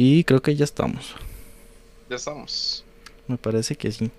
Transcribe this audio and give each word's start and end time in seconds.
Y 0.00 0.22
creo 0.22 0.40
que 0.40 0.54
ya 0.54 0.62
estamos. 0.62 1.16
Ya 2.08 2.14
estamos. 2.14 2.84
Me 3.26 3.36
parece 3.36 3.74
que 3.74 3.90
sí. 3.90 4.12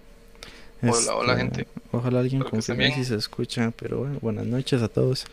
Hola, 0.82 1.16
hola, 1.16 1.34
Este, 1.34 1.42
gente. 1.42 1.68
Ojalá 1.94 2.20
alguien 2.20 2.44
confirme 2.44 2.94
si 2.94 3.06
se 3.06 3.16
escucha, 3.16 3.72
pero 3.78 4.00
bueno, 4.00 4.20
buenas 4.22 4.46
noches 4.46 4.82
a 4.82 4.90
todos. 4.90 5.26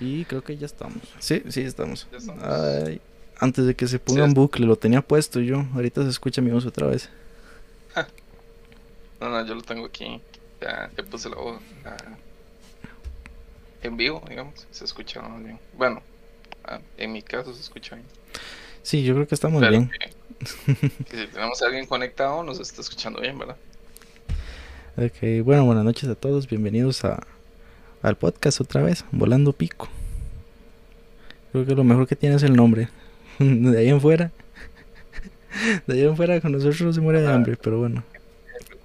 Y 0.00 0.24
creo 0.24 0.42
que 0.42 0.56
ya 0.56 0.66
estamos. 0.66 1.02
Sí, 1.20 1.44
sí, 1.48 1.60
estamos. 1.60 2.08
Ya 2.10 2.18
estamos. 2.18 2.42
Ay, 2.42 3.00
antes 3.38 3.64
de 3.64 3.76
que 3.76 3.86
se 3.86 4.00
ponga 4.00 4.24
Sí, 4.24 4.28
en 4.28 4.34
bucle, 4.34 4.66
lo 4.66 4.74
tenía 4.74 5.02
puesto 5.02 5.38
yo. 5.38 5.64
Ahorita 5.72 6.02
se 6.02 6.08
escucha 6.08 6.42
mi 6.42 6.50
voz 6.50 6.66
otra 6.66 6.88
vez. 6.88 7.08
No, 9.20 9.28
no, 9.30 9.46
yo 9.46 9.54
lo 9.54 9.62
tengo 9.62 9.86
aquí. 9.86 10.20
Ya, 10.60 10.90
ya 10.96 11.04
puse 11.04 11.28
la 11.28 11.36
voz. 11.36 11.60
en 13.84 13.96
vivo, 13.96 14.20
digamos. 14.28 14.66
Se 14.72 14.84
escucha 14.84 15.20
bien. 15.38 15.60
Bueno, 15.74 16.02
ah, 16.64 16.80
en 16.96 17.12
mi 17.12 17.22
caso 17.22 17.54
se 17.54 17.60
escucha 17.60 17.94
bien. 17.94 18.08
Sí, 18.82 19.04
yo 19.04 19.14
creo 19.14 19.28
que 19.28 19.34
estamos 19.34 19.66
bien. 19.68 19.90
que, 19.90 19.98
que 21.04 21.16
si 21.16 21.26
tenemos 21.32 21.62
a 21.62 21.66
alguien 21.66 21.86
conectado, 21.86 22.42
nos 22.42 22.58
está 22.58 22.80
escuchando 22.80 23.20
bien, 23.20 23.38
¿verdad? 23.38 23.56
Ok, 24.96 25.44
bueno, 25.44 25.64
buenas 25.64 25.84
noches 25.84 26.08
a 26.08 26.16
todos. 26.16 26.48
Bienvenidos 26.48 27.04
a, 27.04 27.24
al 28.02 28.16
podcast 28.16 28.60
otra 28.60 28.82
vez, 28.82 29.04
Volando 29.12 29.52
Pico. 29.52 29.88
Creo 31.52 31.64
que 31.64 31.74
lo 31.76 31.84
mejor 31.84 32.08
que 32.08 32.16
tiene 32.16 32.34
es 32.36 32.42
el 32.42 32.56
nombre. 32.56 32.88
De 33.38 33.78
ahí 33.78 33.88
en 33.88 34.00
fuera. 34.00 34.32
De 35.86 35.94
ahí 35.94 36.02
en 36.02 36.16
fuera 36.16 36.40
con 36.40 36.50
nosotros 36.50 36.80
no 36.82 36.92
se 36.92 37.00
muere 37.00 37.22
de 37.22 37.32
hambre, 37.32 37.56
pero 37.56 37.78
bueno. 37.78 38.02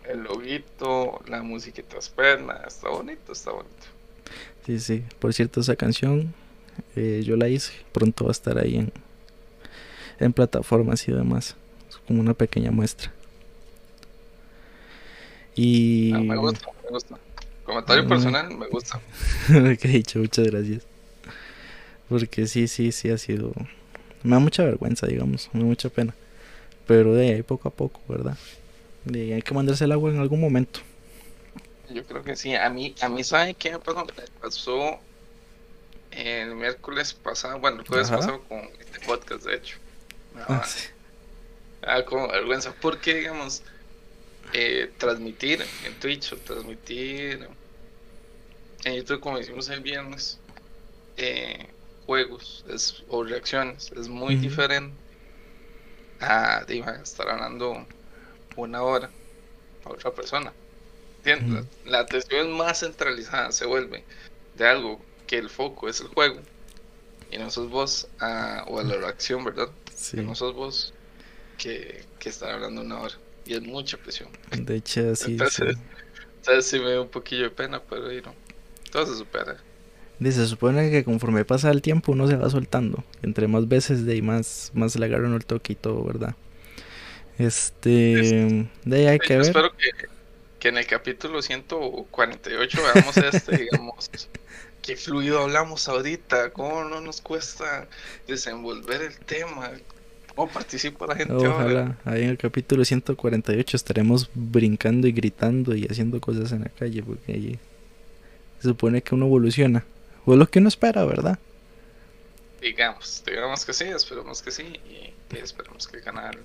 El 0.08 0.22
loguito, 0.24 1.22
la 1.28 1.42
musiquita 1.42 1.98
perna, 2.16 2.62
está 2.68 2.90
bonito, 2.90 3.32
está 3.32 3.52
bonito. 3.52 3.74
Sí, 4.66 4.80
sí. 4.80 5.04
Por 5.18 5.34
cierto, 5.34 5.60
esa 5.60 5.76
canción 5.76 6.34
eh, 6.96 7.24
yo 7.26 7.36
la 7.36 7.50
hice. 7.50 7.74
Pronto 7.92 8.26
va 8.26 8.30
a 8.30 8.32
estar 8.32 8.58
ahí 8.60 8.78
en, 8.78 8.92
en 10.20 10.34
plataformas 10.34 11.08
y 11.08 11.12
demás. 11.12 11.56
Es 11.90 11.98
como 12.08 12.20
una 12.22 12.34
pequeña 12.34 12.72
muestra. 12.72 13.12
Y... 15.56 16.14
Ah, 16.14 16.20
me 16.20 16.36
gusta, 16.38 16.68
me 16.84 16.90
gusta. 16.90 17.18
Comentario 17.66 18.04
Ah. 18.04 18.08
personal, 18.08 18.50
me 18.58 18.68
gusta. 18.68 19.02
Qué 19.48 19.88
dicho, 19.88 20.20
muchas 20.20 20.48
gracias. 20.48 20.84
Porque 22.10 22.48
sí, 22.48 22.68
sí, 22.68 22.92
sí 22.92 23.10
ha 23.10 23.18
sido... 23.18 23.52
Me 24.24 24.32
da 24.32 24.40
mucha 24.40 24.64
vergüenza, 24.64 25.08
digamos, 25.08 25.50
me 25.54 25.62
da 25.62 25.66
mucha 25.66 25.90
pena. 25.90 26.14
Pero 26.86 27.14
de 27.14 27.34
ahí 27.34 27.44
poco 27.44 27.68
a 27.68 27.72
poco, 27.72 28.00
¿verdad? 28.08 28.38
De 29.06 29.22
ahí 29.22 29.34
hay 29.34 29.42
que 29.42 29.54
mandarse 29.54 29.84
el 29.86 29.92
agua 29.92 30.10
en 30.12 30.20
algún 30.20 30.40
momento. 30.40 30.80
Yo 31.94 32.04
creo 32.06 32.24
que 32.24 32.36
sí. 32.36 32.56
A 32.56 32.70
mí, 32.70 32.96
a 33.02 33.10
mí 33.10 33.24
¿sabe 33.24 33.54
qué 33.54 33.72
me 33.72 33.80
pasó? 33.80 34.06
Me 34.06 34.24
pasó 34.42 35.00
el 36.12 36.56
miércoles 36.56 37.14
pasado, 37.14 37.60
bueno, 37.60 37.82
el 37.82 37.88
jueves 37.88 38.08
Ajá. 38.08 38.18
pasado 38.18 38.42
con 38.44 38.60
este 38.80 39.00
podcast, 39.06 39.46
de 39.46 39.56
hecho. 39.56 39.78
Me 40.38 40.44
Ah, 40.44 40.48
daba- 40.50 40.66
sí. 40.66 40.88
daba 41.82 42.06
como 42.06 42.28
vergüenza, 42.28 42.72
porque, 42.80 43.16
digamos, 43.16 43.64
eh, 44.54 44.92
transmitir 44.98 45.66
en 45.86 46.00
Twitch 46.00 46.32
o 46.34 46.38
transmitir 46.38 47.50
en 48.84 48.94
YouTube, 48.96 49.20
como 49.20 49.40
hicimos 49.40 49.68
el 49.70 49.82
viernes, 49.82 50.40
eh, 51.18 51.68
juegos 52.06 52.64
es- 52.70 53.04
o 53.08 53.24
reacciones, 53.24 53.92
es 53.94 54.08
muy 54.08 54.36
diferente 54.36 54.96
a 56.20 56.64
estar 57.04 57.30
hablando 57.30 57.88
una 58.56 58.84
hora 58.84 59.10
a 59.86 59.90
otra 59.90 60.12
persona. 60.14 60.54
¿Entiendes? 61.24 61.66
La 61.84 62.00
atención 62.00 62.48
es 62.48 62.54
más 62.54 62.80
centralizada, 62.80 63.52
se 63.52 63.66
vuelve 63.66 64.06
de 64.54 64.68
algo 64.68 65.04
que 65.26 65.38
el 65.40 65.50
foco 65.50 65.90
es 65.90 66.00
el 66.00 66.08
juego 66.10 66.42
y 67.32 67.38
no 67.38 67.50
sos 67.50 67.70
vos, 67.70 68.08
a- 68.20 68.64
o 68.68 68.80
a 68.80 68.84
la 68.84 68.96
reacción, 68.98 69.44
¿verdad? 69.44 69.70
Sí. 69.98 70.18
Que 70.18 70.24
no 70.24 70.36
sos 70.36 70.54
vos 70.54 70.94
que, 71.58 72.06
que 72.20 72.30
estar 72.30 72.52
hablando 72.52 72.82
una 72.82 73.02
hora 73.02 73.16
y 73.46 73.54
es 73.54 73.62
mucha 73.62 73.98
presión. 73.98 74.30
De 74.52 74.76
hecho, 74.76 75.16
sí, 75.16 75.26
sí. 75.26 75.32
Entonces, 75.32 75.78
Entonces 76.38 76.66
sí 76.68 76.80
me 76.80 76.92
da 76.92 77.02
un 77.02 77.10
poquillo 77.10 77.44
de 77.44 77.50
pena, 77.50 77.82
pero 77.90 78.12
you 78.12 78.22
know, 78.22 78.34
todo 78.92 79.06
se 79.08 79.16
supera. 79.18 79.58
Dice, 80.20 80.42
se 80.42 80.48
supone 80.48 80.92
que 80.92 81.04
conforme 81.04 81.46
pasa 81.46 81.72
el 81.72 81.82
tiempo 81.82 82.12
uno 82.12 82.28
se 82.28 82.36
va 82.36 82.50
soltando. 82.50 83.04
Entre 83.24 83.48
más 83.48 83.68
veces 83.68 84.06
de 84.06 84.14
ahí 84.14 84.22
más, 84.22 84.72
más 84.74 84.96
le 84.96 85.06
agarran 85.06 85.34
el 85.34 85.46
toque 85.46 85.74
y 85.74 85.76
todo, 85.76 86.04
¿verdad? 86.04 86.36
Este... 87.38 88.70
De 88.86 88.98
ahí 88.98 89.08
hay 89.08 89.20
que 89.20 89.36
Yo 89.36 89.40
ver. 89.40 89.48
espero 89.48 89.76
que, 89.78 89.92
que 90.60 90.70
en 90.70 90.78
el 90.78 90.88
capítulo 90.88 91.42
148 91.42 92.82
veamos 92.84 93.18
este, 93.18 93.58
digamos, 93.72 94.10
qué 94.82 94.96
fluido 94.96 95.42
hablamos 95.44 95.88
ahorita, 95.88 96.52
cómo 96.52 96.84
no 96.86 97.02
nos 97.02 97.22
cuesta 97.22 97.88
desenvolver 98.28 99.02
el 99.02 99.18
tema, 99.20 99.72
cómo 100.38 100.52
participa 100.52 101.08
la 101.08 101.16
gente 101.16 101.34
ahora. 101.34 101.50
Ojalá, 101.50 101.98
ahí 102.06 102.24
en 102.24 102.30
el 102.30 102.38
capítulo 102.38 102.86
148 102.86 103.76
estaremos 103.76 104.30
brincando 104.36 105.08
y 105.08 105.12
gritando 105.12 105.76
y 105.76 105.86
haciendo 105.86 106.22
cosas 106.22 106.52
en 106.52 106.62
la 106.62 106.70
calle, 106.70 107.02
porque 107.02 107.34
ahí 107.34 107.60
se 108.62 108.70
supone 108.70 109.02
que 109.02 109.16
uno 109.16 109.26
evoluciona. 109.26 109.84
O 110.26 110.34
es 110.34 110.40
lo 110.40 110.48
que 110.48 110.60
uno 110.60 110.70
espera, 110.70 111.04
¿verdad? 111.06 111.40
Digamos, 112.62 113.24
digamos 113.26 113.66
que 113.66 113.74
sí, 113.74 113.86
esperemos 113.86 114.44
que 114.44 114.52
sí, 114.52 114.64
y, 114.64 115.36
y 115.36 115.40
esperemos 115.40 115.88
que 115.88 115.98
el 115.98 116.04
canal 116.04 116.38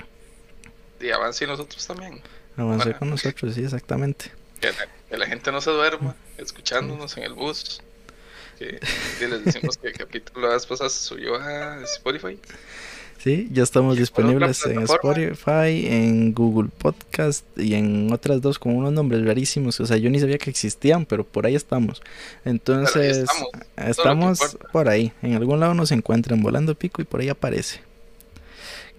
y 0.98 1.10
avance 1.10 1.44
y 1.44 1.48
nosotros 1.48 1.86
también. 1.86 2.20
Bueno. 2.56 2.98
con 2.98 3.10
nosotros, 3.10 3.54
sí, 3.54 3.62
exactamente. 3.62 4.30
Que 4.60 4.68
la, 4.68 4.88
que 5.10 5.16
la 5.18 5.26
gente 5.26 5.52
no 5.52 5.60
se 5.60 5.70
duerma 5.70 6.16
escuchándonos 6.38 7.16
en 7.18 7.24
el 7.24 7.34
bus. 7.34 7.82
Que, 8.58 8.78
que 9.18 9.28
les 9.28 9.44
decimos 9.44 9.76
que 9.76 9.88
el 9.88 9.94
capítulo 9.94 10.46
la 10.46 10.54
vez 10.54 10.64
pasada 10.66 10.88
se 10.88 11.04
subió 11.04 11.36
a 11.36 11.82
Spotify. 11.82 12.38
Sí, 13.22 13.48
ya 13.52 13.62
estamos 13.62 13.96
¿Y 13.96 14.04
por 14.06 14.24
otra 14.24 14.48
disponibles 14.48 14.66
en? 14.66 14.82
Spotify, 14.82 15.86
en 15.86 16.34
Google 16.34 16.70
Podcast 16.76 17.44
y 17.56 17.74
en 17.74 18.12
otras 18.12 18.40
dos 18.40 18.58
con 18.58 18.74
unos 18.74 18.92
nombres 18.92 19.24
rarísimos. 19.24 19.78
O 19.78 19.86
sea, 19.86 19.96
yo 19.96 20.10
ni 20.10 20.18
sabía 20.18 20.38
que 20.38 20.50
existían, 20.50 21.06
pero 21.06 21.22
por 21.22 21.46
ahí 21.46 21.54
estamos. 21.54 22.02
Entonces, 22.44 23.24
estamos, 23.76 24.58
por 24.72 24.88
ahí. 24.88 25.12
En 25.22 25.34
algún 25.34 25.60
lado 25.60 25.72
nos 25.72 25.92
encuentran 25.92 26.42
volando 26.42 26.74
pico 26.74 27.00
y 27.00 27.04
por 27.04 27.20
ahí 27.20 27.28
aparece. 27.28 27.80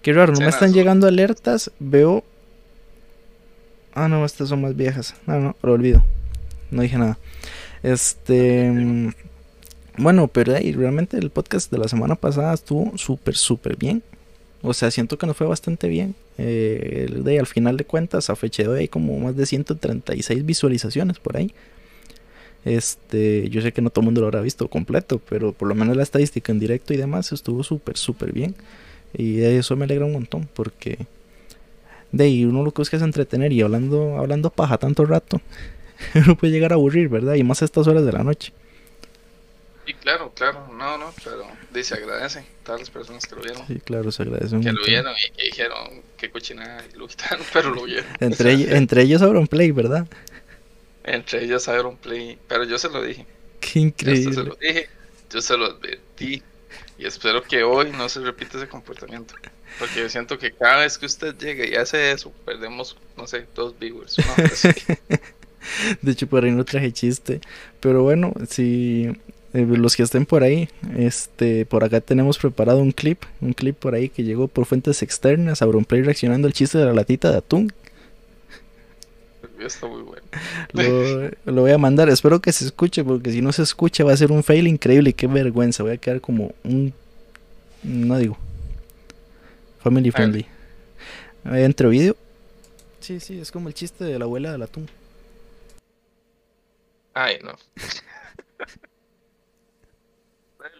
Qué 0.00 0.14
raro, 0.14 0.32
no 0.32 0.40
me 0.40 0.48
están 0.48 0.72
llegando 0.72 1.06
alertas. 1.06 1.70
Veo. 1.78 2.24
Ah, 3.92 4.08
no, 4.08 4.24
estas 4.24 4.48
son 4.48 4.62
más 4.62 4.74
viejas. 4.74 5.14
No, 5.26 5.38
no, 5.38 5.56
lo 5.60 5.72
olvido. 5.74 6.02
No 6.70 6.80
dije 6.80 6.96
nada. 6.96 7.18
Este. 7.82 8.70
mm, 8.70 9.10
Bueno, 9.98 10.28
pero 10.28 10.56
ahí 10.56 10.72
realmente 10.72 11.18
el 11.18 11.28
podcast 11.28 11.70
de 11.70 11.76
la 11.76 11.88
semana 11.88 12.14
pasada 12.14 12.54
estuvo 12.54 12.96
súper, 12.96 13.36
súper 13.36 13.76
bien. 13.76 14.02
O 14.66 14.72
sea, 14.72 14.90
siento 14.90 15.18
que 15.18 15.26
nos 15.26 15.36
fue 15.36 15.46
bastante 15.46 15.88
bien. 15.88 16.14
Eh, 16.38 17.06
de, 17.22 17.38
al 17.38 17.46
final 17.46 17.76
de 17.76 17.84
cuentas, 17.84 18.30
a 18.30 18.34
fecha 18.34 18.62
de 18.62 18.68
hoy 18.70 18.78
hay 18.80 18.88
como 18.88 19.18
más 19.18 19.36
de 19.36 19.44
136 19.44 20.46
visualizaciones 20.46 21.18
por 21.18 21.36
ahí. 21.36 21.52
Este, 22.64 23.50
yo 23.50 23.60
sé 23.60 23.72
que 23.72 23.82
no 23.82 23.90
todo 23.90 24.00
el 24.00 24.06
mundo 24.06 24.22
lo 24.22 24.28
habrá 24.28 24.40
visto 24.40 24.66
completo, 24.68 25.20
pero 25.28 25.52
por 25.52 25.68
lo 25.68 25.74
menos 25.74 25.98
la 25.98 26.02
estadística 26.02 26.50
en 26.50 26.60
directo 26.60 26.94
y 26.94 26.96
demás 26.96 27.30
estuvo 27.30 27.62
súper, 27.62 27.98
súper 27.98 28.32
bien. 28.32 28.54
Y 29.12 29.34
de 29.34 29.58
eso 29.58 29.76
me 29.76 29.84
alegra 29.84 30.06
un 30.06 30.12
montón, 30.12 30.48
porque 30.54 30.96
de 32.10 32.24
ahí 32.24 32.46
uno 32.46 32.62
lo 32.62 32.72
que 32.72 32.80
busca 32.80 32.96
es 32.96 33.02
entretener 33.02 33.52
y 33.52 33.60
hablando, 33.60 34.16
hablando 34.16 34.48
paja 34.48 34.78
tanto 34.78 35.04
rato, 35.04 35.42
uno 36.14 36.38
puede 36.38 36.54
llegar 36.54 36.72
a 36.72 36.76
aburrir, 36.76 37.10
¿verdad? 37.10 37.34
Y 37.34 37.44
más 37.44 37.60
a 37.60 37.66
estas 37.66 37.86
horas 37.86 38.06
de 38.06 38.12
la 38.12 38.24
noche. 38.24 38.54
Y 39.86 39.94
claro, 39.94 40.32
claro, 40.34 40.68
no, 40.72 40.96
no, 40.98 41.12
pero 41.22 41.46
dice 41.70 41.94
agradece 41.94 42.38
a 42.40 42.44
todas 42.64 42.80
las 42.80 42.90
personas 42.90 43.26
que 43.26 43.34
lo 43.36 43.42
vieron, 43.42 43.66
Sí, 43.66 43.80
claro, 43.84 44.10
se 44.10 44.22
agradece 44.22 44.58
que 44.60 44.72
lo 44.72 44.84
vieron 44.84 45.14
y 45.14 45.30
que 45.36 45.44
dijeron 45.44 46.02
qué 46.16 46.30
cochinada 46.30 46.82
y 46.92 46.96
lo 46.96 47.06
quitaron, 47.08 47.44
pero 47.52 47.70
lo 47.70 47.84
vieron. 47.84 48.06
Entre, 48.20 48.52
entre 48.76 49.02
ellos 49.02 49.22
Play, 49.48 49.72
¿verdad? 49.72 50.06
Entre 51.04 51.44
ellos 51.44 51.68
Iron 51.68 51.96
Play, 51.98 52.38
pero 52.48 52.64
yo 52.64 52.78
se 52.78 52.88
lo 52.88 53.02
dije, 53.02 53.26
Qué 53.60 53.68
yo 53.68 53.72
se 53.74 53.80
increíble. 53.80 54.44
lo 54.44 54.54
dije, 54.56 54.88
yo 55.30 55.42
se 55.42 55.56
lo 55.56 55.66
advertí 55.66 56.42
y 56.98 57.06
espero 57.06 57.42
que 57.42 57.62
hoy 57.62 57.90
no 57.90 58.08
se 58.08 58.20
repita 58.20 58.56
ese 58.56 58.68
comportamiento. 58.68 59.34
Porque 59.78 60.00
yo 60.00 60.08
siento 60.08 60.38
que 60.38 60.52
cada 60.52 60.78
vez 60.80 60.96
que 60.98 61.06
usted 61.06 61.34
llega 61.36 61.66
y 61.66 61.74
hace 61.74 62.12
eso, 62.12 62.32
perdemos, 62.44 62.96
no 63.16 63.26
sé, 63.26 63.46
dos 63.54 63.78
viewers. 63.78 64.18
así. 64.18 64.68
De 66.02 66.12
hecho, 66.12 66.26
por 66.26 66.44
ahí 66.44 66.52
no 66.52 66.64
traje 66.64 66.92
chiste. 66.92 67.40
Pero 67.80 68.02
bueno, 68.02 68.32
si 68.48 69.10
eh, 69.54 69.64
los 69.64 69.94
que 69.94 70.02
estén 70.02 70.26
por 70.26 70.42
ahí, 70.42 70.68
este, 70.96 71.64
por 71.64 71.84
acá 71.84 72.00
tenemos 72.00 72.38
preparado 72.38 72.80
un 72.80 72.90
clip, 72.90 73.22
un 73.40 73.52
clip 73.52 73.76
por 73.76 73.94
ahí 73.94 74.08
que 74.08 74.24
llegó 74.24 74.48
por 74.48 74.66
fuentes 74.66 75.00
externas, 75.00 75.62
Auronplay 75.62 76.02
reaccionando 76.02 76.48
al 76.48 76.52
chiste 76.52 76.76
de 76.76 76.86
la 76.86 76.92
latita 76.92 77.30
de 77.30 77.38
atún. 77.38 77.72
El 79.44 79.48
video 79.50 79.68
está 79.68 79.86
muy 79.86 80.02
bueno. 80.02 80.26
Lo, 80.72 81.52
lo 81.52 81.60
voy 81.62 81.70
a 81.70 81.78
mandar, 81.78 82.08
espero 82.08 82.42
que 82.42 82.50
se 82.50 82.64
escuche, 82.64 83.04
porque 83.04 83.30
si 83.30 83.42
no 83.42 83.52
se 83.52 83.62
escucha 83.62 84.02
va 84.02 84.12
a 84.12 84.16
ser 84.16 84.32
un 84.32 84.42
fail 84.42 84.66
increíble 84.66 85.10
y 85.10 85.12
qué 85.12 85.28
vergüenza. 85.28 85.84
Voy 85.84 85.92
a 85.92 85.98
quedar 85.98 86.20
como 86.20 86.52
un. 86.64 86.92
No 87.84 88.18
digo. 88.18 88.36
Family 89.84 90.10
friendly. 90.10 90.46
Ahí 91.44 91.62
Entre 91.62 91.88
video. 91.88 92.16
Sí, 92.98 93.20
sí, 93.20 93.38
es 93.38 93.52
como 93.52 93.68
el 93.68 93.74
chiste 93.74 94.02
de 94.02 94.18
la 94.18 94.24
abuela 94.24 94.50
del 94.50 94.62
atún. 94.62 94.88
Ay, 97.12 97.38
no. 97.44 97.52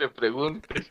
Le 0.05 0.11
pregunte. 0.11 0.69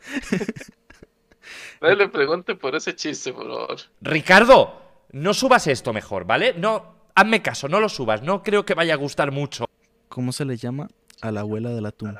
Nadie 1.80 1.94
le 1.94 2.08
pregunte 2.08 2.56
por 2.56 2.74
ese 2.74 2.96
chiste, 2.96 3.32
por 3.32 3.46
favor. 3.46 3.76
Ricardo, 4.00 4.82
no 5.12 5.32
subas 5.32 5.68
esto 5.68 5.92
mejor, 5.92 6.24
¿vale? 6.24 6.54
No, 6.54 6.96
hazme 7.14 7.40
caso, 7.40 7.68
no 7.68 7.78
lo 7.78 7.88
subas. 7.88 8.22
No 8.22 8.42
creo 8.42 8.64
que 8.64 8.74
vaya 8.74 8.94
a 8.94 8.96
gustar 8.96 9.30
mucho. 9.30 9.66
¿Cómo 10.08 10.32
se 10.32 10.44
le 10.44 10.56
llama 10.56 10.88
a 11.20 11.30
la 11.30 11.42
abuela 11.42 11.70
del 11.70 11.86
atún? 11.86 12.18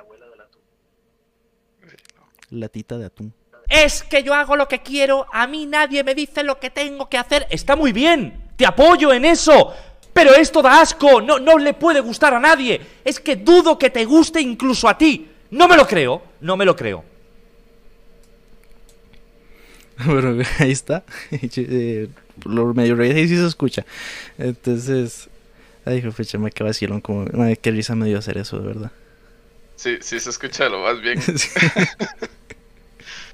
La 2.50 2.69
tita 2.69 2.96
de 2.96 3.06
atún. 3.06 3.35
Es 3.69 4.05
que 4.05 4.23
yo 4.23 4.32
hago 4.32 4.55
lo 4.55 4.69
que 4.69 4.82
quiero, 4.82 5.26
a 5.32 5.49
mí 5.49 5.67
nadie 5.67 6.05
me 6.05 6.14
dice 6.14 6.44
lo 6.44 6.61
que 6.61 6.70
tengo 6.70 7.08
que 7.08 7.19
hacer. 7.19 7.49
Está 7.50 7.75
muy 7.75 7.93
bien, 7.93 8.52
te 8.56 8.67
apoyo 8.67 9.12
en 9.12 9.25
eso. 9.25 9.75
Pero 10.12 10.32
esto 10.32 10.62
da 10.62 10.81
asco, 10.81 11.20
no, 11.20 11.41
no 11.41 11.58
le 11.58 11.75
puede 11.75 11.99
gustar 11.99 12.35
a 12.35 12.38
nadie. 12.38 12.81
Es 13.05 13.19
que 13.19 13.35
dudo 13.35 13.81
que 13.81 13.91
te 13.91 14.05
guste 14.05 14.41
incluso 14.41 14.88
a 14.88 14.96
ti. 14.96 15.32
No 15.55 15.69
me 15.69 15.77
lo 15.77 15.87
creo, 15.87 16.21
no 16.41 16.56
me 16.56 16.65
lo 16.65 16.75
creo. 16.75 17.05
Bueno, 20.05 20.43
ahí 20.59 20.73
está. 20.73 21.05
Eh, 21.56 22.09
Lo 22.45 22.75
medio 22.75 22.97
reí 22.97 23.12
y 23.12 23.29
sí 23.29 23.37
se 23.37 23.47
escucha. 23.47 23.87
Entonces, 24.37 25.29
ay, 25.85 26.03
fecha, 26.11 26.39
me 26.39 26.51
quedé 26.51 26.67
vacilón 26.69 27.01
como, 27.01 27.27
ay, 27.41 27.56
qué 27.56 27.71
risa 27.71 27.95
me 27.95 28.06
dio 28.06 28.19
hacer 28.19 28.37
eso, 28.39 28.59
de 28.59 28.67
verdad. 28.67 28.91
Sí, 29.77 29.99
sí 30.01 30.19
se 30.19 30.31
escucha 30.31 30.69
lo 30.69 30.83
más 30.83 31.01
bien. 31.01 31.21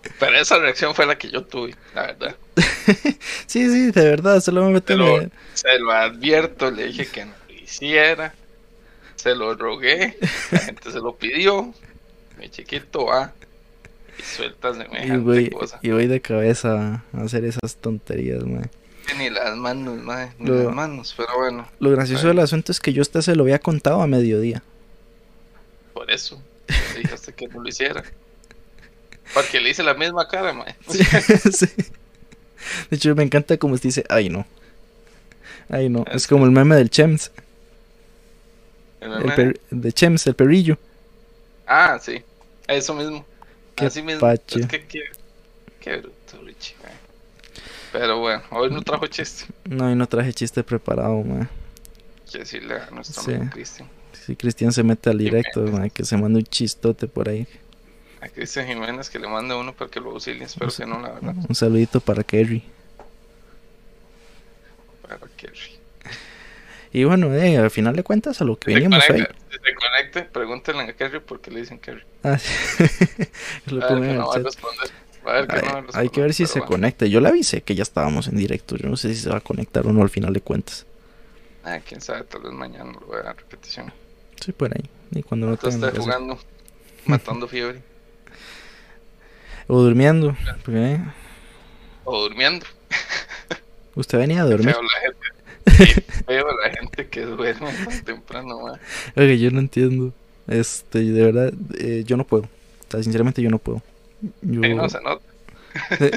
Sí. 0.03 0.13
Pero 0.19 0.37
esa 0.37 0.59
reacción 0.59 0.95
fue 0.95 1.05
la 1.07 1.17
que 1.19 1.31
yo 1.31 1.45
tuve, 1.45 1.75
la 1.95 2.07
verdad. 2.07 2.37
sí, 3.47 3.69
sí, 3.69 3.91
de 3.91 4.05
verdad, 4.05 4.41
solo 4.41 4.69
me 4.71 4.81
Se 4.81 4.97
lo, 4.97 5.21
se 5.53 5.79
lo 5.79 5.93
advierto, 5.93 6.71
le 6.71 6.87
dije 6.87 7.07
que 7.07 7.27
no 7.27 7.35
lo 7.49 7.55
hiciera. 7.55 8.35
Se 9.17 9.35
lo 9.35 9.55
rogué, 9.55 10.17
la 10.51 10.59
gente 10.61 10.91
se 10.91 10.99
lo 11.01 11.15
pidió. 11.17 11.75
Mi 12.41 12.49
chiquito 12.49 13.07
va 13.07 13.33
y 14.19 14.23
suelta 14.23 14.71
y 14.71 14.75
semejante 14.75 15.17
voy, 15.19 15.51
cosa. 15.51 15.79
y 15.83 15.91
voy 15.91 16.07
de 16.07 16.21
cabeza 16.21 17.05
a 17.13 17.21
hacer 17.23 17.45
esas 17.45 17.77
tonterías, 17.77 18.45
man. 18.45 18.71
Ni 19.19 19.29
las 19.31 19.57
manos, 19.57 19.99
ni 20.39 20.47
Lo- 20.49 20.65
las 20.65 20.75
manos, 20.75 21.15
pero 21.17 21.29
bueno, 21.39 21.69
Lo 21.81 21.91
gracioso 21.91 22.29
del 22.29 22.39
asunto 22.39 22.73
es 22.73 22.81
que 22.81 22.93
yo 22.93 23.03
hasta 23.03 23.23
se 23.23 23.35
lo 23.37 23.43
había 23.43 23.59
contado 23.59 24.01
a 24.03 24.07
mediodía. 24.07 24.63
por 25.93 26.11
eso. 26.11 26.41
Dije 26.97 27.13
hasta 27.15 27.33
que 27.33 27.47
no 27.49 27.61
lo 27.63 27.69
hiciera. 27.69 28.03
Porque 29.35 29.61
le 29.61 29.71
hice 29.71 29.83
la 29.83 29.95
misma 29.95 30.27
cara, 30.29 30.53
mae. 30.53 30.75
Sí, 30.89 31.05
sí. 31.53 31.67
De 32.91 32.97
hecho, 32.97 33.15
me 33.15 33.23
encanta 33.25 33.57
como 33.59 33.77
se 33.77 33.89
dice, 33.89 34.05
ay 34.09 34.29
no. 34.29 34.47
Ay 35.69 35.89
no, 35.89 36.05
es 36.09 36.15
Es- 36.23 36.27
como 36.27 36.45
el 36.47 36.51
meme 36.53 36.77
del 36.77 36.89
Chems, 36.91 37.31
El 39.01 39.11
meme. 39.25 39.55
de 39.71 39.93
Chems, 39.93 40.27
el 40.27 40.35
perrillo. 40.35 40.79
Ah, 41.67 41.99
sí, 42.03 42.23
eso 42.75 42.95
mismo. 42.95 43.25
Qué 43.75 43.87
Así 43.87 44.03
mismo. 44.03 44.21
pache. 44.21 44.61
Es 44.61 44.67
que 44.67 44.87
qué, 44.87 45.01
qué 45.81 45.97
bruto, 45.99 46.41
Richie. 46.45 46.75
Pero 47.93 48.19
bueno, 48.19 48.43
hoy 48.51 48.71
no 48.71 48.83
trajo 48.83 49.07
chiste. 49.07 49.47
No, 49.65 49.91
y 49.91 49.95
no 49.97 50.07
traje 50.07 50.33
chiste 50.33 50.63
preparado, 50.63 51.23
man. 51.23 51.49
Hay 52.27 52.33
que 52.33 52.39
decirle 52.39 52.75
a 52.77 52.91
nuestro 52.91 53.23
Sí. 53.23 53.33
amigo 53.35 53.51
Cristian. 53.53 53.89
Si 54.27 54.37
Cristian 54.37 54.73
se 54.73 54.83
mete 54.83 55.11
al 55.11 55.19
directo, 55.19 55.63
man, 55.63 55.91
que 55.91 56.05
se 56.05 56.17
manda 56.17 56.39
un 56.39 56.45
chistote 56.45 57.09
por 57.09 57.29
ahí. 57.29 57.47
A 58.21 58.29
Cristian 58.29 58.67
Jiménez 58.67 59.09
que 59.11 59.19
le 59.19 59.27
mande 59.27 59.55
uno 59.55 59.73
para 59.75 59.91
que 59.91 59.99
lo 59.99 60.11
auxilie. 60.11 60.45
Espero 60.45 60.71
que 60.71 60.85
no, 60.87 61.01
la 61.01 61.09
verdad. 61.13 61.35
Un 61.49 61.55
saludito 61.55 62.01
para 62.01 62.23
Kerry. 62.23 62.63
Para 65.03 65.19
que 65.37 65.49
Y 66.93 67.05
bueno, 67.05 67.33
eh, 67.35 67.57
al 67.57 67.71
final 67.71 67.95
de 67.95 68.03
cuentas, 68.03 68.41
a 68.41 68.45
lo 68.45 68.59
que 68.59 68.73
veníamos 68.75 69.09
hoy. 69.11 69.21
se 69.21 69.75
conecte, 69.75 70.23
pregúntenle 70.23 70.83
a 70.83 70.93
Kerry 70.95 71.21
por 71.21 71.41
qué 71.41 71.51
le 71.53 71.61
dicen 71.61 71.79
Kerry. 71.79 72.03
Ah, 72.25 72.37
lo 73.67 73.85
A 73.85 73.89
ver 73.95 74.01
pongo 74.01 74.01
que 74.09 74.15
no 74.15 74.27
va 74.29 74.35
a 74.35 74.39
responder. 74.39 74.91
A 75.25 75.33
ver 75.33 75.47
que 75.47 75.57
no 75.57 75.63
va 75.63 75.69
a 75.71 75.77
Hay, 75.77 75.83
responder. 75.83 76.01
hay 76.01 76.09
que 76.09 76.21
ver 76.23 76.35
si 76.35 76.47
se 76.47 76.59
bueno. 76.61 76.67
conecta. 76.73 77.07
Yo 77.07 77.21
le 77.21 77.29
avisé 77.29 77.63
que 77.63 77.75
ya 77.77 77.83
estábamos 77.83 78.27
en 78.29 78.37
directo. 78.37 78.77
Yo 78.77 78.89
no 78.89 78.97
sé 78.97 79.15
si 79.15 79.21
se 79.21 79.31
va 79.31 79.37
a 79.39 79.41
conectar 79.41 79.87
o 79.87 79.93
no 79.93 80.03
al 80.03 80.11
final 80.11 80.33
de 80.33 80.41
cuentas. 80.41 80.87
Ah, 81.63 81.79
quién 81.87 82.01
sabe, 82.01 82.25
tal 82.25 82.43
vez 82.43 82.53
mañana 82.53 82.93
lo 82.93 83.01
voy 83.07 83.19
a 83.21 83.23
dar 83.23 83.37
repetición. 83.37 83.93
Sí, 84.45 84.53
por 84.53 84.73
ahí. 84.75 84.89
Y 85.13 85.23
cuando 85.23 85.47
no 85.47 85.55
está 85.55 85.71
jugando, 85.93 86.39
matando 87.05 87.47
fiebre. 87.47 87.83
O 89.69 89.81
durmiendo. 89.83 90.37
porque, 90.65 90.99
O 92.05 92.23
durmiendo. 92.23 92.67
Usted 93.95 94.19
venía 94.19 94.43
a 94.43 94.45
dormir. 94.47 94.75
Feo 95.65 95.77
la 95.77 95.91
gente. 95.91 96.05
Sí, 96.05 96.23
feo 96.27 96.47
la 96.63 96.71
gente 96.71 97.09
que 97.09 97.21
duerme 97.23 97.73
tan 97.73 98.05
temprano, 98.05 98.61
ma. 98.61 98.81
Oiga, 99.17 99.35
yo 99.35 99.51
no 99.51 99.61
entiendo. 99.61 100.13
Este, 100.47 101.01
de 101.01 101.23
verdad, 101.23 101.53
eh, 101.79 102.05
yo 102.07 102.17
no 102.17 102.25
puedo. 102.25 102.45
O 102.45 102.91
sea, 102.91 103.03
sinceramente, 103.03 103.43
yo 103.43 103.51
no 103.51 103.59
puedo. 103.59 103.83
Yo... 104.43 104.63
Sí, 104.63 104.75
no 104.75 104.89
se 104.89 105.01
nota. 105.01 105.25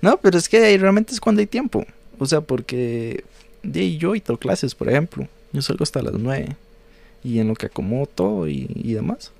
No, 0.00 0.18
pero 0.18 0.38
es 0.38 0.48
que 0.48 0.76
realmente 0.78 1.12
es 1.12 1.20
cuando 1.20 1.40
hay 1.40 1.46
tiempo. 1.46 1.86
O 2.18 2.26
sea, 2.26 2.40
porque 2.40 3.24
de 3.62 3.96
yo 3.96 4.14
y 4.14 4.20
tengo 4.20 4.38
clases, 4.38 4.74
por 4.74 4.88
ejemplo. 4.88 5.26
Yo 5.52 5.62
salgo 5.62 5.82
hasta 5.82 6.02
las 6.02 6.14
9. 6.14 6.56
Y 7.24 7.38
en 7.38 7.48
lo 7.48 7.54
que 7.54 7.66
acomodo 7.66 8.06
todo 8.06 8.48
y, 8.48 8.70
y 8.74 8.94
demás. 8.94 9.32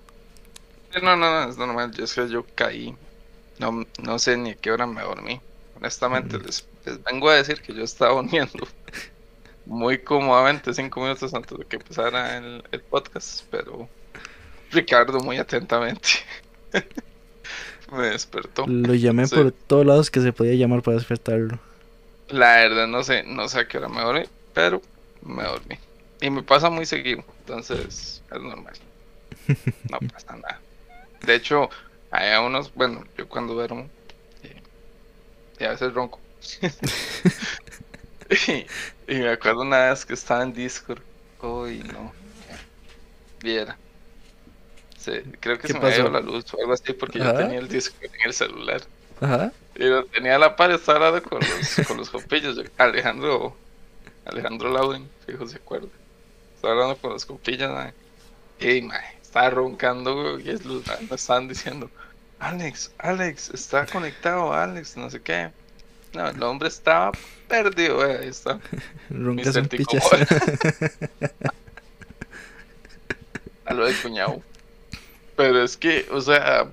No, 1.02 1.16
no, 1.16 1.16
no, 1.16 1.50
es 1.50 1.56
normal. 1.56 1.92
Yo 1.92 2.04
es 2.04 2.14
que 2.14 2.28
yo 2.28 2.46
caí. 2.54 2.94
No, 3.58 3.84
no 4.02 4.19
sé 4.19 4.36
ni 4.36 4.50
a 4.50 4.54
qué 4.54 4.70
hora 4.70 4.86
me 4.86 5.02
dormí. 5.02 5.40
Honestamente, 5.82 6.38
les, 6.38 6.69
les 6.84 7.02
vengo 7.02 7.29
a 7.31 7.37
decir 7.37 7.61
que 7.62 7.75
yo 7.75 7.82
estaba 7.84 8.14
durmiendo 8.23 8.67
muy 9.64 10.02
cómodamente 10.02 10.75
cinco 10.75 11.00
minutos 11.02 11.34
antes 11.34 11.58
de 11.58 11.64
que 11.67 11.76
empezara 11.76 12.37
el, 12.38 12.62
el 12.73 12.82
podcast, 12.84 13.46
pero 13.50 13.88
Ricardo 14.70 15.20
muy 15.23 15.38
atentamente 15.38 16.11
me 17.93 18.08
despertó. 18.08 18.67
Lo 18.67 18.94
llamé 18.94 19.29
Sí. 19.29 19.37
por 19.37 19.52
todos 19.52 19.87
lados 19.87 20.11
que 20.11 20.20
se 20.20 20.32
podía 20.32 20.55
llamar 20.55 20.82
para 20.82 20.96
despertarlo. 20.96 21.61
La 22.29 22.56
verdad 22.56 22.87
no 22.88 23.05
sé, 23.05 23.23
no 23.25 23.49
sé 23.49 23.61
a 23.61 23.69
qué 23.69 23.79
hora 23.79 23.88
me 23.88 24.00
dormí, 24.02 24.25
pero 24.52 24.82
me 25.20 25.44
dormí. 25.44 25.79
Y 26.20 26.31
me 26.31 26.43
pasa 26.43 26.70
muy 26.70 26.87
seguido, 26.87 27.25
entonces 27.40 28.25
es 28.31 28.40
normal. 28.43 28.75
No 29.88 30.02
pasa 30.02 30.37
nada. 30.37 30.64
De 31.20 31.34
hecho, 31.37 31.70
hay 32.11 32.38
unos, 32.44 32.73
bueno, 32.75 33.05
yo 33.17 33.29
cuando 33.29 33.55
duermo, 33.55 33.93
y 35.62 35.64
a 35.66 35.70
veces 35.70 35.94
ronco. 35.94 36.20
y, 38.48 38.66
y 39.12 39.18
me 39.18 39.28
acuerdo 39.30 39.62
una 39.62 39.90
vez 39.90 40.04
que 40.04 40.14
estaba 40.14 40.42
en 40.42 40.52
Discord. 40.52 41.00
Uy, 41.40 41.78
no. 41.92 42.12
Viera. 43.40 43.76
Sí, 44.98 45.12
creo 45.40 45.56
que 45.56 45.62
¿Qué 45.62 45.68
se 45.68 45.74
me 45.74 45.80
pasó? 45.80 46.02
dio 46.02 46.10
la 46.10 46.20
luz 46.20 46.44
o 46.54 46.60
algo 46.60 46.72
así 46.74 46.92
porque 46.92 47.18
yo 47.18 47.34
tenía 47.34 47.58
el 47.58 47.68
Discord 47.68 48.04
en 48.04 48.20
el 48.26 48.32
celular. 48.32 48.82
Ajá. 49.20 49.52
Y 49.74 49.84
lo 49.84 50.04
tenía 50.06 50.36
a 50.36 50.38
la 50.38 50.54
par, 50.56 50.70
estaba 50.70 51.06
hablando 51.08 51.28
con 51.28 51.40
los, 51.40 51.86
con 51.86 51.96
los 51.96 52.10
compillos. 52.10 52.56
yo- 52.56 52.62
Alejandro, 52.78 53.56
Alejandro 54.24 54.70
Lauden, 54.72 55.08
fijo 55.26 55.46
se 55.48 55.56
acuerda. 55.56 55.88
Estaba 56.54 56.74
hablando 56.74 56.96
con 56.96 57.12
los 57.12 57.26
compillos, 57.26 57.70
mae. 57.72 57.92
Y 58.60 58.82
mae, 58.82 59.16
estaba 59.20 59.50
roncando, 59.50 60.14
güey, 60.34 60.46
y 60.46 60.50
es 60.50 60.64
me 60.64 60.81
estaban 61.16 61.48
diciendo, 61.48 61.90
Alex, 62.43 62.91
Alex, 62.99 63.51
está 63.55 63.87
conectado, 63.87 64.53
Alex, 64.53 64.96
no 64.96 65.08
sé 65.08 65.22
qué. 65.22 65.53
No, 66.13 66.29
el 66.29 66.43
hombre 66.43 66.67
estaba 66.67 67.13
perdido, 67.46 67.99
güey, 67.99 68.17
ahí 68.17 68.29
está. 68.29 68.58
Roncas 69.11 69.55
un. 69.55 69.69
A 73.65 73.75
lo 73.75 73.87
del 73.87 73.96
cuñado. 73.96 74.43
Pero 75.37 75.63
es 75.63 75.77
que, 75.77 76.05
o 76.11 76.20
sea, 76.20 76.67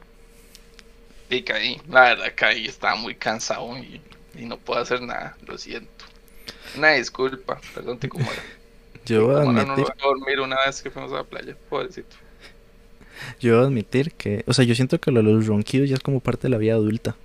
y 1.29 1.43
caí, 1.43 1.79
la 1.87 2.01
verdad 2.01 2.33
caí, 2.35 2.65
estaba 2.65 2.95
muy 2.95 3.13
cansado 3.13 3.77
y, 3.77 4.01
y 4.33 4.45
no 4.45 4.57
puedo 4.57 4.81
hacer 4.81 5.03
nada, 5.03 5.37
lo 5.45 5.55
siento. 5.59 6.05
Una 6.75 6.93
disculpa, 6.93 7.61
perdón, 7.75 7.99
Tico 7.99 8.17
Mora. 8.17 8.41
Yo 9.05 9.27
voy 9.27 9.35
a 9.35 9.41
Tico 9.41 9.53
Mora 9.53 9.65
no 9.65 9.85
dormir 10.01 10.39
una 10.39 10.65
vez 10.65 10.81
que 10.81 10.89
fuimos 10.89 11.11
a 11.11 11.17
la 11.17 11.23
playa, 11.25 11.55
pobrecito. 11.69 12.15
yo 13.39 13.59
a 13.59 13.63
admitir 13.65 14.11
que, 14.13 14.43
o 14.47 14.53
sea, 14.53 14.65
yo 14.65 14.75
siento 14.75 14.99
que 14.99 15.11
lo 15.11 15.21
de 15.23 15.31
los 15.31 15.47
ronquidos 15.47 15.89
ya 15.89 15.95
es 15.95 16.01
como 16.01 16.19
parte 16.19 16.43
de 16.43 16.49
la 16.49 16.57
vida 16.57 16.73
adulta. 16.73 17.15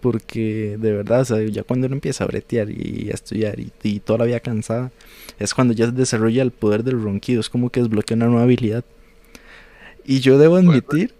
Porque 0.00 0.76
de 0.80 0.92
verdad, 0.92 1.20
o 1.20 1.24
sea, 1.24 1.42
ya 1.44 1.62
cuando 1.62 1.86
uno 1.86 1.94
empieza 1.94 2.24
a 2.24 2.26
bretear 2.26 2.68
y 2.70 3.08
a 3.10 3.14
estudiar 3.14 3.60
y, 3.60 3.70
y 3.84 4.00
toda 4.00 4.18
la 4.20 4.24
vida 4.24 4.40
cansada, 4.40 4.90
es 5.38 5.54
cuando 5.54 5.74
ya 5.74 5.86
se 5.86 5.92
desarrolla 5.92 6.42
el 6.42 6.50
poder 6.50 6.82
del 6.82 7.00
ronquido, 7.00 7.40
es 7.40 7.48
como 7.48 7.70
que 7.70 7.80
desbloquea 7.80 8.16
una 8.16 8.26
nueva 8.26 8.42
habilidad. 8.42 8.84
Y 10.04 10.18
yo 10.20 10.38
debo 10.38 10.56
admitir, 10.56 11.14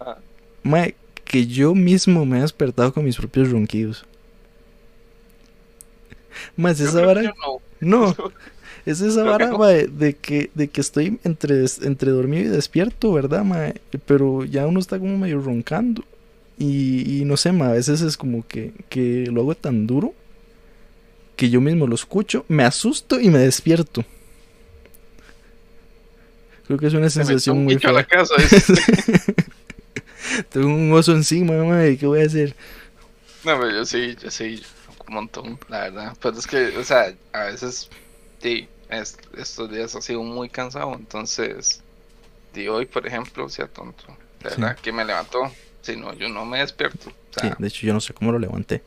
Ah. 0.00 0.16
mae, 0.62 0.94
que 1.26 1.46
yo 1.46 1.74
mismo 1.74 2.24
me 2.24 2.38
he 2.38 2.40
despertado 2.40 2.92
con 2.94 3.04
mis 3.04 3.16
propios 3.16 3.50
ronquidos. 3.50 4.06
Más 6.56 6.80
esa 6.80 7.04
vara, 7.04 7.22
no. 7.22 7.60
no, 7.80 8.16
es 8.90 9.00
esa 9.00 9.22
vara, 9.22 9.56
mae, 9.56 9.86
de 9.86 10.14
que, 10.14 10.50
de 10.54 10.68
que 10.68 10.80
estoy 10.80 11.18
entre, 11.24 11.64
entre 11.82 12.10
dormido 12.10 12.44
y 12.44 12.48
despierto, 12.48 13.12
¿verdad, 13.12 13.44
mae? 13.44 13.80
Pero 14.06 14.44
ya 14.44 14.66
uno 14.66 14.80
está 14.80 14.98
como 14.98 15.16
medio 15.18 15.40
roncando. 15.40 16.04
Y, 16.58 17.20
y 17.20 17.24
no 17.24 17.36
sé, 17.36 17.52
mae, 17.52 17.70
a 17.70 17.72
veces 17.72 18.00
es 18.00 18.16
como 18.16 18.46
que, 18.46 18.72
que 18.88 19.26
lo 19.30 19.42
hago 19.42 19.54
tan 19.54 19.86
duro 19.86 20.12
que 21.36 21.50
yo 21.50 21.60
mismo 21.60 21.86
lo 21.86 21.94
escucho, 21.94 22.44
me 22.48 22.64
asusto 22.64 23.20
y 23.20 23.30
me 23.30 23.38
despierto. 23.38 24.04
Creo 26.66 26.78
que 26.78 26.88
es 26.88 26.94
una 26.94 27.08
sensación 27.08 27.58
un 27.58 27.64
muy 27.64 27.74
bicho 27.76 27.88
a 27.88 27.92
la 27.92 28.04
fea. 28.04 28.18
casa. 28.18 28.34
Tengo 30.50 30.66
un 30.66 30.92
oso 30.92 31.12
encima, 31.12 31.54
madre, 31.62 31.96
¿qué 31.96 32.06
voy 32.06 32.20
a 32.22 32.26
hacer? 32.26 32.54
No, 33.44 33.58
pero 33.58 33.70
yo 33.70 33.84
sí, 33.84 34.16
yo 34.20 34.30
sí, 34.30 34.62
un 35.06 35.14
montón, 35.14 35.58
la 35.68 35.80
verdad. 35.80 36.16
Pero 36.20 36.38
es 36.38 36.46
que, 36.46 36.76
o 36.76 36.82
sea, 36.82 37.14
a 37.32 37.44
veces, 37.44 37.88
sí, 38.42 38.68
es- 38.88 39.16
estos 39.32 39.70
días 39.70 39.94
ha 39.94 40.00
sido 40.02 40.22
muy 40.22 40.50
cansado, 40.50 40.94
entonces, 40.94 41.86
de 42.52 42.70
hoy, 42.70 42.86
por 42.86 43.06
ejemplo, 43.06 43.48
sea 43.50 43.68
tonto. 43.72 44.06
De 44.42 44.50
Sí. 44.54 44.62
verdad, 44.62 44.80
que 44.80 44.92
me 44.92 45.04
levantó. 45.04 45.40
Si 45.82 45.96
no, 45.96 46.14
yo 46.14 46.28
no 46.30 46.46
me 46.46 46.60
despierto. 46.60 47.10
O 47.10 47.16
Sí, 47.30 47.54
de 47.58 47.68
hecho 47.68 47.86
yo 47.86 47.92
no 47.94 48.00
sé 48.00 48.12
cómo 48.14 48.32
lo 48.32 48.38
levanté. 48.38 48.86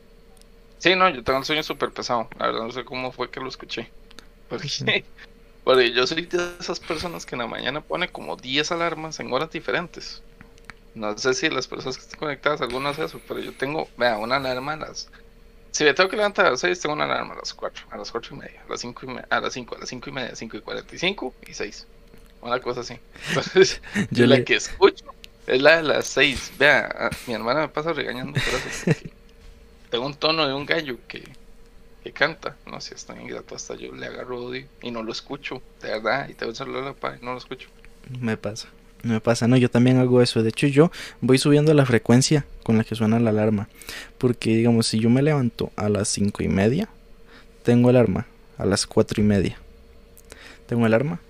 sí, 0.78 0.94
no, 0.96 1.08
yo 1.10 1.22
tengo 1.24 1.38
el 1.38 1.44
sueño 1.44 1.62
súper 1.62 1.92
pesado. 1.92 2.28
La 2.36 2.46
verdad, 2.46 2.62
no 2.64 2.70
sé 2.72 2.84
cómo 2.84 3.12
fue 3.12 3.30
que 3.30 3.40
lo 3.40 3.48
escuché. 3.48 3.94
Porque, 4.48 4.68
Sí. 4.68 4.86
porque 5.64 5.92
yo 5.94 6.06
soy 6.06 6.26
de 6.26 6.56
esas 6.60 6.80
personas 6.80 7.26
que 7.26 7.36
en 7.36 7.40
la 7.40 7.48
mañana 7.48 7.82
pone 7.86 8.10
como 8.12 8.36
10 8.36 8.72
alarmas 8.72 9.20
en 9.20 9.32
horas 9.32 9.50
diferentes. 9.50 10.26
No 10.94 11.16
sé 11.18 11.34
si 11.34 11.50
las 11.50 11.68
personas 11.68 11.98
que 11.98 12.02
están 12.04 12.18
conectadas, 12.20 12.62
algunas 12.62 12.98
eso, 12.98 13.22
pero 13.24 13.40
yo 13.40 13.56
tengo, 13.56 13.92
vea, 13.96 14.18
una 14.18 14.36
alarma 14.36 14.74
a 14.74 14.76
las. 14.78 15.10
Si 15.72 15.84
me 15.84 15.94
tengo 15.94 16.08
que 16.10 16.16
levantar 16.16 16.46
a 16.46 16.50
las 16.50 16.60
6, 16.60 16.78
tengo 16.80 16.94
una 16.94 17.04
alarma 17.04 17.32
a 17.34 17.38
las 17.38 17.52
4, 17.54 17.86
a 17.90 17.96
las 17.96 18.10
4 18.12 18.36
y 18.36 18.38
media, 18.38 18.62
a 18.66 18.70
las 18.70 18.80
5 18.80 19.00
y 19.04 19.08
media, 19.08 19.26
a 19.30 19.40
las 19.40 19.52
5, 19.54 19.74
a 19.74 19.78
las 19.78 19.88
5 19.88 20.10
y 20.10 20.12
media, 20.12 20.36
5 20.36 20.56
y 20.56 20.60
45 20.60 21.34
y 21.48 21.54
6. 21.54 21.86
Una 22.42 22.60
cosa 22.60 22.82
así. 22.82 22.98
Entonces, 23.28 23.80
Yo 24.10 24.26
la 24.26 24.36
le- 24.36 24.44
que 24.44 24.54
escucho 24.56 25.06
es 25.46 25.60
la 25.62 25.78
de 25.78 25.82
las 25.82 26.06
6. 26.06 26.52
Vea, 26.58 26.86
a- 26.86 27.10
mi 27.26 27.34
hermana 27.34 27.60
me 27.62 27.68
pasa 27.68 27.92
regañando 27.92 28.32
por 28.34 28.42
eso. 28.42 28.84
porque 28.84 29.12
tengo 29.90 30.06
un 30.06 30.14
tono 30.14 30.46
de 30.46 30.54
un 30.54 30.66
gallo 30.66 30.98
que, 31.08 31.26
que 32.04 32.12
canta. 32.12 32.56
No 32.66 32.80
sé, 32.80 32.94
es 32.94 33.04
tan 33.06 33.20
ingrato. 33.20 33.54
Hasta 33.54 33.74
yo 33.74 33.92
le 33.94 34.06
agarro 34.06 34.44
odio 34.44 34.66
y 34.82 34.90
no 34.90 35.02
lo 35.02 35.10
escucho, 35.12 35.62
de 35.80 35.88
verdad. 35.88 36.28
Y 36.28 36.34
tengo 36.34 36.50
el 36.50 36.56
celular 36.56 36.86
apago 36.88 37.16
y 37.20 37.24
no 37.24 37.32
lo 37.32 37.38
escucho. 37.38 37.68
Me 38.20 38.36
pasa. 38.36 38.68
Me 39.02 39.20
pasa, 39.20 39.48
no, 39.48 39.56
yo 39.56 39.68
también 39.70 39.98
hago 39.98 40.22
eso. 40.22 40.42
De 40.42 40.50
hecho, 40.50 40.66
yo 40.68 40.90
voy 41.20 41.38
subiendo 41.38 41.74
la 41.74 41.84
frecuencia 41.86 42.44
con 42.62 42.78
la 42.78 42.84
que 42.84 42.94
suena 42.94 43.18
la 43.18 43.30
alarma. 43.30 43.68
Porque, 44.18 44.56
digamos, 44.56 44.86
si 44.86 45.00
yo 45.00 45.10
me 45.10 45.22
levanto 45.22 45.72
a 45.76 45.88
las 45.88 46.08
cinco 46.08 46.42
y 46.42 46.48
media, 46.48 46.88
tengo 47.64 47.88
alarma 47.88 48.26
a 48.58 48.64
las 48.66 48.86
cuatro 48.86 49.20
y 49.20 49.24
media. 49.26 49.58
Tengo 50.66 50.86
alarma 50.86 51.20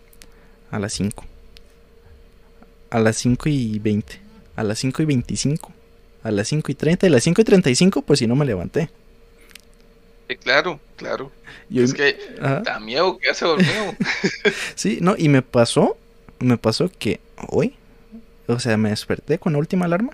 a 0.70 0.78
las 0.78 0.92
5. 0.92 1.24
A 2.90 3.00
las 3.00 3.16
5 3.16 3.48
y 3.48 3.78
20. 3.78 4.20
A 4.54 4.62
las 4.62 4.78
5 4.78 5.02
y 5.02 5.06
25. 5.06 5.72
A 6.22 6.30
las 6.30 6.48
5 6.48 6.70
y 6.70 6.74
30. 6.74 7.06
Y 7.06 7.08
a 7.08 7.12
las 7.12 7.24
5 7.24 7.40
y 7.40 7.44
35, 7.44 8.02
pues 8.02 8.18
si 8.20 8.26
no 8.26 8.36
me 8.36 8.44
levanté. 8.44 8.90
Claro, 10.42 10.80
claro. 10.96 11.30
Yo- 11.68 11.82
es 11.84 11.92
que 11.92 12.16
da 12.38 12.80
miedo 12.80 13.18
que 13.18 13.28
hace 13.30 13.44
dormido. 13.44 13.94
Sí, 14.74 14.98
no, 15.02 15.14
y 15.18 15.28
me 15.28 15.42
pasó, 15.42 15.96
me 16.42 16.56
pasó 16.58 16.90
que 16.98 17.20
hoy, 17.48 17.74
o 18.46 18.58
sea, 18.58 18.76
me 18.76 18.90
desperté 18.90 19.38
con 19.38 19.52
la 19.52 19.58
última 19.58 19.86
alarma. 19.86 20.12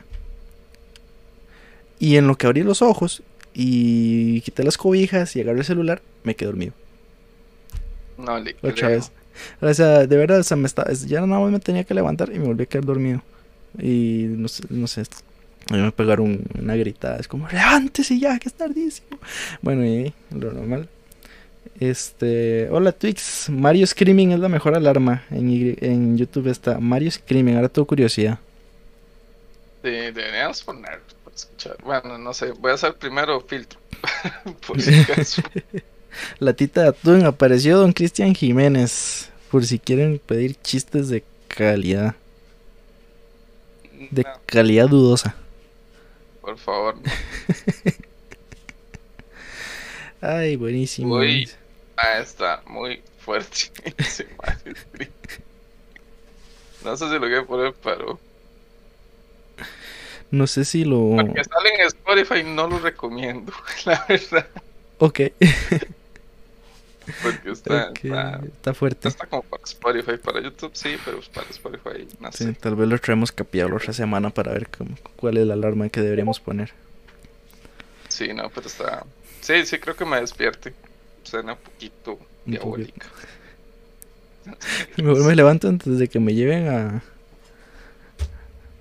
Y 1.98 2.16
en 2.16 2.26
lo 2.26 2.36
que 2.36 2.46
abrí 2.46 2.62
los 2.62 2.82
ojos 2.82 3.22
y 3.54 4.40
quité 4.42 4.62
las 4.62 4.76
cobijas 4.76 5.34
y 5.34 5.40
agarré 5.40 5.60
el 5.60 5.64
celular, 5.64 6.00
me 6.22 6.36
quedé 6.36 6.46
dormido. 6.46 6.72
No 8.16 8.38
le 8.38 8.54
Otra 8.62 8.72
creo. 8.74 8.90
vez. 8.90 9.12
O 9.60 9.72
sea, 9.74 10.06
de 10.06 10.16
verdad, 10.16 10.40
o 10.40 10.42
sea, 10.44 10.56
me 10.56 10.66
está, 10.66 10.82
es- 10.84 11.06
ya 11.06 11.20
nada 11.24 11.40
más 11.40 11.50
me 11.52 11.60
tenía 11.60 11.84
que 11.84 11.94
levantar 11.94 12.30
y 12.34 12.38
me 12.38 12.46
volví 12.46 12.64
a 12.64 12.66
quedar 12.66 12.84
dormido. 12.84 13.22
Y 13.78 14.24
no 14.28 14.48
sé, 14.48 14.64
no 14.70 14.86
sé, 14.86 15.02
me 15.70 15.92
pegaron 15.92 16.40
una 16.58 16.74
gritada, 16.76 17.18
es 17.18 17.28
como, 17.28 17.46
levántese 17.48 18.18
ya, 18.18 18.38
que 18.38 18.48
es 18.48 18.54
tardísimo. 18.54 19.18
Bueno, 19.62 19.84
y 19.84 20.12
lo 20.30 20.52
normal. 20.52 20.88
Este, 21.78 22.68
hola 22.70 22.92
Twix, 22.92 23.48
Mario 23.50 23.86
Screaming 23.86 24.32
es 24.32 24.40
la 24.40 24.48
mejor 24.48 24.74
alarma. 24.74 25.24
En, 25.30 26.16
YouTube 26.18 26.48
está 26.48 26.80
Mario 26.80 27.10
Screaming, 27.10 27.56
ahora 27.56 27.68
tengo 27.68 27.86
curiosidad. 27.86 28.38
Sí, 29.82 29.90
deberíamos 29.90 30.62
poner 30.62 31.00
escuchar. 31.34 31.76
Bueno, 31.82 32.18
no 32.18 32.34
sé. 32.34 32.50
Voy 32.52 32.72
a 32.72 32.74
hacer 32.74 32.94
primero 32.96 33.40
filtro. 33.40 33.78
por 34.66 34.80
si 34.82 34.94
acaso. 35.00 35.42
La 36.40 36.52
tita 36.54 36.82
de 36.82 36.88
atún 36.88 37.24
apareció 37.26 37.78
Don 37.78 37.92
Cristian 37.92 38.34
Jiménez, 38.34 39.30
por 39.50 39.64
si 39.64 39.78
quieren 39.78 40.18
pedir 40.18 40.56
chistes 40.60 41.08
de 41.08 41.22
calidad, 41.48 42.16
de 44.10 44.22
No, 44.24 44.30
calidad 44.46 44.88
dudosa. 44.88 45.36
por 46.40 46.58
favor. 46.58 46.96
no. 46.96 47.02
Ay, 50.20 50.56
buenísimo. 50.56 51.16
Uy. 51.16 51.48
Ah, 52.00 52.18
está 52.20 52.62
muy 52.66 53.02
fuerte. 53.18 53.70
No 56.84 56.96
sé 56.96 57.06
si 57.08 57.14
lo 57.14 57.20
voy 57.20 57.34
a 57.34 57.42
poner, 57.44 57.74
pero. 57.82 58.18
No 60.30 60.46
sé 60.46 60.64
si 60.64 60.84
lo... 60.84 61.16
Porque 61.16 61.42
sale 61.44 61.74
en 61.74 61.80
Spotify, 61.88 62.44
no 62.44 62.68
lo 62.68 62.78
recomiendo. 62.78 63.52
La 63.84 64.04
verdad. 64.08 64.46
Ok, 64.98 65.20
Porque 67.22 67.50
está. 67.50 67.90
está- 67.94 68.40
está 68.44 68.74
fuerte. 68.74 69.08
Está 69.08 69.26
como 69.26 69.42
para 69.42 69.62
Spotify, 69.64 70.18
para 70.22 70.40
YouTube 70.40 70.70
sí, 70.74 70.96
pero 71.04 71.20
para 71.32 71.48
Spotify 71.50 72.06
no 72.20 72.30
Sí, 72.30 72.44
sé. 72.44 72.52
tal 72.52 72.76
vez 72.76 72.88
lo 72.88 72.98
traemos 72.98 73.32
capeado 73.32 73.70
la 73.70 73.76
otra 73.76 73.92
semana 73.94 74.28
para 74.30 74.52
ver 74.52 74.68
cómo- 74.68 74.96
cuál 75.16 75.38
es 75.38 75.46
la 75.46 75.54
alarma 75.54 75.88
que 75.88 76.00
deberíamos 76.02 76.38
poner. 76.38 76.72
Sí, 78.08 78.32
no, 78.34 78.50
pero 78.50 78.66
está. 78.66 79.04
Sí, 79.40 79.64
sí, 79.66 79.78
creo 79.78 79.96
que 79.96 80.04
me 80.04 80.20
despierte. 80.20 80.74
Suena 81.28 81.52
un 81.52 81.58
poquito 81.58 82.18
diabólica. 82.46 83.06
Mejor 84.96 85.24
me 85.24 85.36
levanto 85.36 85.68
antes 85.68 85.98
de 85.98 86.08
que 86.08 86.18
me 86.18 86.32
lleven 86.32 86.68
a... 86.68 87.02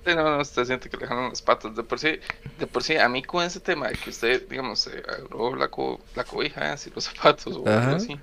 Sí, 0.05 0.15
no, 0.15 0.23
no, 0.23 0.41
usted 0.41 0.63
siente 0.63 0.89
que 0.89 0.95
le 0.95 1.07
jalan 1.07 1.27
las 1.27 1.41
patas. 1.41 1.75
De 1.75 1.83
por 1.83 1.99
sí, 1.99 2.21
de 2.57 2.67
por 2.67 2.83
sí, 2.83 2.95
a 2.95 3.09
mí 3.09 3.21
con 3.21 3.43
ese 3.43 3.59
tema 3.59 3.89
de 3.89 3.95
que 3.95 4.11
usted, 4.11 4.47
digamos, 4.47 4.79
se 4.79 4.91
agarró 4.91 5.57
la, 5.57 5.67
co 5.67 5.99
la 6.15 6.23
cobija, 6.23 6.71
así 6.71 6.89
los 6.95 7.03
zapatos 7.03 7.57
o 7.57 7.67
algo 7.67 7.97
así, 7.97 8.17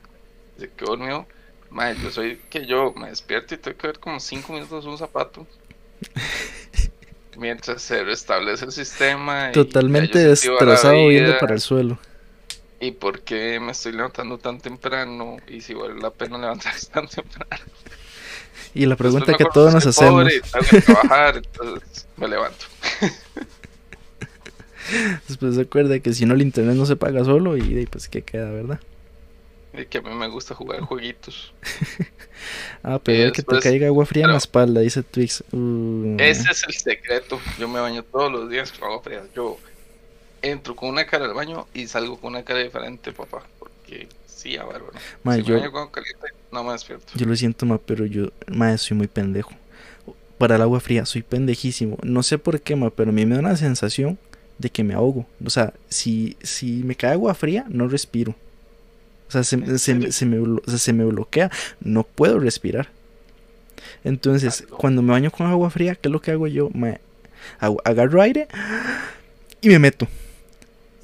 se 0.58 0.70
quedó 0.70 0.96
dormido. 0.96 1.26
Madre, 1.68 1.98
yo 2.02 2.10
soy 2.10 2.40
que 2.48 2.64
yo 2.64 2.94
me 2.96 3.10
despierto 3.10 3.54
y 3.54 3.58
tengo 3.58 3.76
que 3.76 3.88
ver 3.88 3.98
como 3.98 4.20
5 4.20 4.52
minutos 4.54 4.86
un 4.86 4.96
zapato. 4.96 5.46
Mientras 7.36 7.82
se 7.82 8.02
restablece 8.02 8.64
el 8.64 8.72
sistema. 8.72 9.52
Totalmente 9.52 10.18
destrozado 10.18 11.08
viendo 11.08 11.36
para 11.38 11.52
el 11.52 11.60
suelo. 11.60 11.98
¿Y 12.84 12.92
por 12.92 13.22
qué 13.22 13.58
me 13.60 13.72
estoy 13.72 13.92
levantando 13.92 14.36
tan 14.36 14.60
temprano? 14.60 15.38
Y 15.48 15.62
si 15.62 15.72
vale 15.72 15.94
la 15.94 16.10
pena 16.10 16.36
levantarse 16.36 16.86
tan 16.92 17.08
temprano. 17.08 17.64
Y 18.74 18.84
la 18.84 18.96
pregunta 18.96 19.26
Después 19.26 19.48
que 19.48 19.54
todos 19.54 19.72
nos 19.72 19.86
hacemos. 19.86 20.24
pobre, 20.24 20.42
tengo 20.42 20.66
que 20.68 20.80
trabajar, 20.82 21.36
entonces 21.38 22.06
me 22.18 22.28
levanto. 22.28 22.66
Después 25.28 25.54
se 25.54 25.62
acuerda 25.62 25.98
que 26.00 26.12
si 26.12 26.26
no 26.26 26.34
el 26.34 26.42
internet 26.42 26.76
no 26.76 26.84
se 26.84 26.96
paga 26.96 27.24
solo 27.24 27.56
y 27.56 27.86
pues 27.86 28.08
qué 28.08 28.20
queda, 28.20 28.50
¿verdad? 28.50 28.80
Y 29.72 29.86
que 29.86 29.98
a 29.98 30.02
mí 30.02 30.10
me 30.10 30.28
gusta 30.28 30.54
jugar 30.54 30.82
jueguitos. 30.82 31.54
Ah, 32.82 33.00
pero 33.02 33.32
que 33.32 33.42
te 33.42 33.58
caiga 33.60 33.86
agua 33.86 34.04
fría 34.04 34.26
en 34.26 34.32
la 34.32 34.36
espalda, 34.36 34.82
dice 34.82 35.02
Twix. 35.02 35.42
Uh, 35.52 36.16
Ese 36.18 36.50
es 36.50 36.64
el 36.64 36.74
secreto. 36.74 37.40
Yo 37.58 37.66
me 37.66 37.80
baño 37.80 38.02
todos 38.02 38.30
los 38.30 38.50
días 38.50 38.72
con 38.72 38.90
agua 38.90 39.02
fría. 39.02 39.22
Yo 39.34 39.58
entro 40.50 40.76
con 40.76 40.88
una 40.90 41.06
cara 41.06 41.24
al 41.26 41.34
baño 41.34 41.66
y 41.74 41.86
salgo 41.86 42.18
con 42.18 42.34
una 42.34 42.44
cara 42.44 42.60
diferente, 42.60 43.12
papá. 43.12 43.42
Porque 43.58 44.08
sí, 44.26 44.56
a 44.56 44.64
bárbaro. 44.64 44.92
si 45.36 45.42
yo, 45.42 45.54
me 45.54 45.60
baño 45.60 45.72
con 45.72 45.88
caliente, 45.90 46.26
no 46.52 46.64
me 46.64 46.72
despierto. 46.72 47.12
yo 47.14 47.26
lo 47.26 47.34
siento, 47.36 47.66
ma, 47.66 47.78
pero 47.78 48.06
yo, 48.06 48.28
ma, 48.48 48.76
soy 48.78 48.96
muy 48.96 49.08
pendejo. 49.08 49.52
Para 50.38 50.56
el 50.56 50.62
agua 50.62 50.80
fría, 50.80 51.06
soy 51.06 51.22
pendejísimo. 51.22 51.96
No 52.02 52.22
sé 52.22 52.38
por 52.38 52.60
qué, 52.60 52.76
ma, 52.76 52.90
pero 52.90 53.10
a 53.10 53.12
mí 53.12 53.24
me 53.24 53.34
da 53.36 53.40
una 53.40 53.56
sensación 53.56 54.18
de 54.58 54.70
que 54.70 54.84
me 54.84 54.94
ahogo. 54.94 55.26
O 55.44 55.50
sea, 55.50 55.72
si, 55.88 56.36
si 56.42 56.82
me 56.84 56.94
cae 56.96 57.12
agua 57.12 57.34
fría, 57.34 57.64
no 57.68 57.88
respiro. 57.88 58.34
O 59.28 59.32
sea, 59.32 59.44
se, 59.44 59.56
¿En 59.56 59.78
se, 59.78 59.94
me- 59.94 60.10
serio? 60.10 60.12
se 60.12 60.26
me, 60.26 60.38
blo- 60.40 60.62
o 60.66 60.70
sea, 60.70 60.78
se 60.78 60.92
me 60.92 61.04
bloquea. 61.04 61.50
No 61.80 62.02
puedo 62.04 62.38
respirar. 62.38 62.88
Entonces, 64.02 64.64
cuando 64.76 65.02
me 65.02 65.12
baño 65.12 65.30
con 65.30 65.46
agua 65.46 65.70
fría, 65.70 65.94
¿qué 65.94 66.08
es 66.08 66.12
lo 66.12 66.20
que 66.20 66.30
hago 66.32 66.46
yo? 66.46 66.68
Me 66.74 67.00
agarro 67.58 68.20
aire 68.22 68.48
y 69.60 69.68
me 69.68 69.78
meto. 69.78 70.06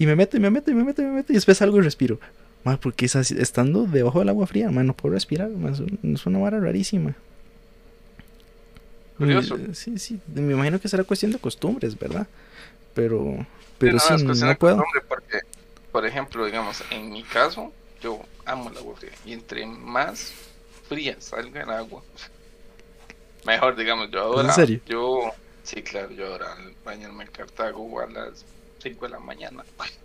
Y 0.00 0.06
me 0.06 0.16
meto, 0.16 0.36
y 0.36 0.40
me 0.40 0.50
meto, 0.50 0.72
y 0.72 0.74
me 0.74 0.84
meto, 0.84 1.02
y 1.02 1.04
me 1.06 1.12
meto. 1.12 1.32
Y 1.32 1.36
después 1.36 1.58
salgo 1.58 1.78
y 1.78 1.82
respiro. 1.82 2.18
Ma, 2.64 2.78
porque 2.78 3.06
es 3.06 3.16
así, 3.16 3.36
estando 3.38 3.84
debajo 3.86 4.18
del 4.20 4.30
agua 4.30 4.46
fría, 4.48 4.70
ma, 4.70 4.82
no 4.82 4.94
puedo 4.94 5.14
respirar. 5.14 5.50
ma, 5.50 5.70
es, 5.70 5.80
un- 5.80 5.98
es 6.14 6.26
una 6.26 6.40
vara 6.40 6.60
rarísima. 6.60 7.14
Curioso. 9.16 9.56
Y, 9.56 9.74
Sí, 9.74 9.98
sí. 9.98 10.20
Me 10.34 10.52
imagino 10.54 10.80
que 10.80 10.88
será 10.88 11.04
cuestión 11.04 11.32
de 11.32 11.38
costumbres, 11.38 11.98
¿verdad? 11.98 12.26
Pero, 12.94 13.46
pero 13.78 13.94
no, 13.94 13.98
sí, 13.98 14.14
es 14.14 14.24
cuestión 14.24 14.48
no 14.48 14.52
de 14.54 14.56
puedo. 14.56 14.76
Porque, 15.08 15.40
por 15.92 16.06
ejemplo, 16.06 16.46
digamos, 16.46 16.82
en 16.90 17.10
mi 17.10 17.22
caso, 17.24 17.72
yo 18.00 18.20
amo 18.44 18.70
el 18.70 18.78
agua 18.78 18.96
fría. 18.96 19.12
Y 19.24 19.32
entre 19.32 19.66
más 19.66 20.32
fría 20.88 21.16
salga 21.20 21.62
el 21.62 21.70
agua, 21.70 22.02
mejor, 23.44 23.76
digamos, 23.76 24.10
yo 24.10 24.20
ahora. 24.20 24.52
serio? 24.52 24.80
Yo, 24.86 25.32
sí, 25.62 25.82
claro, 25.82 26.10
yo 26.12 26.26
ahora 26.32 26.56
bañarme 26.84 27.24
en 27.24 27.30
Cartago 27.30 28.00
a 28.00 28.06
las 28.06 28.44
5 28.80 29.06
de 29.06 29.10
la 29.12 29.20
mañana. 29.20 29.64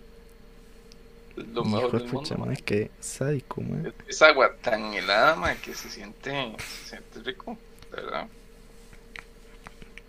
Es 1.37 1.47
lo 1.47 1.65
mejor 1.65 1.95
Hijo 1.95 1.99
del 1.99 2.07
mundo. 2.07 2.37
ma, 2.37 2.45
man. 2.47 2.57
qué 2.65 2.91
sádico, 2.99 3.61
ma. 3.61 3.83
Es, 3.83 3.93
es 4.07 4.21
agua 4.21 4.55
tan 4.61 4.93
helada, 4.93 5.35
man, 5.35 5.57
que 5.61 5.73
se 5.75 5.89
siente, 5.89 6.55
se 6.59 6.89
siente 6.89 7.21
rico, 7.23 7.57
de 7.91 7.97
verdad. 8.01 8.29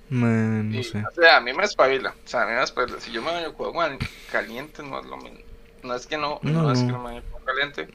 Man, 0.08 0.73
no 0.73 0.80
Y, 0.80 0.85
sé. 0.85 1.06
O 1.06 1.11
sea, 1.14 1.38
a 1.38 1.40
mí 1.40 1.52
me 1.52 1.64
espabila. 1.64 2.16
O 2.25 2.28
sea, 2.28 2.42
a 2.42 2.46
mí 2.46 2.52
me 2.52 2.62
espabila. 2.62 3.00
Si 3.00 3.11
yo 3.12 3.23
me 3.23 3.32
baño 3.32 3.54
con 3.54 3.68
agua 3.68 3.96
caliente, 4.30 4.82
no 4.82 5.00
es 5.00 5.06
lo 5.06 5.16
mismo. 5.16 5.40
No 5.82 5.94
es 5.94 6.06
que 6.06 6.16
no, 6.18 6.40
no, 6.42 6.62
No, 6.62 6.73
es 6.73 6.85
que 6.85 6.92
no. 6.92 6.99
me 6.99 7.04
baño 7.04 7.23
con 7.30 7.44
caliente, 7.44 7.88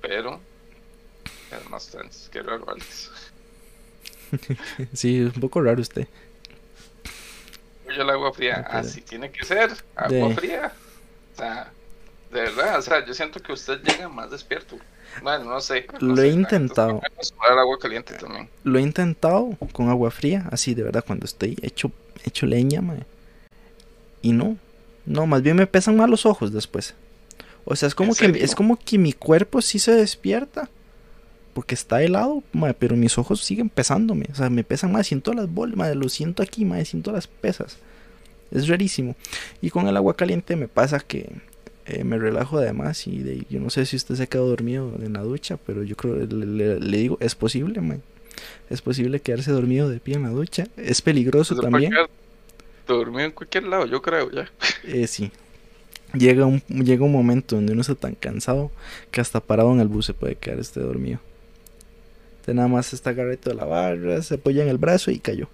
pero 0.00 0.40
es 1.50 1.70
más 1.70 1.88
trans 1.88 2.28
que 2.32 2.40
antes. 2.40 3.10
Sí, 4.92 5.18
es 5.20 5.34
un 5.34 5.40
poco 5.40 5.60
raro 5.62 5.80
usted. 5.80 6.08
Yo 7.94 8.02
el 8.02 8.10
agua 8.10 8.32
fría, 8.32 8.66
así 8.70 9.00
tiene 9.00 9.30
que 9.30 9.44
ser, 9.44 9.70
agua 9.96 10.28
De- 10.28 10.34
fría. 10.34 10.72
O 11.34 11.36
sea, 11.36 11.72
de 12.32 12.40
verdad, 12.42 12.78
o 12.78 12.82
sea, 12.82 13.04
yo 13.04 13.14
siento 13.14 13.40
que 13.40 13.52
usted 13.52 13.80
llega 13.82 14.08
más 14.08 14.30
despierto. 14.30 14.76
Bueno, 15.22 15.44
no 15.44 15.60
sé. 15.60 15.86
no 16.00 16.08
Lo 16.08 16.16
sé, 16.16 16.28
he 16.28 16.30
intentado. 16.32 17.00
agua 17.40 17.78
caliente 17.78 18.14
también. 18.14 18.48
Lo 18.64 18.78
he 18.78 18.82
intentado 18.82 19.50
con 19.72 19.88
agua 19.88 20.10
fría, 20.10 20.48
así 20.50 20.74
de 20.74 20.82
verdad, 20.82 21.04
cuando 21.06 21.24
estoy 21.24 21.56
hecho, 21.62 21.92
hecho 22.24 22.46
leña. 22.46 22.82
Y 24.22 24.32
no. 24.32 24.56
No, 25.06 25.26
más 25.26 25.42
bien 25.42 25.56
me 25.56 25.66
pesan 25.66 25.96
mal 25.96 26.10
los 26.10 26.24
ojos 26.26 26.52
después. 26.52 26.94
O 27.64 27.76
sea, 27.76 27.86
es 27.88 27.94
como 27.94 28.10
¿En 28.12 28.16
que 28.16 28.26
serio? 28.26 28.44
es 28.44 28.54
como 28.54 28.76
que 28.76 28.98
mi 28.98 29.12
cuerpo 29.12 29.60
sí 29.62 29.78
se 29.78 29.92
despierta. 29.92 30.68
Porque 31.54 31.74
está 31.74 32.02
helado, 32.02 32.42
pero 32.78 32.96
mis 32.96 33.16
ojos 33.16 33.40
siguen 33.40 33.68
pesándome. 33.70 34.26
O 34.32 34.34
sea, 34.34 34.50
me 34.50 34.64
pesan 34.64 34.92
más, 34.92 35.06
siento 35.06 35.32
las 35.32 35.48
bolas, 35.48 35.96
lo 35.96 36.08
siento 36.08 36.42
aquí, 36.42 36.64
mae, 36.64 36.84
siento 36.84 37.12
las 37.12 37.26
pesas. 37.28 37.78
Es 38.50 38.68
rarísimo. 38.68 39.16
Y 39.62 39.70
con 39.70 39.88
el 39.88 39.96
agua 39.96 40.16
caliente 40.16 40.56
me 40.56 40.68
pasa 40.68 41.00
que 41.00 41.30
eh, 41.86 42.04
me 42.04 42.18
relajo 42.18 42.58
además 42.58 43.06
y 43.06 43.18
de, 43.18 43.46
yo 43.48 43.60
no 43.60 43.70
sé 43.70 43.86
si 43.86 43.96
usted 43.96 44.16
se 44.16 44.24
ha 44.24 44.26
quedado 44.26 44.48
dormido 44.48 44.92
en 45.02 45.12
la 45.14 45.20
ducha, 45.22 45.56
pero 45.66 45.82
yo 45.84 45.96
creo, 45.96 46.16
le, 46.16 46.26
le- 46.46 46.80
le 46.80 46.96
digo, 46.98 47.18
es 47.20 47.34
posible, 47.34 47.80
mae. 47.80 48.00
Es 48.68 48.82
posible 48.82 49.20
quedarse 49.20 49.52
dormido 49.52 49.88
de 49.88 50.00
pie 50.00 50.16
en 50.16 50.24
la 50.24 50.30
ducha. 50.30 50.66
Es 50.76 51.00
peligroso 51.02 51.54
puede 51.54 51.70
también. 51.70 51.92
Dormido 52.86 53.26
en 53.26 53.32
cualquier 53.32 53.64
lado, 53.64 53.86
yo 53.86 54.02
creo, 54.02 54.30
ya. 54.30 54.50
Eh, 54.84 55.06
sí. 55.06 55.30
Llega 56.14 56.46
un, 56.46 56.60
llega 56.68 57.04
un 57.04 57.12
momento 57.12 57.56
donde 57.56 57.72
uno 57.72 57.82
está 57.82 57.94
tan 57.96 58.14
cansado 58.14 58.70
que 59.10 59.20
hasta 59.20 59.40
parado 59.40 59.72
en 59.72 59.80
el 59.80 59.88
bus 59.88 60.06
se 60.06 60.14
puede 60.14 60.36
quedar 60.36 60.60
este 60.60 60.80
dormido. 60.80 61.20
Usted 62.44 62.52
nada 62.52 62.68
más 62.68 62.92
está 62.92 63.08
agarrado 63.08 63.38
de 63.42 63.54
la 63.54 63.64
barra, 63.64 64.20
se 64.20 64.34
apoya 64.34 64.62
en 64.62 64.68
el 64.68 64.76
brazo 64.76 65.10
y 65.10 65.18
cayó. 65.18 65.48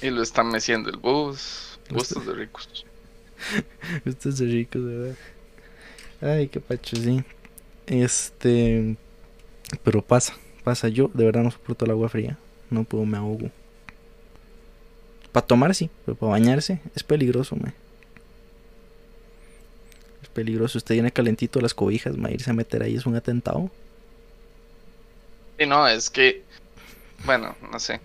Y 0.00 0.08
lo 0.08 0.22
están 0.22 0.50
meciendo 0.50 0.88
el 0.88 0.96
bus. 0.96 1.78
Gustos 1.90 2.24
de 2.24 2.32
ricos. 2.32 2.86
Es 4.06 4.38
de 4.38 4.46
rico, 4.46 4.78
de 4.78 4.96
verdad. 4.96 5.16
Ay, 6.22 6.48
qué 6.48 6.58
pacho, 6.58 6.96
sí. 6.96 7.22
Este. 7.86 8.96
Pero 9.84 10.00
pasa, 10.00 10.38
pasa. 10.64 10.88
Yo 10.88 11.10
de 11.12 11.26
verdad 11.26 11.42
no 11.42 11.50
soporto 11.50 11.84
el 11.84 11.90
agua 11.90 12.08
fría. 12.08 12.38
No 12.70 12.84
puedo, 12.84 13.04
me 13.04 13.18
ahogo. 13.18 13.50
Para 15.32 15.46
tomar 15.46 15.74
sí, 15.74 15.90
pero 16.06 16.16
para 16.16 16.32
bañarse 16.32 16.80
es 16.94 17.02
peligroso, 17.02 17.56
me. 17.56 17.74
Es 20.22 20.30
peligroso. 20.30 20.78
Usted 20.78 20.94
tiene 20.94 21.12
calentito 21.12 21.60
las 21.60 21.74
cobijas, 21.74 22.16
ma, 22.16 22.30
irse 22.30 22.48
a 22.48 22.54
meter 22.54 22.82
ahí 22.82 22.96
es 22.96 23.04
un 23.04 23.16
atentado. 23.16 23.70
Y 25.60 25.66
no, 25.66 25.86
es 25.86 26.08
que. 26.08 26.42
Bueno, 27.26 27.54
no 27.70 27.78
sé. 27.78 28.00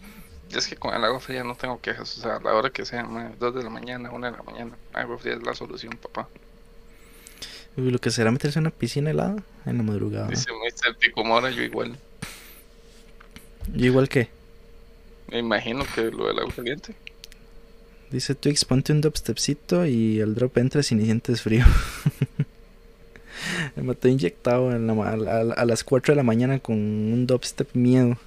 Es 0.52 0.68
que 0.68 0.76
con 0.76 0.94
el 0.94 1.04
agua 1.06 1.22
fría 1.22 1.44
no 1.44 1.56
tengo 1.56 1.80
quejas. 1.80 2.18
O 2.18 2.22
sea, 2.22 2.36
a 2.36 2.42
la 2.42 2.54
hora 2.54 2.70
que 2.70 2.86
sea, 2.86 3.04
2 3.04 3.56
de 3.56 3.64
la 3.64 3.70
mañana, 3.70 4.12
1 4.12 4.32
de 4.32 4.38
la 4.38 4.44
mañana. 4.44 4.78
Agua 4.92 5.18
fría 5.18 5.36
es 5.36 5.42
la 5.42 5.56
solución, 5.56 5.98
papá. 5.98 6.28
Uy, 7.78 7.92
lo 7.92 8.00
que 8.00 8.12
será 8.12 8.30
meterse 8.30 8.60
en 8.60 8.64
una 8.64 8.72
piscina 8.72 9.10
helada 9.10 9.42
en 9.66 9.78
la 9.78 9.84
madrugada. 9.84 10.28
Dice 10.28 10.52
Mr. 10.52 10.98
Picomora, 10.98 11.50
yo 11.50 11.64
igual. 11.64 11.98
Yo 13.74 13.86
igual 13.86 14.10
que. 14.10 14.28
Me 15.28 15.40
imagino 15.40 15.86
que 15.96 16.12
lo 16.12 16.28
del 16.28 16.40
agua 16.40 16.54
caliente. 16.54 16.94
Dice 18.12 18.36
Twix, 18.36 18.66
ponte 18.66 18.92
un 18.92 19.00
dubstepcito 19.00 19.86
y 19.86 20.20
el 20.20 20.36
drop 20.36 20.58
entra 20.58 20.84
sin 20.84 21.04
sientes 21.04 21.42
frío. 21.42 21.66
Me 23.76 23.84
mató 23.84 24.08
inyectado 24.08 24.70
la 24.78 24.94
a, 25.54 25.66
las 25.66 25.84
4 25.84 26.14
de 26.14 26.16
la 26.16 26.24
mañana 26.24 26.60
con 26.60 26.76
un 26.76 27.28
dubstep 27.28 27.74
miedo. 27.74 28.18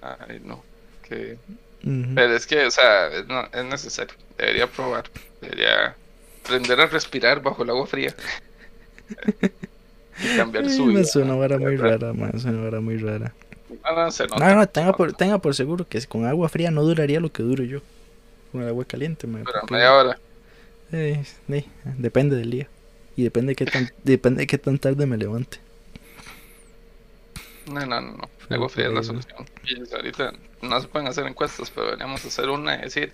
Ay, 0.00 0.40
no. 0.44 0.62
Que... 1.08 1.38
Pero 1.82 2.36
es 2.36 2.46
que, 2.46 2.64
o 2.64 2.70
sea, 2.70 3.08
es, 3.08 3.26
no- 3.26 3.48
es 3.52 3.64
necesario. 3.64 4.14
Debería 4.38 4.66
probar. 4.68 5.04
Debería 5.40 5.96
aprender 6.44 6.80
a 6.80 6.86
respirar 6.86 7.42
bajo 7.42 7.62
el 7.64 7.70
agua 7.70 7.86
fría. 7.86 8.14
y 10.22 10.36
cambiar 10.36 10.64
Ay, 10.64 10.76
su 10.76 10.84
me 10.86 10.94
vida. 10.94 11.04
suena 11.04 11.34
vara 11.34 11.58
muy 11.58 11.76
rara, 11.76 12.12
man, 12.12 12.38
suena 12.38 12.80
muy 12.80 12.98
rara. 12.98 13.32
No, 13.84 13.96
no, 14.04 14.10
se 14.12 14.26
nota. 14.26 14.48
No, 14.48 14.54
no, 14.56 14.68
tenga 14.68 14.92
por, 14.92 15.12
tenga 15.14 15.38
por 15.38 15.54
seguro 15.54 15.86
que 15.88 16.00
con 16.06 16.24
agua 16.26 16.48
fría 16.48 16.70
no 16.70 16.82
duraría 16.82 17.18
lo 17.20 17.32
que 17.32 17.42
duro 17.42 17.64
yo. 17.64 17.80
Con 18.52 18.62
el 18.62 18.68
agua 18.68 18.84
caliente, 18.84 19.26
Dura 19.26 19.42
porque- 19.44 19.74
media 19.74 19.92
hora. 19.94 20.18
Eh, 20.92 21.24
eh, 21.48 21.64
depende 21.96 22.36
del 22.36 22.50
día. 22.50 22.68
Y 23.16 23.22
depende 23.24 23.50
de 23.50 23.56
qué 23.56 23.66
tan, 23.66 23.90
depende 24.04 24.40
de 24.40 24.46
qué 24.46 24.58
tan 24.58 24.78
tarde 24.78 25.06
me 25.06 25.16
levante. 25.16 25.58
No, 27.66 27.86
no, 27.86 28.00
no, 28.00 28.28
Agua 28.50 28.68
fría 28.68 28.86
es 28.88 28.92
la 28.92 29.00
ahí, 29.00 29.06
solución. 29.06 29.46
Y 29.64 29.94
ahorita 29.94 30.32
no 30.62 30.80
se 30.80 30.88
pueden 30.88 31.08
hacer 31.08 31.26
encuestas, 31.26 31.70
pero 31.70 31.86
deberíamos 31.86 32.24
hacer 32.24 32.48
una 32.50 32.76
y 32.76 32.82
decir 32.82 33.12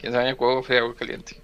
quién 0.00 0.12
sabe 0.12 0.30
agua 0.30 0.62
fría 0.62 0.80
agua 0.80 0.94
caliente. 0.94 1.36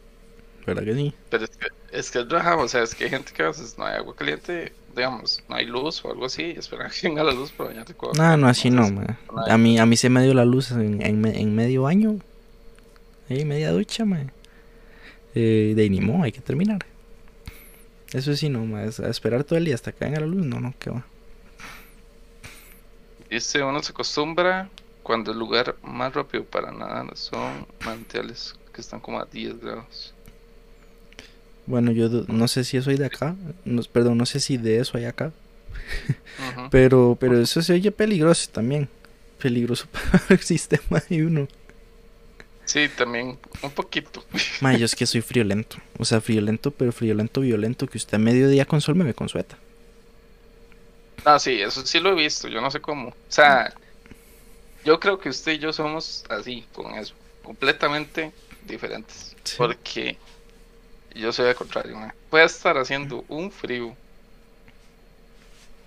¿Verdad 0.65 0.85
que 0.85 0.95
sí? 0.95 1.15
Pero 1.31 1.45
es 1.45 1.51
que 1.51 1.67
es 1.93 2.11
que 2.11 2.25
raja, 2.25 2.57
o 2.57 2.69
sea, 2.69 2.83
es 2.83 2.95
que 2.95 3.05
hay 3.05 3.11
gente 3.11 3.33
que 3.33 3.43
a 3.43 3.49
veces 3.49 3.77
no 3.79 3.85
hay 3.85 3.97
agua 3.97 4.15
caliente, 4.15 4.73
digamos, 4.95 5.43
no 5.49 5.57
hay 5.57 5.67
luz 5.67 6.05
o 6.05 6.11
algo 6.11 6.27
así, 6.27 6.43
y 6.55 6.59
esperan 6.59 6.91
que 6.91 7.09
venga 7.09 7.25
la 7.25 7.33
luz 7.33 7.53
para 7.53 7.71
bañarte 7.71 7.95
con 7.95 8.11
agua 8.11 8.31
No, 8.31 8.37
no, 8.37 8.49
así 8.49 8.71
no, 8.71 8.83
hay- 8.85 9.51
A 9.51 9.59
mí, 9.59 9.79
a 9.79 9.87
mí 9.87 9.97
se 9.97 10.09
me 10.09 10.23
dio 10.23 10.35
la 10.35 10.45
luz 10.45 10.71
en, 10.73 11.03
en, 11.03 11.25
en 11.25 11.55
medio 11.55 11.83
baño. 11.83 12.19
Ahí, 13.29 13.45
media 13.45 13.73
ducha, 13.73 14.05
man. 14.05 14.31
Eh, 15.35 15.75
de 15.77 15.91
ni 15.91 16.01
modo, 16.01 16.23
hay 16.25 16.33
que 16.33 16.41
terminar. 16.41 16.85
Eso 18.13 18.35
sí, 18.37 18.49
no, 18.49 18.79
es- 18.81 19.01
A 19.01 19.09
esperar 19.09 19.45
todo 19.45 19.59
el 19.59 19.65
día 19.65 19.75
hasta 19.75 19.93
que 19.93 20.05
venga 20.05 20.21
la 20.21 20.27
luz, 20.27 20.45
no, 20.47 20.61
no, 20.61 20.75
que 20.79 20.91
va. 20.91 21.05
Dice, 23.31 23.63
uno 23.63 23.83
se 23.83 23.93
acostumbra 23.93 24.69
cuando 25.03 25.33
el 25.33 25.39
lugar 25.39 25.77
más 25.83 26.15
rápido 26.15 26.45
para 26.45 26.73
nadar 26.73 27.17
son 27.17 27.67
manantiales 27.85 28.55
que 28.73 28.81
están 28.81 29.01
como 29.01 29.21
a 29.21 29.25
10 29.27 29.59
grados. 29.61 30.15
Bueno, 31.67 31.91
yo 31.91 32.09
no 32.29 32.47
sé 32.49 32.65
si 32.65 32.81
soy 32.81 32.97
de 32.97 33.07
acá. 33.07 33.35
No, 33.65 33.83
perdón, 33.83 34.19
no 34.19 34.27
sé 34.27 34.39
si 34.41 34.57
de 34.57 34.79
eso 34.79 34.97
hay 34.99 35.05
acá. 35.05 35.33
Pero, 36.71 37.17
pero 37.21 37.39
eso 37.41 37.63
se 37.63 37.73
oye 37.75 37.93
peligroso 37.93 38.49
también. 38.51 38.89
Peligroso 39.41 39.87
para 39.93 40.25
el 40.31 40.41
sistema 40.41 41.03
de 41.09 41.25
uno. 41.27 41.49
Sí, 42.67 42.89
también 42.89 43.39
un 43.63 43.71
poquito. 43.71 44.25
Ma, 44.61 44.77
yo 44.77 44.85
es 44.85 44.95
que 44.95 45.07
soy 45.07 45.23
friolento. 45.23 45.79
O 45.99 46.05
sea, 46.05 46.21
friolento, 46.21 46.71
pero 46.73 46.93
friolento, 46.93 47.41
violento. 47.41 47.87
Que 47.87 47.97
usted 47.97 48.17
a 48.17 48.19
mediodía 48.19 48.67
con 48.67 48.81
sol 48.81 48.97
me 48.97 49.05
ve 49.05 49.15
con 49.15 49.29
sueta. 49.29 49.57
No, 51.25 51.39
sí, 51.39 51.61
eso 51.63 51.85
sí 51.87 51.99
lo 52.01 52.11
he 52.11 52.15
visto, 52.15 52.49
yo 52.49 52.61
no 52.61 52.71
sé 52.71 52.81
cómo. 52.81 53.09
O 53.09 53.15
sea, 53.29 53.73
yo 54.85 55.01
creo 55.01 55.19
que 55.19 55.29
usted 55.29 55.53
y 55.53 55.59
yo 55.59 55.73
somos 55.73 56.25
así, 56.29 56.65
con 56.73 56.95
eso, 56.95 57.15
completamente 57.43 58.33
diferentes. 58.65 59.35
Sí. 59.43 59.55
Porque 59.57 60.19
yo 61.15 61.33
soy 61.33 61.49
al 61.49 61.57
contrario, 61.57 61.97
man. 61.97 62.13
Puede 62.31 62.45
estar 62.45 62.77
haciendo 62.79 63.25
un 63.29 63.51
frío 63.51 63.97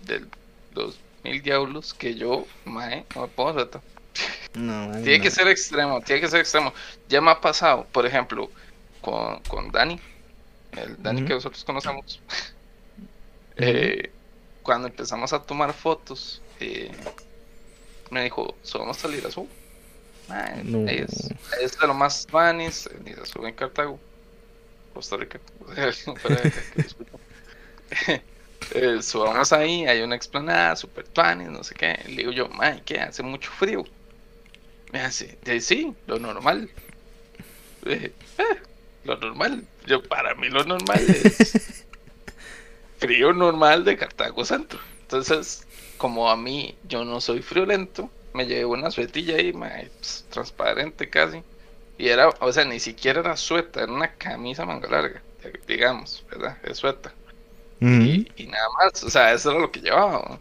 de 0.02 0.26
los 0.74 1.00
mil 1.24 1.42
diablos 1.42 1.94
que 1.94 2.16
yo, 2.16 2.46
mae, 2.66 3.06
no 3.16 3.22
me 3.22 3.28
puedo 3.28 3.54
retar. 3.54 3.82
No, 4.56 4.92
Tiene 5.04 5.18
no. 5.20 5.24
que 5.24 5.32
ser 5.32 5.48
extremo, 5.48 6.02
tiene 6.02 6.22
que 6.22 6.28
ser 6.28 6.40
extremo. 6.42 6.74
Ya 7.08 7.22
me 7.22 7.32
ha 7.32 7.40
pasado, 7.40 7.86
por 7.92 8.06
ejemplo, 8.06 8.50
con, 9.02 9.40
con 9.44 9.72
Dani, 9.72 10.00
el 10.74 11.02
Dani 11.02 11.24
que 11.26 11.34
nosotros 11.34 11.64
conocemos. 11.64 12.20
eh, 13.58 14.12
cuando 14.64 14.88
empezamos 14.88 15.34
a 15.34 15.42
tomar 15.42 15.74
fotos, 15.74 16.42
eh, 16.60 16.92
me 18.10 18.24
dijo, 18.24 18.56
"So, 18.64 18.80
vamos 18.80 18.98
a 18.98 19.02
salir 19.02 19.24
a 19.26 19.30
Azul. 19.30 19.48
Mae, 20.28 20.64
No. 20.64 20.88
es, 20.90 21.30
es 21.62 21.78
de 21.80 21.88
lo 21.88 21.94
más 21.94 22.28
vanis, 22.32 22.90
ni 23.04 23.14
de 23.14 23.22
Azul 23.22 23.46
en 23.48 23.54
Cartago, 23.56 24.00
Costa 24.94 25.18
Rica. 25.18 25.40
Eh, 28.76 29.02
so, 29.02 29.22
vamos 29.24 29.52
ahí, 29.54 29.86
hay 29.88 30.02
una 30.02 30.16
explanada, 30.16 30.76
super 30.76 31.08
tuanis, 31.08 31.48
no 31.50 31.64
sé 31.64 31.74
qué. 31.74 31.98
Le 32.08 32.18
digo 32.18 32.32
yo, 32.32 32.50
mae, 32.50 32.84
¿qué? 32.84 33.00
Hace 33.00 33.24
mucho 33.24 33.50
frío. 33.52 33.84
Me 34.92 35.00
hace, 35.02 35.40
"De- 35.42 35.62
sí, 35.62 35.96
lo 36.06 36.20
normal. 36.20 36.76
Eh, 37.86 38.16
"Ah, 38.38 38.58
lo 39.04 39.18
normal. 39.18 39.68
Yo, 39.86 40.02
para 40.08 40.36
mí 40.36 40.50
lo 40.50 40.64
normal 40.66 41.10
es 41.10 41.60
frío 42.98 43.34
normal 43.34 43.84
de 43.86 43.98
Cartago 43.98 44.46
Centro. 44.46 44.80
Entonces, 45.02 45.68
como 45.98 46.30
a 46.30 46.38
mí 46.38 46.80
yo 46.84 47.06
no 47.06 47.22
soy 47.22 47.42
friolento, 47.42 48.14
me 48.34 48.46
llevé 48.46 48.66
una 48.66 48.92
suetilla 48.92 49.36
ahí, 49.38 49.54
mae, 49.54 49.92
pues, 50.00 50.28
transparente 50.30 51.10
casi. 51.10 51.44
Y 51.98 52.10
era, 52.10 52.30
o 52.42 52.52
sea, 52.54 52.66
ni 52.66 52.80
siquiera 52.80 53.22
era 53.22 53.36
sueta, 53.38 53.84
era 53.84 53.92
una 53.94 54.16
camisa 54.18 54.66
manga 54.66 54.90
larga, 54.90 55.26
digamos, 55.68 56.26
¿verdad? 56.30 56.60
Es 56.64 56.78
sueta. 56.80 57.18
Y, 57.98 58.26
y 58.36 58.48
nada 58.48 58.66
más, 58.80 59.04
o 59.04 59.10
sea, 59.10 59.34
eso 59.34 59.52
era 59.52 59.60
lo 59.62 59.72
que 59.72 59.82
llevaba. 59.82 60.24
¿no? 60.30 60.40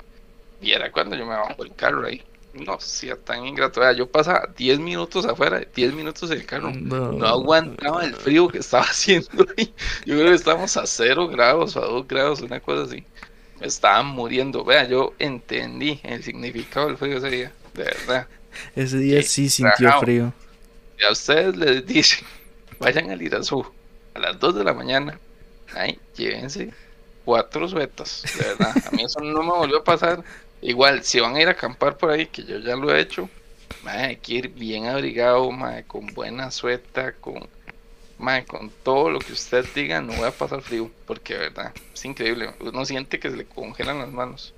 Y 0.61 0.73
era 0.73 0.93
cuando 0.93 1.17
yo 1.17 1.27
me 1.27 1.37
bajo 1.37 1.65
el 1.65 1.75
carro 1.77 2.07
ahí. 2.07 2.25
No 2.59 2.81
sea 2.81 3.17
tan 3.17 3.47
ingrato. 3.47 3.81
Vea, 3.81 3.93
yo 3.93 4.09
pasaba 4.09 4.49
10 4.57 4.81
minutos 4.81 5.25
afuera, 5.25 5.61
10 5.75 5.95
minutos 5.95 6.31
en 6.31 6.39
el 6.39 6.47
carro. 6.47 6.71
No. 6.71 7.13
No 7.13 7.27
aguantaba 7.27 8.05
el 8.05 8.15
frío 8.15 8.49
que 8.49 8.59
estaba 8.59 8.85
haciendo 8.91 9.47
ahí. 9.57 9.73
Yo 10.05 10.17
creo 10.17 10.29
que 10.29 10.35
estábamos 10.35 10.77
a 10.77 10.87
0 10.87 11.29
grados 11.29 11.77
o 11.77 11.83
a 11.83 11.87
2 11.87 12.09
grados, 12.09 12.41
una 12.41 12.61
cosa 12.61 12.83
así. 12.83 13.05
Me 13.61 13.67
estaba 13.67 14.03
muriendo. 14.03 14.65
Vea, 14.65 14.89
yo 14.89 15.15
entendí 15.19 16.01
el 16.03 16.23
significado 16.23 16.89
del 16.89 16.97
frío 16.97 17.19
ese 17.19 17.31
día. 17.31 17.53
De 17.75 17.85
verdad. 17.85 18.29
Ese 18.75 18.99
día 18.99 19.19
Qué 19.19 19.23
sí 19.25 19.49
sintió 19.49 20.01
frío. 20.01 20.33
Y 20.99 21.05
a 21.05 21.13
ustedes 21.13 21.57
les 21.57 21.87
dicen, 21.87 22.27
vayan 22.79 23.11
al 23.11 23.23
Irazú 23.23 23.65
a 24.15 24.19
las 24.19 24.39
2 24.39 24.57
de 24.57 24.65
la 24.65 24.75
mañana. 24.75 25.19
Ay, 25.75 25.99
llévense 26.17 26.73
cuatro 27.29 27.69
suetas. 27.69 28.23
De 28.39 28.43
verdad. 28.43 28.75
A 28.87 28.91
mí 28.93 29.03
eso 29.05 29.21
no 29.21 29.43
me 29.43 29.51
volvió 29.51 29.81
a 29.81 29.85
pasar. 29.85 30.25
Igual, 30.61 31.05
si 31.05 31.21
van 31.21 31.37
a 31.37 31.43
ir 31.43 31.49
a 31.49 31.53
acampar 31.53 31.97
por 31.97 32.11
ahí, 32.11 32.29
que 32.31 32.45
yo 32.45 32.59
ya 32.59 32.77
lo 32.77 32.95
he 32.95 33.01
hecho, 33.01 33.31
hay 33.83 34.21
que 34.21 34.35
ir 34.35 34.49
bien 34.51 34.87
abrigado, 34.87 35.51
con 35.87 36.13
buena 36.15 36.51
sueta, 36.51 37.19
con, 37.21 37.51
con 38.49 38.75
todo 38.83 39.11
lo 39.11 39.25
que 39.25 39.33
usted 39.33 39.71
diga, 39.75 40.01
no 40.03 40.15
voy 40.17 40.29
a 40.29 40.37
pasar 40.37 40.63
frío, 40.63 40.95
porque 41.05 41.35
de 41.35 41.41
verdad, 41.41 41.77
es 41.95 42.05
increíble. 42.05 42.55
Uno 42.61 42.85
siente 42.87 43.19
que 43.21 43.31
se 43.31 43.37
le 43.37 43.49
congelan 43.49 43.99
las 44.01 44.11
manos. 44.13 44.57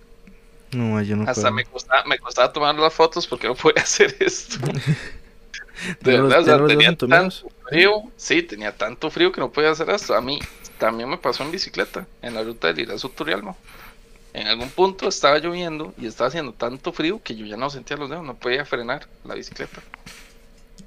No, 0.72 1.00
yo 1.02 1.16
no 1.16 1.26
Hasta 1.26 1.50
puedo. 1.50 1.50
me 1.50 1.64
costaba, 1.66 2.04
me 2.06 2.18
costaba 2.18 2.52
tomar 2.52 2.74
las 2.76 2.92
fotos 2.94 3.26
porque 3.26 3.46
no 3.48 3.54
podía 3.54 3.82
hacer 3.82 4.14
esto. 4.20 4.58
De 4.62 4.78
Ya 6.02 6.18
los- 6.18 6.28
verdad, 6.28 6.40
o 6.40 6.44
sea, 6.44 6.64
tenía 6.64 6.92
tanto 7.08 7.48
frío, 7.68 8.12
sí, 8.16 8.42
tenía 8.42 8.76
tanto 8.76 9.10
frío 9.10 9.32
que 9.32 9.40
no 9.40 9.52
podía 9.52 9.70
hacer 9.70 9.90
esto. 9.90 10.14
A 10.14 10.20
mí 10.20 10.50
también 10.76 11.08
me 11.08 11.18
pasó 11.18 11.42
en 11.42 11.50
bicicleta, 11.50 12.08
en 12.20 12.34
la 12.34 12.42
ruta 12.42 12.68
del 12.68 12.80
Irazú 12.80 13.10
Turrialba. 13.14 13.58
En 14.33 14.47
algún 14.47 14.69
punto 14.71 15.09
estaba 15.09 15.38
lloviendo 15.38 15.93
y 15.99 16.07
estaba 16.07 16.29
haciendo 16.29 16.53
tanto 16.53 16.93
frío 16.93 17.21
que 17.23 17.35
yo 17.35 17.47
ya 17.47 17.57
no 17.57 17.69
sentía 17.71 17.97
los 17.97 18.09
dedos, 18.11 18.25
no 18.25 18.37
podía 18.37 18.64
frenar 18.64 19.07
la 19.25 19.35
bicicleta. 19.35 19.83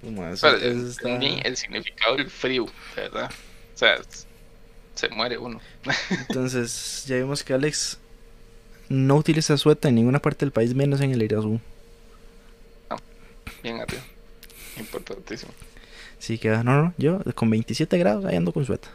No, 0.02 0.12
ma, 0.22 0.32
eso- 0.32 0.48
Pero 0.48 0.58
eso 0.58 0.88
está- 0.88 1.10
el 1.18 1.58
significado 1.58 2.16
del 2.16 2.30
frío, 2.30 2.66
verdad. 2.96 3.30
O 3.74 3.78
sea, 3.78 3.98
se 4.96 5.10
muere 5.10 5.38
uno. 5.38 5.60
Entonces, 6.30 7.04
ya 7.08 7.18
vimos 7.18 7.44
que 7.44 7.54
Alex 7.54 7.98
no 8.90 9.16
utiliza 9.18 9.58
sueta 9.58 9.90
en 9.90 9.96
ninguna 9.96 10.20
parte 10.20 10.46
del 10.46 10.52
país, 10.52 10.74
menos 10.74 11.02
en 11.02 11.12
el 11.12 11.22
Irazú. 11.22 11.60
Bien 13.62 13.80
arriba. 13.80 14.04
Importantísimo. 14.78 15.52
Sí, 16.20 16.38
que 16.38 16.50
no, 16.50 16.64
no, 16.64 16.94
yo 16.98 17.20
con 17.36 17.50
27 17.50 17.98
grados 17.98 18.26
ahí 18.26 18.36
ando 18.36 18.52
con 18.54 18.66
sueta. 18.66 18.90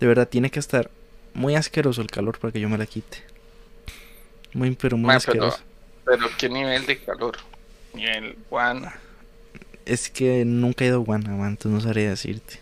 De 0.00 0.06
verdad, 0.06 0.28
tiene 0.28 0.50
que 0.50 0.58
estar 0.58 0.90
muy 1.36 1.54
asqueroso 1.54 2.00
el 2.02 2.08
calor 2.08 2.38
para 2.38 2.52
que 2.52 2.60
yo 2.60 2.68
me 2.68 2.78
la 2.78 2.86
quite. 2.86 3.18
Muy, 4.52 4.72
pero 4.74 4.96
muy 4.96 5.06
Ma, 5.06 5.18
pero- 5.24 5.44
asqueroso. 5.46 5.58
Pero 6.04 6.26
qué 6.38 6.48
nivel 6.48 6.86
de 6.86 6.98
calor. 6.98 7.36
Nivel 7.94 8.36
guana. 8.50 8.94
Es 9.84 10.08
que 10.10 10.44
nunca 10.44 10.84
he 10.84 10.88
ido 10.88 10.96
a 10.96 11.04
Guana, 11.04 11.30
man, 11.36 11.50
entonces 11.50 11.72
no 11.72 11.80
sabría 11.80 12.10
decirte. 12.10 12.58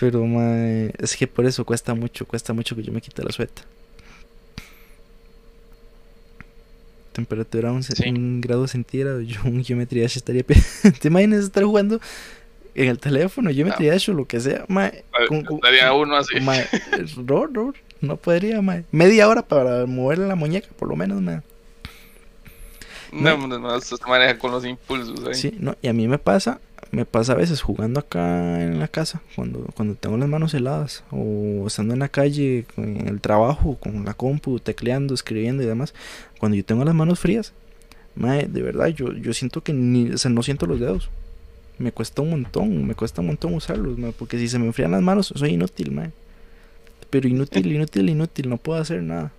Pero, 0.00 0.24
ma, 0.26 0.56
es 0.98 1.16
que 1.16 1.26
por 1.26 1.44
eso 1.46 1.64
cuesta 1.64 1.94
mucho, 1.94 2.26
cuesta 2.26 2.52
mucho 2.52 2.74
que 2.74 2.82
yo 2.82 2.92
me 2.92 3.00
quite 3.00 3.22
la 3.22 3.30
sueta. 3.32 3.62
Temperatura 7.12 7.70
un, 7.70 7.82
ce- 7.82 7.94
Sí. 7.94 8.08
un 8.08 8.40
grado 8.40 8.66
centígrado, 8.66 9.20
yo 9.20 9.40
un 9.44 9.64
Geometry 9.64 10.00
Dash 10.00 10.16
estaría... 10.16 10.42
¿Te 11.00 11.08
imaginas 11.08 11.44
estar 11.44 11.62
jugando 11.64 12.00
en 12.74 12.88
el 12.88 12.98
teléfono, 12.98 13.50
Geometry 13.50 13.86
Dash 13.86 14.10
o 14.10 14.14
lo 14.14 14.26
que 14.26 14.40
sea? 14.40 14.64
Ma, 14.68 14.90
con- 15.28 15.44
con- 15.44 15.56
Estaría 15.56 15.92
uno 15.92 16.16
así. 16.16 16.40
ma, 16.40 16.56
no, 17.26 17.46
no, 17.48 17.72
no 18.00 18.16
podría, 18.16 18.60
ma. 18.62 18.82
Media 18.92 19.28
hora 19.28 19.42
para 19.42 19.86
moverle 19.86 20.26
la 20.26 20.34
muñeca, 20.34 20.68
por 20.78 20.88
lo 20.88 20.96
menos, 20.96 21.20
ma. 21.22 21.42
No, 23.12 23.36
no, 23.46 23.58
no, 23.58 23.80
se 23.80 23.94
maneja 24.08 24.38
con 24.38 24.50
los 24.50 24.64
impulsos 24.64 25.24
ahí. 25.24 25.34
Sí, 25.34 25.54
no, 25.60 25.76
y 25.80 25.86
a 25.88 25.92
mí 25.92 26.08
me 26.08 26.18
pasa, 26.18 26.58
me 26.90 27.04
pasa 27.04 27.32
a 27.32 27.36
veces 27.36 27.62
jugando 27.62 28.00
acá 28.00 28.60
en 28.60 28.80
la 28.80 28.88
casa, 28.88 29.20
cuando, 29.36 29.60
cuando 29.76 29.94
tengo 29.94 30.16
las 30.16 30.28
manos 30.28 30.52
heladas, 30.52 31.04
o 31.12 31.64
estando 31.68 31.94
en 31.94 32.00
la 32.00 32.08
calle, 32.08 32.66
en 32.76 33.06
el 33.06 33.20
trabajo, 33.20 33.76
con 33.78 34.04
la 34.04 34.14
compu, 34.14 34.58
tecleando, 34.58 35.14
escribiendo 35.14 35.62
y 35.62 35.66
demás, 35.66 35.94
cuando 36.40 36.56
yo 36.56 36.64
tengo 36.64 36.84
las 36.84 36.94
manos 36.94 37.20
frías, 37.20 37.52
mae, 38.16 38.46
de 38.48 38.62
verdad, 38.62 38.88
yo, 38.88 39.12
yo 39.12 39.32
siento 39.32 39.62
que 39.62 39.72
ni, 39.72 40.10
o 40.10 40.18
sea, 40.18 40.32
no 40.32 40.42
siento 40.42 40.66
los 40.66 40.80
dedos. 40.80 41.08
Me 41.78 41.90
cuesta 41.92 42.22
un 42.22 42.30
montón, 42.30 42.86
me 42.86 42.94
cuesta 42.94 43.20
un 43.20 43.28
montón 43.28 43.54
usarlos, 43.54 43.98
mae, 43.98 44.12
porque 44.12 44.38
si 44.38 44.48
se 44.48 44.58
me 44.58 44.66
enfrían 44.66 44.92
las 44.92 45.02
manos, 45.02 45.32
soy 45.34 45.50
inútil, 45.50 45.90
mae. 45.90 46.12
Pero 47.10 47.28
inútil, 47.28 47.66
inútil, 47.72 48.08
inútil, 48.10 48.48
no 48.48 48.56
puedo 48.58 48.80
hacer 48.80 49.02
nada. 49.02 49.32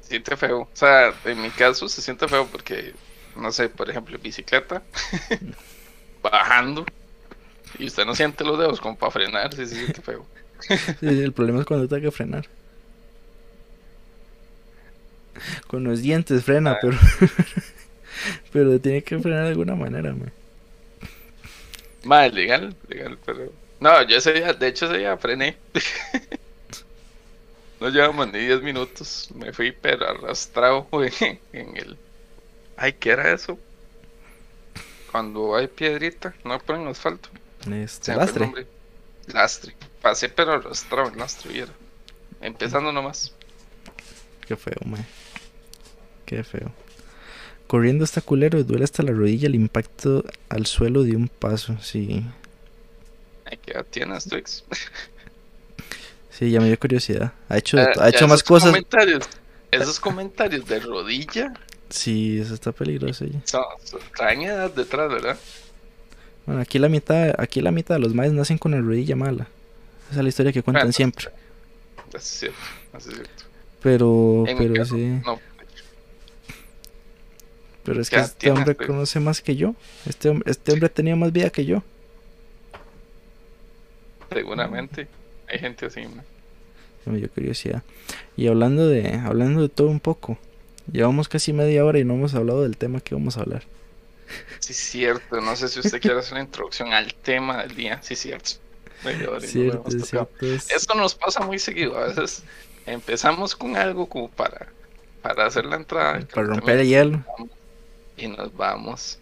Siente 0.00 0.36
feo. 0.36 0.60
O 0.62 0.68
sea, 0.72 1.12
en 1.24 1.42
mi 1.42 1.50
caso 1.50 1.88
se 1.88 2.00
siente 2.00 2.26
feo 2.28 2.46
porque, 2.46 2.94
no 3.36 3.50
sé, 3.52 3.68
por 3.68 3.90
ejemplo, 3.90 4.18
bicicleta, 4.18 4.82
bajando, 6.22 6.86
y 7.78 7.86
usted 7.86 8.04
no 8.06 8.14
siente 8.14 8.44
los 8.44 8.58
dedos 8.58 8.80
como 8.80 8.96
para 8.96 9.12
frenar, 9.12 9.52
sí 9.54 9.66
se 9.66 9.74
siente 9.76 10.00
feo. 10.02 10.24
Sí, 11.00 11.06
el 11.06 11.32
problema 11.34 11.60
es 11.60 11.66
cuando 11.66 11.86
tengo 11.86 12.00
que 12.02 12.10
frenar. 12.10 12.46
Con 15.66 15.84
los 15.84 16.00
dientes 16.00 16.44
frena, 16.44 16.72
Ah. 16.72 16.78
pero. 16.80 16.96
pero 18.52 18.80
tiene 18.80 19.02
que 19.02 19.18
frenar 19.18 19.42
de 19.44 19.48
alguna 19.50 19.74
manera, 19.74 20.14
man. 20.14 20.32
Más 22.06 22.32
legal, 22.32 22.76
legal, 22.86 23.18
pero. 23.26 23.52
No, 23.80 24.00
yo 24.04 24.16
ese 24.16 24.32
día, 24.32 24.52
de 24.52 24.68
hecho 24.68 24.86
ese 24.86 24.98
día 24.98 25.16
frené. 25.16 25.56
no 27.80 27.88
llevamos 27.88 28.32
ni 28.32 28.38
10 28.38 28.62
minutos. 28.62 29.28
Me 29.34 29.52
fui 29.52 29.72
pero 29.72 30.08
arrastrado 30.08 30.86
en 30.92 31.76
el. 31.76 31.98
Ay, 32.76 32.92
¿qué 32.92 33.10
era 33.10 33.32
eso? 33.32 33.58
Cuando 35.10 35.56
hay 35.56 35.66
piedrita, 35.66 36.32
no 36.44 36.60
ponen 36.60 36.86
asfalto. 36.86 37.28
Este, 37.72 38.14
lastre. 38.14 38.68
Lastre. 39.26 39.74
Pasé 40.00 40.28
pero 40.28 40.52
arrastrado 40.52 41.08
en 41.08 41.18
lastre, 41.18 41.52
viera. 41.52 41.72
Empezando 42.40 42.92
nomás. 42.92 43.34
Qué 44.46 44.54
feo, 44.54 44.78
man. 44.84 45.04
Qué 46.24 46.44
feo. 46.44 46.70
Corriendo 47.66 48.04
está 48.04 48.20
culero 48.20 48.62
duele 48.62 48.84
hasta 48.84 49.02
la 49.02 49.12
rodilla 49.12 49.48
el 49.48 49.54
impacto 49.54 50.24
al 50.48 50.66
suelo 50.66 51.02
de 51.02 51.16
un 51.16 51.28
paso. 51.28 51.76
Sí. 51.80 52.24
¿Qué 53.64 53.72
edad 53.72 53.86
tienes, 53.90 54.24
Twix? 54.28 54.64
Sí, 56.30 56.50
ya 56.50 56.60
me 56.60 56.66
dio 56.66 56.78
curiosidad. 56.78 57.32
Ha 57.48 57.58
hecho, 57.58 57.76
to- 57.92 58.02
ha 58.02 58.08
hecho 58.08 58.28
más 58.28 58.42
cosas. 58.42 58.68
Comentarios, 58.70 59.28
esos 59.70 59.98
comentarios 59.98 60.66
de 60.66 60.80
rodilla 60.80 61.54
Sí, 61.88 62.38
eso 62.40 62.52
está 62.54 62.72
peligroso. 62.72 63.24
ya. 63.24 63.40
traen 64.16 64.42
edad 64.42 64.70
detrás, 64.70 65.08
¿verdad? 65.08 65.38
Bueno, 66.44 66.60
aquí 66.60 66.78
la 66.78 66.88
mitad, 66.88 67.32
aquí 67.38 67.60
la 67.60 67.70
mitad 67.70 67.94
de 67.96 68.00
los 68.00 68.14
maes 68.14 68.32
nacen 68.32 68.58
con 68.58 68.72
la 68.72 68.80
rodilla 68.80 69.16
mala. 69.16 69.46
Esa 70.10 70.18
es 70.20 70.22
la 70.24 70.28
historia 70.28 70.52
que 70.52 70.62
cuentan 70.62 70.82
Bueno, 70.84 70.92
siempre. 70.92 71.28
Eso 72.08 72.16
es 72.18 72.24
cierto, 72.24 72.58
eso 72.98 73.08
es 73.10 73.14
cierto. 73.14 73.44
Pero, 73.82 74.44
En 74.46 74.58
pero 74.58 74.74
caso, 74.74 74.94
sí. 74.96 75.06
no. 75.24 75.40
Pero 77.86 78.00
es 78.00 78.10
que 78.10 78.16
este 78.16 78.36
tienes, 78.38 78.58
hombre 78.58 78.74
conoce 78.86 79.20
más 79.20 79.40
que 79.40 79.56
yo. 79.56 79.74
Este, 80.06 80.34
este 80.46 80.72
hombre 80.72 80.88
tenido 80.88 81.16
más 81.16 81.32
vida 81.32 81.50
que 81.50 81.64
yo. 81.64 81.82
Seguramente 84.32 85.08
hay 85.48 85.58
gente 85.58 85.86
así, 85.86 86.00
man. 86.02 86.24
Se 87.04 87.10
me 87.10 87.18
dio 87.18 87.30
curiosidad. 87.30 87.82
Y 88.36 88.48
hablando 88.48 88.88
de, 88.88 89.14
hablando 89.14 89.62
de 89.62 89.68
todo 89.68 89.88
un 89.88 90.00
poco. 90.00 90.38
Llevamos 90.90 91.28
casi 91.28 91.52
media 91.52 91.84
hora 91.84 91.98
y 91.98 92.04
no 92.04 92.14
hemos 92.14 92.34
hablado 92.34 92.62
del 92.62 92.76
tema 92.76 93.00
que 93.00 93.14
vamos 93.14 93.36
a 93.36 93.40
hablar. 93.40 93.62
Sí, 94.58 94.72
es 94.72 94.78
cierto. 94.78 95.40
No 95.40 95.54
sé 95.56 95.68
si 95.68 95.80
usted 95.80 96.00
quiere 96.00 96.18
hacer 96.18 96.32
una 96.34 96.42
introducción 96.42 96.92
al 96.92 97.14
tema 97.14 97.62
del 97.62 97.74
día. 97.76 98.00
Sí, 98.02 98.14
cierto. 98.16 98.52
Media 99.04 99.30
hora 99.30 99.38
y 99.38 99.40
no 99.40 99.40
lo 99.40 99.48
Cierto, 99.48 99.76
hemos 99.88 99.94
es 99.94 100.08
cierto. 100.08 100.46
es- 100.46 100.70
Esto 100.70 100.94
nos 100.94 101.14
pasa 101.14 101.40
muy 101.44 101.58
seguido. 101.58 101.96
A 101.98 102.06
veces 102.08 102.42
empezamos 102.86 103.54
con 103.54 103.76
algo 103.76 104.08
como 104.08 104.28
para, 104.30 104.66
para 105.22 105.46
hacer 105.46 105.64
la 105.64 105.76
entrada. 105.76 106.20
Para 106.34 106.46
romper 106.48 106.78
el 106.80 106.88
hielo. 106.88 107.24
Y 108.16 108.28
nos 108.28 108.54
vamos 108.56 109.18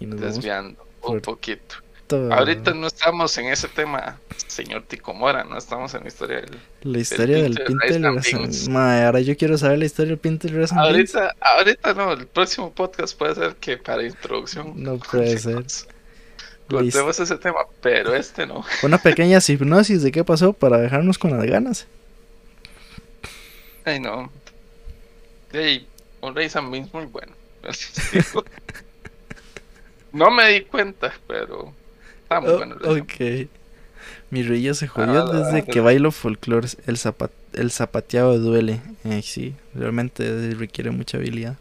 Y 0.00 0.06
nos 0.06 0.20
vamos 0.20 0.34
desviando 0.36 0.86
un 1.02 1.20
poquito. 1.20 1.76
todo- 2.06 2.32
Ahorita 2.32 2.74
no 2.74 2.86
estamos 2.86 3.36
en 3.38 3.46
ese 3.46 3.68
tema, 3.68 4.18
señor 4.46 4.82
Ticomora, 4.82 5.44
no 5.44 5.56
estamos 5.56 5.94
en 5.94 6.02
la 6.02 6.08
historia 6.08 6.42
del... 6.42 6.58
La 6.82 6.98
historia 6.98 7.42
del 7.42 7.54
Pinter 7.54 8.02
Pinter. 8.02 8.38
Beans. 8.40 8.68
Mae, 8.68 9.04
ahora 9.04 9.20
yo 9.20 9.36
quiero 9.36 9.56
saber 9.56 9.78
la 9.78 9.86
historia 9.86 10.10
del 10.10 10.18
Pinter. 10.18 10.52
Beans. 10.52 10.72
Ahorita, 10.72 11.34
ahorita 11.40 11.94
no, 11.94 12.12
el 12.12 12.26
próximo 12.26 12.70
podcast 12.72 13.16
puede 13.18 13.34
ser 13.34 13.56
que 13.56 13.78
para 13.78 14.02
introducción. 14.02 14.72
No 14.82 14.98
puede 14.98 15.38
ser. 15.38 15.64
Contemos 16.68 17.20
ese 17.20 17.36
tema, 17.36 17.60
pero 17.82 18.14
este 18.14 18.46
no. 18.46 18.64
Una 18.82 18.98
pequeña 18.98 19.38
hipnosis 19.46 20.02
de 20.02 20.10
qué 20.12 20.24
pasó 20.24 20.52
para 20.54 20.78
dejarnos 20.78 21.18
con 21.18 21.30
las 21.36 21.44
ganas. 21.46 21.86
Ay, 23.84 24.00
no. 24.00 24.30
Ey, 25.52 25.86
un 26.22 26.34
Race 26.34 26.58
and 26.58 26.70
Beans 26.70 26.92
muy 26.92 27.04
bueno. 27.06 27.32
no 30.12 30.30
me 30.30 30.48
di 30.50 30.62
cuenta, 30.62 31.12
pero 31.26 31.72
está 32.22 32.40
muy 32.40 32.50
Oh, 32.50 32.56
bueno. 32.56 32.76
el 32.82 33.00
ok. 33.02 33.48
Mi 34.30 34.42
se 34.74 34.88
jodió 34.88 35.22
Ah, 35.22 35.32
desde 35.32 35.58
ah, 35.58 35.62
que 35.62 35.80
bailo 35.80 36.10
folclore. 36.12 36.68
El, 36.86 36.96
zapa- 36.98 37.30
el 37.52 37.70
zapateado 37.70 38.38
duele. 38.38 38.80
Eh, 39.04 39.22
sí, 39.22 39.54
realmente 39.74 40.54
requiere 40.54 40.90
mucha 40.90 41.18
habilidad. 41.18 41.56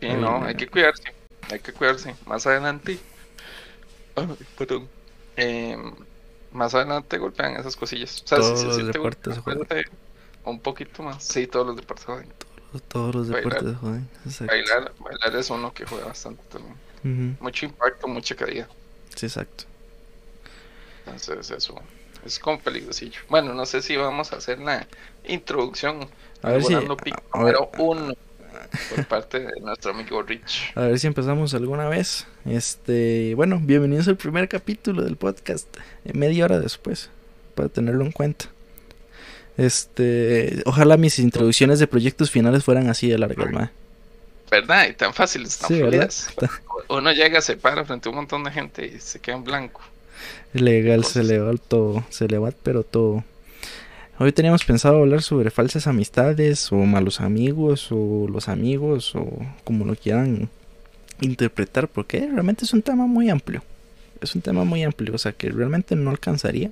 Sí, 0.00 0.08
no, 0.14 0.44
hay 0.44 0.54
que 0.56 0.66
cuidarse. 0.68 1.04
Hay 1.50 1.60
que 1.60 1.72
cuidarse. 1.72 2.14
Más 2.26 2.46
adelante. 2.46 2.98
Perdón. 4.58 4.88
Eh, 5.36 5.76
más 6.52 6.74
adelante 6.74 7.18
golpean 7.18 7.56
esas 7.56 7.76
cosillas. 7.76 8.22
O 8.24 8.26
sea, 8.26 8.38
Todos 8.38 8.60
si 8.60 8.70
se 8.72 8.82
los 8.82 8.86
deportes 8.88 9.38
joden. 9.38 9.84
un 10.44 10.60
poquito 10.60 11.02
más. 11.02 11.22
Sí, 11.24 11.46
todos 11.46 11.66
los 11.66 11.76
deportes. 11.76 12.06
Todos 12.88 13.14
los 13.14 13.28
Bailar. 13.30 13.52
deportes, 13.52 13.78
joder. 13.80 14.00
Exacto. 14.24 14.52
Bailar, 14.52 14.92
bailar 14.98 15.36
es 15.40 15.50
uno 15.50 15.72
que 15.74 15.84
juega 15.84 16.06
bastante 16.06 16.42
también. 16.50 17.36
Mucho 17.40 17.66
impacto, 17.66 18.08
mucha 18.08 18.34
caída. 18.34 18.68
Sí, 19.14 19.26
exacto. 19.26 19.64
Entonces 21.04 21.50
eso 21.50 21.74
es 22.24 22.38
como 22.38 22.58
peligrosillo. 22.60 23.20
Bueno, 23.28 23.52
no 23.54 23.66
sé 23.66 23.82
si 23.82 23.96
vamos 23.96 24.32
a 24.32 24.36
hacer 24.36 24.58
la 24.60 24.86
introducción 25.26 26.08
A 26.42 26.52
ver 26.52 26.62
si- 26.64 26.74
Pico 27.02 27.22
a 27.32 27.42
ver- 27.44 27.54
número 27.54 27.70
uno 27.78 28.14
por 28.94 29.04
parte 29.06 29.40
de 29.40 29.60
nuestro 29.60 29.90
amigo 29.90 30.22
Rich. 30.22 30.72
A 30.76 30.82
ver 30.82 30.98
si 30.98 31.06
empezamos 31.06 31.52
alguna 31.54 31.88
vez. 31.88 32.26
Este, 32.46 33.34
bueno, 33.34 33.58
bienvenidos 33.60 34.06
al 34.08 34.16
primer 34.16 34.48
capítulo 34.48 35.02
del 35.02 35.16
podcast. 35.16 35.66
eh, 36.04 36.12
Media 36.14 36.44
hora 36.44 36.58
después, 36.60 37.10
para 37.54 37.68
tenerlo 37.68 38.04
en 38.04 38.12
cuenta. 38.12 38.46
Este, 39.56 40.62
ojalá 40.64 40.96
mis 40.96 41.18
introducciones 41.18 41.78
de 41.78 41.86
proyectos 41.86 42.30
finales 42.30 42.64
fueran 42.64 42.88
así 42.88 43.08
de 43.08 43.18
largas, 43.18 43.50
mae. 43.52 43.70
¿Verdad? 44.50 44.88
Y 44.90 44.94
tan 44.94 45.14
fáciles, 45.14 45.58
tan 45.58 45.68
Sí. 45.68 45.82
Uno 46.88 47.12
llega, 47.12 47.40
se 47.40 47.56
para 47.56 47.84
frente 47.84 48.08
a 48.08 48.10
un 48.10 48.16
montón 48.16 48.44
de 48.44 48.50
gente 48.50 48.86
y 48.86 49.00
se 49.00 49.18
queda 49.18 49.36
en 49.36 49.44
blanco. 49.44 49.80
Legal, 50.52 51.04
se 51.04 51.22
le 51.22 51.38
va 51.38 51.54
todo, 51.56 52.04
se 52.10 52.28
le 52.28 52.38
va 52.38 52.52
pero 52.62 52.82
todo. 52.82 53.24
Hoy 54.18 54.32
teníamos 54.32 54.64
pensado 54.64 54.98
hablar 54.98 55.22
sobre 55.22 55.50
falsas 55.50 55.86
amistades 55.86 56.70
o 56.70 56.76
malos 56.76 57.20
amigos 57.20 57.88
o 57.90 58.26
los 58.28 58.48
amigos 58.48 59.14
o 59.14 59.26
como 59.64 59.84
lo 59.86 59.96
quieran 59.96 60.50
interpretar 61.20 61.88
porque 61.88 62.20
realmente 62.20 62.64
es 62.64 62.72
un 62.74 62.82
tema 62.82 63.06
muy 63.06 63.30
amplio. 63.30 63.62
Es 64.20 64.34
un 64.34 64.42
tema 64.42 64.64
muy 64.64 64.82
amplio, 64.82 65.14
o 65.14 65.18
sea 65.18 65.32
que 65.32 65.48
realmente 65.48 65.96
no 65.96 66.10
alcanzaría 66.10 66.70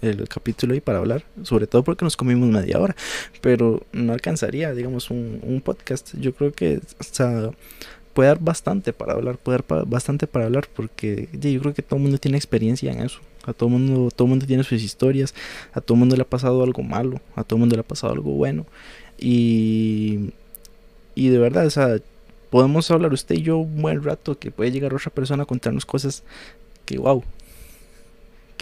el 0.00 0.28
capítulo 0.28 0.74
hoy 0.74 0.80
para 0.80 0.98
hablar, 0.98 1.24
sobre 1.42 1.66
todo 1.66 1.82
porque 1.82 2.04
nos 2.04 2.16
comimos 2.16 2.48
media 2.48 2.78
hora, 2.78 2.96
pero 3.40 3.82
no 3.92 4.12
alcanzaría, 4.12 4.72
digamos, 4.74 5.10
un, 5.10 5.40
un 5.42 5.60
podcast. 5.60 6.14
Yo 6.18 6.34
creo 6.34 6.52
que 6.52 6.80
o 6.98 7.04
sea, 7.04 7.50
puede 8.12 8.28
dar 8.28 8.40
bastante 8.40 8.92
para 8.92 9.14
hablar, 9.14 9.38
puede 9.38 9.58
dar 9.58 9.86
bastante 9.86 10.26
para 10.26 10.46
hablar 10.46 10.68
porque 10.74 11.28
yo 11.32 11.60
creo 11.60 11.74
que 11.74 11.82
todo 11.82 11.96
el 11.96 12.02
mundo 12.02 12.18
tiene 12.18 12.36
experiencia 12.36 12.92
en 12.92 13.00
eso. 13.00 13.20
A 13.44 13.52
todo 13.52 13.68
mundo, 13.68 14.10
todo 14.14 14.28
mundo 14.28 14.46
tiene 14.46 14.62
sus 14.62 14.82
historias, 14.82 15.34
a 15.72 15.80
todo 15.80 15.96
mundo 15.96 16.14
le 16.14 16.22
ha 16.22 16.28
pasado 16.28 16.62
algo 16.62 16.82
malo, 16.82 17.20
a 17.34 17.42
todo 17.42 17.58
mundo 17.58 17.74
le 17.74 17.80
ha 17.80 17.86
pasado 17.86 18.12
algo 18.12 18.32
bueno. 18.32 18.66
Y, 19.18 20.30
y 21.14 21.28
de 21.28 21.38
verdad, 21.38 21.66
o 21.66 21.70
sea, 21.70 21.96
podemos 22.50 22.90
hablar 22.90 23.12
usted 23.12 23.36
y 23.36 23.42
yo 23.42 23.58
un 23.58 23.82
buen 23.82 24.02
rato 24.02 24.38
que 24.38 24.50
puede 24.50 24.70
llegar 24.70 24.94
otra 24.94 25.10
persona 25.10 25.42
a 25.42 25.46
contarnos 25.46 25.86
cosas 25.86 26.22
que 26.84 26.98
wow. 26.98 27.24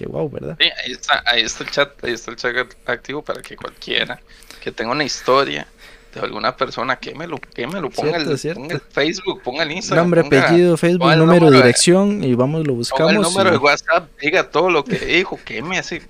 Que 0.00 0.06
wow, 0.06 0.30
¿verdad? 0.30 0.56
Sí, 0.58 0.64
ahí 0.82 0.92
está, 0.92 1.22
ahí 1.26 1.42
está 1.42 1.62
el 1.62 1.70
chat, 1.70 2.04
ahí 2.04 2.12
está 2.14 2.30
el 2.30 2.36
chat 2.38 2.56
activo 2.86 3.20
para 3.22 3.42
que 3.42 3.54
cualquiera 3.54 4.18
que 4.62 4.72
tenga 4.72 4.92
una 4.92 5.04
historia 5.04 5.66
de 6.14 6.20
alguna 6.20 6.56
persona, 6.56 6.96
quémelo, 6.96 7.38
quémelo, 7.54 7.90
ponga, 7.90 8.12
Cierto, 8.12 8.30
el, 8.32 8.38
cierto. 8.38 8.60
ponga 8.62 8.74
el 8.76 8.80
Facebook, 8.80 9.42
ponga 9.42 9.62
el 9.64 9.72
Instagram. 9.72 10.04
Nombre, 10.06 10.22
ponga- 10.24 10.46
apellido, 10.46 10.76
Facebook, 10.78 11.02
número, 11.10 11.26
número 11.26 11.50
de- 11.50 11.56
dirección 11.58 12.24
y 12.24 12.34
vamos, 12.34 12.60
lo 12.60 12.64
Ponga 12.64 12.72
el 12.72 12.76
buscamos. 12.78 13.12
número 13.30 13.50
y- 13.50 13.52
de 13.52 13.58
WhatsApp, 13.58 14.08
diga 14.22 14.50
todo 14.50 14.70
lo 14.70 14.84
que 14.84 14.98
dijo, 14.98 15.38
queme 15.44 15.78
así. 15.78 16.00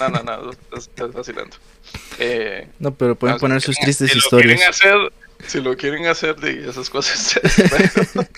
No, 0.00 0.08
no, 0.08 0.22
no, 0.24 0.50
estás, 0.50 0.88
estás 0.88 1.12
vacilando. 1.12 1.56
Eh, 2.18 2.66
No, 2.80 2.92
pero 2.94 3.14
pueden 3.14 3.34
no, 3.34 3.38
si 3.38 3.40
poner 3.42 3.54
lo 3.56 3.60
sus 3.60 3.76
quieren- 3.76 3.84
tristes 3.96 4.10
si 4.10 4.18
historias. 4.18 4.50
Lo 4.50 4.56
quieren 4.56 4.68
hacer, 4.70 5.12
si 5.46 5.60
lo 5.60 5.76
quieren 5.76 6.06
hacer 6.06 6.36
de 6.36 6.68
esas 6.68 6.88
cosas. 6.90 7.38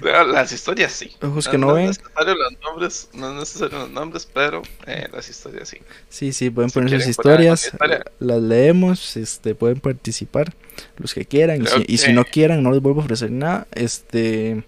pero- 0.00 0.24
las 0.24 0.52
historias 0.52 0.92
sí. 0.92 1.14
Ojos 1.22 1.48
que 1.48 1.58
no 1.58 1.74
ven. 1.74 1.88
Es 1.90 2.00
necesario 2.02 2.34
los 2.34 2.52
nombres, 2.62 3.08
no 3.14 3.28
es 3.30 3.34
necesario 3.40 3.78
los 3.78 3.90
nombres, 3.90 4.28
pero 4.32 4.62
eh, 4.86 5.08
las 5.12 5.28
historias 5.28 5.68
sí. 5.68 5.78
Sí, 6.08 6.32
sí, 6.32 6.50
pueden 6.50 6.70
Si 6.70 6.74
poner 6.74 7.00
sus 7.00 7.08
historias, 7.08 7.66
historia. 7.66 8.04
las 8.18 8.40
leemos, 8.42 9.16
este, 9.16 9.54
pueden 9.54 9.80
participar 9.80 10.52
los 10.96 11.14
que 11.14 11.24
quieran, 11.24 11.62
y 11.62 11.66
si, 11.66 11.84
y 11.86 11.98
si 11.98 12.06
que- 12.06 12.12
no 12.12 12.24
quieran, 12.24 12.62
no 12.62 12.70
les 12.72 12.80
vuelvo 12.82 13.00
a 13.00 13.04
ofrecer 13.04 13.30
nada, 13.30 13.66
este, 13.72 14.64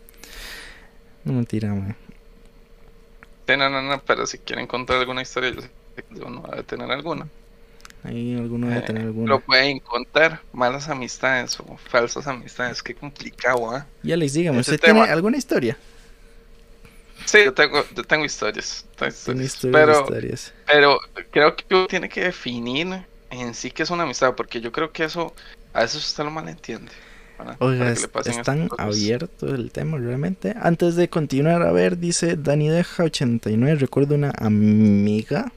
no 1.24 1.32
mentira. 1.34 1.74
Sí, 3.48 3.56
no, 3.56 3.70
no, 3.70 3.82
no, 3.82 4.02
pero 4.04 4.26
si 4.26 4.38
quieren 4.38 4.66
contar 4.66 4.96
alguna 4.98 5.22
historia, 5.22 5.50
yo 5.50 5.60
sé 5.62 5.70
que 5.96 6.20
uno 6.20 6.42
a 6.52 6.62
tener 6.62 6.90
alguna. 6.90 7.28
Ahí 8.07 8.35
alguno 8.35 8.69
debe 8.69 8.81
Eh, 8.81 8.83
tener 8.83 9.03
alguno. 9.03 9.27
Lo 9.27 9.40
pueden 9.40 9.79
contar, 9.81 10.40
malas 10.53 10.88
amistades 10.88 11.59
o 11.61 11.77
falsas 11.77 12.27
amistades, 12.27 12.83
qué 12.83 12.95
complicado, 12.95 13.71
¿ah? 13.71 13.87
Ya 14.03 14.16
les 14.16 14.33
dígame, 14.33 14.61
ese 14.61 14.73
¿usted 14.75 14.85
tiene 14.85 15.03
alguna 15.03 15.37
historia? 15.37 15.77
Sí, 17.25 17.38
yo 17.45 17.53
tengo, 17.53 17.85
yo 17.95 18.05
tengo 18.05 18.25
historias. 18.25 18.87
tengo 18.97 19.42
historias, 19.42 19.73
pero, 19.73 20.01
historias. 20.01 20.55
pero 20.66 21.01
creo 21.31 21.57
que 21.57 21.64
uno 21.75 21.87
tiene 21.87 22.09
que 22.09 22.23
definir 22.23 23.05
en 23.31 23.55
sí 23.55 23.71
qué 23.71 23.83
es 23.83 23.90
una 23.90 24.05
amistad, 24.05 24.35
porque 24.35 24.61
yo 24.61 24.71
creo 24.71 24.92
que 24.92 25.05
eso 25.05 25.35
a 25.73 25.81
veces 25.81 26.05
usted 26.07 26.25
lo 26.25 26.31
malentiende. 26.31 26.92
Oiga, 27.59 27.95
Para 28.12 28.25
que 28.25 28.31
es, 28.31 28.42
tan 28.42 28.69
abierto 28.79 29.55
el 29.55 29.71
tema 29.71 29.99
realmente. 29.99 30.55
Antes 30.59 30.97
de 30.97 31.09
continuar, 31.11 31.62
a 31.62 31.73
ver, 31.73 31.99
dice 31.99 32.37
Dani 32.37 32.69
Deja 32.69 33.05
89, 33.05 33.77
recuerdo 33.77 34.14
una 34.14 34.33
amiga. 34.38 35.53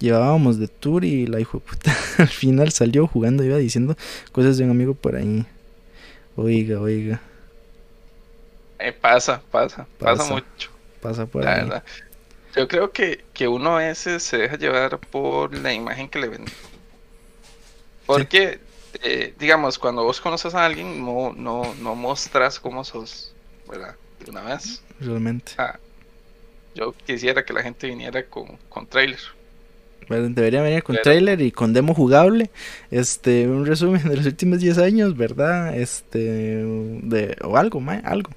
Llevábamos 0.00 0.58
de 0.58 0.68
tour 0.68 1.04
y 1.04 1.26
la 1.26 1.40
hijo 1.40 1.60
puta 1.60 1.92
al 2.18 2.28
final 2.28 2.70
salió 2.72 3.06
jugando, 3.06 3.44
iba 3.44 3.56
diciendo 3.58 3.96
cosas 4.32 4.58
de 4.58 4.64
un 4.64 4.70
amigo 4.70 4.94
por 4.94 5.16
ahí. 5.16 5.46
Oiga, 6.36 6.80
oiga, 6.80 7.22
Eh, 8.78 8.92
pasa, 8.92 9.42
pasa, 9.50 9.88
pasa, 9.98 10.24
Pasa. 10.24 10.24
mucho, 10.24 10.70
pasa 11.00 11.26
por 11.26 11.44
la 11.44 11.54
ahí. 11.54 11.56
verdad. 11.56 11.84
Yo 12.54 12.68
creo 12.68 12.92
que, 12.92 13.26
que 13.34 13.48
uno 13.48 13.76
a 13.76 13.80
veces 13.80 14.22
se 14.24 14.38
deja 14.38 14.56
llevar 14.58 15.00
por 15.10 15.54
la 15.54 15.72
imagen 15.74 16.10
que 16.10 16.20
le 16.20 16.28
venden. 16.28 16.56
Porque, 18.06 18.66
eh, 18.94 19.34
digamos, 19.38 19.78
cuando 19.78 20.04
vos 20.04 20.20
conoces 20.20 20.54
a 20.54 20.64
alguien, 20.64 21.04
no, 21.04 21.32
no, 21.34 21.74
no 21.74 21.94
mostras 21.94 22.58
cómo 22.60 22.84
sos, 22.84 23.36
¿verdad? 23.64 23.98
De 24.18 24.30
una 24.30 24.42
vez. 24.42 24.84
Realmente. 25.00 25.52
Ah, 25.56 25.80
yo 26.74 26.94
quisiera 27.04 27.44
que 27.44 27.52
la 27.52 27.62
gente 27.62 27.88
viniera 27.88 28.28
con, 28.28 28.58
con 28.68 28.88
trailer. 28.88 29.20
Bueno, 30.08 30.28
Debería 30.30 30.62
venir 30.62 30.82
con 30.82 30.96
trailer 31.02 31.40
y 31.40 31.52
con 31.52 31.72
demo 31.72 31.94
jugable. 31.94 32.50
Este, 32.90 33.46
un 33.46 33.66
resumen 33.66 34.08
de 34.08 34.16
los 34.16 34.26
últimos 34.26 34.60
10 34.60 34.78
años, 34.78 35.16
¿verdad? 35.16 35.76
Este, 35.76 36.18
de, 36.18 37.36
o 37.42 37.56
algo, 37.56 37.80
mae, 37.80 38.00
algo. 38.04 38.30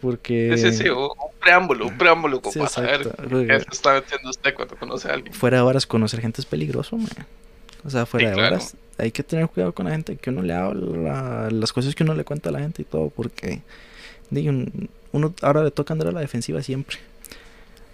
Porque 0.00 0.54
Sí, 0.56 0.70
sí, 0.72 0.82
sí, 0.84 0.88
un, 0.90 1.08
preámbulo, 1.40 1.86
un 1.86 1.96
preámbulo 1.98 2.40
como 2.40 2.52
Sí, 2.52 2.58
para 2.58 2.70
saber 2.70 3.08
qué 3.28 3.56
está 3.72 3.94
metiendo 3.94 4.28
usted 4.30 4.54
cuando 4.54 4.76
conoce 4.76 5.08
a 5.08 5.14
alguien. 5.14 5.32
fuera 5.32 5.58
de 5.58 5.62
horas 5.62 5.86
conocer 5.86 6.20
gente 6.20 6.40
es 6.40 6.46
peligroso, 6.46 6.96
mae. 6.98 7.08
O 7.86 7.90
sea, 7.90 8.06
fuera 8.06 8.26
Sí, 8.26 8.30
de 8.30 8.34
claro. 8.36 8.54
horas 8.56 8.76
hay 8.98 9.10
que 9.10 9.22
tener 9.22 9.48
cuidado 9.48 9.72
con 9.72 9.86
la 9.86 9.92
gente 9.92 10.16
que 10.16 10.30
uno 10.30 10.42
le 10.42 10.52
habla, 10.54 11.48
las 11.50 11.72
cosas 11.72 11.94
que 11.94 12.02
uno 12.04 12.14
le 12.14 12.24
cuenta 12.24 12.50
a 12.50 12.52
la 12.52 12.60
gente 12.60 12.82
y 12.82 12.84
todo, 12.84 13.08
porque 13.10 13.62
digo, 14.30 14.50
un- 14.50 14.88
uno 15.12 15.34
ahora 15.42 15.64
le 15.64 15.70
toca 15.70 15.92
andar 15.94 16.08
a 16.08 16.12
la 16.12 16.20
defensiva 16.20 16.62
siempre. 16.62 16.98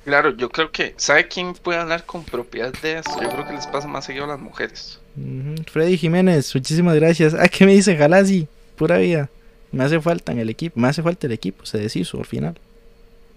Claro, 0.05 0.35
yo 0.37 0.49
creo 0.51 0.73
que, 0.73 0.95
¿sabe 0.97 1.29
quién 1.29 1.53
puede 1.55 1.79
hablar 1.79 2.05
con 2.07 2.25
propiedad 2.25 2.73
de 2.83 2.99
eso? 2.99 3.21
Yo 3.21 3.31
creo 3.31 3.45
que 3.47 3.53
les 3.53 3.67
pasa 3.67 3.87
más 3.87 4.05
seguido 4.07 4.25
a 4.25 4.29
las 4.29 4.41
mujeres. 4.41 4.99
Ujú. 5.17 5.63
Freddy 5.71 5.97
Jiménez, 5.99 6.55
muchísimas 6.55 6.95
gracias. 6.97 7.35
Ah, 7.35 7.49
¿qué 7.49 7.67
me 7.67 7.75
dice 7.75 7.97
Jalasi? 7.97 8.49
Pura 8.77 8.99
vida. 8.99 9.29
Me 9.73 9.85
hace 9.85 10.01
falta 10.01 10.33
en 10.33 10.39
el 10.39 10.49
equipo, 10.51 10.81
me 10.81 10.89
hace 10.89 11.03
falta 11.03 11.27
el 11.27 11.33
equipo, 11.33 11.65
se 11.67 11.79
deshizo 11.79 12.19
al 12.19 12.27
final. 12.27 12.57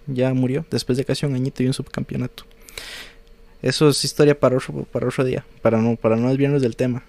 Ya 0.06 0.32
murió, 0.34 0.64
después 0.70 0.98
de 0.98 1.04
casi 1.04 1.26
un 1.26 1.34
añito 1.34 1.62
y 1.62 1.66
un 1.66 1.74
subcampeonato. 1.74 2.44
Eso 3.62 3.88
es 3.88 4.04
historia 4.04 4.38
para 4.38 4.56
otro, 4.56 4.84
para 4.84 5.06
otro 5.08 5.24
día, 5.24 5.44
para 5.62 5.78
no, 5.78 5.96
para 5.96 6.16
no 6.16 6.28
desviarnos 6.28 6.60
del 6.62 6.76
tema. 6.76 7.02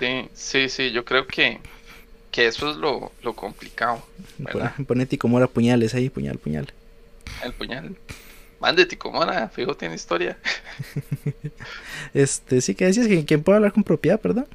Sí, 0.00 0.28
sí, 0.32 0.68
sí, 0.68 0.92
yo 0.92 1.04
creo 1.04 1.26
que, 1.26 1.60
que 2.30 2.46
eso 2.46 2.70
es 2.70 2.76
lo, 2.76 3.12
lo 3.22 3.34
complicado. 3.34 4.02
¿Verdad? 4.38 4.74
Pon- 4.76 4.86
Pone 4.86 5.06
Ticomora 5.06 5.46
puñales 5.46 5.94
ahí, 5.94 6.08
puñal, 6.10 6.38
puñal. 6.38 6.72
El 7.42 7.52
puñal. 7.54 7.96
Mande 8.60 8.86
Ticomora, 8.86 9.48
fijo, 9.48 9.76
tiene 9.76 9.94
historia. 9.94 10.38
Este, 12.14 12.60
sí 12.60 12.74
que 12.74 12.86
decías 12.86 13.06
que 13.06 13.24
quién 13.24 13.42
puede 13.42 13.56
hablar 13.56 13.72
con 13.72 13.84
propiedad, 13.84 14.20
perdón. 14.20 14.48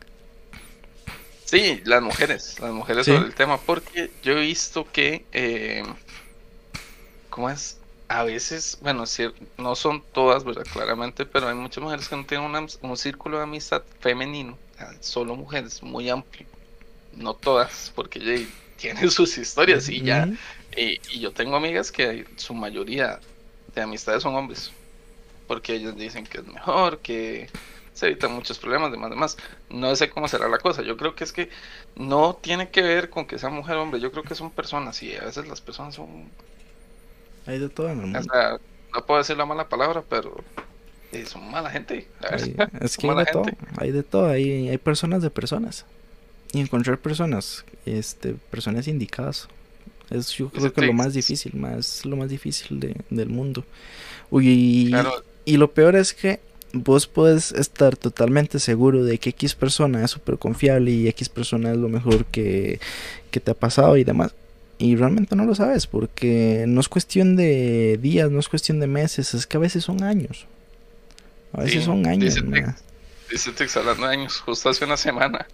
Sí, 1.46 1.82
las 1.86 2.02
mujeres, 2.02 2.60
las 2.60 2.72
mujeres 2.72 3.06
Sí. 3.06 3.12
sobre 3.14 3.28
el 3.28 3.36
tema, 3.36 3.62
porque 3.62 4.12
yo 4.24 4.34
he 4.34 4.42
visto 4.42 4.86
que, 4.92 5.26
eh, 5.32 5.84
¿cómo 7.30 7.50
es? 7.50 7.80
A 8.08 8.24
veces, 8.24 8.78
bueno, 8.82 9.06
no 9.58 9.76
son 9.76 10.04
todas, 10.12 10.44
¿verdad? 10.44 10.66
Claramente, 10.72 11.26
pero 11.26 11.48
hay 11.48 11.56
muchas 11.56 11.84
mujeres 11.84 12.08
que 12.08 12.16
no 12.16 12.26
tienen 12.26 12.48
una- 12.48 12.66
un 12.82 12.98
círculo 12.98 13.38
de 13.38 13.44
amistad 13.44 13.84
femenino, 14.00 14.58
solo 15.00 15.36
mujeres, 15.36 15.82
muy 15.82 16.10
amplio. 16.10 16.48
No 17.12 17.36
todas, 17.36 17.92
porque 17.96 18.48
tienen 18.76 19.10
sus 19.12 19.38
historias 19.38 19.90
y 19.90 20.02
ya. 20.02 20.30
Y, 20.76 21.02
y 21.10 21.20
yo 21.20 21.34
tengo 21.34 21.56
amigas 21.56 21.92
que 21.92 22.28
su 22.38 22.54
mayoría 22.54 23.20
de 23.76 23.82
amistades 23.82 24.24
son 24.24 24.36
hombres. 24.36 24.72
Porque 25.48 25.76
ellos 25.76 25.96
dicen 25.98 26.26
que 26.26 26.40
es 26.40 26.48
mejor, 26.48 27.02
que 27.02 27.50
se 27.94 28.08
evitan 28.08 28.34
muchos 28.34 28.60
problemas, 28.60 28.92
demás, 28.92 29.10
demás. 29.12 29.38
No 29.70 29.96
sé 29.96 30.10
cómo 30.10 30.28
será 30.28 30.48
la 30.50 30.60
cosa. 30.60 30.82
Yo 30.84 30.98
creo 30.98 31.16
que 31.16 31.24
es 31.26 31.34
que 31.34 31.50
no 31.96 32.36
tiene 32.36 32.70
que 32.72 32.82
ver 32.82 33.10
con 33.10 33.26
que 33.28 33.40
sea 33.40 33.50
mujer 33.50 33.78
o 33.78 33.84
hombre. 33.84 34.00
Yo 34.02 34.12
creo 34.12 34.24
que 34.24 34.36
son 34.36 34.52
personas 34.52 35.02
y 35.04 35.16
a 35.16 35.26
veces 35.26 35.48
las 35.48 35.62
personas 35.62 35.96
son. 35.96 36.32
Hay 37.46 37.60
de 37.60 37.70
todo 37.70 37.90
en 37.90 38.00
el 38.00 38.06
O 38.14 38.22
mundo. 38.22 38.22
sea, 38.22 38.58
no 38.94 39.06
puedo 39.06 39.20
decir 39.20 39.38
la 39.38 39.46
mala 39.46 39.68
palabra, 39.70 40.04
pero 40.08 40.36
eh, 41.12 41.26
son 41.26 41.50
mala 41.52 41.70
gente. 41.72 42.08
Hay- 42.22 42.56
es 42.82 42.98
que 42.98 43.08
hay 43.08 43.16
de 43.16 43.26
todo, 43.26 43.58
hay 43.78 43.92
de 43.92 44.04
todo, 44.04 44.28
hay, 44.28 44.70
hay 44.70 44.78
personas 44.78 45.22
de 45.22 45.30
personas. 45.30 45.86
Y 46.54 46.62
encontrar 46.62 47.00
personas, 47.00 47.66
este, 47.86 48.36
personas 48.36 48.88
indicadas. 48.88 49.50
Es 50.10 50.30
yo 50.34 50.50
creo 50.50 50.72
que 50.74 50.86
lo 50.86 50.94
más 50.94 51.14
difícil, 51.14 51.54
más 51.56 52.06
lo 52.06 52.16
más 52.18 52.30
difícil 52.30 52.80
de- 52.80 52.96
del 53.10 53.30
mundo. 53.30 53.66
Uy, 54.30 54.48
y, 54.50 54.90
Claro. 54.90 55.12
y 55.46 55.58
lo 55.58 55.72
peor 55.72 55.96
es 55.96 56.14
que 56.14 56.40
vos 56.74 57.08
puedes 57.08 57.52
estar 57.52 57.96
totalmente 57.96 58.60
seguro 58.60 59.04
de 59.06 59.18
que 59.20 59.30
X 59.30 59.54
persona 59.56 60.04
es 60.04 60.12
súper 60.12 60.38
confiable 60.38 60.92
y 60.92 61.08
X 61.08 61.30
persona 61.30 61.72
es 61.72 61.78
lo 61.78 61.88
mejor 61.90 62.26
que, 62.26 62.80
que 63.32 63.40
te 63.40 63.52
ha 63.52 63.54
pasado 63.56 63.96
y 63.98 64.04
demás. 64.04 64.34
Y 64.80 64.96
realmente 64.96 65.36
no 65.36 65.46
lo 65.46 65.54
sabes 65.56 65.86
porque 65.88 66.66
no 66.68 66.82
es 66.82 66.90
cuestión 66.90 67.36
de 67.36 67.98
días, 68.02 68.30
no 68.32 68.40
es 68.40 68.50
cuestión 68.50 68.80
de 68.80 68.88
meses, 68.88 69.34
es 69.36 69.46
que 69.48 69.58
a 69.58 69.60
veces 69.60 69.84
son 69.84 70.04
años. 70.04 70.46
A 71.54 71.62
veces 71.62 71.82
Sí, 71.82 71.86
son 71.86 72.06
años. 72.08 72.36
Dice 73.32 73.52
Tex 73.52 73.78
hablando 73.78 74.08
de 74.08 74.14
años, 74.14 74.40
justo 74.40 74.70
hace 74.70 74.84
una 74.86 74.98
semana 74.98 75.48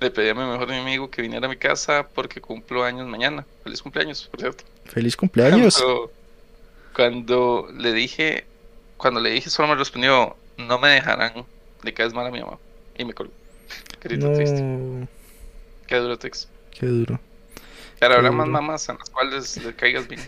le 0.00 0.10
pedí 0.10 0.28
a 0.28 0.34
mi 0.34 0.44
mejor 0.44 0.70
amigo 0.72 1.10
que 1.10 1.22
viniera 1.22 1.46
a 1.46 1.50
mi 1.50 1.56
casa 1.56 2.06
porque 2.14 2.40
cumplo 2.40 2.84
años 2.84 3.06
mañana. 3.06 3.44
Feliz 3.64 3.82
cumpleaños, 3.82 4.26
por 4.30 4.40
cierto. 4.40 4.64
Feliz 4.84 5.16
cumpleaños. 5.16 5.76
Cuando, 5.78 6.10
cuando 6.94 7.68
le 7.76 7.92
dije, 7.92 8.44
cuando 8.96 9.20
le 9.20 9.30
dije, 9.30 9.50
solo 9.50 9.68
me 9.68 9.74
respondió, 9.74 10.36
no 10.56 10.78
me 10.78 10.88
dejarán, 10.90 11.44
le 11.82 11.94
caes 11.94 12.12
mal 12.14 12.26
a 12.26 12.30
mi 12.30 12.40
mamá. 12.40 12.58
Y 12.98 13.04
me 13.04 13.12
colgó. 13.14 13.32
Triste. 14.00 14.62
No, 14.62 15.08
Qué 15.86 15.96
duro 15.96 16.18
Tex. 16.18 16.48
qué 16.70 16.86
duro. 16.86 17.20
Claro, 17.98 18.14
habrá 18.16 18.30
más 18.30 18.46
mamás 18.48 18.88
a 18.90 18.94
las 18.94 19.08
cuales 19.10 19.56
le 19.64 19.74
caigas 19.74 20.06
bien. 20.06 20.20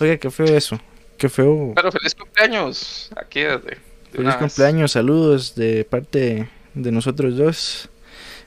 Oiga, 0.00 0.16
qué 0.16 0.30
feo 0.30 0.46
eso. 0.46 0.80
Qué 1.18 1.28
feo. 1.28 1.72
Pero 1.74 1.92
feliz 1.92 2.14
cumpleaños. 2.14 3.10
Aquí 3.16 3.40
desde. 3.40 3.60
de 3.60 3.76
Feliz 4.10 4.26
vez. 4.28 4.36
cumpleaños, 4.36 4.92
saludos 4.92 5.54
de 5.54 5.84
parte 5.84 6.48
de 6.74 6.92
nosotros 6.92 7.36
dos. 7.36 7.88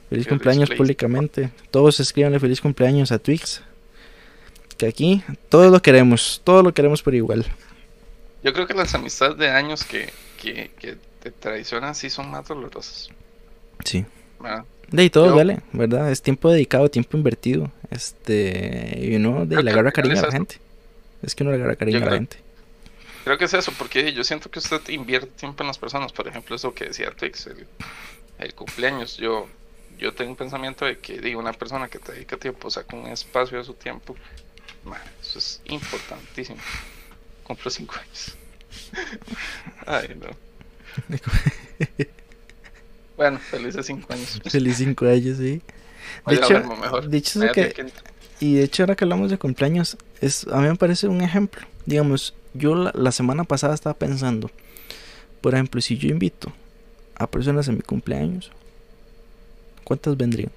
Feliz 0.08 0.26
cumpleaños 0.28 0.70
públicamente. 0.70 1.50
Todos 1.70 1.98
escríbanle 2.00 2.38
feliz 2.38 2.60
cumpleaños 2.60 3.10
a 3.12 3.18
Twix. 3.18 3.62
Que 4.78 4.86
aquí 4.86 5.22
todos 5.48 5.72
lo 5.72 5.80
queremos, 5.80 6.40
todos 6.44 6.62
lo 6.62 6.72
queremos 6.74 7.02
por 7.02 7.14
igual. 7.14 7.44
Yo 8.42 8.52
creo 8.52 8.66
que 8.66 8.74
las 8.74 8.94
amistades 8.94 9.36
de 9.38 9.48
años 9.48 9.84
que, 9.84 10.10
que, 10.40 10.70
que 10.78 10.96
te 11.22 11.30
traicionan 11.30 11.94
sí 11.94 12.10
son 12.10 12.30
más 12.30 12.46
dolorosas. 12.46 13.08
Sí. 13.84 14.04
¿verdad? 14.40 14.64
De 14.90 15.02
ahí 15.02 15.10
todo 15.10 15.26
Yo- 15.26 15.32
duele, 15.32 15.60
¿verdad? 15.72 16.12
Es 16.12 16.22
tiempo 16.22 16.50
dedicado, 16.50 16.88
tiempo 16.90 17.16
invertido. 17.16 17.72
Este, 17.90 18.98
y 19.02 19.16
uno 19.16 19.46
de 19.46 19.62
le 19.62 19.70
agarra 19.70 19.90
cariño 19.92 20.18
a 20.18 20.22
la 20.26 20.32
gente. 20.32 20.60
Es 21.22 21.34
que 21.34 21.42
uno 21.42 21.50
le 21.52 21.56
agarra 21.58 21.74
cariño 21.76 21.98
a 21.98 22.04
la 22.10 22.12
gente. 22.12 22.36
Creo 23.24 23.38
que 23.38 23.46
es 23.46 23.54
eso, 23.54 23.72
porque 23.76 24.12
yo 24.12 24.22
siento 24.22 24.50
que 24.50 24.60
usted 24.60 24.80
invierte 24.90 25.28
tiempo 25.28 25.64
en 25.64 25.66
las 25.66 25.78
personas. 25.78 26.12
Por 26.12 26.28
ejemplo, 26.28 26.54
eso 26.54 26.72
que 26.74 26.84
decía 26.84 27.10
Twix, 27.10 27.48
el, 27.48 27.66
el 28.38 28.54
cumpleaños. 28.54 29.16
Yo, 29.16 29.48
yo 29.98 30.14
tengo 30.14 30.30
un 30.30 30.36
pensamiento 30.36 30.84
de 30.84 30.98
que 30.98 31.20
digo, 31.20 31.40
una 31.40 31.52
persona 31.52 31.88
que 31.88 31.98
te 31.98 32.12
dedica 32.12 32.36
tiempo, 32.36 32.70
saca 32.70 32.96
un 32.96 33.06
espacio 33.06 33.58
de 33.58 33.64
su 33.64 33.74
tiempo. 33.74 34.14
man, 34.84 35.00
eso 35.20 35.38
es 35.38 35.60
importantísimo. 35.66 36.58
Cumplo 37.44 37.70
cinco 37.70 37.94
años. 38.00 38.36
Ay, 39.86 40.16
no. 40.20 41.16
Bueno, 43.16 43.38
felices 43.38 43.86
cinco 43.86 44.12
años. 44.12 44.40
Feliz 44.46 44.76
cinco 44.76 45.06
años, 45.06 45.38
sí. 45.38 45.62
De 46.26 46.34
hecho, 46.34 46.62
mejor. 46.76 47.08
de 47.08 47.16
hecho 47.16 47.40
que, 47.52 47.72
que- 47.72 47.86
Y 48.40 48.56
de 48.56 48.64
hecho, 48.64 48.82
ahora 48.82 48.94
que 48.94 49.04
hablamos 49.04 49.30
de 49.30 49.38
cumpleaños, 49.38 49.96
es, 50.20 50.46
a 50.48 50.58
mí 50.60 50.68
me 50.68 50.76
parece 50.76 51.08
un 51.08 51.22
ejemplo. 51.22 51.66
Digamos, 51.86 52.34
yo 52.52 52.74
la, 52.74 52.92
la 52.94 53.12
semana 53.12 53.44
pasada 53.44 53.74
estaba 53.74 53.94
pensando, 53.96 54.50
por 55.40 55.54
ejemplo, 55.54 55.80
si 55.80 55.96
yo 55.96 56.08
invito 56.10 56.52
a 57.14 57.26
personas 57.26 57.68
a 57.70 57.72
mi 57.72 57.80
cumpleaños, 57.80 58.50
¿cuántas 59.86 60.16
vendrían? 60.16 60.50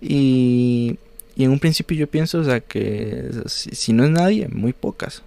Y, 0.00 0.98
y 1.36 1.44
en 1.44 1.50
un 1.50 1.58
principio 1.58 1.96
yo 1.96 2.06
pienso, 2.06 2.38
o 2.38 2.44
sea, 2.44 2.60
que 2.60 3.30
si, 3.46 3.92
no 3.92 4.04
es 4.04 4.10
nadie, 4.10 4.48
muy 4.48 4.72
pocas. 4.72 5.22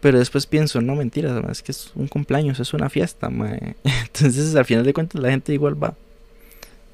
Pero 0.00 0.18
después 0.18 0.46
pienso, 0.46 0.80
no, 0.80 0.96
mentira, 0.96 1.44
es 1.50 1.62
que 1.62 1.72
es 1.72 1.92
un 1.94 2.08
cumpleaños, 2.08 2.58
es 2.58 2.72
una 2.72 2.88
fiesta, 2.88 3.28
mae. 3.28 3.76
Entonces, 4.06 4.54
al 4.54 4.64
final 4.64 4.84
de 4.84 4.94
cuentas, 4.94 5.20
la 5.20 5.30
gente 5.30 5.52
igual 5.52 5.82
va. 5.82 5.94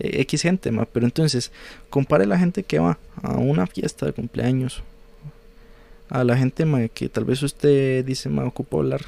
Eh, 0.00 0.22
X 0.22 0.42
gente, 0.42 0.72
ma, 0.72 0.84
pero 0.84 1.06
entonces 1.06 1.52
compare 1.88 2.26
la 2.26 2.38
gente 2.38 2.64
que 2.64 2.78
va 2.78 2.98
a 3.22 3.38
una 3.38 3.66
fiesta 3.66 4.04
de 4.04 4.12
cumpleaños 4.12 4.82
a 6.10 6.22
la 6.22 6.36
gente 6.36 6.64
ma, 6.64 6.86
que 6.88 7.08
tal 7.08 7.24
vez 7.24 7.42
usted 7.42 8.04
dice, 8.04 8.28
ma, 8.28 8.44
ocupo 8.44 8.80
hablar, 8.80 9.02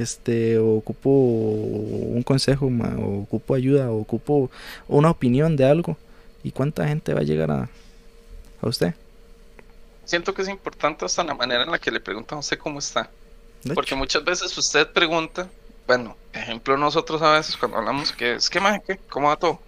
este, 0.00 0.58
o 0.58 0.76
ocupo 0.76 1.10
un 1.10 2.22
consejo, 2.22 2.70
ma, 2.70 2.96
o 2.98 3.22
ocupo 3.22 3.54
ayuda, 3.54 3.90
o 3.90 4.00
ocupo 4.00 4.50
una 4.88 5.10
opinión 5.10 5.56
de 5.56 5.66
algo, 5.66 5.96
y 6.42 6.52
cuánta 6.52 6.88
gente 6.88 7.14
va 7.14 7.20
a 7.20 7.24
llegar 7.24 7.50
a, 7.50 7.68
a 8.62 8.68
usted. 8.68 8.94
Siento 10.04 10.34
que 10.34 10.42
es 10.42 10.48
importante 10.48 11.04
hasta 11.04 11.22
la 11.22 11.34
manera 11.34 11.62
en 11.64 11.70
la 11.70 11.78
que 11.78 11.90
le 11.90 12.00
preguntan 12.00 12.38
a 12.38 12.40
usted 12.40 12.58
cómo 12.58 12.78
está. 12.78 13.10
Porque 13.74 13.94
muchas 13.94 14.24
veces 14.24 14.56
usted 14.56 14.88
pregunta, 14.88 15.48
bueno, 15.86 16.16
ejemplo 16.32 16.76
nosotros 16.76 17.20
a 17.20 17.32
veces 17.32 17.56
cuando 17.56 17.76
hablamos 17.78 18.12
que 18.12 18.34
es 18.34 18.48
que 18.48 18.58
maje, 18.58 18.82
¿qué? 18.86 18.98
¿Cómo 19.08 19.28
va 19.28 19.36
todo? 19.36 19.60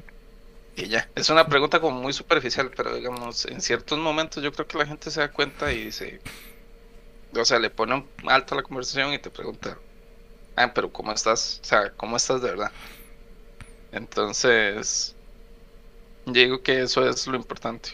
Y 0.74 0.88
ya, 0.88 1.08
es 1.14 1.28
una 1.28 1.46
pregunta 1.46 1.80
como 1.80 2.00
muy 2.00 2.14
superficial, 2.14 2.70
pero 2.74 2.94
digamos, 2.96 3.44
en 3.44 3.60
ciertos 3.60 3.98
momentos 3.98 4.42
yo 4.42 4.52
creo 4.52 4.66
que 4.66 4.78
la 4.78 4.86
gente 4.86 5.10
se 5.10 5.20
da 5.20 5.30
cuenta 5.30 5.70
y 5.70 5.84
dice, 5.84 6.20
o 7.34 7.44
sea, 7.44 7.58
le 7.58 7.68
pone 7.68 8.04
alto 8.26 8.54
a 8.54 8.56
la 8.56 8.62
conversación 8.62 9.12
y 9.12 9.18
te 9.18 9.30
pregunta, 9.30 9.78
ah, 10.56 10.72
pero 10.74 10.90
¿cómo 10.92 11.12
estás? 11.12 11.60
O 11.62 11.64
sea, 11.66 11.90
¿cómo 11.96 12.16
estás 12.16 12.42
de 12.42 12.50
verdad? 12.50 12.70
Entonces, 13.92 15.14
yo 16.26 16.32
digo 16.32 16.62
que 16.62 16.82
eso 16.82 17.08
es 17.08 17.26
lo 17.26 17.36
importante. 17.36 17.90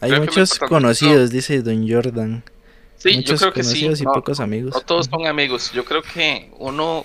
hay 0.00 0.10
creo 0.10 0.20
muchos 0.20 0.52
importante- 0.52 0.68
conocidos, 0.68 1.30
dice 1.30 1.62
Don 1.62 1.88
Jordan, 1.88 2.42
Sí, 2.96 3.22
yo 3.22 3.36
creo 3.36 3.52
que 3.52 3.62
sí. 3.62 3.68
conocidos 3.70 4.00
y 4.00 4.04
no, 4.04 4.12
pocos 4.12 4.40
amigos. 4.40 4.72
No 4.74 4.80
todos 4.80 5.06
son 5.06 5.26
amigos. 5.26 5.70
Yo 5.72 5.84
creo 5.84 6.02
que 6.02 6.50
uno 6.58 7.04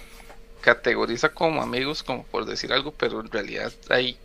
categoriza 0.62 1.30
como 1.30 1.62
amigos, 1.62 2.04
como 2.04 2.24
por 2.24 2.46
decir 2.46 2.72
algo, 2.72 2.92
pero 2.94 3.20
en 3.20 3.30
realidad 3.30 3.72
hay, 3.90 4.18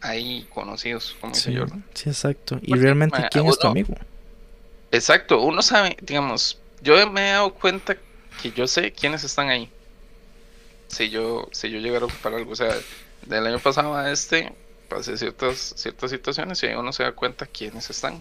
hay 0.00 0.46
conocidos, 0.54 1.16
como 1.20 1.34
dice 1.34 1.50
Sí, 1.52 1.56
Jordan. 1.58 1.84
sí, 1.94 2.08
exacto. 2.08 2.58
Y 2.62 2.68
Porque, 2.70 2.82
realmente, 2.82 3.18
¿quién 3.30 3.46
es 3.46 3.58
tu 3.58 3.66
amigo? 3.66 3.94
Exacto, 4.90 5.40
uno 5.42 5.60
sabe, 5.62 5.96
digamos, 6.00 6.58
yo 6.82 7.08
me 7.10 7.28
he 7.28 7.32
dado 7.32 7.52
cuenta 7.54 7.94
que 7.94 8.00
yo 8.42 8.66
sé 8.66 8.92
quiénes 8.92 9.24
están 9.24 9.48
ahí. 9.48 9.70
Si 10.88 11.10
yo, 11.10 11.48
si 11.52 11.70
yo 11.70 11.78
llegara 11.78 12.04
a 12.04 12.08
ocupar 12.08 12.34
algo, 12.34 12.52
o 12.52 12.56
sea, 12.56 12.74
del 13.26 13.46
año 13.46 13.58
pasado 13.58 13.94
a 13.94 14.10
este, 14.10 14.52
pasé 14.88 15.16
ciertas, 15.16 15.74
ciertas 15.76 16.10
situaciones 16.10 16.62
y 16.62 16.66
ahí 16.66 16.74
uno 16.74 16.92
se 16.92 17.04
da 17.04 17.12
cuenta 17.12 17.46
quiénes 17.46 17.90
están. 17.90 18.20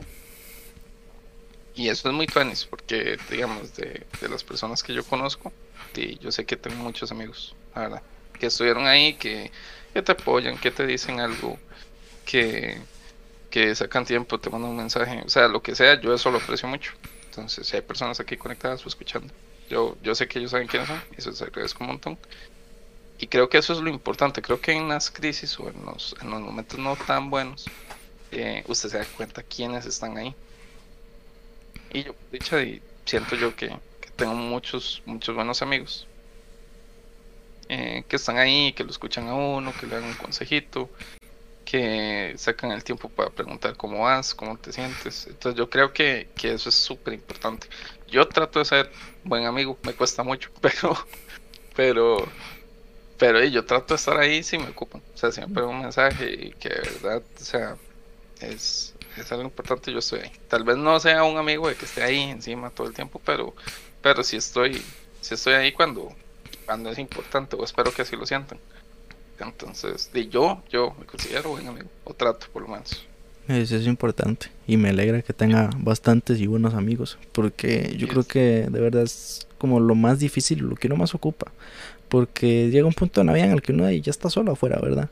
Y 1.76 1.90
eso 1.90 2.10
es 2.10 2.16
muy 2.16 2.28
tuanis, 2.28 2.66
porque, 2.66 3.18
digamos, 3.30 3.76
de, 3.76 4.06
de 4.20 4.30
las 4.30 4.44
personas 4.44 4.84
que 4.84 4.94
yo 4.94 5.04
conozco, 5.04 5.54
y 5.96 6.18
yo 6.20 6.32
sé 6.32 6.46
que 6.46 6.58
tengo 6.58 6.78
muchos 6.78 7.12
amigos, 7.12 7.56
la 7.74 7.82
verdad, 7.82 8.02
que 8.38 8.48
estuvieron 8.48 8.86
ahí, 8.86 9.14
que, 9.14 9.52
que 9.94 10.02
te 10.02 10.12
apoyan, 10.12 10.58
que 10.58 10.72
te 10.72 10.86
dicen 10.86 11.20
algo, 11.20 11.58
que, 12.26 12.82
que 13.50 13.74
sacan 13.76 14.06
tiempo, 14.06 14.40
te 14.40 14.50
mandan 14.50 14.72
un 14.72 14.78
mensaje, 14.78 15.24
o 15.26 15.30
sea, 15.30 15.48
lo 15.48 15.62
que 15.62 15.76
sea, 15.76 16.00
yo 16.02 16.14
eso 16.14 16.32
lo 16.32 16.40
aprecio 16.40 16.68
mucho. 16.68 16.92
Entonces, 17.26 17.68
si 17.68 17.76
hay 17.76 17.82
personas 17.82 18.20
aquí 18.20 18.38
conectadas 18.38 18.86
o 18.86 18.90
escuchando, 18.90 19.34
yo, 19.70 19.98
yo 20.02 20.16
sé 20.16 20.28
que 20.28 20.40
ellos 20.40 20.52
saben 20.52 20.68
quiénes 20.68 20.88
son, 20.88 21.02
y 21.12 21.20
eso 21.20 21.32
se 21.34 21.44
agradezco 21.44 21.84
un 21.84 21.92
montón. 21.92 22.18
Y 23.20 23.28
creo 23.28 23.50
que 23.50 23.58
eso 23.58 23.74
es 23.74 23.80
lo 23.80 23.90
importante, 23.90 24.42
creo 24.42 24.62
que 24.62 24.72
en 24.72 24.88
las 24.88 25.12
crisis 25.12 25.60
o 25.60 25.70
en 25.70 25.86
los, 25.86 26.16
en 26.22 26.30
los 26.32 26.42
momentos 26.42 26.80
no 26.80 26.96
tan 26.96 27.30
buenos, 27.30 27.66
eh, 28.32 28.64
usted 28.68 28.90
se 28.90 28.98
da 28.98 29.06
cuenta 29.06 29.44
quiénes 29.44 29.86
están 29.86 30.18
ahí. 30.18 30.36
Y 31.92 32.04
yo, 32.04 32.16
dicha, 32.32 32.58
siento 33.06 33.36
yo 33.36 33.56
que, 33.56 33.68
que 34.00 34.10
tengo 34.16 34.36
muchos, 34.36 35.02
muchos 35.06 35.36
buenos 35.36 35.62
amigos 35.62 36.08
eh, 37.70 38.04
que 38.08 38.16
están 38.16 38.38
ahí, 38.38 38.74
que 38.74 38.84
lo 38.84 38.90
escuchan 38.90 39.28
a 39.28 39.36
uno, 39.36 39.74
que 39.80 39.86
le 39.86 39.96
dan 39.96 40.06
un 40.06 40.16
consejito, 40.16 40.90
que 41.64 42.34
sacan 42.38 42.72
el 42.72 42.84
tiempo 42.84 43.10
para 43.10 43.30
preguntar 43.30 43.78
cómo 43.78 44.00
vas, 44.00 44.34
cómo 44.34 44.58
te 44.58 44.74
sientes. 44.74 45.28
Entonces 45.28 45.58
yo 45.58 45.70
creo 45.70 45.94
que, 45.94 46.32
que 46.36 46.54
eso 46.54 46.70
es 46.70 46.76
súper 46.76 47.14
importante. 47.14 47.68
Yo 48.10 48.28
trato 48.28 48.60
de 48.60 48.66
ser 48.66 48.92
buen 49.24 49.46
amigo, 49.46 49.78
me 49.84 49.94
cuesta 49.94 50.24
mucho, 50.24 50.50
pero, 50.62 50.96
pero, 51.76 52.28
pero 53.18 53.44
yo 53.44 53.66
trato 53.66 53.94
de 53.94 53.96
estar 53.96 54.18
ahí 54.18 54.44
si 54.44 54.58
me 54.58 54.70
ocupan. 54.70 55.02
O 55.14 55.18
sea, 55.18 55.32
siempre 55.32 55.64
un 55.64 55.82
mensaje 55.82 56.32
y 56.32 56.52
que 56.52 56.70
de 56.70 56.82
verdad, 57.02 57.24
o 57.40 57.44
sea, 57.44 57.78
es, 58.42 58.94
es 59.18 59.32
algo 59.32 59.44
importante, 59.44 59.92
yo 59.92 60.00
estoy 60.00 60.22
ahí. 60.22 60.32
Tal 60.48 60.64
vez 60.64 60.78
no 60.78 61.00
sea 61.00 61.24
un 61.24 61.38
amigo 61.38 61.68
de 61.68 61.76
que 61.76 61.86
esté 61.86 62.04
ahí 62.04 62.22
encima 62.22 62.70
todo 62.70 62.88
el 62.88 62.94
tiempo, 62.94 63.22
pero, 63.26 63.54
pero 64.02 64.24
sí 64.24 64.38
estoy, 64.38 64.82
sí 65.22 65.34
estoy 65.34 65.54
ahí 65.54 65.72
cuando, 65.72 66.14
cuando 66.66 66.90
es 66.90 67.00
importante, 67.00 67.56
o 67.56 67.64
espero 67.64 67.94
que 67.94 68.02
así 68.02 68.16
lo 68.16 68.26
sientan. 68.26 68.60
Entonces, 69.40 70.12
de 70.12 70.28
yo, 70.28 70.62
yo 70.70 70.96
me 71.00 71.06
considero 71.06 71.52
buen 71.52 71.68
amigo, 71.68 71.88
o 72.04 72.14
trato 72.14 72.48
por 72.52 72.62
lo 72.64 72.68
menos. 72.68 73.06
Eso 73.48 73.76
es 73.78 73.86
importante 73.86 74.52
y 74.70 74.78
me 74.78 74.90
alegra 74.90 75.22
que 75.22 75.34
tenga 75.34 75.70
bastantes 75.78 76.40
y 76.40 76.48
buenos 76.48 76.76
amigos 76.76 77.18
porque 77.32 77.96
yo 77.98 78.08
creo 78.08 78.24
que 78.24 78.68
de 78.70 78.80
verdad 78.80 79.04
es 79.04 79.48
como 79.58 79.80
lo 79.80 79.96
más 79.96 80.20
difícil, 80.20 80.60
lo 80.60 80.76
que 80.76 80.88
uno 80.88 80.96
más 80.96 81.16
ocupa 81.16 81.52
porque 82.10 82.70
llega 82.70 82.88
un 82.88 82.94
punto 82.94 83.22
en 83.22 83.28
la 83.28 83.34
vida 83.34 83.46
en 83.46 83.52
el 83.52 83.62
que 83.62 83.72
uno 83.72 83.90
ya 83.90 84.12
está 84.12 84.30
solo 84.30 84.52
afuera, 84.52 84.80
¿verdad? 84.82 85.10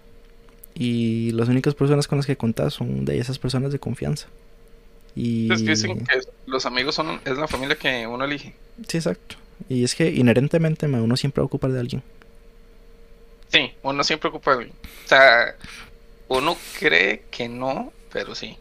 Y 0.76 1.32
las 1.32 1.48
únicas 1.48 1.76
personas 1.76 2.08
con 2.08 2.18
las 2.18 2.26
que 2.26 2.36
contás 2.36 2.74
son 2.74 3.06
de 3.06 3.20
esas 3.20 3.40
personas 3.40 3.72
de 3.72 3.80
confianza. 3.80 4.28
Y... 5.16 5.52
Es 5.52 5.62
que 5.62 5.70
dicen 5.70 6.06
que 6.06 6.20
los 6.46 6.66
amigos 6.66 6.96
son 6.96 7.20
es 7.24 7.38
la 7.38 7.48
familia 7.48 7.76
que 7.76 8.06
uno 8.06 8.26
elige. 8.26 8.54
Sí, 8.88 8.98
exacto. 8.98 9.36
Y 9.70 9.84
es 9.84 9.96
que 9.96 10.10
inherentemente 10.10 10.86
uno 10.88 11.18
siempre 11.18 11.42
va 11.42 11.44
a 11.44 11.48
ocupar 11.48 11.72
de 11.72 11.80
alguien. 11.80 12.04
Sí, 13.52 13.72
uno 13.84 14.04
siempre 14.04 14.30
ocupa 14.30 14.52
de 14.52 14.58
alguien. 14.58 14.76
O 15.06 15.08
sea, 15.08 15.56
uno 16.28 16.58
cree 16.80 17.24
que 17.32 17.48
no, 17.48 17.92
pero 18.12 18.36
sí. 18.36 18.58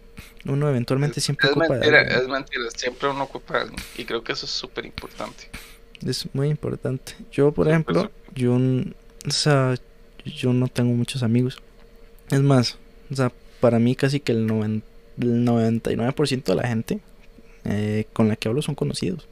Uno 0.48 0.68
eventualmente 0.68 1.20
siempre 1.20 1.48
es 1.48 1.52
ocupa 1.52 1.68
mentira, 1.74 2.02
Es 2.02 2.28
mentira, 2.28 2.64
siempre 2.74 3.08
uno 3.08 3.24
ocupa 3.24 3.60
algo. 3.60 3.76
Y 3.96 4.04
creo 4.04 4.22
que 4.22 4.32
eso 4.32 4.46
es 4.46 4.52
súper 4.52 4.86
importante. 4.86 5.48
Es 6.04 6.28
muy 6.34 6.48
importante. 6.48 7.14
Yo, 7.32 7.52
por 7.52 7.68
ejemplo, 7.68 8.10
yo, 8.34 8.54
o 8.54 9.30
sea, 9.30 9.74
yo 10.24 10.52
no 10.52 10.68
tengo 10.68 10.92
muchos 10.94 11.22
amigos. 11.22 11.58
Es 12.30 12.40
más, 12.40 12.78
o 13.10 13.16
sea, 13.16 13.32
para 13.60 13.78
mí 13.78 13.94
casi 13.94 14.20
que 14.20 14.32
el, 14.32 14.46
99% 14.48 16.44
de 16.44 16.54
la 16.54 16.68
gente 16.68 17.00
eh, 17.64 18.06
con 18.12 18.28
la 18.28 18.36
que 18.36 18.48
hablo 18.48 18.62
son 18.62 18.74
conocidos. 18.74 19.26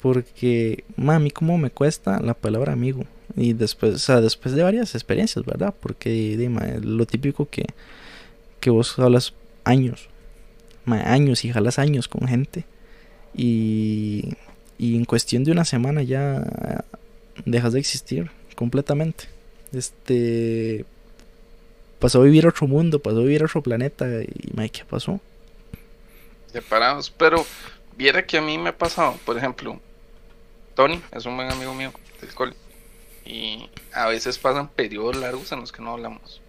Porque, 0.00 0.84
mami, 0.96 1.30
cómo 1.30 1.58
me 1.58 1.70
cuesta 1.70 2.20
la 2.20 2.34
palabra 2.34 2.72
amigo. 2.72 3.04
Y 3.34 3.54
después, 3.54 3.94
o 3.94 3.98
sea, 3.98 4.20
después 4.20 4.54
de 4.54 4.62
varias 4.62 4.94
experiencias, 4.94 5.44
¿verdad? 5.44 5.74
Porque, 5.80 6.36
dime, 6.36 6.78
lo 6.80 7.04
típico 7.06 7.48
que 7.48 7.66
que 8.66 8.70
vos 8.70 8.98
hablas 8.98 9.32
años, 9.66 10.08
años 10.86 11.44
y 11.44 11.52
jalas 11.52 11.78
años 11.78 12.08
con 12.08 12.26
gente. 12.26 12.64
Y, 13.34 14.34
y 14.78 14.96
en 14.96 15.04
cuestión 15.04 15.44
de 15.44 15.52
una 15.52 15.64
semana 15.64 16.02
ya 16.02 16.42
dejas 17.44 17.72
de 17.72 17.80
existir 17.80 18.30
completamente. 18.54 19.24
Este 19.72 20.84
pasó 21.98 22.20
a 22.20 22.24
vivir 22.24 22.46
otro 22.46 22.66
mundo, 22.66 23.00
pasó 23.00 23.18
a 23.18 23.22
vivir 23.22 23.44
otro 23.44 23.62
planeta 23.62 24.06
y 24.22 24.68
¿qué 24.70 24.84
pasó? 24.84 25.20
Separados, 26.52 27.10
pero 27.10 27.44
viera 27.96 28.24
que 28.24 28.38
a 28.38 28.42
mí 28.42 28.56
me 28.58 28.70
ha 28.70 28.78
pasado, 28.78 29.18
por 29.24 29.36
ejemplo, 29.36 29.80
Tony 30.74 31.00
es 31.12 31.26
un 31.26 31.36
buen 31.36 31.50
amigo 31.50 31.74
mío 31.74 31.92
del 32.20 32.34
cole 32.34 32.54
y 33.24 33.68
a 33.92 34.06
veces 34.06 34.38
pasan 34.38 34.68
periodos 34.68 35.16
largos 35.16 35.50
en 35.52 35.60
los 35.60 35.72
que 35.72 35.82
no 35.82 35.92
hablamos. 35.92 36.40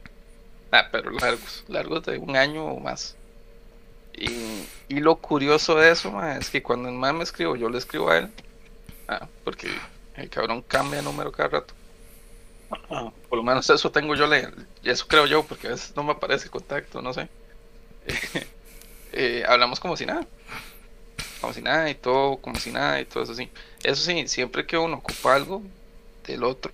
Ah, 0.72 0.88
pero 0.91 1.11
largos, 1.11 1.63
largos 1.68 2.03
de 2.03 2.18
un 2.18 2.36
año 2.36 2.65
o 2.65 2.80
más. 2.80 3.15
Y, 4.13 4.65
lo 4.99 5.18
curioso 5.18 5.76
de 5.76 5.91
eso 5.91 6.22
es 6.24 6.49
que 6.49 6.63
cuando 6.63 6.89
el 6.89 6.95
man 6.95 7.18
me 7.18 7.24
escribo, 7.24 7.55
yo 7.55 7.70
le 7.70 7.78
escribo 7.78 8.09
a 8.09 8.18
él. 8.18 8.32
Ah, 9.07 9.28
porque 9.43 9.70
el 10.15 10.30
cabrón 10.30 10.63
cambia 10.63 10.97
de 10.97 11.03
número 11.03 11.32
cada 11.32 11.49
rato. 11.49 11.74
por 13.30 13.38
lo 13.38 13.43
menos 13.43 13.70
eso 13.70 13.91
tengo 13.91 14.15
yo, 14.15 14.28
le, 14.28 14.49
eso 14.84 15.07
creo 15.07 15.28
yo, 15.28 15.43
porque 15.43 15.68
a 15.68 15.72
veces 15.72 15.95
no 15.95 16.03
me 16.03 16.13
aparece 16.13 16.49
contacto, 16.49 17.01
no 17.01 17.13
sé. 17.13 17.30
Eh, 19.13 19.43
hablamos 19.47 19.80
como 19.80 19.95
si 19.97 20.05
nada. 20.05 20.28
Como 21.41 21.53
si 21.53 21.61
nada 21.61 21.89
y 21.89 21.95
todo, 21.95 22.38
como 22.38 22.59
si 22.59 22.72
nada 22.72 22.99
y 22.99 23.05
todo 23.05 23.24
eso 23.24 23.32
así. 23.32 23.49
Eso 23.82 24.03
sí, 24.03 24.28
siempre 24.28 24.68
que 24.68 24.78
uno 24.78 24.97
ocupa 24.97 25.34
algo 25.34 25.63
del 26.26 26.43
otro, 26.43 26.72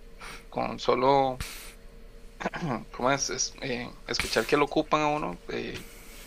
con 0.50 0.80
solo 0.80 1.38
¿cómo 2.96 3.12
es? 3.12 3.54
Eh, 3.62 3.90
escuchar 4.08 4.46
que 4.46 4.58
lo 4.58 4.66
ocupan 4.66 5.02
a 5.02 5.08
uno, 5.08 5.38
eh, 5.50 5.78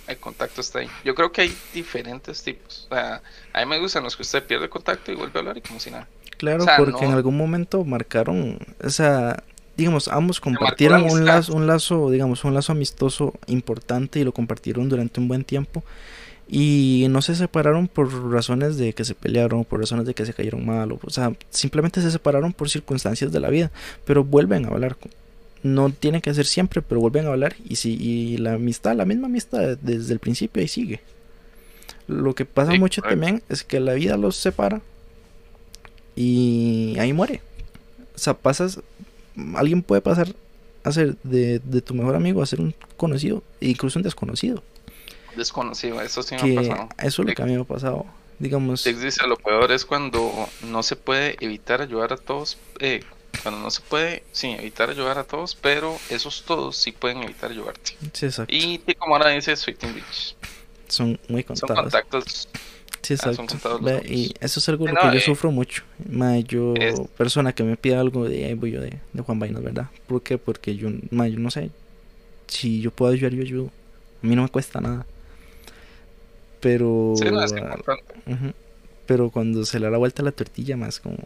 el 0.07 0.17
contacto 0.19 0.61
está 0.61 0.81
ahí. 0.81 0.89
Yo 1.05 1.15
creo 1.15 1.33
que 1.33 1.43
hay 1.43 1.57
diferentes 1.75 2.43
tipos. 2.43 2.87
O 2.91 2.95
sea, 2.95 3.23
a 3.53 3.61
mí 3.61 3.67
me 3.67 3.79
gustan 3.79 4.05
los 4.05 4.17
que 4.17 4.23
usted 4.23 4.45
pierde 4.45 4.69
contacto 4.69 5.13
y 5.13 5.15
vuelve 5.15 5.39
a 5.39 5.41
hablar 5.41 5.59
y 5.59 5.61
como 5.61 5.81
si 5.81 5.91
nada. 5.91 6.09
Claro, 6.37 6.65
porque 6.77 7.05
en 7.05 7.13
algún 7.13 7.37
momento 7.37 7.83
marcaron, 7.85 8.59
o 8.85 8.91
sea, 8.91 9.43
digamos, 9.77 10.09
ambos 10.09 10.39
compartieron 10.39 11.11
un 11.11 11.25
lazo, 11.25 11.55
un 11.55 11.67
lazo, 11.67 12.11
digamos, 12.11 12.45
un 12.45 12.53
lazo 12.53 12.73
amistoso 12.73 13.33
importante 13.47 14.21
y 14.21 14.25
lo 14.25 14.33
compartieron 14.33 14.89
durante 14.89 15.19
un 15.19 15.29
buen 15.29 15.45
tiempo. 15.45 15.83
Y 16.49 17.07
no 17.11 17.23
se 17.23 17.35
separaron 17.35 17.89
por 17.89 18.31
razones 18.31 18.77
de 18.77 18.93
que 18.93 19.05
se 19.05 19.17
pelearon, 19.17 19.65
por 19.65 19.81
razones 19.81 20.07
de 20.07 20.15
que 20.15 20.25
se 20.25 20.33
cayeron 20.33 20.65
mal, 20.65 20.93
o, 20.93 21.01
o 21.03 21.11
sea, 21.11 21.33
simplemente 21.51 22.01
se 22.01 22.11
separaron 22.11 22.53
por 22.53 22.71
circunstancias 22.71 23.33
de 23.33 23.41
la 23.41 23.49
vida, 23.49 23.73
pero 24.05 24.23
vuelven 24.23 24.67
a 24.67 24.69
hablar 24.69 24.97
no 25.63 25.91
tiene 25.91 26.21
que 26.21 26.33
ser 26.35 26.47
siempre, 26.47 26.83
pero 26.83 27.01
vuelven 27.01 27.27
a 27.27 27.31
hablar 27.31 27.57
y 27.69 27.77
si 27.77 27.95
y 27.95 28.37
la 28.37 28.55
amistad, 28.55 28.95
la 28.95 29.05
misma 29.05 29.27
amistad 29.27 29.77
desde 29.81 30.13
el 30.13 30.19
principio 30.19 30.61
ahí 30.61 30.69
sigue. 30.69 31.01
Lo 32.07 32.35
que 32.35 32.45
pasa 32.45 32.73
mucho 32.75 33.03
también 33.03 33.43
es 33.49 33.65
que 33.65 33.81
la 33.81 33.95
vida 33.95 34.17
los 34.17 34.37
separa 34.37 34.81
y 36.15 36.97
ahí 36.99 37.13
muere. 37.13 37.41
O 38.15 38.19
sea, 38.19 38.35
pasas, 38.35 38.81
alguien 39.55 39.83
puede 39.83 40.01
pasar 40.01 40.29
a 40.85 40.93
ser 40.93 41.17
de, 41.25 41.59
tu 41.85 41.95
mejor 41.95 42.15
amigo 42.15 42.43
a 42.43 42.47
ser 42.47 42.61
un 42.61 42.75
conocido, 42.97 43.43
incluso 43.61 43.99
un 43.99 44.05
desconocido. 44.05 44.63
Desconocido, 45.37 46.01
eso 46.01 46.23
sí 46.23 46.37
me 46.41 46.53
ha 46.53 46.63
pasado. 46.63 46.89
Eso 46.99 47.23
es 47.23 47.29
lo 47.29 47.35
que 47.35 47.43
a 47.43 47.47
mí 47.47 47.55
me 47.55 47.63
ha 47.63 47.65
pasado. 47.65 48.07
Digamos. 48.39 48.85
dice, 48.85 49.27
lo 49.27 49.37
peor 49.37 49.73
es 49.73 49.85
cuando 49.85 50.31
no 50.63 50.83
se 50.83 50.95
puede 50.95 51.37
evitar 51.41 51.81
ayudar 51.81 52.13
a 52.13 52.17
todos 52.19 52.59
eh, 52.81 53.01
cuando 53.43 53.61
no 53.61 53.71
se 53.71 53.81
puede, 53.83 54.23
sí, 54.33 54.49
evitar 54.59 54.91
ayudar 54.91 55.19
a 55.19 55.25
todos, 55.25 55.55
pero 55.55 55.97
esos 56.11 56.43
todos 56.45 56.77
sí 56.77 56.93
pueden 56.93 57.23
evitar 57.23 57.51
ayudarte. 57.51 57.97
Sí, 58.13 58.27
exacto. 58.27 58.55
Y 58.55 58.79
como 58.99 59.17
ahora 59.17 59.31
dice 59.31 59.57
Sweeting 59.57 59.95
Beach. 59.95 60.37
Son 60.89 61.19
muy 61.29 61.43
contados. 61.43 61.77
Son 61.77 61.85
contactos. 61.85 62.49
Sí, 63.03 63.15
ah, 63.23 63.31
exacto. 63.31 64.01
y 64.05 64.35
eso 64.41 64.59
es 64.59 64.69
algo 64.69 64.85
que 64.85 64.93
yo 64.93 65.13
eh, 65.13 65.21
sufro 65.21 65.53
mucho. 65.53 65.85
yo, 66.49 66.75
persona 67.17 67.53
que 67.53 67.63
me 67.63 67.77
pida 67.77 68.01
algo 68.01 68.29
de 68.29 68.47
ahí 68.47 68.55
voy 68.55 68.73
yo 68.73 68.81
de, 68.81 68.99
Juan 69.25 69.39
Vainas, 69.39 69.63
¿verdad? 69.63 69.89
¿Por 70.09 70.23
qué? 70.23 70.39
Porque 70.39 70.75
yo, 70.75 70.89
yo 70.91 71.39
no 71.39 71.51
sé. 71.51 71.71
Si 72.49 72.81
yo 72.81 72.91
puedo 72.91 73.13
ayudar, 73.13 73.33
yo 73.33 73.43
ayudo. 73.43 73.71
A 74.23 74.27
mí 74.27 74.35
no 74.35 74.43
me 74.43 74.49
cuesta 74.49 74.81
nada. 74.81 75.07
Pero. 76.61 77.15
Sí, 77.17 77.27
no, 77.31 77.45
es 77.45 77.53
importante. 77.53 78.15
pero 79.07 79.31
cuando 79.31 79.65
se 79.65 79.79
le 79.79 79.87
da 79.87 79.93
la 79.93 79.99
vuelta 79.99 80.23
a 80.23 80.25
la 80.25 80.33
tortilla, 80.33 80.77
más 80.77 80.99
como 80.99 81.17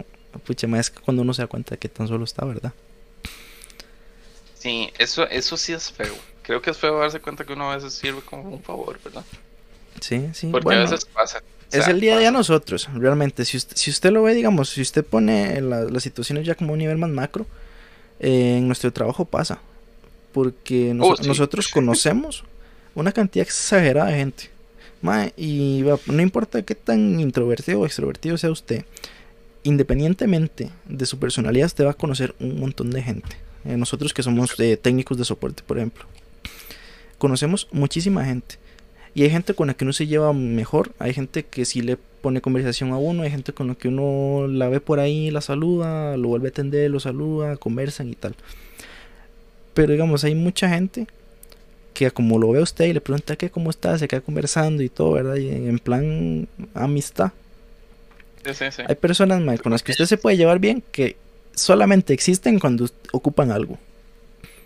Pucha, 0.41 0.66
más 0.66 0.80
es 0.80 0.91
cuando 0.91 1.22
uno 1.22 1.34
se 1.34 1.43
da 1.43 1.49
cuenta 1.49 1.72
de 1.72 1.78
que 1.78 1.88
tan 1.88 2.09
solo 2.09 2.24
está, 2.24 2.45
¿verdad? 2.45 2.72
Sí, 4.59 4.91
eso, 4.99 5.26
eso 5.28 5.57
sí 5.57 5.72
es 5.72 5.91
feo. 5.91 6.14
Creo 6.43 6.61
que 6.61 6.70
es 6.70 6.76
feo 6.76 6.99
darse 6.99 7.20
cuenta 7.20 7.45
que 7.45 7.53
uno 7.55 7.70
a 7.70 7.76
veces 7.76 7.95
sirve 7.95 8.20
como 8.20 8.43
un 8.43 8.62
favor, 8.62 8.99
¿verdad? 9.03 9.24
Sí, 10.01 10.28
sí. 10.34 10.49
Porque 10.49 10.74
a 10.74 10.80
veces 10.80 11.05
pasa. 11.07 11.43
Es 11.72 11.86
el 11.86 12.01
día 12.01 12.16
a 12.16 12.18
día 12.18 12.30
nosotros, 12.30 12.88
realmente. 12.95 13.45
Si 13.45 13.57
usted, 13.57 13.76
si 13.76 13.91
usted 13.91 14.11
lo 14.11 14.24
ve, 14.24 14.34
digamos, 14.34 14.70
si 14.70 14.82
usted 14.82 15.05
pone 15.05 15.61
las 15.61 16.03
situaciones 16.03 16.45
ya 16.45 16.55
como 16.55 16.72
un 16.72 16.78
nivel 16.78 16.99
más 16.99 17.11
macro, 17.11 17.47
eh, 18.18 18.57
en 18.59 18.66
nuestro 18.66 18.93
trabajo 18.93 19.24
pasa. 19.24 19.61
Porque 20.32 20.95
oh, 21.01 21.14
nosotros 21.24 21.68
conocemos 21.72 22.45
una 22.95 23.12
cantidad 23.12 23.47
exagerada 23.47 24.09
de 24.09 24.16
gente. 24.16 24.51
y 25.36 25.84
no 26.07 26.22
importa 26.22 26.62
qué 26.62 26.74
tan 26.74 27.18
introvertido 27.20 27.80
o 27.80 27.86
extrovertido 27.86 28.36
sea 28.36 28.51
usted, 28.51 28.84
independientemente 29.62 30.70
de 30.86 31.06
su 31.06 31.18
personalidad, 31.18 31.66
usted 31.66 31.84
va 31.84 31.90
a 31.90 31.94
conocer 31.94 32.34
un 32.40 32.61
montón 32.61 32.90
de 32.90 33.02
gente. 33.02 33.36
Eh, 33.64 33.76
nosotros 33.76 34.14
que 34.14 34.22
somos 34.22 34.54
técnicos 34.80 35.18
de 35.18 35.24
soporte, 35.24 35.62
por 35.62 35.78
ejemplo, 35.78 36.04
conocemos 37.18 37.68
muchísima 37.72 38.24
gente. 38.24 38.56
Y 39.14 39.24
hay 39.24 39.30
gente 39.30 39.54
con 39.54 39.66
la 39.66 39.74
que 39.74 39.84
uno 39.84 39.92
se 39.92 40.06
lleva 40.06 40.32
mejor, 40.32 40.92
hay 40.98 41.12
gente 41.12 41.44
que 41.44 41.64
si 41.64 41.82
le 41.82 41.96
pone 41.96 42.40
conversación 42.40 42.92
a 42.92 42.96
uno, 42.98 43.22
hay 43.22 43.30
gente 43.30 43.52
con 43.52 43.68
la 43.68 43.74
que 43.74 43.88
uno 43.88 44.46
la 44.46 44.68
ve 44.68 44.80
por 44.80 45.00
ahí, 45.00 45.30
la 45.30 45.40
saluda, 45.40 46.16
lo 46.16 46.28
vuelve 46.28 46.48
a 46.48 46.50
atender, 46.50 46.90
lo 46.90 47.00
saluda, 47.00 47.56
conversan 47.56 48.08
y 48.08 48.14
tal. 48.14 48.36
Pero 49.74 49.92
digamos, 49.92 50.24
hay 50.24 50.34
mucha 50.34 50.68
gente 50.68 51.06
que 51.92 52.11
como 52.11 52.38
lo 52.38 52.50
ve 52.50 52.62
usted 52.62 52.86
y 52.86 52.92
le 52.92 53.00
pregunta 53.00 53.36
que 53.36 53.50
cómo 53.50 53.70
está, 53.70 53.98
se 53.98 54.08
queda 54.08 54.20
conversando 54.20 54.82
y 54.82 54.88
todo, 54.88 55.12
¿verdad? 55.12 55.36
Y 55.36 55.48
en 55.50 55.78
plan 55.78 56.48
amistad. 56.74 57.32
Hay 58.86 58.95
personas 58.97 59.61
con 59.61 59.72
las 59.72 59.82
que 59.82 59.93
usted 59.93 60.07
se 60.07 60.16
puede 60.16 60.36
llevar 60.36 60.59
bien 60.59 60.82
que 60.93 61.16
solamente 61.55 62.14
existen 62.14 62.59
cuando 62.59 62.88
ocupan 63.12 63.51
algo. 63.51 63.78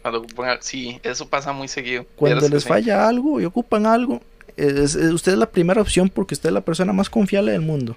Cuando 0.03 0.21
ocupan 0.21 0.59
sí, 0.61 1.01
eso 1.03 1.29
pasa 1.29 1.53
muy 1.53 1.67
seguido. 1.69 2.07
Cuando 2.17 2.49
les 2.49 2.65
falla 2.65 3.09
algo 3.09 3.41
y 3.41 3.45
ocupan 3.45 3.87
algo, 3.87 4.21
usted 4.57 5.33
es 5.33 5.39
la 5.39 5.51
primera 5.51 5.81
opción 5.81 6.09
porque 6.09 6.35
usted 6.35 6.51
es 6.51 6.55
la 6.55 6.61
persona 6.61 6.93
más 6.93 7.11
confiable 7.11 7.53
del 7.53 7.63
mundo. 7.63 7.97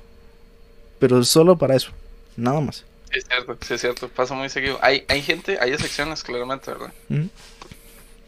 Pero 1.00 1.24
solo 1.24 1.58
para 1.58 1.76
eso, 1.76 1.92
nada 2.36 2.60
más. 2.60 2.86
Sí, 3.12 3.20
es 3.20 3.26
cierto, 3.26 3.58
sí, 3.62 3.74
es 3.76 3.82
cierto, 3.82 4.10
pasa 4.10 4.34
muy 4.34 4.50
seguido. 4.50 4.80
Hay, 4.82 5.06
hay 5.08 5.22
gente, 5.22 5.60
hay 5.62 5.72
excepciones, 5.72 6.24
claramente, 6.24 6.72
¿verdad? 6.72 6.92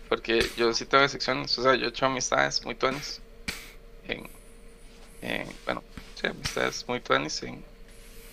Porque 0.08 0.45
yo 0.58 0.74
sí 0.74 0.86
tengo 0.86 1.04
excepciones, 1.04 1.58
o 1.58 1.64
sea, 1.64 1.76
yo 1.76 1.86
he 1.86 1.89
hecho 1.89 2.06
amistades 2.06 2.64
muy 2.64 2.76
tuanes. 2.76 3.22
bueno, 5.66 5.84
sí, 6.20 6.28
amistades 6.28 6.86
muy 6.88 6.99
tuanis 6.99 7.43
en, 7.43 7.63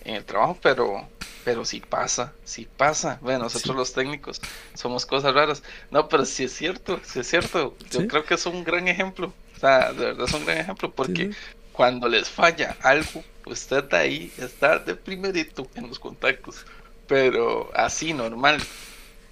en 0.04 0.14
el 0.16 0.24
trabajo, 0.24 0.58
pero 0.62 1.06
pero 1.46 1.64
sí 1.64 1.78
pasa, 1.78 2.32
sí 2.44 2.66
pasa. 2.76 3.20
Bueno, 3.20 3.44
nosotros 3.44 3.76
los 3.76 3.92
técnicos 3.92 4.40
somos 4.74 5.06
cosas 5.06 5.32
raras. 5.32 5.62
No, 5.92 6.08
pero 6.08 6.24
sí 6.24 6.42
es 6.42 6.52
cierto, 6.52 6.98
sí 7.04 7.20
es 7.20 7.28
cierto. 7.28 7.76
Yo 7.88 8.08
creo 8.08 8.24
que 8.24 8.34
es 8.34 8.44
un 8.46 8.64
gran 8.64 8.88
ejemplo. 8.88 9.32
O 9.56 9.60
sea, 9.60 9.92
de 9.92 10.06
verdad 10.06 10.26
es 10.26 10.34
un 10.34 10.44
gran 10.44 10.58
ejemplo 10.58 10.90
porque 10.90 11.30
cuando 11.70 12.08
les 12.08 12.28
falla 12.28 12.76
algo, 12.82 13.22
usted 13.44 13.94
ahí 13.94 14.32
está 14.38 14.80
de 14.80 14.96
primerito 14.96 15.68
en 15.76 15.86
los 15.86 16.00
contactos. 16.00 16.66
Pero 17.06 17.70
así, 17.74 18.12
normal. 18.12 18.60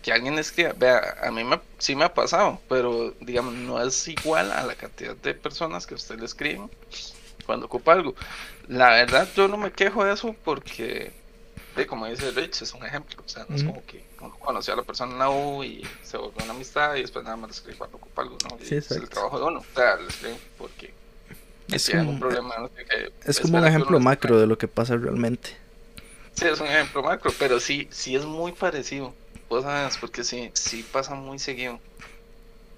Que 0.00 0.12
alguien 0.12 0.38
escriba, 0.38 0.72
vea, 0.76 1.16
a 1.20 1.32
mí 1.32 1.42
me, 1.42 1.58
sí 1.78 1.96
me 1.96 2.04
ha 2.04 2.14
pasado, 2.14 2.60
pero 2.68 3.12
digamos, 3.18 3.54
no 3.54 3.82
es 3.82 4.06
igual 4.06 4.52
a 4.52 4.62
la 4.62 4.76
cantidad 4.76 5.16
de 5.16 5.34
personas 5.34 5.84
que 5.84 5.94
usted 5.94 6.20
le 6.20 6.26
escriben 6.26 6.70
cuando 7.44 7.66
ocupa 7.66 7.92
algo. 7.92 8.14
La 8.68 8.90
verdad, 8.90 9.28
yo 9.36 9.48
no 9.48 9.56
me 9.56 9.70
quejo 9.70 10.04
de 10.04 10.14
eso 10.14 10.34
porque 10.44 11.12
como 11.88 12.06
dice 12.06 12.30
Rich, 12.30 12.62
es 12.62 12.72
un 12.72 12.86
ejemplo. 12.86 13.22
O 13.24 13.28
sea, 13.28 13.44
no 13.48 13.56
es 13.56 13.64
como 13.64 13.84
que 13.84 14.04
uno 14.20 14.36
conoció 14.38 14.74
a 14.74 14.76
la 14.76 14.82
persona 14.82 15.12
en 15.12 15.18
la 15.18 15.30
U 15.30 15.64
y 15.64 15.84
se 16.02 16.16
volvió 16.16 16.44
una 16.44 16.54
amistad 16.54 16.94
y 16.94 17.00
después 17.00 17.24
nada 17.24 17.36
más 17.36 17.50
le 17.50 17.54
escribe 17.54 17.78
cuando 17.78 17.96
ocupa 17.96 18.22
algo, 18.22 18.38
¿no? 18.48 18.56
es 18.60 18.90
el 18.92 19.08
trabajo 19.08 19.38
de 19.38 19.44
uno. 19.44 19.60
O 19.60 19.74
sea, 19.74 19.96
le 19.96 20.06
escribe 20.06 20.36
porque 20.56 20.94
es 21.68 21.90
como, 21.90 22.10
un 22.10 22.20
problema. 22.20 22.54
es 23.24 23.40
como 23.40 23.58
un 23.58 23.66
ejemplo 23.66 23.98
macro 23.98 24.38
de 24.38 24.46
lo 24.46 24.56
que 24.56 24.68
pasa 24.68 24.96
realmente. 24.96 25.56
Sí, 26.34 26.46
es 26.46 26.60
un 26.60 26.66
ejemplo 26.66 27.02
macro, 27.02 27.32
pero 27.38 27.58
sí, 27.58 27.88
sí 27.90 28.14
es 28.14 28.24
muy 28.24 28.52
parecido. 28.52 29.12
Vos 29.48 29.64
sabes, 29.64 29.98
porque 29.98 30.24
sí, 30.24 30.50
sí 30.54 30.84
pasa 30.90 31.14
muy 31.14 31.38
seguido. 31.38 31.80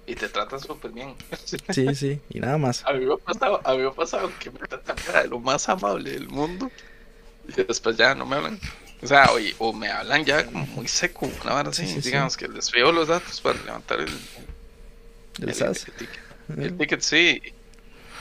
Y 0.07 0.15
te 0.15 0.29
tratan 0.29 0.59
súper 0.59 0.91
bien. 0.91 1.13
Sí, 1.69 1.93
sí, 1.93 2.21
y 2.29 2.39
nada 2.39 2.57
más. 2.57 2.83
A 2.85 2.93
mí 2.93 3.05
me 3.05 3.13
ha 3.13 3.17
pasado, 3.17 3.61
a 3.63 3.71
mí 3.73 3.79
me 3.79 3.87
ha 3.87 3.91
pasado 3.91 4.31
que 4.39 4.49
me 4.49 4.59
tratan 4.59 4.95
de 4.95 5.27
lo 5.27 5.39
más 5.39 5.67
amable 5.67 6.11
del 6.11 6.29
mundo. 6.29 6.71
Y 7.47 7.61
después 7.61 7.97
ya 7.97 8.15
no 8.15 8.25
me 8.25 8.37
hablan. 8.37 8.59
O 9.01 9.07
sea, 9.07 9.29
o, 9.59 9.73
me 9.73 9.89
hablan 9.89 10.25
ya 10.25 10.45
como 10.45 10.65
muy 10.67 10.87
seco, 10.87 11.29
una 11.43 11.53
vara 11.53 11.69
así, 11.69 11.85
digamos 12.01 12.35
que 12.35 12.47
les 12.47 12.71
veo 12.71 12.91
los 12.91 13.09
datos 13.09 13.39
para 13.41 13.61
levantar 13.63 13.99
el, 13.99 14.09
el, 15.39 15.53
ticket. 15.53 16.19
El 16.57 16.77
ticket, 16.77 17.01
sí. 17.01 17.41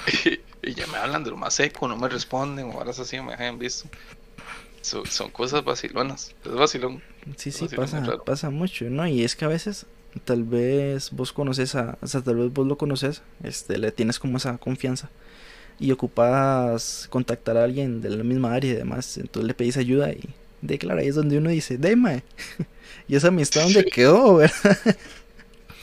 Y, 0.62 0.74
ya 0.74 0.86
me 0.88 0.98
hablan 0.98 1.22
de 1.22 1.30
lo 1.30 1.36
más 1.36 1.54
seco, 1.54 1.86
no 1.86 1.96
me 1.96 2.08
responden, 2.08 2.70
o 2.70 2.72
varas 2.72 2.98
así, 2.98 3.20
me 3.20 3.32
dejan 3.32 3.56
visto. 3.56 3.88
son 4.82 5.30
cosas 5.30 5.62
vacilonas, 5.62 6.34
es 6.44 6.52
vacilón. 6.52 7.00
Sí, 7.36 7.52
sí, 7.52 7.68
pasa, 7.68 8.02
pasa 8.24 8.50
mucho, 8.50 8.86
¿no? 8.86 9.06
Y 9.06 9.22
es 9.22 9.36
que 9.36 9.44
a 9.44 9.48
veces 9.48 9.86
tal 10.24 10.44
vez 10.44 11.10
vos 11.10 11.32
conoces 11.32 11.74
a, 11.74 11.98
o 12.00 12.06
sea, 12.06 12.22
tal 12.22 12.36
vez 12.36 12.52
vos 12.52 12.66
lo 12.66 12.78
conoces, 12.78 13.22
este, 13.42 13.78
le 13.78 13.92
tienes 13.92 14.18
como 14.18 14.36
esa 14.36 14.58
confianza 14.58 15.10
y 15.78 15.92
ocupas 15.92 17.06
contactar 17.10 17.56
a 17.56 17.64
alguien 17.64 18.00
de 18.00 18.10
la 18.10 18.24
misma 18.24 18.54
área 18.54 18.72
y 18.72 18.76
demás, 18.76 19.18
entonces 19.18 19.46
le 19.46 19.54
pedís 19.54 19.76
ayuda 19.76 20.10
y 20.10 20.28
de 20.62 20.78
claro, 20.78 21.00
ahí 21.00 21.08
es 21.08 21.14
donde 21.14 21.38
uno 21.38 21.50
dice, 21.50 21.78
Dema, 21.78 22.22
y 23.08 23.16
esa 23.16 23.28
amistad 23.28 23.62
donde 23.62 23.84
quedó, 23.84 24.36
¿verdad? 24.36 24.76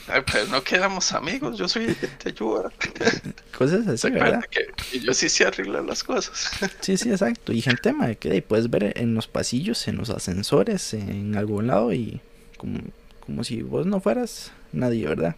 Ay, 0.08 0.22
pues 0.30 0.50
no 0.50 0.62
quedamos 0.64 1.14
amigos, 1.14 1.58
yo 1.58 1.68
soy 1.70 1.96
te 1.96 2.30
ayuda. 2.30 2.72
Cosas 3.58 3.88
así, 3.88 4.10
¿verdad? 4.10 4.44
y 4.92 5.00
yo 5.00 5.14
sí 5.14 5.30
sé 5.30 5.46
arreglar 5.46 5.86
las 5.86 6.04
cosas. 6.04 6.52
Sí, 6.82 6.98
sí, 6.98 7.10
exacto. 7.10 7.54
Y 7.54 7.62
gente, 7.62 7.94
ma, 7.94 8.14
que 8.16 8.42
puedes 8.42 8.70
ver 8.70 8.94
en 8.98 9.16
los 9.16 9.28
pasillos, 9.28 9.88
en 9.88 9.96
los 9.96 10.10
ascensores, 10.10 10.94
en 10.94 11.38
algún 11.38 11.68
lado 11.68 11.94
y 11.94 12.20
como, 12.58 12.80
como 13.26 13.44
si 13.44 13.62
vos 13.62 13.86
no 13.86 14.00
fueras 14.00 14.52
nadie, 14.72 15.08
¿verdad? 15.08 15.36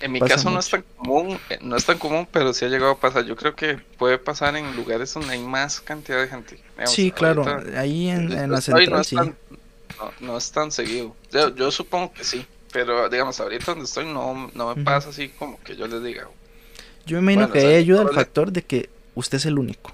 En 0.00 0.12
mi 0.12 0.20
caso 0.20 0.50
no 0.50 0.58
es 0.58 0.68
tan 0.68 0.84
común, 0.96 1.38
eh, 1.48 1.58
no 1.62 1.76
es 1.76 1.84
tan 1.84 1.98
común, 1.98 2.26
pero 2.30 2.52
sí 2.52 2.64
ha 2.64 2.68
llegado 2.68 2.92
a 2.92 2.98
pasar. 2.98 3.24
Yo 3.24 3.36
creo 3.36 3.54
que 3.54 3.78
puede 3.98 4.18
pasar 4.18 4.56
en 4.56 4.74
lugares 4.76 5.14
donde 5.14 5.32
hay 5.32 5.42
más 5.42 5.80
cantidad 5.80 6.20
de 6.20 6.28
gente. 6.28 6.58
sí, 6.86 7.10
claro, 7.10 7.44
ahí 7.76 8.08
en, 8.08 8.50
la 8.50 8.60
central 8.60 8.90
no 8.90 9.04
sí. 9.04 9.16
no, 10.20 10.36
es 10.36 10.50
tan 10.50 10.72
seguido. 10.72 11.14
Yo, 11.56 11.70
supongo 11.70 12.12
que 12.12 12.24
sí, 12.24 12.44
pero 12.72 13.08
digamos, 13.08 13.40
ahorita 13.40 13.66
donde 13.66 13.84
estoy 13.84 14.06
no, 14.06 14.50
no 14.54 14.74
me 14.74 14.84
pasa 14.84 15.10
así 15.10 15.28
como 15.28 15.62
que 15.62 15.76
yo 15.76 15.86
les 15.86 16.02
diga. 16.02 16.28
Yo 17.06 17.20
me 17.22 17.32
imagino 17.32 17.52
que 17.52 17.60
ahí 17.60 17.74
ayuda 17.76 18.02
el 18.02 18.10
factor 18.10 18.50
de 18.50 18.62
que 18.62 18.90
usted 19.14 19.36
es 19.36 19.46
el 19.46 19.58
único 19.58 19.92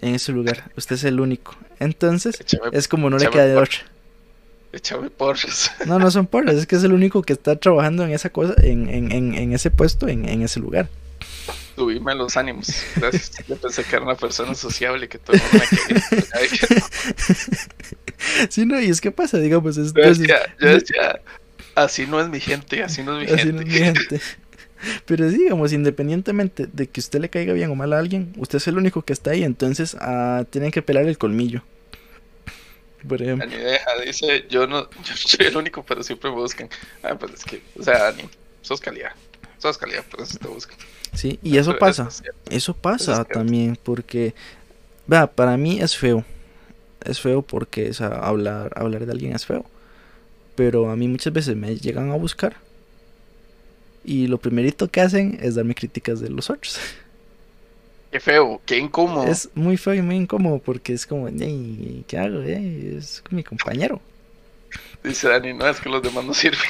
en 0.00 0.14
ese 0.14 0.32
lugar. 0.32 0.70
Usted 0.76 0.96
es 0.96 1.04
el 1.04 1.20
único. 1.20 1.56
Entonces, 1.78 2.38
es 2.72 2.88
como 2.88 3.10
no 3.10 3.18
le 3.18 3.28
queda 3.30 3.46
de 3.46 3.56
otra. 3.56 3.80
Échame 4.72 5.10
porras. 5.10 5.70
No, 5.86 5.98
no 5.98 6.10
son 6.10 6.26
porras, 6.26 6.56
es 6.56 6.66
que 6.66 6.76
es 6.76 6.84
el 6.84 6.92
único 6.92 7.22
que 7.22 7.32
está 7.32 7.56
trabajando 7.56 8.04
en 8.04 8.10
esa 8.10 8.30
cosa, 8.30 8.54
en, 8.58 8.88
en, 8.88 9.12
en, 9.12 9.34
en 9.34 9.52
ese 9.52 9.70
puesto, 9.70 10.08
en, 10.08 10.28
en 10.28 10.42
ese 10.42 10.60
lugar. 10.60 10.88
Subíme 11.74 12.14
los 12.14 12.36
ánimos. 12.36 12.68
Gracias. 12.96 13.32
Yo 13.46 13.56
pensé 13.56 13.84
que 13.84 13.96
era 13.96 14.04
una 14.04 14.16
persona 14.16 14.54
sociable 14.54 15.08
que 15.08 15.18
todo 15.18 15.36
el 15.36 15.42
mundo 15.42 15.66
me 15.70 16.48
quería. 16.48 16.82
sí, 18.50 18.66
no, 18.66 18.80
y 18.80 18.90
es 18.90 19.00
que 19.00 19.12
pasa, 19.12 19.38
digamos. 19.38 19.76
Es, 19.76 19.94
yo, 19.94 20.02
decía, 20.02 20.38
yo 20.60 20.68
decía, 20.68 21.20
así 21.76 22.06
no 22.06 22.20
es 22.20 22.28
mi 22.28 22.40
gente, 22.40 22.82
así 22.82 23.02
no 23.02 23.18
es 23.20 23.28
mi 23.28 23.34
así 23.34 23.46
gente. 23.46 23.52
No 23.52 23.60
es 23.60 23.66
mi 23.66 23.72
gente. 23.72 24.20
Pero 25.06 25.28
digamos, 25.28 25.72
independientemente 25.72 26.66
de 26.66 26.88
que 26.88 27.00
usted 27.00 27.20
le 27.20 27.30
caiga 27.30 27.52
bien 27.52 27.70
o 27.70 27.74
mal 27.74 27.92
a 27.92 27.98
alguien, 27.98 28.32
usted 28.36 28.58
es 28.58 28.68
el 28.68 28.76
único 28.76 29.02
que 29.02 29.12
está 29.12 29.30
ahí, 29.30 29.44
entonces 29.44 29.96
ah, 30.00 30.44
tienen 30.50 30.70
que 30.70 30.82
pelar 30.82 31.06
el 31.06 31.18
colmillo. 31.18 31.62
Por 33.06 33.22
ejemplo. 33.22 33.48
Dani 33.48 34.06
dice, 34.06 34.46
yo 34.48 34.66
no, 34.66 34.88
yo 35.04 35.16
soy 35.16 35.46
el 35.46 35.56
único, 35.56 35.84
pero 35.84 36.02
siempre 36.02 36.30
me 36.30 36.36
buscan. 36.36 36.68
Ah, 37.02 37.16
pues 37.18 37.34
es 37.34 37.44
que, 37.44 37.62
o 37.78 37.82
sea, 37.82 37.98
Dani, 37.98 38.28
sos 38.62 38.80
calidad. 38.80 39.12
Sos 39.58 39.78
calidad, 39.78 40.04
por 40.04 40.20
eso 40.20 40.38
te 40.38 40.48
buscan. 40.48 40.76
Sí, 41.14 41.38
y 41.42 41.58
eso, 41.58 41.76
pasa. 41.78 42.08
Eso, 42.50 42.74
pasa 42.74 43.24
también, 43.24 43.78
porque, 43.82 44.34
vea, 45.06 45.26
para 45.26 45.56
mí 45.56 45.80
es 45.80 45.96
feo. 45.96 46.24
Es 47.04 47.20
feo 47.20 47.42
porque, 47.42 47.90
o 47.90 47.94
sea, 47.94 48.08
hablar, 48.08 48.72
hablar 48.76 49.06
de 49.06 49.12
alguien 49.12 49.34
es 49.34 49.46
feo. 49.46 49.64
Pero 50.54 50.90
a 50.90 50.96
mí 50.96 51.08
muchas 51.08 51.32
veces 51.32 51.56
me 51.56 51.76
llegan 51.76 52.10
a 52.10 52.16
buscar. 52.16 52.56
Y 54.04 54.26
lo 54.26 54.38
primerito 54.38 54.88
que 54.88 55.00
hacen 55.00 55.38
es 55.40 55.54
darme 55.54 55.74
críticas 55.74 56.20
de 56.20 56.30
los 56.30 56.50
otros. 56.50 56.78
Qué 58.10 58.20
feo, 58.20 58.60
qué 58.64 58.78
incómodo. 58.78 59.26
Es 59.26 59.50
muy 59.54 59.76
feo 59.76 59.94
y 59.94 60.00
muy 60.00 60.16
incómodo 60.16 60.58
porque 60.58 60.94
es 60.94 61.06
como, 61.06 61.26
¿qué 61.26 62.18
hago? 62.18 62.40
Es 62.42 63.22
mi 63.30 63.44
compañero. 63.44 64.00
Dice 65.04 65.28
Dani, 65.28 65.52
no, 65.52 65.68
es 65.68 65.78
que 65.80 65.90
los 65.90 66.02
demás 66.02 66.24
no 66.24 66.32
sirven. 66.32 66.60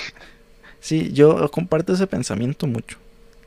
Sí, 0.81 1.13
yo 1.13 1.49
comparto 1.51 1.93
ese 1.93 2.07
pensamiento 2.07 2.67
mucho, 2.67 2.99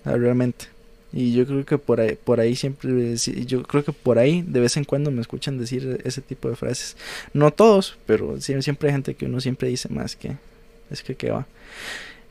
realmente. 0.05 0.67
Y 1.13 1.33
yo 1.33 1.45
creo 1.45 1.65
que 1.65 1.77
por 1.77 1.99
ahí, 1.99 2.17
por 2.21 2.39
ahí 2.39 2.55
siempre, 2.55 3.17
yo 3.17 3.63
creo 3.63 3.83
que 3.83 3.91
por 3.91 4.17
ahí 4.17 4.41
de 4.41 4.61
vez 4.61 4.77
en 4.77 4.85
cuando 4.85 5.11
me 5.11 5.19
escuchan 5.19 5.57
decir 5.57 6.01
ese 6.05 6.21
tipo 6.21 6.49
de 6.49 6.55
frases. 6.55 6.95
No 7.33 7.51
todos, 7.51 7.97
pero 8.05 8.39
siempre 8.39 8.89
hay 8.89 8.93
gente 8.93 9.15
que 9.15 9.25
uno 9.25 9.41
siempre 9.41 9.67
dice 9.67 9.89
más 9.89 10.15
que, 10.15 10.37
es 10.89 11.03
que 11.03 11.15
qué 11.15 11.31
va. 11.31 11.45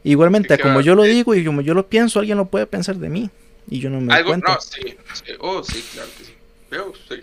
Igualmente, 0.05 0.59
como 0.59 0.81
yo 0.81 0.95
lo 0.95 1.03
digo 1.03 1.35
y 1.35 1.45
como 1.45 1.61
yo 1.61 1.75
lo 1.75 1.87
pienso, 1.87 2.19
alguien 2.21 2.39
lo 2.39 2.47
puede 2.47 2.67
pensar 2.67 2.97
de 2.97 3.11
mí 3.11 3.31
y 3.71 3.79
yo 3.79 3.89
no 3.89 4.01
me 4.01 4.13
Algo, 4.13 4.31
cuenta. 4.31 4.55
No, 4.55 4.61
sí, 4.61 4.97
sí, 5.15 5.33
oh, 5.39 5.63
sí, 5.63 5.85
claro 5.93 6.09
que 6.19 6.25
sí. 6.25 6.35
Veo, 6.71 6.93
sí, 7.09 7.21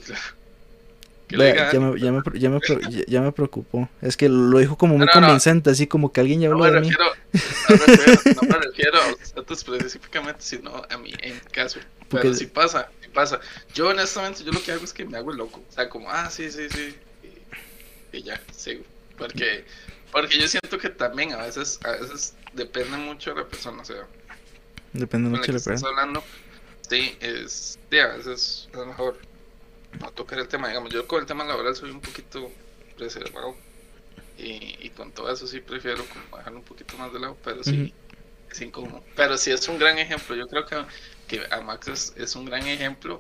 claro. 1.28 1.72
ya, 1.72 1.80
me, 1.80 2.00
ya, 2.00 2.12
me, 2.12 2.22
ya, 2.39 2.50
me, 2.50 2.60
ya, 3.08 3.22
me, 3.22 3.32
preocupó. 3.34 3.89
Es 4.02 4.16
que 4.16 4.30
lo 4.30 4.58
dijo 4.58 4.78
como 4.78 4.98
muy 4.98 5.08
convincente, 5.08 5.70
así 5.70 5.88
como 5.88 6.12
que 6.12 6.22
alguien 6.22 6.39
ya 6.39 6.48
habló 6.48 6.64
de 6.66 6.80
mí. 6.80 6.89
No 6.89 7.76
me 7.76 7.86
refiero, 7.86 8.22
no 8.41 8.48
me 8.48 8.58
refiero 8.58 9.00
a 9.36 9.41
ustedes 9.41 9.68
específicamente, 9.68 10.41
sino 10.41 10.84
a 10.89 10.98
mí 10.98 11.14
en 11.22 11.39
caso. 11.52 11.80
Pero 12.10 12.34
si 12.34 12.45
pasa, 12.48 12.89
si 13.02 13.10
pasa. 13.10 13.41
Yo 13.74 13.89
honestamente, 13.89 14.43
yo 14.43 14.52
lo 14.54 14.64
que 14.64 14.72
hago 14.72 14.86
es 14.86 14.93
que 14.93 15.06
me 15.06 15.18
hago 15.18 15.32
el 15.32 15.38
loco. 15.38 15.62
O 15.70 15.72
sea, 15.72 15.89
como, 15.89 16.10
ah, 16.10 16.30
sí, 16.30 16.50
sí, 16.50 16.70
sí. 16.70 16.95
Y, 18.14 18.18
y 18.18 18.24
ya, 18.24 18.41
sigo. 18.56 18.84
Porque, 19.18 19.66
porque 20.14 20.39
yo 20.39 20.48
siento 20.48 20.78
que 20.78 20.89
también 20.89 21.34
a 21.34 21.38
veces, 21.38 21.80
a 21.84 21.91
veces 21.91 22.36
depende 22.54 22.95
mucho 22.98 23.32
de 23.32 23.41
la 23.41 23.48
persona. 23.48 23.82
O 23.82 23.86
sea, 23.86 24.08
Depende 24.98 25.30
mucho 25.30 25.52
de 25.52 25.60
la 25.60 25.64
persona. 25.64 25.89
hablando, 25.89 26.24
sí, 26.89 27.18
es, 27.20 27.80
sí, 27.89 28.00
a 28.00 28.08
veces 28.08 28.70
es 28.72 28.86
mejor 28.86 29.18
no 30.00 30.12
tocar 30.12 30.39
el 30.39 30.48
tema. 30.48 30.68
Digamos, 30.68 30.91
yo 30.91 31.08
con 31.08 31.22
el 31.22 31.26
tema 31.26 31.43
laboral 31.45 31.76
soy 31.76 31.91
un 31.91 32.02
poquito 32.02 32.52
reservado. 32.98 33.56
Y, 34.38 34.78
y 34.82 34.91
con 34.91 35.12
todo 35.12 35.32
eso 35.32 35.48
sí 35.48 35.62
prefiero 35.62 36.06
como 36.06 36.38
dejarlo 36.38 36.60
un 36.60 36.66
poquito 36.66 36.95
más 36.98 37.12
de 37.12 37.20
lado, 37.20 37.38
pero 37.43 37.64
sí, 37.64 37.93
es 38.52 38.62
incómodo. 38.62 39.04
Pero 39.16 39.38
sí 39.38 39.52
es 39.52 39.68
un 39.68 39.80
gran 39.80 39.98
ejemplo. 39.98 40.36
Yo 40.36 40.48
creo 40.48 40.66
que, 40.66 40.86
que 41.28 41.41
a 41.50 41.62
Max 41.62 42.14
es, 42.16 42.36
un 42.36 42.45
gran 42.45 42.66
ejemplo 42.68 43.20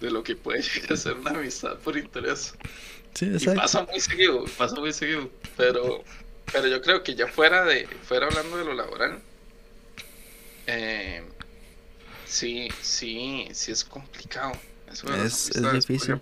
de 0.00 0.10
lo 0.10 0.22
que 0.22 0.36
puede 0.36 0.62
llegar 0.62 0.94
a 0.94 0.96
ser 0.96 1.14
una 1.14 1.30
amistad 1.30 1.78
por 1.78 1.96
interés. 1.96 2.54
Sí, 3.12 3.26
exacto. 3.26 3.52
Y 3.52 3.56
pasa 3.56 3.82
muy 3.82 4.00
seguido, 4.00 4.44
pasa 4.56 4.76
muy 4.76 4.92
seguido. 4.92 5.30
Pero, 5.56 6.02
pero 6.50 6.66
yo 6.66 6.80
creo 6.80 7.02
que 7.02 7.14
ya 7.14 7.26
fuera 7.26 7.64
de, 7.64 7.86
fuera 8.02 8.26
hablando 8.26 8.56
de 8.56 8.64
lo 8.64 8.72
laboral, 8.72 9.20
eh, 10.66 11.22
sí, 12.26 12.68
sí, 12.80 13.48
sí 13.52 13.72
es 13.72 13.84
complicado. 13.84 14.52
es, 14.90 15.50
es 15.50 15.72
difícil. 15.72 16.20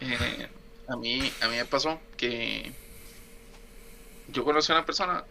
Eh, 0.00 0.48
a 0.88 0.96
mí, 0.96 1.32
a 1.40 1.48
mí 1.48 1.56
me 1.56 1.64
pasó 1.64 2.00
que 2.16 2.72
yo 4.28 4.44
conocí 4.44 4.72
a 4.72 4.76
una 4.76 4.86
persona 4.86 5.24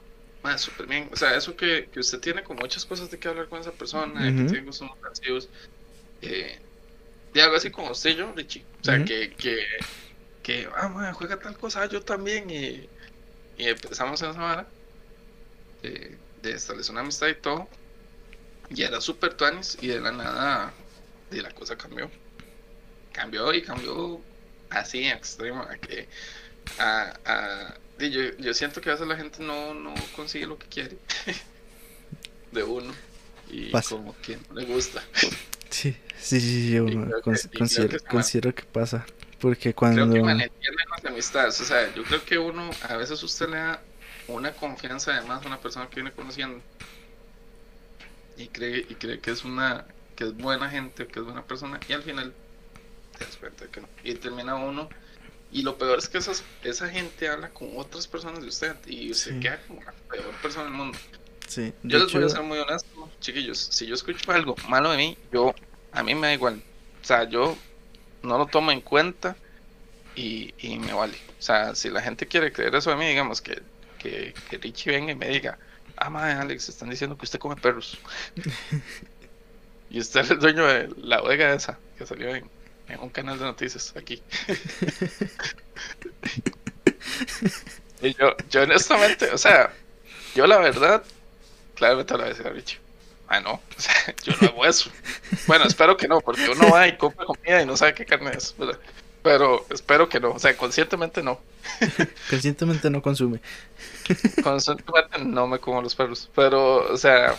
más 0.43 0.61
súper 0.61 0.87
bien. 0.87 1.09
O 1.11 1.15
sea, 1.15 1.35
eso 1.35 1.55
que, 1.55 1.89
que, 1.91 1.99
usted 1.99 2.19
tiene 2.19 2.43
como 2.43 2.61
muchas 2.61 2.85
cosas 2.85 3.09
de 3.09 3.19
que 3.19 3.27
hablar 3.27 3.47
con 3.47 3.59
esa 3.59 3.71
persona, 3.71 4.21
que 4.21 4.43
tiene 4.43 4.61
gustos 4.61 4.89
Eh, 6.21 6.59
de 7.33 7.41
algo 7.41 7.55
así 7.57 7.69
como 7.69 7.91
usted 7.91 8.11
y 8.11 8.15
yo, 8.15 8.31
Richie. 8.33 8.65
O 8.81 8.83
sea, 8.83 9.03
que, 9.03 9.33
que, 9.35 9.57
que, 10.41 10.69
ah, 10.75 10.87
man, 10.87 11.13
juega 11.13 11.39
tal 11.39 11.57
cosa, 11.57 11.85
yo 11.87 12.01
también, 12.01 12.49
y, 12.49 12.89
y 13.57 13.67
empezamos 13.67 14.21
en 14.21 14.29
esa 14.31 14.39
vara 14.39 14.67
de, 15.81 16.17
de 16.49 16.55
establecer 16.55 16.91
una 16.91 17.01
amistad 17.01 17.27
y 17.27 17.35
todo, 17.35 17.67
y 18.69 18.81
era 18.83 19.01
súper 19.01 19.33
tuanis, 19.35 19.77
y 19.81 19.87
de 19.87 19.99
la 20.01 20.11
nada, 20.11 20.73
de 21.29 21.41
la 21.41 21.51
cosa 21.51 21.77
cambió. 21.77 22.09
Cambió 23.13 23.53
y 23.53 23.61
cambió 23.61 24.19
así, 24.69 25.07
extremo, 25.07 25.61
a 25.61 25.77
que, 25.77 26.07
a, 26.79 27.73
yo, 27.99 28.21
yo 28.37 28.53
siento 28.53 28.81
que 28.81 28.89
a 28.89 28.93
veces 28.93 29.07
la 29.07 29.15
gente 29.15 29.43
no, 29.43 29.73
no 29.73 29.93
consigue 30.15 30.47
lo 30.47 30.57
que 30.57 30.67
quiere 30.67 30.97
de 32.51 32.63
uno, 32.63 32.93
y 33.49 33.69
Pasa. 33.69 33.95
como 33.95 34.15
que 34.21 34.37
no 34.49 34.55
le 34.59 34.65
gusta. 34.65 35.03
Sí, 35.69 35.95
sí, 36.19 36.39
sí, 36.39 36.71
yo 36.71 36.85
creo 36.85 37.01
que- 37.05 37.07
creo 37.09 37.21
considero, 37.51 37.89
que 37.89 37.99
considero 37.99 38.55
que 38.55 38.63
pasa. 38.63 39.05
Porque 39.39 39.73
Creo 39.73 39.75
cuando... 39.75 40.13
que 40.13 40.21
malentienden 40.21 40.85
las 40.89 41.05
amistades. 41.05 41.59
O 41.61 41.65
sea, 41.65 41.93
yo 41.93 42.03
creo 42.03 42.23
que 42.23 42.37
uno, 42.37 42.69
a 42.87 42.95
veces 42.95 43.21
usted 43.21 43.49
le 43.49 43.57
da 43.57 43.81
una 44.27 44.51
confianza 44.53 45.11
además 45.15 45.45
una 45.45 45.59
persona 45.59 45.89
que 45.89 45.95
viene 45.95 46.11
conociendo 46.11 46.61
y 48.37 48.47
cree, 48.47 48.85
y 48.89 48.95
cree 48.95 49.19
que 49.19 49.31
es 49.31 49.43
una, 49.45 49.85
que 50.15 50.25
es 50.25 50.35
buena 50.35 50.69
gente, 50.69 51.07
que 51.07 51.19
es 51.19 51.25
buena 51.25 51.43
persona, 51.43 51.79
y 51.87 51.93
al 51.93 52.03
final 52.03 52.33
te 53.17 53.25
das 53.25 53.37
cuenta 53.37 53.65
que 53.67 53.81
no. 53.81 53.87
Y 54.03 54.13
termina 54.15 54.55
uno. 54.55 54.89
Y 55.51 55.61
lo 55.61 55.77
peor 55.77 55.97
es 55.99 56.09
que 56.09 56.17
esas, 56.17 56.43
esa 56.63 56.89
gente 56.89 57.29
habla 57.29 57.49
con 57.49 57.69
otras 57.77 58.07
personas 58.07 58.41
de 58.41 58.47
usted 58.49 58.75
y 58.87 59.13
Sí. 59.13 59.39
queda 59.39 59.61
como 59.67 59.81
la 59.83 59.93
peor 60.09 60.33
persona 60.41 60.65
del 60.65 60.73
mundo. 60.73 60.97
Sí, 61.47 61.61
de 61.61 61.73
Yo 61.83 61.99
les 61.99 62.11
voy 62.11 62.23
a 62.23 62.29
ser 62.29 62.43
muy 62.43 62.57
honesto, 62.57 63.09
chiquillos. 63.21 63.59
Si 63.59 63.85
yo 63.85 63.95
escucho 63.95 64.31
algo 64.31 64.55
malo 64.67 64.91
de 64.91 64.97
mí, 64.97 65.17
yo 65.31 65.53
a 65.91 66.03
mí 66.03 66.13
me 66.15 66.27
da 66.27 66.33
igual. 66.33 66.61
O 67.01 67.05
sea, 67.05 67.23
yo 67.29 67.55
no 68.23 68.37
lo 68.37 68.47
tomo 68.47 68.71
en 68.71 68.81
cuenta 68.81 69.37
y, 70.15 70.53
y 70.57 70.77
me 70.79 70.91
vale. 70.91 71.17
O 71.39 71.41
sea, 71.41 71.75
si 71.75 71.89
la 71.89 72.01
gente 72.01 72.27
quiere 72.27 72.51
creer 72.51 72.75
eso 72.75 72.89
de 72.89 72.95
mí, 72.97 73.07
digamos 73.07 73.41
que, 73.41 73.61
que, 74.05 74.57
Richie 74.57 74.91
venga 74.91 75.11
y 75.11 75.15
me 75.15 75.29
diga, 75.29 75.57
ah, 75.97 76.09
madre, 76.09 76.33
Alex, 76.33 76.69
están 76.69 76.89
diciendo 76.89 77.17
que 77.17 77.25
usted 77.25 77.39
come 77.39 77.55
perros. 77.55 77.97
y 79.89 79.99
usted 79.99 80.21
es 80.21 80.31
el 80.31 80.39
dueño 80.39 80.65
de 80.65 80.89
la 80.97 81.21
bodega 81.21 81.53
esa 81.53 81.77
que 81.97 82.05
salió 82.05 82.35
en, 82.35 82.49
un 82.99 83.09
canal 83.09 83.39
de 83.39 83.45
noticias 83.45 83.93
aquí. 83.95 84.21
y 88.01 88.13
yo, 88.13 88.35
yo 88.49 88.63
honestamente, 88.63 89.31
o 89.31 89.37
sea, 89.37 89.73
yo 90.35 90.45
la 90.45 90.59
verdad, 90.59 91.03
claramente 91.75 92.13
le 92.13 92.19
voy 92.19 92.25
a 92.27 92.29
decir 92.29 92.47
a 92.47 92.51
Richie. 92.51 92.79
Ah, 93.27 93.39
no, 93.39 93.53
o 93.53 93.81
sea, 93.81 94.13
yo 94.23 94.33
no 94.39 94.47
hago 94.49 94.65
eso. 94.65 94.91
Bueno, 95.47 95.65
espero 95.65 95.97
que 95.97 96.07
no, 96.07 96.21
porque 96.21 96.47
uno 96.49 96.69
va 96.69 96.87
y 96.87 96.95
compra 96.97 97.25
comida 97.25 97.61
y 97.61 97.65
no 97.65 97.75
sabe 97.75 97.95
qué 97.95 98.05
carne 98.05 98.31
es, 98.37 98.55
¿verdad? 98.57 98.79
Pero 99.25 99.65
espero 99.71 100.07
que 100.07 100.19
no, 100.19 100.33
o 100.33 100.37
sea, 100.37 100.55
conscientemente 100.55 101.23
no. 101.23 101.39
conscientemente 102.29 102.91
no 102.91 103.01
consume. 103.01 103.41
Conscientemente 104.43 105.17
no 105.17 105.47
me 105.47 105.57
como 105.57 105.81
los 105.81 105.95
perros. 105.95 106.29
Pero, 106.35 106.93
o 106.93 106.95
sea, 106.95 107.33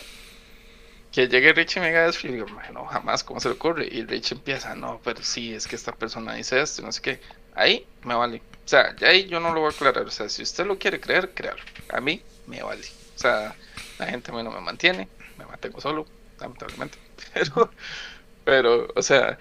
que 1.12 1.28
llegue 1.28 1.52
Richie 1.52 1.78
y 1.78 1.82
me 1.82 1.86
diga 1.90 2.08
eso, 2.08 2.26
y 2.26 2.32
digo, 2.32 2.48
"Mae, 2.48 2.72
no, 2.72 2.86
jamás, 2.86 3.22
¿cómo 3.22 3.38
se 3.38 3.50
le 3.50 3.54
ocurre? 3.54 3.86
Y 3.88 4.02
Richie 4.04 4.34
empieza, 4.34 4.74
no, 4.74 5.00
pero 5.04 5.22
sí, 5.22 5.54
es 5.54 5.68
que 5.68 5.76
esta 5.76 5.92
persona 5.92 6.34
dice 6.34 6.60
esto, 6.60 6.82
no 6.82 6.90
sé 6.90 7.00
qué. 7.02 7.20
Ahí 7.54 7.86
me 8.02 8.16
vale. 8.16 8.38
O 8.64 8.68
sea, 8.68 8.96
ya 8.96 9.06
ahí 9.10 9.26
yo 9.28 9.38
no 9.38 9.54
lo 9.54 9.60
voy 9.60 9.68
a 9.68 9.70
aclarar. 9.70 10.06
O 10.06 10.10
sea, 10.10 10.28
si 10.28 10.42
usted 10.42 10.66
lo 10.66 10.80
quiere 10.80 10.98
creer, 10.98 11.34
créalo. 11.34 11.62
A 11.90 12.00
mí 12.00 12.20
me 12.48 12.64
vale. 12.64 12.82
O 13.14 13.18
sea, 13.18 13.54
la 14.00 14.06
gente 14.06 14.32
a 14.32 14.34
mí 14.34 14.42
no 14.42 14.50
me 14.50 14.60
mantiene, 14.60 15.08
me 15.38 15.46
mantengo 15.46 15.80
solo, 15.80 16.04
lamentablemente. 16.40 16.98
Pero, 17.32 17.70
pero, 18.44 18.88
o 18.94 19.02
sea, 19.02 19.38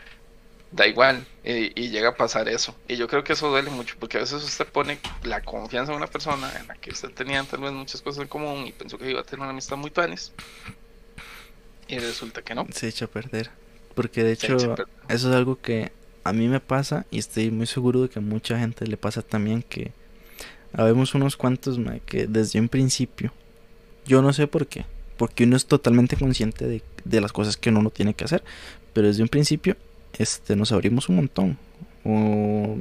da 0.71 0.87
igual. 0.87 1.25
Y, 1.43 1.79
y 1.79 1.89
llega 1.89 2.09
a 2.09 2.15
pasar 2.15 2.49
eso. 2.49 2.75
Y 2.87 2.95
yo 2.95 3.07
creo 3.07 3.23
que 3.23 3.33
eso 3.33 3.49
duele 3.49 3.69
mucho, 3.69 3.95
porque 3.99 4.17
a 4.17 4.21
veces 4.21 4.43
usted 4.43 4.65
pone 4.65 4.99
la 5.23 5.41
confianza 5.41 5.91
en 5.91 5.97
una 5.97 6.07
persona 6.07 6.51
en 6.59 6.67
la 6.67 6.75
que 6.75 6.91
usted 6.91 7.11
tenía 7.11 7.43
tal 7.43 7.61
vez 7.61 7.71
muchas 7.71 8.01
cosas 8.01 8.23
en 8.23 8.27
común 8.27 8.65
y 8.67 8.71
pensó 8.71 8.97
que 8.97 9.09
iba 9.09 9.21
a 9.21 9.23
tener 9.23 9.41
una 9.41 9.51
amistad 9.51 9.77
muy 9.77 9.91
tuanis. 9.91 10.31
Y 11.87 11.99
resulta 11.99 12.41
que 12.41 12.55
no. 12.55 12.67
Se 12.71 12.87
echa 12.87 13.05
a 13.05 13.07
perder. 13.07 13.51
Porque 13.93 14.23
de 14.23 14.33
hecho, 14.33 14.55
eso 14.55 14.85
es 15.07 15.25
algo 15.25 15.61
que 15.61 15.91
a 16.23 16.33
mí 16.33 16.47
me 16.47 16.59
pasa 16.59 17.05
y 17.11 17.19
estoy 17.19 17.51
muy 17.51 17.67
seguro 17.67 18.01
de 18.01 18.09
que 18.09 18.19
a 18.19 18.21
mucha 18.21 18.59
gente 18.59 18.87
le 18.87 18.97
pasa 18.97 19.21
también 19.21 19.61
que 19.61 19.93
habemos 20.73 21.13
unos 21.13 21.37
cuantos 21.37 21.79
mae, 21.79 22.01
que 22.05 22.27
desde 22.27 22.59
un 22.59 22.67
principio, 22.67 23.31
yo 24.05 24.21
no 24.21 24.33
sé 24.33 24.47
por 24.47 24.67
qué, 24.67 24.85
porque 25.17 25.45
uno 25.45 25.55
es 25.55 25.65
totalmente 25.65 26.17
consciente 26.17 26.67
de, 26.67 26.81
de 27.05 27.21
las 27.21 27.31
cosas 27.31 27.55
que 27.55 27.69
uno 27.69 27.81
no 27.81 27.89
tiene 27.89 28.13
que 28.13 28.25
hacer, 28.25 28.43
pero 28.91 29.07
desde 29.07 29.21
un 29.21 29.29
principio 29.29 29.77
este, 30.17 30.55
nos 30.55 30.71
abrimos 30.71 31.09
un 31.09 31.17
montón 31.17 31.57
o 32.03 32.77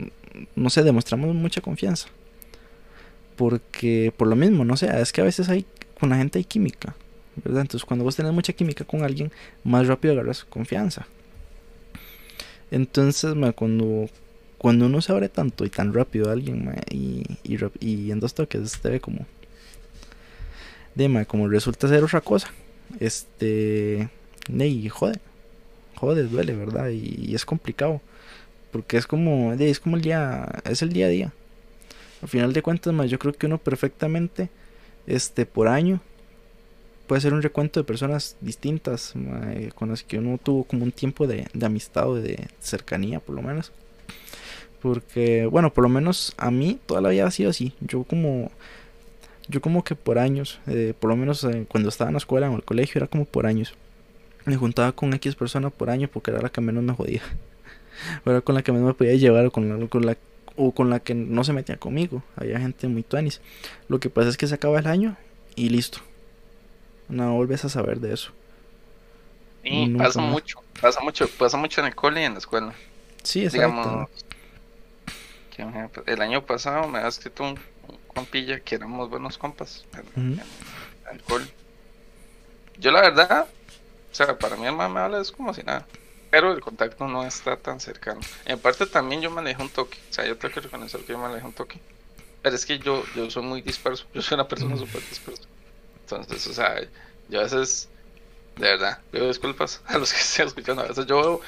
no 0.57 0.71
sé, 0.71 0.83
demostramos 0.83 1.35
mucha 1.35 1.61
confianza. 1.61 2.09
Porque 3.37 4.13
por 4.17 4.29
lo 4.29 4.37
mismo, 4.37 4.65
no 4.65 4.77
sé, 4.77 4.89
es 5.01 5.13
que 5.13 5.21
a 5.21 5.25
veces 5.25 5.49
hay 5.49 5.67
con 5.99 6.11
la 6.11 6.17
gente 6.17 6.39
hay 6.39 6.45
química, 6.45 6.95
¿verdad? 7.43 7.63
Entonces 7.63 7.85
cuando 7.85 8.05
vos 8.05 8.17
tenés 8.17 8.33
mucha 8.33 8.53
química 8.53 8.85
con 8.85 9.03
alguien, 9.03 9.33
más 9.63 9.87
rápido 9.87 10.15
agarras 10.15 10.45
confianza. 10.45 11.07
Entonces, 12.71 13.35
cuando, 13.55 14.09
cuando 14.59 14.87
uno 14.87 15.01
se 15.01 15.13
abre 15.13 15.29
tanto 15.29 15.65
y 15.65 15.71
tan 15.71 15.95
rápido 15.95 16.29
a 16.29 16.33
alguien, 16.33 16.65
ma, 16.65 16.75
y, 16.91 17.23
y, 17.45 17.59
y 17.81 18.11
en 18.11 18.21
dos 18.21 18.35
toques 18.35 18.81
te 18.81 18.91
ve 18.91 19.01
como... 19.01 19.27
De, 20.95 21.25
como 21.27 21.49
resulta 21.49 21.89
ser 21.89 22.03
otra 22.03 22.21
cosa. 22.21 22.51
Este... 22.99 24.09
de, 24.49 24.67
Y 24.69 24.91
jode. 26.05 26.25
Duele, 26.25 26.55
¿verdad? 26.55 26.89
Y, 26.91 27.35
es 27.35 27.45
complicado. 27.45 28.01
Porque 28.73 28.97
es 28.97 29.07
como... 29.07 29.53
el 29.53 29.59
día... 30.03 30.49
Es 30.65 30.83
el 30.83 30.93
día 30.93 31.07
a 31.07 31.11
día. 31.11 31.33
Al 32.23 32.29
final 32.29 32.53
de 32.53 32.63
cuentas, 32.63 32.93
ma, 32.93 33.07
yo 33.07 33.19
creo 33.19 33.33
que 33.35 33.47
uno 33.47 33.59
perfectamente... 33.59 34.51
Este, 35.07 35.45
por 35.45 35.69
año 35.69 36.01
puede 37.07 37.21
ser 37.21 37.35
un 37.35 37.43
recuento 37.43 37.81
de 37.81 37.85
personas 37.85 38.37
distintas 38.41 39.13
con 39.75 39.91
las 39.91 40.03
que 40.03 40.19
uno 40.19 40.39
tuvo 40.39 40.65
como 40.65 40.85
un 40.85 40.93
tiempo 40.93 41.27
de, 41.27 41.47
de 41.53 41.67
amistad 41.67 42.09
o 42.09 42.15
de 42.15 42.49
cercanía 42.61 43.21
por 43.21 43.35
lo 43.35 43.43
menos 43.43 43.73
porque 44.81 45.47
bueno 45.47 45.73
por 45.73 45.85
lo 45.85 45.89
menos 45.89 46.35
a 46.37 46.51
mí 46.51 46.79
toda 46.87 47.01
la 47.01 47.11
vida 47.11 47.27
ha 47.27 47.31
sido 47.31 47.51
así 47.51 47.75
yo 47.81 48.05
como 48.05 48.51
yo 49.49 49.61
como 49.61 49.85
que 49.85 49.95
por 49.95 50.19
años 50.19 50.61
eh, 50.67 50.95
por 50.99 51.11
lo 51.11 51.17
menos 51.17 51.45
eh, 51.45 51.67
cuando 51.69 51.89
estaba 51.89 52.09
en 52.11 52.15
la 52.15 52.19
escuela 52.19 52.49
o 52.49 52.51
en 52.51 52.57
el 52.57 52.65
colegio 52.65 52.99
era 52.99 53.07
como 53.07 53.25
por 53.25 53.47
años 53.47 53.75
me 54.45 54.57
juntaba 54.57 54.93
con 54.93 55.13
X 55.15 55.35
persona 55.35 55.71
por 55.71 55.91
año 55.91 56.09
porque 56.09 56.31
era 56.31 56.41
la 56.41 56.51
que 56.51 56.61
menos 56.61 56.83
me 56.85 56.93
jodía 56.93 57.23
era 58.27 58.41
con 58.41 58.55
la 58.55 58.63
que 58.63 58.73
menos 58.73 58.89
me 58.89 58.95
podía 58.95 59.15
llevar 59.15 59.47
o 59.47 59.51
con 59.51 59.69
la, 59.69 59.87
con 59.89 60.07
la 60.07 60.17
o 60.57 60.73
con 60.73 60.91
la 60.91 61.01
que 61.01 61.15
no 61.15 61.43
se 61.45 61.53
metía 61.53 61.77
conmigo 61.77 62.23
había 62.37 62.61
gente 62.61 62.87
muy 62.89 63.03
tuanis 63.03 63.41
lo 63.89 64.01
que 64.01 64.11
pasa 64.11 64.29
es 64.29 64.37
que 64.37 64.47
se 64.47 64.55
acaba 64.55 64.79
el 64.79 64.87
año 64.87 65.17
y 65.57 65.69
listo 65.69 66.01
no 67.09 67.35
vuelves 67.35 67.65
a 67.65 67.69
saber 67.69 68.01
de 68.01 68.15
eso. 68.15 68.33
Y 69.63 69.87
Nunca 69.87 70.05
pasa 70.05 70.21
más. 70.21 70.31
mucho, 70.31 70.63
pasa 70.81 71.01
mucho, 71.01 71.29
pasa 71.29 71.57
mucho 71.57 71.81
en 71.81 71.89
el 71.89 71.95
cole 71.95 72.23
y 72.23 72.25
en 72.25 72.33
la 72.33 72.39
escuela. 72.39 72.75
Sí, 73.23 73.45
exacto. 73.45 74.09
Digamos, 75.57 75.93
que, 75.93 76.13
el 76.13 76.21
año 76.21 76.45
pasado 76.45 76.89
me 76.89 76.99
ha 76.99 77.09
escrito 77.09 77.45
un, 77.45 77.59
un 77.89 77.99
compilla 78.09 78.61
que 78.61 78.75
éramos 78.75 79.09
buenos 79.09 79.39
compas 79.39 79.85
en 80.17 80.41
el 81.11 81.23
cole. 81.23 81.47
Yo 82.79 82.91
la 82.91 83.03
verdad, 83.03 83.47
o 84.15 84.25
sea, 84.27 84.39
para 84.41 84.57
mí 84.57 84.67
el 84.67 84.75
man 84.77 84.93
me 84.93 85.01
habla 85.01 85.21
es 85.21 85.33
como 85.33 85.55
si 85.55 85.63
nada. 85.63 85.91
Pero 86.31 86.53
el 86.53 86.61
contacto 86.61 87.07
no 87.09 87.25
está 87.27 87.61
tan 87.61 87.81
cercano. 87.81 88.29
En 88.45 88.61
parte 88.61 88.87
también 88.87 89.23
yo 89.23 89.31
me 89.31 89.41
alejé 89.41 89.63
un 89.63 89.73
toque. 89.73 89.99
O 90.11 90.13
sea, 90.13 90.27
yo 90.27 90.39
tengo 90.39 90.53
que 90.55 90.61
reconocer 90.61 91.05
que 91.05 91.13
yo 91.13 91.19
me 91.19 91.27
alejé 91.27 91.47
un 91.47 91.55
toque. 91.55 91.85
Pero 92.43 92.57
es 92.57 92.67
que 92.67 92.81
yo, 92.81 93.11
yo 93.13 93.31
soy 93.31 93.45
muy 93.45 93.63
disperso. 93.63 94.07
Yo 94.13 94.23
soy 94.23 94.37
una 94.37 94.49
persona 94.49 94.77
Ujú. 94.77 94.79
súper 94.79 95.07
dispersa. 95.07 95.49
Entonces, 96.01 96.47
o 96.49 96.55
sea, 96.55 96.81
yo 97.29 97.41
a 97.41 97.45
veces, 97.45 97.93
de 98.57 98.69
verdad, 98.69 99.05
pido 99.11 99.29
disculpas 99.29 99.83
a 99.87 99.99
los 99.99 100.13
que 100.13 100.21
estén 100.21 100.49
escuchando. 100.49 100.83
A 100.83 100.89
veces 100.89 101.07
yo 101.07 101.17
veo 101.23 101.41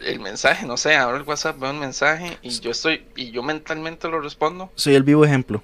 el 0.00 0.20
mensaje, 0.20 0.66
no 0.66 0.76
sé, 0.78 0.96
abro 0.96 1.16
el 1.18 1.24
WhatsApp, 1.24 1.58
veo 1.58 1.70
un 1.72 1.80
mensaje 1.80 2.38
y 2.42 2.60
yo 2.60 2.70
estoy, 2.72 3.10
y 3.16 3.32
yo 3.32 3.42
mentalmente 3.44 4.08
lo 4.08 4.20
respondo. 4.20 4.74
Soy 4.76 4.94
el 4.94 5.02
vivo 5.02 5.24
ejemplo. 5.24 5.62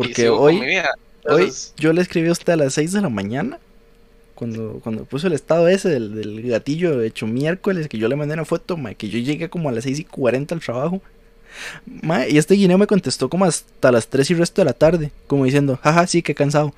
y 0.00 0.14
Porque 0.14 0.28
hoy, 0.30 0.66
vida. 0.66 0.90
hoy 1.24 1.54
Entonces, 1.54 1.76
yo 1.76 1.92
le 1.92 2.02
escribí 2.02 2.28
a 2.28 2.32
usted 2.32 2.54
a 2.54 2.56
las 2.56 2.74
6 2.74 2.92
de 2.92 3.02
la 3.02 3.10
mañana. 3.10 3.60
Cuando, 4.40 4.80
cuando 4.82 5.04
puso 5.04 5.26
el 5.26 5.34
estado 5.34 5.68
ese 5.68 5.90
del, 5.90 6.14
del 6.14 6.48
gatillo 6.48 7.02
hecho 7.02 7.26
miércoles, 7.26 7.88
que 7.88 7.98
yo 7.98 8.08
le 8.08 8.16
mandé 8.16 8.32
una 8.32 8.46
foto, 8.46 8.78
ma, 8.78 8.94
que 8.94 9.10
yo 9.10 9.18
llegué 9.18 9.50
como 9.50 9.68
a 9.68 9.72
las 9.72 9.84
6 9.84 9.98
y 9.98 10.04
40 10.04 10.54
al 10.54 10.62
trabajo. 10.62 11.02
Y 12.26 12.38
este 12.38 12.54
guineo 12.54 12.78
me 12.78 12.86
contestó 12.86 13.28
como 13.28 13.44
hasta 13.44 13.92
las 13.92 14.08
3 14.08 14.30
y 14.30 14.34
resto 14.36 14.62
de 14.62 14.64
la 14.64 14.72
tarde, 14.72 15.12
como 15.26 15.44
diciendo, 15.44 15.78
jaja, 15.82 16.06
sí, 16.06 16.22
qué 16.22 16.34
cansado. 16.34 16.72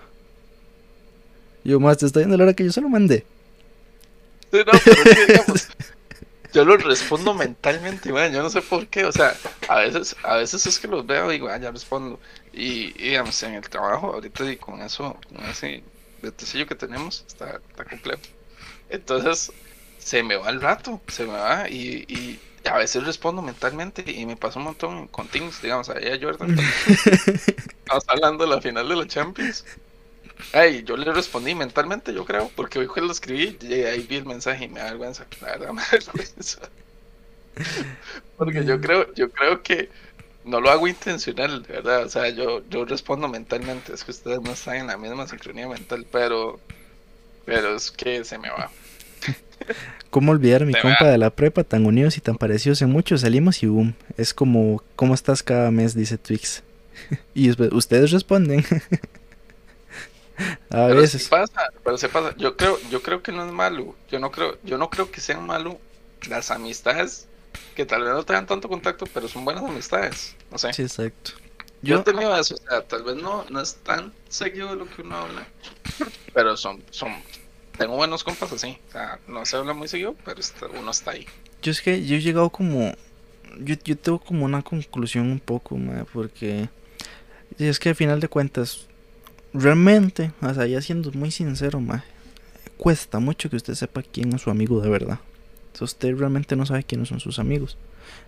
Yo 1.62 1.78
más 1.78 1.98
te 1.98 2.06
estoy 2.06 2.22
viendo 2.22 2.36
la 2.36 2.42
hora 2.42 2.54
que 2.54 2.64
yo 2.64 2.72
se 2.72 2.80
lo 2.80 2.88
mandé. 2.88 3.24
Sí, 4.50 4.58
no, 4.58 4.72
pero 4.84 5.02
es 5.04 5.16
que, 5.16 5.26
digamos, 5.32 5.68
yo 6.52 6.64
lo 6.64 6.76
respondo 6.78 7.32
mentalmente, 7.32 8.10
bueno, 8.10 8.34
yo 8.34 8.42
no 8.42 8.50
sé 8.50 8.60
por 8.60 8.88
qué, 8.88 9.04
o 9.04 9.12
sea, 9.12 9.36
a 9.68 9.76
veces, 9.78 10.16
a 10.24 10.38
veces 10.38 10.66
es 10.66 10.80
que 10.80 10.88
los 10.88 11.06
veo 11.06 11.30
y 11.30 11.34
digo, 11.34 11.48
ah, 11.48 11.58
ya 11.58 11.70
respondo. 11.70 12.18
Y, 12.52 12.92
y, 13.00 13.10
digamos, 13.10 13.40
en 13.44 13.54
el 13.54 13.68
trabajo, 13.68 14.14
ahorita 14.14 14.50
y 14.50 14.56
con 14.56 14.80
eso, 14.80 15.16
con 15.28 15.44
ese 15.44 15.84
detecillo 16.22 16.66
que 16.66 16.74
tenemos, 16.76 17.24
está, 17.28 17.62
está 17.68 17.84
complejo. 17.84 18.22
Entonces, 18.88 19.52
se 19.98 20.22
me 20.22 20.36
va 20.36 20.50
el 20.50 20.60
rato, 20.60 21.02
se 21.08 21.24
me 21.26 21.32
va, 21.34 21.68
y, 21.70 22.04
y 22.08 22.40
a 22.68 22.78
veces 22.78 23.04
respondo 23.06 23.42
mentalmente 23.42 24.04
y 24.10 24.26
me 24.26 24.36
pasó 24.36 24.58
un 24.60 24.66
montón 24.66 25.08
con 25.08 25.28
Teams, 25.28 25.60
digamos, 25.62 25.88
ahí 25.90 26.08
a 26.08 26.18
Jordan. 26.20 26.50
Estamos 27.84 28.04
hablando 28.08 28.44
de 28.44 28.50
la 28.50 28.60
final 28.60 28.88
de 28.88 28.96
la 28.96 29.06
Champions. 29.06 29.64
Ay, 30.52 30.84
yo 30.84 30.96
le 30.96 31.12
respondí 31.12 31.54
mentalmente, 31.54 32.14
yo 32.14 32.24
creo, 32.24 32.50
porque 32.56 32.78
hoy 32.78 32.88
lo 32.96 33.12
escribí 33.12 33.58
y 33.62 33.74
ahí 33.84 34.06
vi 34.06 34.16
el 34.16 34.26
mensaje 34.26 34.64
y 34.66 34.68
me 34.68 34.80
da 34.80 34.86
vergüenza, 34.86 35.26
la 35.40 35.48
verdad 35.48 35.72
me 35.72 35.82
da 35.82 35.88
vergüenza. 35.92 36.60
Porque 38.36 38.64
yo 38.64 38.80
creo, 38.80 39.12
yo 39.14 39.30
creo 39.30 39.62
que 39.62 39.90
no 40.44 40.60
lo 40.60 40.70
hago 40.70 40.88
intencional, 40.88 41.62
de 41.62 41.74
verdad. 41.74 42.04
O 42.04 42.08
sea, 42.08 42.28
yo, 42.30 42.62
yo 42.68 42.84
respondo 42.84 43.28
mentalmente. 43.28 43.92
Es 43.92 44.04
que 44.04 44.10
ustedes 44.10 44.40
no 44.40 44.52
están 44.52 44.76
en 44.76 44.86
la 44.88 44.96
misma 44.96 45.26
sincronía 45.26 45.68
mental, 45.68 46.06
pero, 46.10 46.60
pero 47.44 47.76
es 47.76 47.90
que 47.90 48.24
se 48.24 48.38
me 48.38 48.50
va. 48.50 48.70
¿Cómo 50.10 50.32
olvidar 50.32 50.66
mi 50.66 50.72
Se 50.72 50.80
compa 50.80 51.06
de 51.06 51.18
la 51.18 51.30
prepa, 51.30 51.64
tan 51.64 51.86
unidos 51.86 52.18
y 52.18 52.20
tan 52.20 52.36
parecidos 52.36 52.82
en 52.82 52.90
mucho? 52.90 53.16
Salimos 53.16 53.62
y 53.62 53.66
boom. 53.66 53.94
Es 54.16 54.34
como, 54.34 54.82
¿cómo 54.96 55.14
estás 55.14 55.42
cada 55.42 55.70
mes? 55.70 55.94
Dice 55.94 56.18
Twix. 56.18 56.62
y 57.34 57.50
ustedes 57.50 58.10
responden. 58.10 58.64
A 60.70 60.88
pero 60.88 61.00
veces. 61.00 61.24
se 61.24 61.28
pasa, 61.28 61.68
pero 61.84 61.98
se 61.98 62.08
pasa. 62.08 62.34
Yo 62.36 62.56
creo, 62.56 62.78
yo 62.90 63.02
creo 63.02 63.22
que 63.22 63.32
no 63.32 63.46
es 63.46 63.52
malo. 63.52 63.94
Yo 64.10 64.18
no 64.18 64.32
creo, 64.32 64.58
yo 64.64 64.76
no 64.76 64.90
creo 64.90 65.10
que 65.10 65.20
sean 65.20 65.46
malo 65.46 65.78
las 66.28 66.50
amistades 66.50 67.28
que 67.74 67.86
tal 67.86 68.02
vez 68.04 68.12
no 68.12 68.24
tengan 68.24 68.46
tanto 68.46 68.68
contacto, 68.68 69.06
pero 69.12 69.28
son 69.28 69.44
buenas 69.44 69.64
amistades. 69.64 70.36
No 70.50 70.58
sé. 70.58 70.72
Sí, 70.72 70.82
exacto. 70.82 71.32
Yo 71.82 71.96
he 71.96 72.02
tenido 72.04 72.36
eso, 72.36 72.54
o 72.54 72.58
sea, 72.58 72.82
tal 72.86 73.02
vez 73.02 73.16
no, 73.16 73.44
no 73.50 73.60
es 73.60 73.74
tan 73.76 74.12
seguido 74.28 74.70
de 74.70 74.76
lo 74.76 74.86
que 74.88 75.02
uno 75.02 75.16
habla, 75.16 75.46
pero 76.32 76.56
son, 76.56 76.82
son, 76.90 77.12
tengo 77.76 77.96
buenos 77.96 78.24
compas 78.24 78.52
así, 78.52 78.78
o 78.88 78.92
sea, 78.92 79.18
no 79.26 79.44
se 79.46 79.56
habla 79.56 79.74
muy 79.74 79.88
seguido, 79.88 80.14
pero 80.24 80.40
está- 80.40 80.66
uno 80.68 80.90
está 80.90 81.12
ahí. 81.12 81.26
yo 81.62 81.70
es 81.72 81.80
que 81.80 82.04
yo 82.06 82.16
he 82.16 82.20
llegado 82.20 82.50
como. 82.50 82.92
Yo, 83.60 83.74
yo 83.84 83.96
tengo 83.98 84.18
como 84.20 84.44
una 84.46 84.62
conclusión 84.62 85.30
un 85.30 85.40
poco, 85.40 85.76
ma, 85.76 86.04
porque. 86.12 86.68
Es 87.58 87.78
que 87.78 87.90
al 87.90 87.94
final 87.96 88.20
de 88.20 88.28
cuentas, 88.28 88.86
realmente, 89.52 90.32
o 90.42 90.54
sea, 90.54 90.66
ya 90.66 90.80
siendo 90.82 91.12
muy 91.12 91.30
sincero, 91.30 91.80
ma, 91.80 92.04
cuesta 92.78 93.20
mucho 93.20 93.50
que 93.50 93.56
usted 93.56 93.74
sepa 93.74 94.02
quién 94.02 94.32
es 94.34 94.42
su 94.42 94.50
amigo 94.50 94.80
de 94.80 94.90
verdad. 94.90 95.20
Sea, 95.72 95.84
usted 95.84 96.16
realmente 96.16 96.56
no 96.56 96.66
sabe 96.66 96.84
quiénes 96.84 97.08
son 97.08 97.20
sus 97.20 97.38
amigos. 97.38 97.76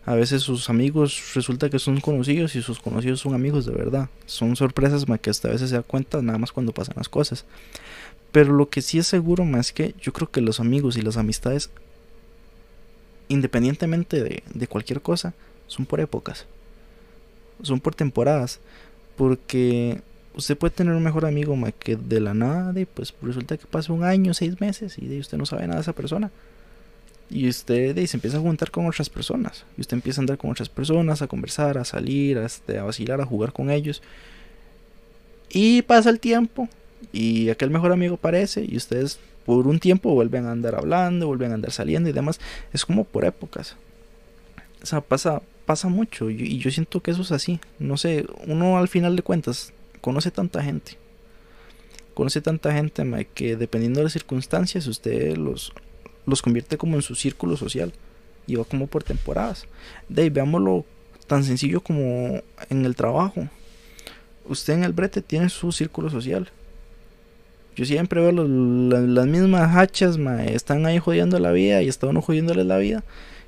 A 0.07 0.15
veces 0.15 0.43
sus 0.43 0.71
amigos 0.71 1.33
resulta 1.35 1.71
que 1.71 1.79
son 1.79 2.01
conocidos 2.01 2.55
y 2.57 2.63
sus 2.63 2.81
conocidos 2.81 3.21
son 3.21 3.35
amigos 3.35 3.67
de 3.67 3.73
verdad. 3.73 4.09
Son 4.27 4.57
sorpresas 4.57 5.09
ma, 5.09 5.19
que 5.19 5.31
hasta 5.31 5.49
a 5.49 5.53
veces 5.53 5.71
se 5.71 5.77
da 5.77 5.83
cuenta 5.83 6.23
nada 6.23 6.39
más 6.39 6.53
cuando 6.53 6.73
pasan 6.73 6.95
las 6.97 7.09
cosas. 7.09 7.45
Pero 8.33 8.53
lo 8.53 8.69
que 8.69 8.83
sí 8.83 8.99
es 8.99 9.07
seguro 9.07 9.45
más 9.45 9.73
que 9.73 9.95
yo 10.01 10.13
creo 10.13 10.31
que 10.31 10.41
los 10.41 10.61
amigos 10.61 10.97
y 10.97 11.03
las 11.03 11.17
amistades, 11.17 11.71
independientemente 13.29 14.23
de, 14.23 14.43
de 14.53 14.67
cualquier 14.67 15.01
cosa, 15.01 15.35
son 15.67 15.87
por 15.87 16.01
épocas. 16.01 16.47
Son 17.63 17.81
por 17.81 17.95
temporadas. 17.95 18.61
Porque 19.17 20.03
usted 20.35 20.59
puede 20.59 20.75
tener 20.75 20.95
un 20.95 21.03
mejor 21.03 21.25
amigo 21.25 21.57
ma, 21.57 21.73
que 21.73 21.97
de 21.97 22.21
la 22.21 22.35
nada 22.35 22.79
y 22.79 22.85
pues 22.85 23.15
resulta 23.23 23.57
que 23.57 23.67
pasa 23.67 23.93
un 23.93 24.05
año, 24.05 24.35
seis 24.35 24.61
meses 24.61 24.99
y 24.99 25.07
de 25.07 25.21
usted 25.21 25.39
no 25.39 25.47
sabe 25.47 25.63
nada 25.63 25.77
de 25.77 25.83
esa 25.83 25.93
persona. 25.93 26.31
Y 27.35 27.49
usted 27.49 27.99
ahí 27.99 28.07
se 28.07 28.17
empieza 28.17 28.37
a 28.37 28.41
juntar 28.41 28.71
con 28.71 28.87
otras 28.87 29.11
personas. 29.11 29.65
Y 29.77 29.81
usted 29.81 29.97
empieza 29.97 30.21
a 30.21 30.23
andar 30.23 30.39
con 30.39 30.53
otras 30.53 30.69
personas, 30.69 31.21
a 31.21 31.27
conversar, 31.27 31.79
a 31.79 31.85
salir, 31.85 32.39
a, 32.39 32.47
este, 32.47 32.79
a 32.79 32.85
vacilar, 32.85 33.21
a 33.21 33.27
jugar 33.27 33.53
con 33.53 33.71
ellos. 33.71 34.03
Y 35.51 35.83
pasa 35.83 36.11
el 36.11 36.21
tiempo. 36.21 36.69
Y 37.13 37.51
aquel 37.51 37.71
mejor 37.71 37.91
amigo 37.91 38.15
aparece. 38.15 38.65
Y 38.65 38.77
ustedes 38.77 39.19
por 39.45 39.67
un 39.67 39.81
tiempo 39.81 40.15
vuelven 40.15 40.47
a 40.47 40.53
andar 40.53 40.77
hablando, 40.77 41.27
vuelven 41.27 41.51
a 41.51 41.55
andar 41.55 41.73
saliendo 41.73 42.09
y 42.09 42.13
demás. 42.13 42.39
Es 42.73 42.87
como 42.87 43.03
por 43.03 43.25
épocas. 43.25 43.75
O 44.81 44.87
sea, 44.87 45.01
pasa, 45.01 45.43
pasa 45.67 45.89
mucho. 45.89 46.31
Y, 46.31 46.41
y 46.41 46.59
yo 46.59 46.71
siento 46.71 47.03
que 47.03 47.11
eso 47.11 47.23
es 47.23 47.33
así. 47.33 47.59
No 47.81 47.97
sé, 47.97 48.27
uno 48.47 48.79
al 48.79 48.87
final 48.87 49.17
de 49.17 49.23
cuentas 49.23 49.73
conoce 50.01 50.31
tanta 50.31 50.63
gente. 50.63 50.99
Conoce 52.15 52.41
tanta 52.41 52.73
gente 52.73 53.27
que 53.35 53.57
dependiendo 53.57 53.99
de 53.99 54.05
las 54.05 54.13
circunstancias 54.13 54.87
usted 54.87 55.37
los, 55.37 55.73
los 56.27 56.43
convierte 56.43 56.77
como 56.77 56.97
en 56.97 57.03
su 57.03 57.15
círculo 57.15 57.57
social 57.57 57.93
y 58.47 58.57
va 58.57 58.65
como 58.65 58.87
por 58.87 59.03
temporadas. 59.03 59.67
De 60.09 60.29
veámoslo 60.31 60.85
tan 61.27 61.45
sencillo 61.45 61.81
como 61.81 62.43
en 62.71 62.85
el 62.85 62.97
trabajo. 62.97 63.49
Usted 64.47 64.75
en 64.75 64.85
el 64.85 64.93
brete 64.93 65.23
tiene 65.23 65.49
su 65.49 65.73
círculo 65.73 66.11
social. 66.11 66.51
Yo 67.77 67.85
siempre 67.85 68.21
veo 68.21 68.31
las 68.33 69.27
mismas 69.27 69.77
hachas, 69.77 70.17
están 70.47 70.87
ahí 70.87 70.99
jodiendo 70.99 71.39
la 71.41 71.51
vida 71.51 71.83
y 71.83 71.89
está 71.89 72.07
uno 72.07 72.23
jodiéndoles 72.23 72.67
la 72.67 72.79
vida. 72.79 73.03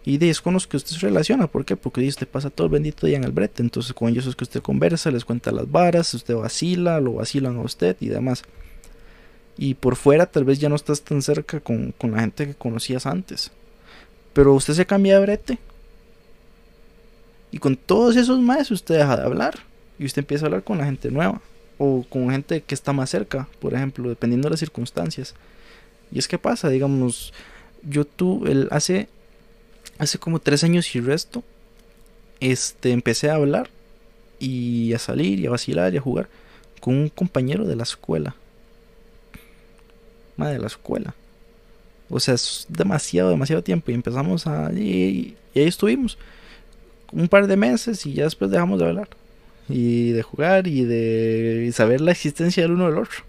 Y 0.04 0.18
de 0.18 0.30
es 0.30 0.40
con 0.40 0.54
los 0.54 0.66
que 0.66 0.76
usted 0.76 0.92
se 0.96 1.06
relaciona. 1.06 1.46
¿Por 1.46 1.64
qué? 1.64 1.76
Porque 1.76 2.06
usted 2.06 2.26
pasa 2.26 2.50
todo 2.50 2.66
el 2.66 2.72
bendito 2.72 3.06
día 3.06 3.16
en 3.16 3.24
el 3.24 3.32
brete. 3.32 3.62
Entonces 3.62 3.92
con 3.92 4.08
ellos 4.08 4.26
es 4.26 4.34
que 4.34 4.44
usted 4.44 4.62
conversa, 4.62 5.10
les 5.10 5.24
cuenta 5.24 5.52
las 5.52 5.70
varas, 5.70 6.12
usted 6.14 6.34
vacila, 6.34 7.00
lo 7.00 7.14
vacilan 7.14 7.56
a 7.56 7.60
usted 7.60 7.96
y 8.00 8.08
demás. 8.08 8.42
Y 9.58 9.74
por 9.74 9.96
fuera 9.96 10.26
tal 10.26 10.44
vez 10.44 10.58
ya 10.58 10.68
no 10.68 10.76
estás 10.76 11.02
tan 11.02 11.22
cerca 11.22 11.60
con, 11.60 11.92
con 11.92 12.12
la 12.12 12.20
gente 12.20 12.46
que 12.46 12.54
conocías 12.54 13.06
antes. 13.06 13.50
Pero 14.32 14.54
usted 14.54 14.74
se 14.74 14.86
cambia 14.86 15.14
de 15.14 15.22
brete. 15.22 15.58
Y 17.50 17.58
con 17.58 17.76
todos 17.76 18.16
esos 18.16 18.38
más 18.40 18.70
usted 18.70 18.98
deja 18.98 19.16
de 19.16 19.22
hablar. 19.22 19.54
Y 19.98 20.04
usted 20.04 20.20
empieza 20.20 20.44
a 20.44 20.48
hablar 20.48 20.62
con 20.62 20.78
la 20.78 20.84
gente 20.84 21.10
nueva. 21.10 21.40
O 21.78 22.04
con 22.08 22.30
gente 22.30 22.62
que 22.62 22.74
está 22.74 22.92
más 22.92 23.10
cerca, 23.10 23.48
por 23.60 23.74
ejemplo, 23.74 24.08
dependiendo 24.08 24.46
de 24.46 24.50
las 24.50 24.60
circunstancias. 24.60 25.34
Y 26.12 26.18
es 26.18 26.28
que 26.28 26.38
pasa, 26.38 26.68
digamos, 26.68 27.32
yo 27.82 28.04
tuve 28.04 28.52
el, 28.52 28.68
hace, 28.70 29.08
hace 29.98 30.18
como 30.18 30.38
tres 30.38 30.64
años 30.64 30.94
y 30.94 31.00
resto, 31.00 31.42
este, 32.40 32.92
empecé 32.92 33.30
a 33.30 33.34
hablar 33.34 33.70
y 34.38 34.92
a 34.92 34.98
salir 34.98 35.40
y 35.40 35.46
a 35.46 35.50
vacilar 35.50 35.94
y 35.94 35.96
a 35.96 36.02
jugar 36.02 36.28
con 36.80 36.94
un 36.94 37.08
compañero 37.08 37.66
de 37.66 37.76
la 37.76 37.82
escuela. 37.84 38.34
Madre 40.36 40.54
de 40.54 40.60
la 40.60 40.66
escuela. 40.66 41.14
O 42.08 42.20
sea, 42.20 42.34
es 42.34 42.66
demasiado, 42.68 43.30
demasiado 43.30 43.62
tiempo. 43.62 43.90
Y 43.90 43.94
empezamos 43.94 44.46
a. 44.46 44.72
Y, 44.72 45.36
y 45.54 45.60
ahí 45.60 45.66
estuvimos. 45.66 46.18
Un 47.12 47.28
par 47.28 47.46
de 47.46 47.56
meses 47.56 48.04
y 48.06 48.14
ya 48.14 48.24
después 48.24 48.50
dejamos 48.50 48.78
de 48.78 48.86
hablar. 48.86 49.08
Y 49.68 50.12
de 50.12 50.22
jugar 50.22 50.66
y 50.66 50.84
de 50.84 51.70
saber 51.72 52.00
la 52.00 52.12
existencia 52.12 52.62
del 52.62 52.72
uno 52.72 52.86
del 52.86 52.98
otro. 52.98 53.24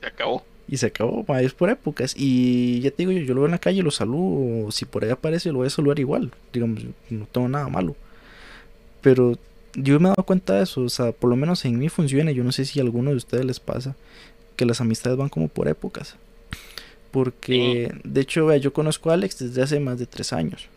Se 0.00 0.06
acabó. 0.06 0.44
Y 0.68 0.76
se 0.76 0.86
acabó, 0.86 1.24
ma, 1.26 1.42
es 1.42 1.52
por 1.52 1.68
épocas. 1.68 2.14
Y 2.16 2.80
ya 2.80 2.92
te 2.92 2.98
digo, 2.98 3.10
yo, 3.10 3.22
yo 3.22 3.34
lo 3.34 3.40
veo 3.40 3.46
en 3.46 3.52
la 3.52 3.58
calle, 3.58 3.82
lo 3.82 3.90
saludo. 3.90 4.70
Si 4.70 4.84
por 4.84 5.04
ahí 5.04 5.10
aparece, 5.10 5.50
lo 5.50 5.58
voy 5.58 5.66
a 5.66 5.70
saludar 5.70 5.98
igual. 5.98 6.30
Digamos, 6.52 6.84
no 7.10 7.26
tengo 7.26 7.48
nada 7.48 7.68
malo. 7.68 7.96
Pero 9.00 9.36
yo 9.74 9.98
me 9.98 10.08
he 10.08 10.10
dado 10.10 10.22
cuenta 10.22 10.54
de 10.54 10.62
eso. 10.62 10.82
O 10.82 10.88
sea, 10.88 11.10
por 11.10 11.28
lo 11.28 11.34
menos 11.34 11.64
en 11.64 11.76
mí 11.76 11.88
funciona. 11.88 12.30
Yo 12.30 12.44
no 12.44 12.52
sé 12.52 12.64
si 12.64 12.78
a 12.78 12.82
alguno 12.82 13.10
de 13.10 13.16
ustedes 13.16 13.44
les 13.44 13.58
pasa. 13.58 13.96
Que 14.60 14.66
las 14.66 14.82
amistades 14.82 15.16
van 15.16 15.30
como 15.30 15.48
por 15.48 15.68
épocas. 15.68 16.16
Porque, 17.12 17.90
de 18.04 18.20
hecho, 18.20 18.44
vea, 18.44 18.58
yo 18.58 18.74
conozco 18.74 19.08
a 19.10 19.14
Alex 19.14 19.38
desde 19.38 19.62
hace 19.62 19.80
más 19.80 19.98
de 19.98 20.04
tres 20.04 20.34
años. 20.34 20.68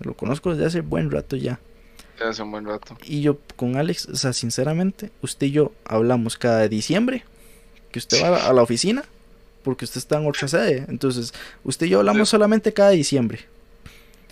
Lo 0.00 0.14
conozco 0.14 0.50
desde 0.50 0.66
hace 0.66 0.80
buen 0.80 1.12
rato 1.12 1.36
ya. 1.36 1.60
Hace 2.20 2.42
un 2.42 2.50
buen 2.50 2.64
rato. 2.66 2.98
Y 3.04 3.20
yo 3.20 3.38
con 3.54 3.76
Alex, 3.76 4.06
o 4.06 4.16
sea, 4.16 4.32
sinceramente, 4.32 5.12
usted 5.22 5.46
y 5.46 5.52
yo 5.52 5.70
hablamos 5.84 6.36
cada 6.36 6.66
diciembre 6.66 7.22
que 7.92 8.00
usted 8.00 8.20
va 8.20 8.48
a 8.48 8.52
la 8.52 8.62
oficina 8.62 9.04
porque 9.62 9.84
usted 9.84 9.98
está 9.98 10.18
en 10.18 10.26
otra 10.26 10.48
sede. 10.48 10.86
Entonces, 10.88 11.32
usted 11.62 11.86
y 11.86 11.90
yo 11.90 12.00
hablamos 12.00 12.28
Sí. 12.28 12.32
solamente 12.32 12.72
cada 12.72 12.90
diciembre. 12.90 13.44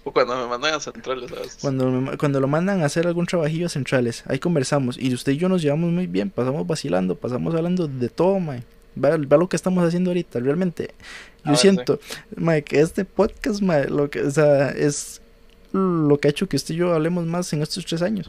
O 0.04 0.12
cuando 0.14 0.36
me 0.36 0.46
mandan 0.46 0.74
a 0.74 0.80
centrales, 0.80 1.30
¿sabes? 1.30 1.58
Cuando, 1.60 1.90
me- 1.90 2.16
cuando 2.18 2.40
lo 2.40 2.48
mandan 2.48 2.82
a 2.82 2.86
hacer 2.86 3.06
algún 3.06 3.26
trabajillo 3.26 3.66
a 3.66 3.70
centrales, 3.70 4.22
ahí 4.26 4.38
conversamos. 4.38 4.98
Y 4.98 5.12
usted 5.14 5.32
y 5.32 5.36
yo 5.38 5.48
nos 5.48 5.62
llevamos 5.62 5.90
muy 5.92 6.06
bien, 6.06 6.30
pasamos 6.30 6.66
vacilando, 6.66 7.16
pasamos 7.16 7.54
hablando 7.54 7.88
de 7.88 8.08
todo, 8.10 8.38
mae. 8.40 8.64
Vea 8.96 9.16
lo 9.18 9.48
que 9.48 9.56
estamos 9.56 9.82
haciendo 9.84 10.10
ahorita, 10.10 10.38
realmente. 10.40 10.94
Yo 11.44 11.56
ver, 11.56 11.56
siento, 11.56 12.00
mae, 12.36 12.62
que 12.64 12.80
este 12.80 13.04
podcast, 13.04 13.60
mae, 13.62 13.88
lo 13.88 14.10
que, 14.10 14.20
o 14.22 14.30
sea, 14.30 14.70
es 14.70 15.22
lo 15.72 16.18
que 16.20 16.28
ha 16.28 16.30
hecho 16.30 16.48
que 16.48 16.56
usted 16.56 16.74
y 16.74 16.78
yo 16.78 16.94
hablemos 16.94 17.26
más 17.26 17.52
en 17.52 17.62
estos 17.62 17.84
tres 17.86 18.02
años. 18.02 18.28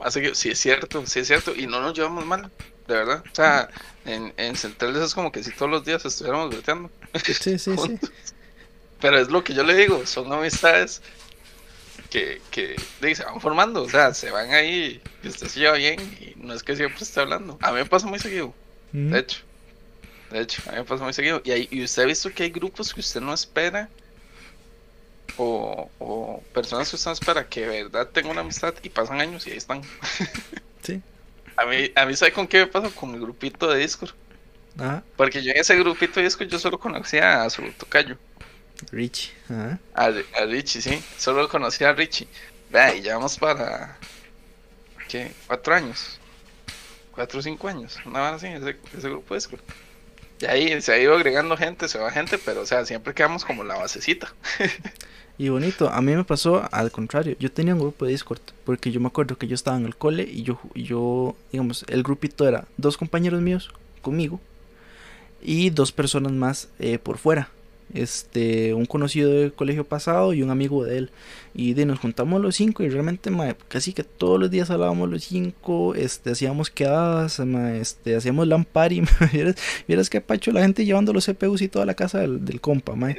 Así 0.00 0.20
que 0.20 0.34
sí 0.34 0.50
es 0.50 0.58
cierto, 0.60 1.06
sí 1.06 1.20
es 1.20 1.26
cierto. 1.26 1.54
Y 1.54 1.66
no 1.66 1.80
nos 1.80 1.94
llevamos 1.94 2.24
mal, 2.24 2.52
de 2.86 2.94
verdad. 2.94 3.24
O 3.30 3.34
sea, 3.34 3.68
en, 4.04 4.32
en 4.36 4.56
centrales 4.56 5.02
es 5.02 5.14
como 5.14 5.32
que 5.32 5.42
si 5.42 5.52
todos 5.52 5.70
los 5.70 5.84
días 5.84 6.04
estuviéramos 6.04 6.50
breteando. 6.50 6.90
Sí, 7.40 7.58
sí, 7.58 7.76
sí. 7.78 7.98
Pero 9.00 9.18
es 9.18 9.28
lo 9.30 9.44
que 9.44 9.54
yo 9.54 9.62
le 9.64 9.74
digo, 9.74 10.06
son 10.06 10.32
amistades 10.32 11.02
que, 12.10 12.40
que 12.50 12.76
se 13.14 13.24
van 13.24 13.40
formando, 13.40 13.82
o 13.82 13.88
sea, 13.88 14.14
se 14.14 14.30
van 14.30 14.50
ahí 14.52 15.02
y 15.22 15.28
usted 15.28 15.48
se 15.48 15.60
lleva 15.60 15.74
bien 15.76 16.00
y 16.20 16.34
no 16.36 16.54
es 16.54 16.62
que 16.62 16.76
siempre 16.76 17.02
esté 17.04 17.20
hablando. 17.20 17.58
A 17.60 17.70
mí 17.72 17.78
me 17.78 17.86
pasa 17.86 18.06
muy 18.06 18.18
seguido, 18.18 18.54
Mm. 18.92 19.10
de 19.12 19.18
hecho. 19.20 19.40
De 20.30 20.40
hecho, 20.40 20.62
a 20.66 20.72
mí 20.72 20.78
me 20.78 20.84
pasa 20.84 21.04
muy 21.04 21.12
seguido. 21.12 21.40
Y, 21.44 21.50
hay- 21.52 21.68
y 21.70 21.82
usted 21.84 22.02
ha 22.02 22.06
visto 22.06 22.30
que 22.32 22.42
hay 22.44 22.50
grupos 22.50 22.92
que 22.94 23.00
usted 23.00 23.20
no 23.20 23.34
espera 23.34 23.90
o, 25.36 25.90
o 25.98 26.42
personas 26.52 26.90
que 26.90 26.96
usted 26.96 27.10
no 27.10 27.14
espera 27.14 27.48
que 27.48 27.60
de 27.66 27.84
verdad 27.84 28.08
tengan 28.08 28.32
una 28.32 28.40
amistad 28.42 28.74
y 28.82 28.88
pasan 28.88 29.20
años 29.20 29.46
y 29.46 29.50
ahí 29.52 29.56
están. 29.58 29.82
Sí. 30.82 31.02
A 31.56 31.66
mí, 31.66 31.90
a 31.96 32.06
mí 32.06 32.16
¿sabe 32.16 32.32
con 32.32 32.46
qué 32.48 32.60
me 32.60 32.66
pasa? 32.68 32.88
Con 32.94 33.12
mi 33.12 33.18
grupito 33.18 33.68
de 33.68 33.80
Discord. 33.80 34.12
Ajá. 34.78 35.04
Porque 35.16 35.42
yo 35.42 35.50
en 35.50 35.58
ese 35.58 35.76
grupito 35.76 36.20
de 36.20 36.24
Discord 36.24 36.48
yo 36.48 36.58
solo 36.58 36.78
conocía 36.78 37.42
a 37.42 37.50
su 37.50 37.62
tocayo. 37.72 38.16
Richie, 38.92 39.32
ajá. 39.48 39.78
A, 39.94 40.04
a 40.04 40.44
Richie, 40.46 40.80
sí. 40.80 41.02
Solo 41.16 41.48
conocí 41.48 41.84
a 41.84 41.92
Richie. 41.92 42.28
Vea, 42.70 42.94
y 42.94 43.02
llevamos 43.02 43.36
para. 43.38 43.96
¿Qué? 45.08 45.32
¿Cuatro 45.46 45.74
años? 45.74 46.20
¿Cuatro 47.12 47.40
o 47.40 47.42
cinco 47.42 47.68
años? 47.68 47.98
Una 48.04 48.30
vez 48.30 48.42
así, 48.42 48.46
ese, 48.46 48.76
ese 48.96 49.08
grupo 49.08 49.34
de 49.34 49.40
Discord. 49.40 49.60
Y 50.40 50.46
ahí 50.46 50.80
se 50.80 50.92
ha 50.92 50.98
ido 50.98 51.14
agregando 51.14 51.56
gente, 51.56 51.88
se 51.88 51.98
va 51.98 52.10
gente, 52.10 52.38
pero 52.38 52.60
o 52.60 52.66
sea, 52.66 52.84
siempre 52.84 53.14
quedamos 53.14 53.44
como 53.44 53.64
la 53.64 53.76
basecita. 53.76 54.32
Y 55.40 55.50
bonito, 55.50 55.88
a 55.88 56.02
mí 56.02 56.16
me 56.16 56.24
pasó 56.24 56.68
al 56.72 56.90
contrario. 56.90 57.36
Yo 57.38 57.52
tenía 57.52 57.72
un 57.72 57.80
grupo 57.80 58.04
de 58.04 58.10
Discord, 58.10 58.40
porque 58.64 58.90
yo 58.90 58.98
me 58.98 59.06
acuerdo 59.06 59.38
que 59.38 59.46
yo 59.46 59.54
estaba 59.54 59.76
en 59.76 59.86
el 59.86 59.94
cole 59.94 60.24
y 60.24 60.42
yo, 60.42 60.60
y 60.74 60.82
yo 60.82 61.36
digamos, 61.52 61.84
el 61.88 62.02
grupito 62.02 62.48
era 62.48 62.66
dos 62.76 62.96
compañeros 62.96 63.40
míos 63.40 63.70
conmigo 64.02 64.40
y 65.40 65.70
dos 65.70 65.92
personas 65.92 66.32
más 66.32 66.68
eh, 66.80 66.98
por 66.98 67.18
fuera. 67.18 67.50
Este, 67.94 68.74
un 68.74 68.84
conocido 68.84 69.30
del 69.30 69.54
colegio 69.54 69.84
pasado 69.84 70.34
y 70.34 70.42
un 70.42 70.50
amigo 70.50 70.84
de 70.84 70.98
él. 70.98 71.10
Y 71.54 71.72
de 71.74 71.86
nos 71.86 71.98
juntamos 71.98 72.40
los 72.40 72.54
cinco 72.54 72.82
y 72.82 72.88
realmente 72.88 73.30
ma, 73.30 73.56
casi 73.68 73.92
que 73.92 74.04
todos 74.04 74.38
los 74.38 74.50
días 74.50 74.70
hablábamos 74.70 75.08
los 75.08 75.24
cinco, 75.24 75.94
este, 75.94 76.30
hacíamos 76.30 76.70
quedadas, 76.70 77.40
ma, 77.40 77.74
este, 77.74 78.14
hacíamos 78.14 78.46
lampari, 78.46 79.02
vieras, 79.32 79.56
vieras 79.88 80.10
que 80.10 80.20
pacho 80.20 80.52
la 80.52 80.60
gente 80.60 80.84
llevando 80.84 81.12
los 81.12 81.26
CPUs 81.26 81.62
y 81.62 81.68
toda 81.68 81.86
la 81.86 81.94
casa 81.94 82.20
del, 82.20 82.44
del 82.44 82.60
compa, 82.60 82.94
ma. 82.94 83.14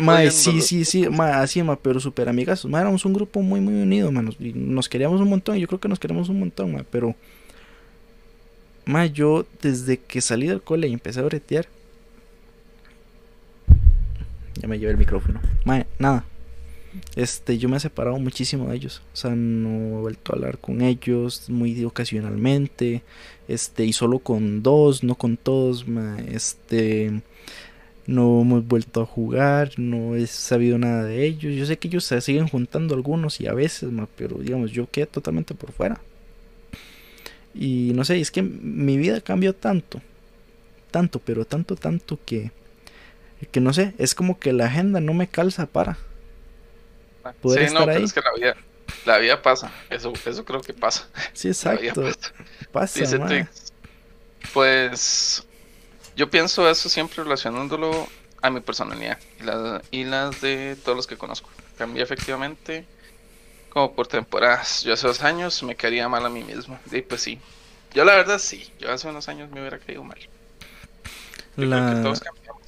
Ma, 0.00 0.30
sí, 0.30 0.60
sí, 0.60 0.84
sí, 0.84 1.08
ma, 1.08 1.40
así, 1.40 1.62
ma, 1.62 1.76
pero 1.76 1.98
súper 1.98 2.28
amigas. 2.28 2.64
Ma, 2.64 2.80
éramos 2.80 3.04
un 3.04 3.14
grupo 3.14 3.40
muy, 3.42 3.60
muy 3.60 3.82
unido, 3.82 4.12
manos. 4.12 4.36
Y 4.38 4.52
nos 4.52 4.88
queríamos 4.88 5.20
un 5.20 5.28
montón. 5.28 5.56
Yo 5.56 5.66
creo 5.66 5.80
que 5.80 5.88
nos 5.88 5.98
queremos 5.98 6.28
un 6.28 6.38
montón, 6.38 6.72
ma, 6.72 6.84
pero. 6.90 7.14
Ma, 8.84 9.06
yo 9.06 9.46
desde 9.62 9.98
que 9.98 10.20
salí 10.20 10.46
del 10.46 10.62
cole 10.62 10.88
y 10.88 10.92
empecé 10.92 11.20
a 11.20 11.24
bretear. 11.24 11.66
Ya 14.60 14.68
me 14.68 14.78
llevé 14.78 14.92
el 14.92 14.98
micrófono. 14.98 15.40
Ma, 15.64 15.84
nada. 15.98 16.24
Este, 17.14 17.56
yo 17.56 17.68
me 17.68 17.76
he 17.76 17.80
separado 17.80 18.18
muchísimo 18.18 18.68
de 18.68 18.76
ellos. 18.76 19.02
O 19.12 19.16
sea, 19.16 19.30
no 19.30 19.98
he 19.98 20.00
vuelto 20.00 20.32
a 20.32 20.36
hablar 20.36 20.58
con 20.58 20.82
ellos 20.82 21.48
muy 21.48 21.84
ocasionalmente. 21.84 23.02
Este, 23.48 23.84
y 23.84 23.92
solo 23.92 24.18
con 24.18 24.62
dos, 24.62 25.02
no 25.02 25.14
con 25.14 25.36
todos. 25.36 25.84
Este 26.28 27.22
no 28.10 28.40
hemos 28.40 28.66
vuelto 28.66 29.02
a 29.02 29.06
jugar, 29.06 29.70
no 29.76 30.16
he 30.16 30.26
sabido 30.26 30.78
nada 30.78 31.04
de 31.04 31.24
ellos. 31.24 31.54
Yo 31.54 31.64
sé 31.64 31.78
que 31.78 31.88
ellos 31.88 32.04
se 32.04 32.20
siguen 32.20 32.48
juntando 32.48 32.94
algunos 32.94 33.40
y 33.40 33.46
a 33.46 33.54
veces, 33.54 33.90
ma, 33.90 34.08
pero 34.16 34.38
digamos, 34.38 34.72
yo 34.72 34.90
quedé 34.90 35.06
totalmente 35.06 35.54
por 35.54 35.72
fuera. 35.72 36.00
Y 37.54 37.92
no 37.94 38.04
sé, 38.04 38.20
es 38.20 38.30
que 38.30 38.42
mi 38.42 38.96
vida 38.96 39.20
cambió 39.20 39.54
tanto, 39.54 40.00
tanto, 40.90 41.20
pero 41.20 41.44
tanto, 41.44 41.76
tanto 41.76 42.18
que, 42.24 42.50
que 43.48 43.60
no 43.60 43.72
sé, 43.72 43.94
es 43.98 44.14
como 44.14 44.38
que 44.38 44.52
la 44.52 44.66
agenda 44.66 45.00
no 45.00 45.14
me 45.14 45.28
calza 45.28 45.66
para. 45.66 45.98
poder 47.40 47.62
sí, 47.62 47.70
no, 47.70 47.80
estar 47.80 47.88
pero 47.90 48.04
ahí. 48.04 48.04
es 48.04 48.12
que 48.12 48.20
la 48.20 48.32
vida, 48.34 48.56
la 49.04 49.18
vida 49.18 49.42
pasa. 49.42 49.72
Eso, 49.88 50.20
eso 50.24 50.44
creo 50.44 50.60
que 50.62 50.74
pasa. 50.74 51.10
Sí, 51.32 51.48
exacto, 51.48 52.02
pasa. 52.02 52.32
pasa, 52.72 53.06
Dice. 53.18 53.20
Pues 54.52 55.46
yo 56.16 56.30
pienso 56.30 56.68
eso 56.70 56.88
siempre 56.88 57.22
relacionándolo 57.24 58.12
a 58.42 58.50
mi 58.50 58.60
personalidad 58.60 59.18
y, 59.38 59.44
la- 59.44 59.82
y 59.90 60.04
las 60.04 60.40
de 60.40 60.76
todos 60.84 60.96
los 60.96 61.06
que 61.06 61.18
conozco. 61.18 61.50
Cambié 61.76 62.02
efectivamente 62.02 62.88
como 63.68 63.94
por 63.94 64.08
temporadas. 64.08 64.82
Yo 64.84 64.94
hace 64.94 65.06
dos 65.08 65.22
años 65.22 65.62
me 65.64 65.76
quería 65.76 66.08
mal 66.08 66.26
a 66.26 66.30
mí 66.30 66.44
mismo. 66.44 66.80
Y 66.92 67.02
pues 67.02 67.22
sí. 67.22 67.44
Yo 67.94 68.04
la 68.04 68.16
verdad 68.16 68.38
sí. 68.38 68.74
Yo 68.78 68.92
hace 68.92 69.08
unos 69.08 69.28
años 69.28 69.50
me 69.50 69.60
hubiera 69.60 69.80
caído 69.80 70.04
mal. 70.04 70.18
Yo 71.56 71.68
creo 71.68 71.84
que 71.84 71.96
todos. 71.96 72.20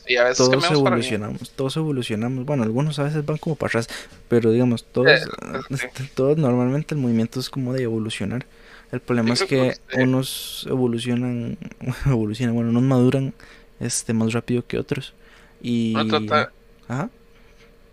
Y 0.06 0.16
a 0.16 0.24
veces 0.24 0.38
todos 0.38 0.70
evolucionamos, 0.70 1.50
todos 1.50 1.76
evolucionamos. 1.76 2.44
Bueno, 2.44 2.64
algunos 2.64 2.98
a 2.98 3.04
veces 3.04 3.24
van 3.24 3.38
como 3.38 3.54
para 3.56 3.68
atrás, 3.68 3.88
pero 4.28 4.50
digamos, 4.50 4.84
todos, 4.84 5.08
Eh, 5.10 5.20
sí. 5.68 5.74
este, 5.86 6.04
todos 6.14 6.36
normalmente 6.36 6.94
el 6.94 7.00
movimiento 7.00 7.38
es 7.40 7.48
como 7.50 7.72
de 7.72 7.82
evolucionar. 7.84 8.44
El 8.90 9.00
problema 9.00 9.32
es 9.32 9.44
que 9.44 9.74
unos 9.96 10.66
evolucionan, 10.68 11.56
evolucionan, 12.06 12.54
bueno, 12.54 12.70
unos 12.70 12.82
maduran 12.82 13.32
este 13.80 14.12
más 14.12 14.32
rápido 14.32 14.66
que 14.66 14.78
otros. 14.78 15.14
Y 15.62 15.94
Uno, 15.94 16.06
trata- 16.26 16.52
ajá, 16.88 17.08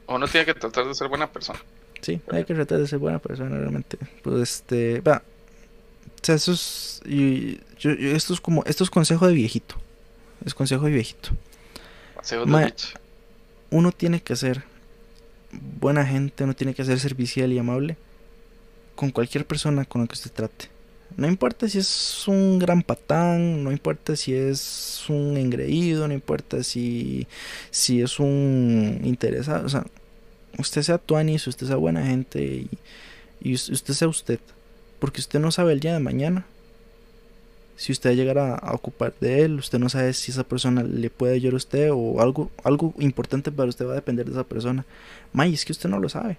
uno 0.07 0.27
tiene 0.27 0.45
que 0.45 0.55
tratar 0.55 0.85
de 0.87 0.95
ser 0.95 1.07
buena 1.07 1.31
persona. 1.31 1.59
sí, 2.01 2.19
hay 2.31 2.43
que 2.43 2.55
tratar 2.55 2.79
de 2.79 2.87
ser 2.87 2.97
buena 2.99 3.19
persona 3.19 3.55
realmente. 3.57 3.97
Pues 4.23 4.41
este, 4.41 5.01
va. 5.01 5.21
O 6.07 6.25
sea, 6.25 6.35
eso 6.35 6.51
es, 6.51 7.01
y- 7.05 7.59
yo- 7.79 7.93
yo- 7.93 8.09
esto 8.15 8.33
es 8.33 8.41
como, 8.41 8.63
esto 8.65 8.83
es 8.83 8.89
consejo 8.89 9.27
de 9.27 9.33
viejito. 9.33 9.75
Es 10.43 10.53
consejo 10.55 10.85
de 10.85 10.91
viejito. 10.91 11.29
Ma- 12.45 12.61
uno 13.71 13.91
tiene 13.91 14.21
que 14.21 14.35
ser 14.35 14.63
buena 15.79 16.05
gente, 16.05 16.43
uno 16.43 16.55
tiene 16.55 16.73
que 16.73 16.85
ser 16.85 16.99
servicial 16.99 17.51
y 17.53 17.59
amable 17.59 17.97
con 18.95 19.11
cualquier 19.11 19.45
persona 19.45 19.85
con 19.85 20.01
la 20.01 20.07
que 20.07 20.13
usted 20.13 20.31
trate. 20.31 20.67
No 21.17 21.27
importa 21.27 21.67
si 21.67 21.79
es 21.79 22.27
un 22.27 22.59
gran 22.59 22.83
patán, 22.83 23.63
no 23.63 23.71
importa 23.71 24.15
si 24.15 24.33
es 24.33 25.05
un 25.09 25.37
engreído, 25.37 26.07
no 26.07 26.13
importa 26.13 26.61
si, 26.63 27.27
si 27.71 28.01
es 28.01 28.19
un 28.19 29.01
interesado, 29.03 29.65
o 29.65 29.69
sea, 29.69 29.85
usted 30.59 30.83
sea 30.83 30.97
tuanis, 30.99 31.47
usted 31.47 31.65
sea 31.67 31.77
buena 31.77 32.05
gente 32.05 32.41
y, 32.43 32.69
y 33.41 33.53
us- 33.55 33.69
usted 33.69 33.93
sea 33.95 34.07
usted, 34.07 34.39
porque 34.99 35.19
usted 35.21 35.39
no 35.39 35.51
sabe 35.51 35.73
el 35.73 35.79
día 35.79 35.93
de 35.93 35.99
mañana 35.99 36.45
si 37.79 37.93
usted 37.93 38.13
llegara 38.13 38.55
a 38.55 38.73
ocupar 38.73 39.13
de 39.21 39.43
él, 39.43 39.55
usted 39.57 39.79
no 39.79 39.87
sabe 39.87 40.11
si 40.11 40.31
esa 40.31 40.43
persona 40.43 40.83
le 40.83 41.09
puede 41.09 41.35
ayudar 41.35 41.53
a 41.53 41.57
usted 41.57 41.91
o 41.93 42.19
algo, 42.19 42.51
algo 42.65 42.93
importante 42.99 43.53
para 43.53 43.69
usted 43.69 43.87
va 43.87 43.93
a 43.93 43.95
depender 43.95 44.25
de 44.25 44.33
esa 44.33 44.43
persona. 44.43 44.85
May, 45.31 45.53
es 45.53 45.63
que 45.63 45.71
usted 45.71 45.87
no 45.87 45.97
lo 45.97 46.09
sabe. 46.09 46.37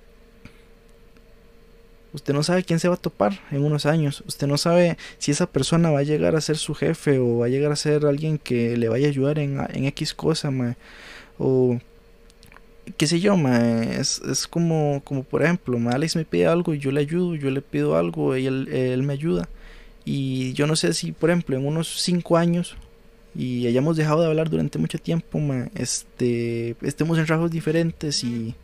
Usted 2.13 2.35
no 2.35 2.43
sabe 2.43 2.63
quién 2.63 2.79
se 2.79 2.89
va 2.89 2.97
a 2.97 2.99
topar 2.99 3.41
en 3.53 3.65
unos 3.65 3.87
años. 3.87 4.23
Usted 4.27 4.47
no 4.49 4.59
sabe 4.59 4.99
si 5.17 5.31
esa 5.31 5.47
persona 5.47 5.91
va 5.91 6.01
a 6.01 6.03
llegar 6.03 6.37
a 6.37 6.43
ser 6.43 6.59
su 6.59 6.75
jefe 6.75 7.19
o 7.19 7.39
va 7.39 7.47
a 7.47 7.49
llegar 7.49 7.73
a 7.73 7.77
ser 7.77 8.05
alguien 8.05 8.37
que 8.37 8.77
le 8.77 8.91
vaya 8.91 9.07
a 9.07 9.11
ayudar 9.11 9.39
en, 9.39 9.61
en 9.73 9.87
X 9.87 10.13
cosa, 10.13 10.51
mae. 10.51 10.77
O 11.39 11.79
qué 12.99 13.07
sé 13.07 13.19
yo, 13.19 13.39
mae. 13.39 13.99
Es, 13.99 14.21
es 14.31 14.47
como, 14.47 15.01
como 15.05 15.23
por 15.23 15.43
ejemplo, 15.43 15.79
mae, 15.79 15.95
Alex 15.95 16.17
me 16.17 16.27
pide 16.27 16.49
algo 16.49 16.75
y 16.75 16.81
yo 16.81 16.91
le 16.91 17.01
ayudo, 17.01 17.35
yo 17.35 17.51
le 17.51 17.63
pido 17.63 17.97
algo 17.97 18.37
y 18.37 18.47
él, 18.47 18.69
él 18.69 19.03
me 19.05 19.15
ayuda. 19.15 19.49
Y 20.05 20.53
yo 20.55 20.67
no 20.67 20.77
sé 20.77 20.93
si, 20.95 21.13
por 21.13 21.31
ejemplo, 21.31 21.57
en 21.57 21.67
unos 21.67 22.01
5 22.03 22.37
años 22.37 22.77
y 23.35 23.67
hayamos 23.67 23.97
dejado 23.97 24.23
de 24.23 24.29
hablar 24.29 24.51
durante 24.51 24.79
mucho 24.79 24.99
tiempo, 24.99 25.39
ma, 25.39 25.69
este, 25.75 26.77
estemos 26.83 27.19
en 27.19 27.27
rasgos 27.27 27.51
diferentes 27.51 28.25
y, 28.25 28.55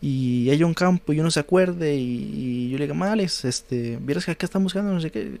y 0.00 0.50
haya 0.50 0.66
un 0.66 0.74
campo 0.74 1.12
y 1.12 1.20
uno 1.20 1.30
se 1.30 1.40
acuerde 1.40 1.94
y, 1.96 2.32
y 2.34 2.70
yo 2.70 2.78
le 2.78 2.84
diga, 2.84 2.94
Males, 2.94 3.44
este, 3.44 3.98
vieras 4.00 4.24
que 4.24 4.32
acá 4.32 4.46
están 4.46 4.62
buscando 4.64 4.92
no 4.92 5.00
sé 5.00 5.10
qué. 5.10 5.40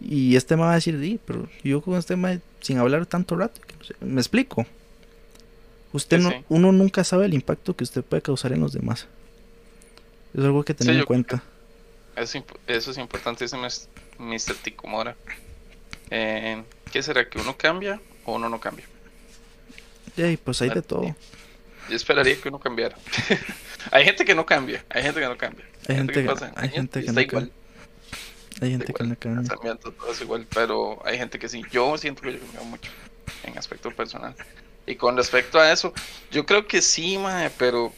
Y 0.00 0.36
este 0.36 0.56
me 0.56 0.62
va 0.62 0.72
a 0.72 0.76
decir, 0.76 0.98
sí, 1.00 1.18
pero 1.24 1.48
yo 1.64 1.80
con 1.82 1.96
este 1.98 2.16
ma 2.16 2.38
sin 2.60 2.78
hablar 2.78 3.06
tanto 3.06 3.36
rato, 3.36 3.60
que 3.66 3.74
no 3.76 3.84
sé". 3.84 3.94
me 4.00 4.20
explico. 4.20 4.66
Usted 5.92 6.18
Sí, 6.18 6.22
no, 6.22 6.30
sí. 6.30 6.36
uno 6.48 6.72
nunca 6.72 7.04
sabe 7.04 7.26
el 7.26 7.34
impacto 7.34 7.74
que 7.76 7.84
usted 7.84 8.04
puede 8.04 8.22
causar 8.22 8.52
en 8.52 8.60
los 8.60 8.72
demás. 8.72 9.08
Es 10.34 10.44
algo 10.44 10.62
que 10.64 10.74
tener 10.74 10.94
Sí, 10.94 11.00
en 11.00 11.04
cuenta. 11.04 11.42
Eso, 12.18 12.44
eso 12.66 12.90
es 12.90 12.98
mis- 13.58 13.88
Mr. 14.18 14.54
Ticomora. 14.56 15.16
Eh, 16.10 16.62
¿Qué 16.92 17.02
será? 17.02 17.28
¿Que 17.28 17.38
uno 17.38 17.56
cambia 17.56 18.00
o 18.24 18.34
uno 18.34 18.48
no 18.48 18.60
cambia? 18.60 18.84
Y 20.16 20.36
pues 20.36 20.60
hay 20.62 20.70
de 20.70 20.82
todo. 20.82 21.14
Yo 21.88 21.96
esperaría 21.96 22.40
que 22.40 22.48
uno 22.48 22.58
cambiara. 22.58 22.96
hay 23.92 24.04
gente 24.04 24.24
que 24.24 24.34
no 24.34 24.44
cambia, 24.44 24.84
hay 24.90 25.02
gente 25.02 25.20
que 25.20 25.26
no 25.26 25.38
cambia. 25.38 25.64
Hay 25.88 25.96
gente 25.96 26.12
que- 26.12 26.22
pasa 26.22 26.52
hay 26.56 26.68
gente 26.70 27.04
que 27.04 27.12
no 27.12 27.20
igual. 27.20 27.44
cambia. 27.44 27.54
Hay 28.60 28.70
gente 28.72 28.92
que 28.92 29.04
no 29.04 29.16
cambia. 29.16 29.76
todo 29.76 30.12
es 30.12 30.20
igual, 30.20 30.46
pero 30.52 31.00
hay 31.06 31.16
gente 31.18 31.38
que 31.38 31.48
sí. 31.48 31.62
Yo 31.70 31.96
siento 31.96 32.22
que 32.22 32.32
yo 32.32 32.38
cambio 32.38 32.64
mucho 32.64 32.90
en 33.44 33.56
aspecto 33.56 33.90
personal. 33.92 34.34
Y 34.86 34.96
con 34.96 35.16
respecto 35.16 35.60
a 35.60 35.70
eso, 35.70 35.92
yo 36.30 36.44
creo 36.46 36.66
que 36.66 36.82
sí, 36.82 37.18
mae, 37.18 37.50
pero 37.50 37.92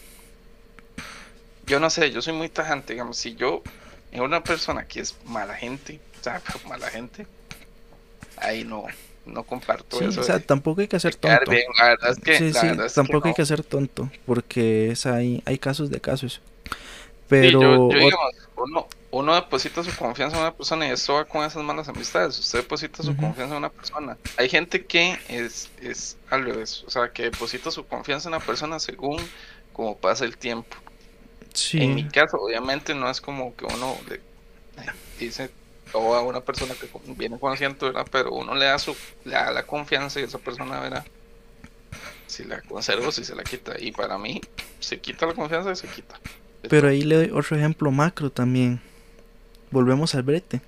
yo 1.66 1.81
no 1.81 1.89
sé, 1.89 2.11
yo 2.11 2.21
soy 2.21 2.33
muy 2.35 2.49
tajante, 2.49 2.93
digamos, 2.93 3.16
si 3.16 3.35
yo 3.37 3.62
es 4.11 4.21
una 4.21 4.43
persona 4.45 4.87
que 4.87 5.01
es 5.01 5.17
mala 5.25 5.55
gente, 5.55 6.01
o 6.21 6.25
sea, 6.25 6.43
mala 6.69 6.89
gente, 6.91 7.27
ahí 8.37 8.65
no, 8.65 8.85
no 9.27 9.45
comparto 9.45 9.99
Sí, 9.99 10.05
eso. 10.05 10.21
o 10.21 10.25
sea, 10.25 10.39
de- 10.39 10.41
tampoco 10.41 10.81
hay 10.81 10.89
que 10.89 11.01
ser 11.01 11.17
tonto. 11.17 11.51
bien. 11.51 11.65
La 11.79 11.89
verdad 11.89 12.11
es 12.13 12.19
que, 12.21 12.39
Sí, 12.39 12.53
la 12.53 12.61
sí, 12.61 12.67
verdad 12.67 12.87
es 12.87 13.01
que 13.01 13.01
tampoco 13.01 13.29
hay 13.29 13.35
no. 13.35 13.35
que 13.35 13.47
ser 13.47 13.65
tonto, 13.65 14.11
porque 14.27 14.91
es, 14.93 15.07
hay, 15.07 15.43
hay 15.47 15.59
casos 15.59 15.91
de 15.91 16.01
casos. 16.01 16.41
Pero, 17.29 17.61
yo, 17.61 17.85
yo, 17.89 17.99
ot- 17.99 17.99
digamos, 17.99 18.35
uno, 18.57 18.89
uno 19.11 19.35
deposita 19.35 19.83
su 19.85 19.95
confianza 19.95 20.37
en 20.37 20.43
una 20.43 20.55
persona 20.57 20.87
y 20.89 20.91
eso 20.91 21.15
va 21.15 21.25
con 21.25 21.45
esas 21.45 21.63
malas 21.63 21.89
amistades. 21.89 22.39
Usted 22.39 22.61
deposita 22.61 23.03
su 23.03 23.17
confianza 23.17 23.55
en 23.55 23.59
una 23.59 23.71
persona. 23.71 24.19
Hay 24.37 24.49
gente 24.49 24.85
que 24.87 25.19
es, 25.29 25.71
es 25.81 26.19
al 26.29 26.45
revés, 26.45 26.85
o 26.87 26.91
sea, 26.91 27.13
que 27.13 27.25
deposita 27.25 27.71
su 27.71 27.87
confianza 27.87 28.29
en 28.29 28.35
una 28.35 28.45
persona 28.45 28.79
según 28.81 29.33
como 29.73 29.97
pasa 29.99 30.25
el 30.25 30.37
tiempo. 30.39 30.77
En 31.73 31.95
mi 31.95 32.05
caso, 32.09 32.39
obviamente, 32.39 32.95
no 32.95 33.11
es 33.11 33.21
como 33.21 33.55
que 33.57 33.65
uno 33.65 33.97
le 34.09 34.21
dice 35.19 35.51
o 35.93 36.15
a 36.15 36.23
una 36.23 36.41
persona 36.41 36.75
que 36.75 36.89
viene 37.17 37.39
conociendo, 37.39 37.87
¿verdad? 37.87 38.07
Pero 38.11 38.33
uno 38.33 38.55
le 38.55 38.67
da 38.67 38.79
su, 38.79 38.97
le 39.25 39.33
da 39.33 39.51
la 39.51 39.65
confianza 39.65 40.21
y 40.21 40.25
esa 40.25 40.39
persona, 40.39 40.79
¿verdad? 40.81 41.05
si 42.31 42.45
la 42.45 42.61
conservo, 42.63 43.13
si 43.13 43.25
se 43.25 43.35
la 43.35 43.43
quita. 43.43 43.75
Y 43.79 43.93
para 43.93 44.17
mí, 44.17 44.41
se 44.79 44.99
quita 44.99 45.27
la 45.27 45.35
confianza 45.35 45.73
y 45.73 45.77
se 45.77 45.89
quita. 45.89 46.19
Pero 46.69 46.89
ahí 46.89 47.03
le 47.03 47.17
doy 47.17 47.31
otro 47.33 47.57
ejemplo 47.57 47.91
macro 47.91 48.31
también. 48.31 48.81
Volvemos 49.71 50.15
al 50.15 50.23
brete. 50.23 50.61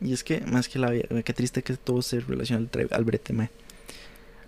Y 0.00 0.12
es 0.12 0.24
que, 0.24 0.40
más 0.40 0.68
que 0.68 0.78
la 0.78 0.90
vida, 0.90 1.22
qué 1.22 1.32
triste 1.32 1.62
que 1.62 1.76
todo 1.76 2.02
se 2.02 2.20
relaciona 2.20 2.68
al, 2.72 2.88
al 2.90 3.04
brete, 3.04 3.32
mae. 3.32 3.50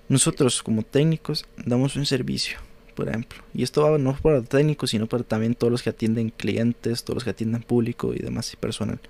Nosotros 0.09 0.63
como 0.63 0.83
técnicos 0.83 1.45
damos 1.57 1.97
un 1.97 2.07
servicio, 2.07 2.59
por 2.95 3.09
ejemplo. 3.09 3.43
Y 3.53 3.63
esto 3.63 3.83
va 3.83 3.99
no 3.99 4.15
para 4.17 4.43
técnicos, 4.43 4.91
sino 4.91 5.07
para 5.07 5.25
también 5.25 5.55
todos 5.55 5.71
los 5.71 5.83
que 5.83 5.91
atienden 5.91 6.31
clientes, 6.31 7.05
todos 7.05 7.17
los 7.17 7.25
que 7.25 7.31
atienden 7.31 7.63
público 7.63 8.15
y 8.15 8.19
demás 8.19 8.53
y 8.53 8.57
personal. 8.57 9.01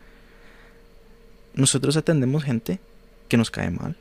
Nosotros 1.55 1.97
atendemos 1.97 2.45
gente 2.45 2.81
que 3.29 3.37
nos 3.37 3.51
cae 3.51 3.71
mal. 3.71 3.97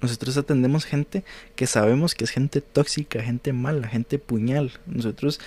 Nosotros 0.00 0.36
atendemos 0.36 0.84
gente 0.84 1.24
que 1.56 1.66
sabemos 1.66 2.14
que 2.14 2.24
es 2.24 2.30
gente 2.30 2.60
tóxica, 2.60 3.22
gente 3.22 3.52
mala, 3.52 3.88
gente 3.88 4.18
puñal. 4.18 4.72
Nosotros 4.86 5.40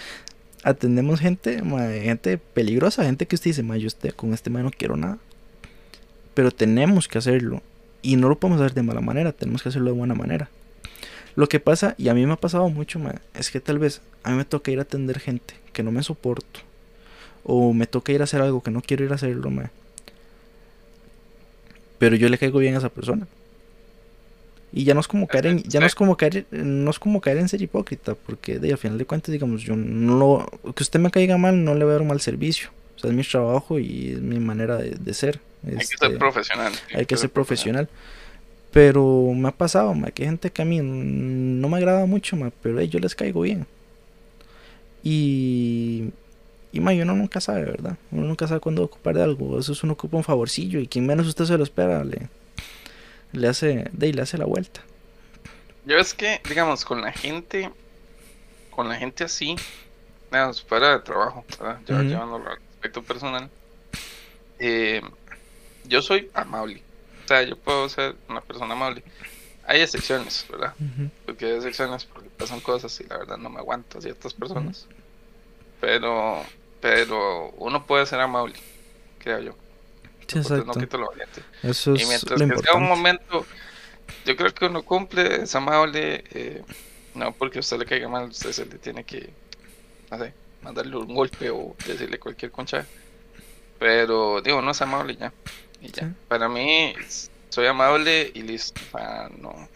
atendemos 0.63 1.19
gente, 1.19 1.61
gente 2.01 2.37
peligrosa, 2.37 3.03
gente 3.03 3.27
que 3.27 3.35
usted 3.35 3.51
dice, 3.51 3.63
yo 3.79 3.87
este, 3.87 4.11
con 4.11 4.33
este 4.33 4.49
man 4.49 4.63
no 4.63 4.71
quiero 4.71 4.97
nada. 4.97 5.19
Pero 6.33 6.51
tenemos 6.51 7.07
que 7.07 7.17
hacerlo. 7.17 7.61
Y 8.01 8.15
no 8.15 8.29
lo 8.29 8.39
podemos 8.39 8.61
hacer 8.61 8.73
de 8.73 8.83
mala 8.83 9.01
manera, 9.01 9.31
tenemos 9.31 9.61
que 9.61 9.69
hacerlo 9.69 9.91
de 9.91 9.97
buena 9.97 10.15
manera. 10.15 10.49
Lo 11.37 11.47
que 11.47 11.59
pasa, 11.59 11.93
y 11.99 12.09
a 12.09 12.15
mí 12.15 12.25
me 12.25 12.33
ha 12.33 12.37
pasado 12.37 12.67
mucho, 12.67 12.99
es 13.35 13.51
que 13.51 13.59
tal 13.59 13.77
vez 13.77 14.01
a 14.23 14.31
mí 14.31 14.37
me 14.37 14.43
toca 14.43 14.71
ir 14.71 14.79
a 14.79 14.81
atender 14.81 15.19
gente 15.19 15.53
que 15.71 15.83
no 15.83 15.91
me 15.91 16.01
soporto. 16.01 16.61
O 17.43 17.73
me 17.73 17.85
toca 17.85 18.11
ir 18.11 18.21
a 18.21 18.23
hacer 18.23 18.41
algo 18.41 18.63
que 18.63 18.71
no 18.71 18.81
quiero 18.81 19.05
ir 19.05 19.11
a 19.11 19.15
hacerlo, 19.15 19.51
Pero 21.99 22.15
yo 22.15 22.27
le 22.27 22.39
caigo 22.39 22.57
bien 22.57 22.73
a 22.73 22.79
esa 22.79 22.89
persona. 22.89 23.27
Y 24.73 24.83
ya 24.83 24.95
no 24.95 24.99
es 24.99 25.07
como 25.07 25.27
caer 25.27 25.45
en, 25.45 25.61
ya 25.61 25.79
no 25.79 25.85
es 25.85 25.93
como 25.93 26.17
caer, 26.17 26.47
no 26.49 26.89
es 26.89 26.97
como 26.97 27.21
caer 27.21 27.37
en 27.37 27.49
ser 27.49 27.61
hipócrita, 27.61 28.15
porque 28.15 28.57
de 28.57 28.71
al 28.71 28.79
final 28.79 28.97
de 28.97 29.05
cuentas, 29.05 29.31
digamos, 29.31 29.61
yo 29.61 29.75
no 29.75 30.43
que 30.75 30.81
usted 30.81 30.99
me 30.99 31.11
caiga 31.11 31.37
mal, 31.37 31.63
no 31.63 31.75
le 31.75 31.85
voy 31.85 31.91
a 31.91 31.93
dar 31.93 32.01
un 32.01 32.07
mal 32.07 32.19
servicio. 32.19 32.71
O 32.95 32.99
sea, 32.99 33.11
es 33.11 33.15
mi 33.15 33.21
trabajo 33.21 33.77
y 33.77 34.13
es 34.13 34.21
mi 34.21 34.39
manera 34.39 34.77
de, 34.77 35.13
ser. 35.13 35.39
Hay 35.63 35.77
que 35.77 35.85
ser 35.85 35.97
este, 36.01 36.17
profesional. 36.17 36.73
Hay 36.95 37.05
que 37.05 37.15
ser 37.15 37.29
profesional. 37.29 37.89
Pero 38.77 39.33
me 39.33 39.49
ha 39.49 39.51
pasado, 39.51 39.95
ma, 39.95 40.11
que 40.11 40.21
hay 40.21 40.29
gente 40.29 40.51
que 40.51 40.61
a 40.61 40.65
mí 40.65 40.79
no 40.83 41.67
me 41.67 41.77
agrada 41.77 42.05
mucho, 42.05 42.35
ma, 42.35 42.51
pero 42.61 42.79
yo 42.83 42.99
les 42.99 43.15
caigo 43.15 43.41
bien. 43.41 43.65
Y, 45.01 46.11
y 46.71 46.79
ma, 46.79 46.91
uno 46.91 47.15
nunca 47.15 47.41
sabe, 47.41 47.65
¿verdad? 47.65 47.97
Uno 48.11 48.27
nunca 48.27 48.47
sabe 48.47 48.59
cuándo 48.59 48.83
ocupar 48.83 49.15
de 49.15 49.23
algo. 49.23 49.59
Eso 49.59 49.71
es 49.71 49.81
uno 49.81 49.93
ocupa 49.93 50.17
un 50.17 50.23
favorcillo 50.23 50.79
y 50.79 50.85
quien 50.87 51.07
menos 51.07 51.25
usted 51.25 51.45
se 51.45 51.57
lo 51.57 51.63
espera, 51.63 52.03
le, 52.03 52.29
le 53.31 53.47
hace, 53.47 53.89
de 53.93 54.13
le 54.13 54.21
hace 54.21 54.37
la 54.37 54.45
vuelta. 54.45 54.81
Yo 55.87 55.97
es 55.97 56.13
que, 56.13 56.39
digamos, 56.47 56.85
con 56.85 57.01
la 57.01 57.11
gente, 57.11 57.71
con 58.69 58.89
la 58.89 58.95
gente 58.95 59.23
así, 59.23 59.55
digamos, 60.31 60.61
fuera 60.61 60.91
de 60.91 60.99
trabajo, 60.99 61.43
¿verdad? 61.59 61.79
llevándolo 62.03 62.47
al 62.47 62.59
aspecto 62.75 63.01
personal, 63.01 63.49
eh, 64.59 65.01
yo 65.85 66.03
soy 66.03 66.29
amable. 66.35 66.83
O 67.27 67.29
sea, 67.29 67.43
yo 67.43 67.57
puedo 67.57 67.89
ser 67.89 68.15
una 68.29 68.39
persona 68.39 68.73
amable. 68.73 69.03
Hay 69.65 69.81
excepciones, 69.81 70.45
¿verdad? 70.49 70.73
Porque 71.25 71.45
hay 71.45 71.55
excepciones 71.55 72.05
porque 72.05 72.29
pasan 72.29 72.61
cosas 72.61 72.97
y 73.01 73.03
la 73.03 73.17
verdad 73.17 73.35
no 73.35 73.49
me 73.49 73.59
aguanto 73.59 73.97
a 73.97 74.01
ciertas 74.01 74.33
personas. 74.33 74.87
Pero, 75.81 76.41
pero 76.79 77.49
uno 77.57 77.85
puede 77.85 78.05
ser 78.05 78.21
amable, 78.21 78.53
creo 79.19 79.39
yo. 79.39 79.55
Sí, 80.25 80.37
exacto. 80.37 80.63
No 80.63 80.73
quito 80.73 80.97
lo 80.97 81.09
valiente. 81.09 81.41
Eso 81.63 81.95
y 81.95 82.05
mientras 82.05 82.39
que 82.39 82.57
sea 82.59 82.75
un 82.75 82.87
momento, 82.87 83.45
yo 84.25 84.37
creo 84.37 84.53
que 84.53 84.65
uno 84.67 84.83
cumple, 84.83 85.43
es 85.43 85.53
amable, 85.53 86.23
eh, 86.31 86.63
no 87.13 87.33
porque 87.33 87.57
a 87.57 87.59
usted 87.59 87.77
le 87.77 87.85
caiga 87.85 88.07
mal, 88.07 88.29
usted 88.29 88.53
se 88.53 88.65
le 88.65 88.77
tiene 88.77 89.03
que, 89.03 89.33
no 90.11 90.17
sé, 90.17 90.33
mandarle 90.61 90.95
un 90.95 91.13
golpe 91.13 91.49
o 91.49 91.75
decirle 91.85 92.19
cualquier 92.19 92.51
concha. 92.51 92.85
Pero, 93.79 94.39
digo, 94.41 94.61
no 94.61 94.71
es 94.71 94.81
amable 94.81 95.17
ya. 95.17 95.33
Y 95.81 95.91
ya. 95.91 96.13
Para 96.27 96.49
mí, 96.49 96.93
soy 97.49 97.67
amable 97.67 98.31
y 98.33 98.41
listo. 98.41 98.81
no, 99.37 99.69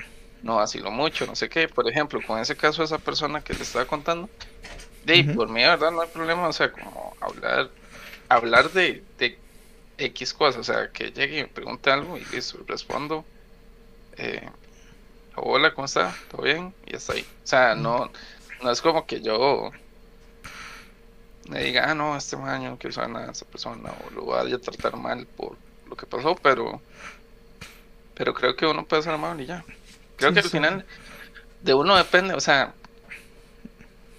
no 0.43 0.56
vacilo 0.58 0.91
mucho, 0.91 1.26
no 1.26 1.36
sé 1.36 1.49
qué. 1.49 1.68
Por 1.68 1.88
ejemplo, 1.89 2.20
con 2.26 2.39
ese 2.39 2.56
caso, 2.56 2.84
esa 2.84 2.97
persona 2.97 3.41
que 3.41 3.54
le 3.54 3.64
estaba 3.64 3.86
contando, 3.86 4.30
de 5.06 5.24
por 5.36 5.49
mí, 5.49 5.62
verdad, 5.62 5.91
no 5.91 6.02
hay 6.02 6.10
problema. 6.10 6.47
O 6.47 6.54
sea, 6.54 6.72
como 6.72 7.16
hablar, 7.20 7.70
hablar 8.30 8.72
de, 8.72 9.04
de 9.18 9.38
X 9.97 10.34
cosas. 10.34 10.62
O 10.62 10.64
sea, 10.64 10.91
que 10.91 11.12
llegue 11.12 11.39
y 11.39 11.41
me 11.43 11.47
pregunte 11.47 11.91
algo 11.91 12.18
y 12.18 12.26
listo, 12.26 12.60
respondo. 12.68 13.26
Eh, 14.18 14.49
hola, 15.36 15.74
¿cómo 15.74 15.86
está? 15.86 16.16
¿Todo 16.30 16.43
bien? 16.43 16.74
Y 16.86 16.95
está 16.95 17.14
ahí. 17.14 17.22
O 17.22 17.47
sea, 17.47 17.76
no, 17.76 18.12
no 18.62 18.72
es 18.72 18.82
como 18.82 19.06
que 19.06 19.22
yo 19.22 19.72
me 21.49 21.64
diga, 21.64 21.89
ah, 21.89 21.95
no, 21.95 22.16
este 22.16 22.36
año 22.36 22.72
no 22.72 22.78
quiero 22.78 22.93
saber 22.93 23.10
nada 23.10 23.26
de 23.28 23.32
esa 23.32 23.45
persona 23.45 23.91
o 24.06 24.10
lo 24.12 24.26
vaya 24.26 24.56
a 24.56 24.60
tratar 24.60 24.95
mal 24.97 25.26
por 25.28 25.58
lo 25.92 25.98
que 25.98 26.08
pasó, 26.08 26.36
pero 26.36 26.82
pero 28.16 28.34
creo 28.34 28.56
que 28.56 28.66
uno 28.66 28.86
puede 28.86 29.04
ser 29.04 29.14
amable 29.14 29.44
y 29.44 29.48
ya. 29.48 29.64
Creo 30.16 30.34
que 30.34 30.39
al 30.39 30.50
final 30.50 30.86
de 31.62 31.74
uno 31.74 31.96
depende, 31.96 32.34
o 32.34 32.39
sea, 32.39 32.74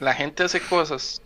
la 0.00 0.14
gente 0.14 0.44
hace 0.44 0.60
cosas 0.60 1.22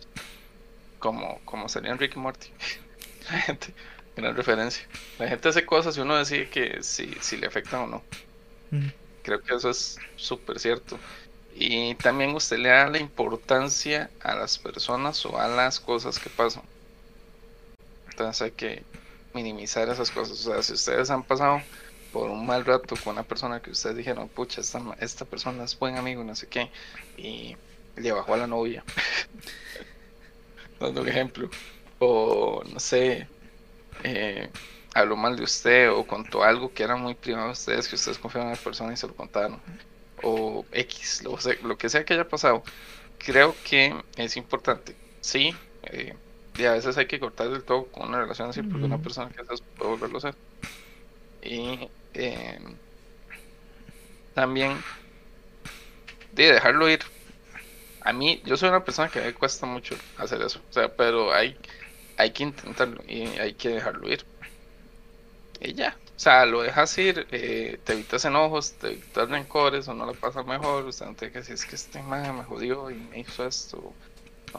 como 0.99 1.39
como 1.45 1.69
sería 1.69 1.91
Enrique 1.91 2.17
Morty. 2.17 2.47
La 3.29 3.39
gente, 3.39 3.73
gran 4.15 4.37
referencia. 4.37 4.87
La 5.19 5.27
gente 5.27 5.49
hace 5.49 5.65
cosas 5.65 5.97
y 5.97 5.99
uno 5.99 6.15
decide 6.15 6.49
que 6.49 6.81
si, 6.81 7.13
si 7.19 7.35
le 7.35 7.47
afectan 7.47 7.81
o 7.81 7.87
no. 7.87 8.03
Creo 9.21 9.41
que 9.41 9.53
eso 9.53 9.69
es 9.69 9.97
súper 10.15 10.59
cierto. 10.59 10.97
Y 11.53 11.95
también 11.95 12.33
usted 12.33 12.57
le 12.57 12.69
da 12.69 12.87
la 12.87 12.99
importancia 12.99 14.09
a 14.21 14.33
las 14.33 14.57
personas 14.57 15.25
o 15.25 15.37
a 15.37 15.49
las 15.49 15.81
cosas 15.81 16.19
que 16.19 16.29
pasan. 16.29 16.63
Entonces 18.11 18.41
hay 18.43 18.51
que 18.51 18.83
minimizar 19.37 19.87
esas 19.89 20.09
cosas. 20.09 20.45
O 20.45 20.51
sea, 20.51 20.63
si 20.63 20.73
ustedes 20.73 21.11
han 21.11 21.23
pasado 21.23 21.61
por 22.11 22.29
un 22.31 22.45
mal 22.45 22.65
rato 22.65 22.95
con 23.03 23.13
una 23.13 23.23
persona 23.23 23.61
que 23.61 23.69
ustedes 23.69 23.95
dijeron, 23.95 24.27
pucha, 24.29 24.61
esta, 24.61 24.81
esta 24.99 25.25
persona 25.25 25.63
es 25.63 25.77
buen 25.77 25.95
amigo, 25.97 26.23
no 26.23 26.35
sé 26.35 26.47
qué, 26.47 26.71
y 27.17 27.55
le 27.95 28.11
bajó 28.11 28.33
a 28.33 28.37
la 28.37 28.47
novia. 28.47 28.83
Dando 30.79 31.01
un 31.01 31.07
ejemplo. 31.07 31.49
O 31.99 32.63
no 32.71 32.79
sé, 32.79 33.27
eh, 34.03 34.49
habló 34.93 35.15
mal 35.15 35.35
de 35.35 35.43
usted 35.43 35.91
o 35.91 36.05
contó 36.05 36.43
algo 36.43 36.73
que 36.73 36.83
era 36.83 36.95
muy 36.95 37.13
privado 37.15 37.47
de 37.47 37.53
ustedes, 37.53 37.87
que 37.87 37.95
ustedes 37.95 38.17
confiaban 38.17 38.49
en 38.49 38.57
la 38.57 38.63
persona 38.63 38.93
y 38.93 38.97
se 38.97 39.07
lo 39.07 39.15
contaron. 39.15 39.61
O 40.23 40.65
X, 40.71 41.23
lo, 41.23 41.37
lo 41.63 41.77
que 41.77 41.89
sea 41.89 42.03
que 42.03 42.13
haya 42.15 42.27
pasado. 42.27 42.63
Creo 43.19 43.55
que 43.63 43.95
es 44.15 44.37
importante. 44.37 44.95
Sí, 45.21 45.55
eh, 45.83 46.15
y 46.57 46.65
a 46.65 46.73
veces 46.73 46.97
hay 46.97 47.05
que 47.05 47.19
cortar 47.19 47.49
del 47.49 47.63
todo 47.63 47.85
con 47.85 48.09
una 48.09 48.19
relación 48.19 48.49
así, 48.49 48.63
porque 48.63 48.85
una 48.85 48.97
persona 48.97 49.29
que 49.29 49.41
hace 49.41 49.63
puede 49.77 49.91
volverlo 49.91 50.17
a 50.17 50.19
hacer. 50.19 50.35
Y 51.43 51.89
eh, 52.15 52.59
también 54.33 54.77
de 56.33 56.53
dejarlo 56.53 56.89
ir. 56.89 56.99
A 58.01 58.13
mí, 58.13 58.41
yo 58.45 58.57
soy 58.57 58.69
una 58.69 58.83
persona 58.83 59.09
que 59.09 59.21
me 59.21 59.33
cuesta 59.33 59.65
mucho 59.65 59.95
hacer 60.17 60.41
eso, 60.41 60.61
o 60.69 60.73
sea, 60.73 60.87
pero 60.95 61.33
hay, 61.33 61.57
hay 62.17 62.31
que 62.31 62.43
intentarlo 62.43 63.03
y 63.07 63.25
hay 63.39 63.53
que 63.53 63.69
dejarlo 63.69 64.09
ir. 64.09 64.25
Y 65.59 65.73
ya, 65.73 65.97
o 66.15 66.19
sea, 66.19 66.45
lo 66.45 66.61
dejas 66.61 66.97
ir, 66.97 67.27
eh, 67.31 67.79
te 67.83 67.93
evitas 67.93 68.25
enojos, 68.25 68.73
te 68.73 68.93
evitas 68.93 69.29
rencores 69.29 69.87
o 69.87 69.93
no 69.93 70.05
lo 70.05 70.13
pasas 70.13 70.45
mejor, 70.45 70.85
o 70.85 70.91
sea, 70.91 71.07
no 71.07 71.15
te 71.15 71.31
que 71.31 71.43
si 71.43 71.53
es 71.53 71.65
que 71.65 71.75
este 71.75 72.01
man 72.01 72.37
me 72.37 72.43
jodió 72.43 72.89
y 72.89 72.95
me 72.95 73.19
hizo 73.19 73.45
esto 73.45 73.93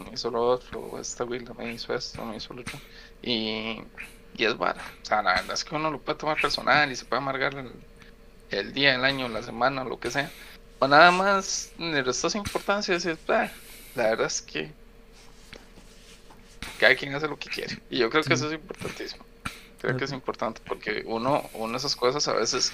me 0.05 0.13
hizo 0.13 0.31
lo 0.31 0.43
otro, 0.43 0.99
esta 1.01 1.25
Wilda 1.25 1.55
me 1.55 1.73
hizo 1.73 1.95
esto, 1.95 2.25
me 2.25 2.37
hizo 2.37 2.55
lo 2.55 2.61
otro. 2.61 2.79
Y, 3.23 3.83
y 4.37 4.45
es 4.45 4.57
vara. 4.57 4.83
O 5.03 5.05
sea, 5.05 5.23
la 5.23 5.35
verdad 5.35 5.55
es 5.55 5.65
que 5.65 5.75
uno 5.75 5.91
lo 5.91 6.01
puede 6.01 6.19
tomar 6.19 6.41
personal 6.41 6.91
y 6.91 6.97
se 6.97 7.05
puede 7.05 7.23
amargar 7.23 7.55
el, 8.51 8.73
día, 8.73 8.95
el 8.95 9.05
año, 9.05 9.29
la 9.29 9.43
semana, 9.43 9.85
lo 9.85 9.99
que 9.99 10.11
sea. 10.11 10.31
O 10.79 10.87
nada 10.87 11.11
más 11.11 11.73
le 11.79 12.03
restas 12.03 12.35
importancia 12.35 12.93
y 12.93 12.95
decir, 12.97 13.19
la 13.27 13.51
verdad 13.97 14.27
es 14.27 14.43
que 14.43 14.71
cada 16.79 16.95
quien 16.95 17.15
hace 17.15 17.29
lo 17.29 17.39
que 17.39 17.51
quiere. 17.51 17.79
Y 17.91 17.99
yo 17.99 18.11
creo 18.11 18.23
que 18.23 18.35
eso 18.35 18.47
es 18.47 18.55
importantísimo. 18.55 19.25
Creo 19.81 19.97
que 19.97 20.05
es 20.05 20.13
importante 20.13 20.61
porque 20.67 21.05
uno, 21.07 21.49
uno 21.55 21.73
de 21.73 21.79
esas 21.79 21.95
cosas 21.95 22.27
a 22.29 22.33
veces 22.33 22.73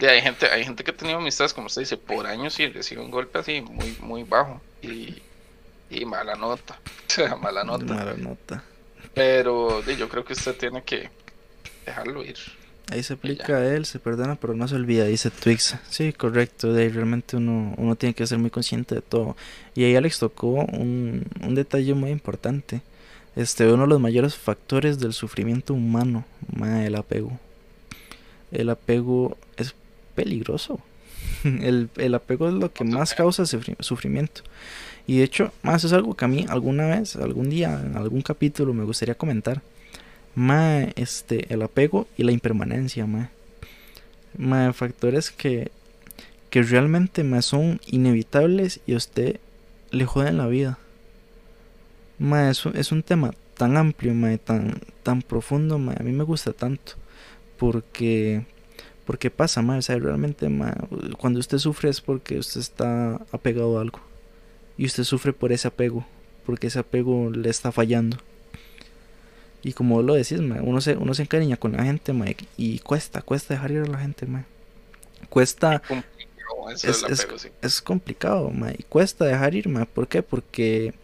hay 0.00 0.20
gente, 0.20 0.46
hay 0.46 0.64
gente 0.64 0.84
que 0.84 0.90
ha 0.90 0.96
tenido 0.96 1.18
amistades, 1.18 1.54
como 1.54 1.68
usted 1.68 1.82
dice, 1.82 1.96
por 1.96 2.26
años 2.26 2.58
y 2.60 2.68
recibe 2.68 3.00
un 3.00 3.10
golpe 3.10 3.38
así 3.38 3.62
muy, 3.62 3.96
muy 4.00 4.24
bajo. 4.24 4.60
Y, 4.82 5.22
y 5.90 6.04
mala 6.04 6.34
nota. 6.34 6.78
mala 7.40 7.64
nota. 7.64 7.84
Mala 7.94 8.14
nota. 8.14 8.62
Pero 9.14 9.82
yo 9.84 10.08
creo 10.08 10.24
que 10.24 10.34
usted 10.34 10.54
tiene 10.56 10.82
que 10.82 11.08
dejarlo 11.84 12.24
ir. 12.24 12.36
Ahí 12.92 13.02
se 13.02 13.14
aplica 13.14 13.56
a 13.56 13.74
él, 13.74 13.84
se 13.84 13.98
perdona, 13.98 14.36
pero 14.36 14.54
no 14.54 14.68
se 14.68 14.76
olvida, 14.76 15.06
dice 15.06 15.30
Twix. 15.30 15.74
Sí, 15.90 16.12
correcto, 16.12 16.72
de 16.72 16.84
ahí 16.84 16.88
realmente 16.88 17.36
uno, 17.36 17.74
uno 17.78 17.96
tiene 17.96 18.14
que 18.14 18.26
ser 18.26 18.38
muy 18.38 18.50
consciente 18.50 18.94
de 18.94 19.00
todo. 19.02 19.36
Y 19.74 19.82
ahí 19.84 19.96
Alex 19.96 20.20
tocó 20.20 20.48
un, 20.50 21.24
un 21.42 21.54
detalle 21.56 21.94
muy 21.94 22.10
importante. 22.10 22.82
Este, 23.34 23.66
uno 23.66 23.82
de 23.82 23.88
los 23.88 24.00
mayores 24.00 24.36
factores 24.36 24.98
del 25.00 25.14
sufrimiento 25.14 25.74
humano, 25.74 26.24
el 26.62 26.94
apego. 26.94 27.38
El 28.52 28.70
apego 28.70 29.36
es 29.56 29.74
peligroso. 30.14 30.78
El, 31.44 31.90
el 31.96 32.14
apego 32.14 32.48
es 32.48 32.54
lo 32.54 32.72
que 32.72 32.84
más 32.84 33.14
causa 33.14 33.42
sufri- 33.44 33.76
sufrimiento. 33.80 34.42
Y 35.06 35.18
de 35.18 35.24
hecho, 35.24 35.52
más 35.62 35.84
es 35.84 35.92
algo 35.92 36.14
que 36.14 36.24
a 36.24 36.28
mí 36.28 36.46
alguna 36.48 36.86
vez, 36.86 37.16
algún 37.16 37.48
día, 37.48 37.80
en 37.84 37.96
algún 37.96 38.22
capítulo 38.22 38.74
me 38.74 38.84
gustaría 38.84 39.14
comentar. 39.14 39.62
Ma, 40.34 40.82
este, 40.96 41.52
el 41.52 41.62
apego 41.62 42.08
y 42.16 42.24
la 42.24 42.32
impermanencia, 42.32 43.06
ma. 43.06 43.30
Ma, 44.36 44.72
factores 44.72 45.30
que, 45.30 45.70
que 46.50 46.62
realmente 46.62 47.22
ma, 47.24 47.40
son 47.40 47.80
inevitables 47.86 48.80
y 48.86 48.94
a 48.94 48.96
usted 48.96 49.40
le 49.92 50.06
joden 50.06 50.38
la 50.38 50.48
vida. 50.48 50.78
Ma, 52.18 52.50
es, 52.50 52.66
es 52.66 52.90
un 52.90 53.02
tema 53.02 53.32
tan 53.56 53.76
amplio, 53.76 54.12
ma, 54.12 54.36
tan, 54.38 54.80
tan 55.04 55.22
profundo, 55.22 55.78
ma, 55.78 55.94
a 55.98 56.02
mí 56.02 56.12
me 56.12 56.24
gusta 56.24 56.52
tanto. 56.52 56.94
Porque, 57.58 58.44
porque 59.04 59.30
pasa, 59.30 59.62
ma, 59.62 59.78
o 59.78 59.82
sea, 59.82 59.98
realmente, 59.98 60.48
ma, 60.48 60.74
cuando 61.16 61.38
usted 61.38 61.58
sufre 61.58 61.90
es 61.90 62.00
porque 62.00 62.38
usted 62.38 62.60
está 62.60 63.20
apegado 63.32 63.78
a 63.78 63.82
algo. 63.82 64.00
Y 64.78 64.86
usted 64.86 65.04
sufre 65.04 65.32
por 65.32 65.52
ese 65.52 65.68
apego, 65.68 66.04
porque 66.44 66.66
ese 66.68 66.78
apego 66.80 67.30
le 67.30 67.48
está 67.50 67.72
fallando. 67.72 68.18
Y 69.62 69.72
como 69.72 69.96
vos 69.96 70.04
lo 70.04 70.14
decís, 70.14 70.40
ma, 70.40 70.58
uno 70.62 70.80
se, 70.80 70.96
uno 70.96 71.12
se 71.14 71.22
encariña 71.22 71.56
con 71.56 71.72
la 71.72 71.82
gente, 71.84 72.12
ma, 72.12 72.26
y- 72.56 72.78
cuesta, 72.80 73.22
cuesta 73.22 73.54
dejar 73.54 73.72
ir 73.72 73.80
a 73.80 73.86
la 73.86 73.98
gente, 73.98 74.26
ma. 74.26 74.44
Cuesta, 75.28 75.82
Es- 76.72 76.84
es- 76.84 77.02
apego, 77.22 77.38
sí. 77.38 77.48
es 77.62 77.80
complicado, 77.82 78.50
ma, 78.50 78.70
y 78.72 78.82
cuesta 78.84 79.24
dejar 79.24 79.54
ir, 79.54 79.68
ma. 79.68 79.84
¿Por 79.86 80.06
qué? 80.08 80.22
Porque 80.22 80.94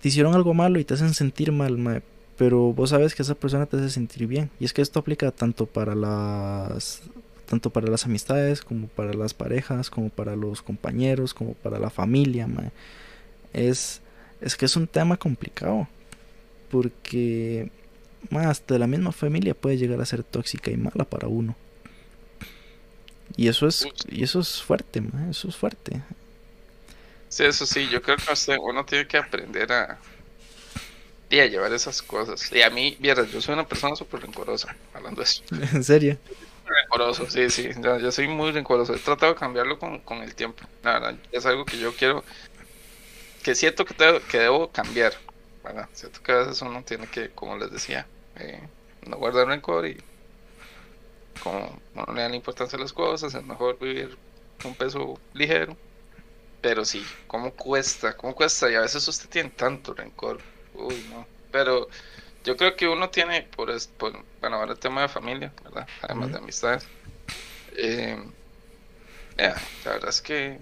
te 0.00 0.08
hicieron 0.08 0.34
algo 0.34 0.54
malo 0.54 0.78
y 0.78 0.84
te 0.84 0.94
hacen 0.94 1.14
sentir 1.14 1.52
mal, 1.52 1.78
ma. 1.78 2.02
Pero 2.36 2.72
vos 2.72 2.90
sabes 2.90 3.14
que 3.14 3.22
esa 3.22 3.36
persona 3.36 3.66
te 3.66 3.76
hace 3.76 3.90
sentir 3.90 4.26
bien. 4.26 4.50
Y 4.58 4.64
es 4.64 4.72
que 4.72 4.82
esto 4.82 4.98
aplica 4.98 5.30
tanto 5.30 5.66
para 5.66 5.94
las 5.94 7.02
tanto 7.46 7.70
para 7.70 7.88
las 7.88 8.04
amistades, 8.06 8.62
como 8.62 8.88
para 8.88 9.14
las 9.14 9.34
parejas, 9.34 9.90
como 9.90 10.08
para 10.10 10.36
los 10.36 10.62
compañeros, 10.62 11.34
como 11.34 11.54
para 11.54 11.78
la 11.78 11.90
familia. 11.90 12.48
Es 13.52 14.00
es 14.40 14.56
que 14.56 14.66
es 14.66 14.76
un 14.76 14.86
tema 14.86 15.16
complicado. 15.16 15.88
Porque 16.70 17.70
hasta 18.32 18.78
la 18.78 18.86
misma 18.86 19.12
familia 19.12 19.54
puede 19.54 19.76
llegar 19.78 20.00
a 20.00 20.06
ser 20.06 20.22
tóxica 20.22 20.70
y 20.70 20.76
mala 20.76 21.04
para 21.04 21.28
uno. 21.28 21.56
Y 23.36 23.48
eso 23.48 23.66
es, 23.66 23.86
y 24.08 24.22
eso 24.22 24.40
es 24.40 24.62
fuerte, 24.62 25.02
eso 25.30 25.48
es 25.48 25.56
fuerte. 25.56 26.02
Sí, 27.28 27.44
eso 27.44 27.66
sí, 27.66 27.88
yo 27.88 28.00
creo 28.00 28.16
que 28.16 28.58
uno 28.60 28.84
tiene 28.84 29.06
que 29.08 29.16
aprender 29.16 29.72
a, 29.72 29.98
a 31.30 31.46
llevar 31.46 31.72
esas 31.72 32.02
cosas. 32.02 32.50
Y 32.52 32.62
a 32.62 32.70
mí, 32.70 32.96
yo 33.00 33.40
soy 33.40 33.54
una 33.54 33.66
persona 33.66 33.96
súper 33.96 34.20
rencorosa, 34.20 34.76
hablando 34.92 35.20
de 35.20 35.24
eso. 35.24 35.42
En 35.74 35.84
serio. 35.84 36.18
Rencoroso, 36.66 37.28
sí, 37.28 37.50
sí, 37.50 37.68
yo, 37.82 37.98
yo 37.98 38.10
soy 38.10 38.26
muy 38.26 38.50
rencoroso. 38.52 38.94
He 38.94 38.98
tratado 39.00 39.34
de 39.34 39.38
cambiarlo 39.38 39.78
con, 39.78 40.00
con 40.00 40.18
el 40.22 40.34
tiempo. 40.34 40.64
La 40.82 40.94
verdad, 40.94 41.20
es 41.30 41.44
algo 41.44 41.66
que 41.66 41.78
yo 41.78 41.94
quiero, 41.94 42.24
que 43.42 43.54
siento 43.54 43.84
que, 43.84 43.94
tengo- 43.94 44.26
que 44.26 44.38
debo 44.38 44.70
cambiar. 44.72 45.14
¿verdad? 45.62 45.88
Siento 45.92 46.20
que 46.22 46.32
a 46.32 46.36
veces 46.38 46.60
uno 46.62 46.84
tiene 46.84 47.08
que, 47.08 47.32
como 47.34 47.56
les 47.56 47.70
decía, 47.70 48.10
eh, 48.34 48.68
no 49.02 49.16
guardar 49.18 49.46
rencor 49.48 49.86
y 49.86 49.96
como 51.38 51.82
no 51.92 52.04
le 52.14 52.22
dan 52.22 52.34
importancia 52.34 52.76
a 52.78 52.80
las 52.80 52.92
cosas, 52.92 53.34
es 53.34 53.44
mejor 53.44 53.78
vivir 53.78 54.18
un 54.62 54.76
peso 54.76 55.22
ligero. 55.32 55.78
Pero 56.60 56.84
sí, 56.84 57.06
¿cómo 57.26 57.54
cuesta? 57.56 58.16
¿Cómo 58.16 58.34
cuesta? 58.34 58.70
Y 58.70 58.74
a 58.76 58.82
veces 58.82 59.06
usted 59.08 59.28
tiene 59.30 59.50
tanto 59.52 59.94
rencor. 59.94 60.44
Uy, 60.72 61.04
no. 61.04 61.30
Pero 61.50 61.88
yo 62.44 62.56
creo 62.56 62.76
que 62.76 62.86
uno 62.88 63.10
tiene, 63.10 63.42
por, 63.56 63.70
bueno, 63.98 64.56
ahora 64.56 64.72
el 64.72 64.78
tema 64.78 65.02
de 65.02 65.08
familia, 65.08 65.52
¿verdad? 65.64 65.88
Además 66.02 66.30
de 66.30 66.38
amistades. 66.38 66.86
Eh, 67.76 68.16
ya, 69.36 69.56
la 69.84 69.92
verdad 69.92 70.10
es 70.10 70.22
que 70.22 70.60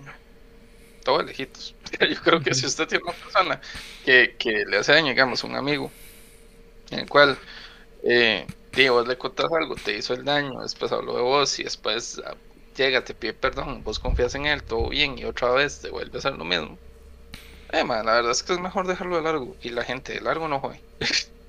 todo 1.04 1.18
de 1.18 1.24
lejitos. 1.24 1.74
Yo 2.00 2.22
creo 2.22 2.40
que 2.40 2.54
si 2.54 2.66
usted 2.66 2.86
tiene 2.86 3.04
una 3.04 3.12
persona 3.12 3.60
que, 4.04 4.36
que 4.38 4.64
le 4.64 4.78
hace 4.78 4.92
daño, 4.92 5.08
digamos, 5.08 5.44
un 5.44 5.56
amigo, 5.56 5.90
en 6.90 7.00
el 7.00 7.08
cual 7.08 7.38
eh, 8.04 8.46
vos 8.90 9.06
le 9.06 9.18
contás 9.18 9.50
algo, 9.52 9.74
te 9.76 9.96
hizo 9.96 10.14
el 10.14 10.24
daño, 10.24 10.62
después 10.62 10.92
habló 10.92 11.16
de 11.16 11.22
vos 11.22 11.58
y 11.58 11.64
después 11.64 12.20
ah, 12.24 12.36
llega, 12.76 13.04
te 13.04 13.14
pide 13.14 13.34
perdón, 13.34 13.82
vos 13.82 13.98
confías 13.98 14.34
en 14.34 14.46
él, 14.46 14.62
todo 14.62 14.88
bien, 14.88 15.18
y 15.18 15.24
otra 15.24 15.50
vez 15.50 15.80
te 15.80 15.90
vuelve 15.90 16.16
a 16.16 16.20
hacer 16.20 16.34
lo 16.34 16.44
mismo. 16.44 16.78
Eh, 17.72 17.84
man, 17.84 18.06
la 18.06 18.14
verdad 18.14 18.32
es 18.32 18.42
que 18.42 18.52
es 18.52 18.60
mejor 18.60 18.86
dejarlo 18.86 19.16
de 19.16 19.22
largo, 19.22 19.56
y 19.62 19.70
la 19.70 19.84
gente 19.84 20.12
de 20.14 20.20
largo 20.20 20.48
no 20.48 20.60
jode. 20.60 20.80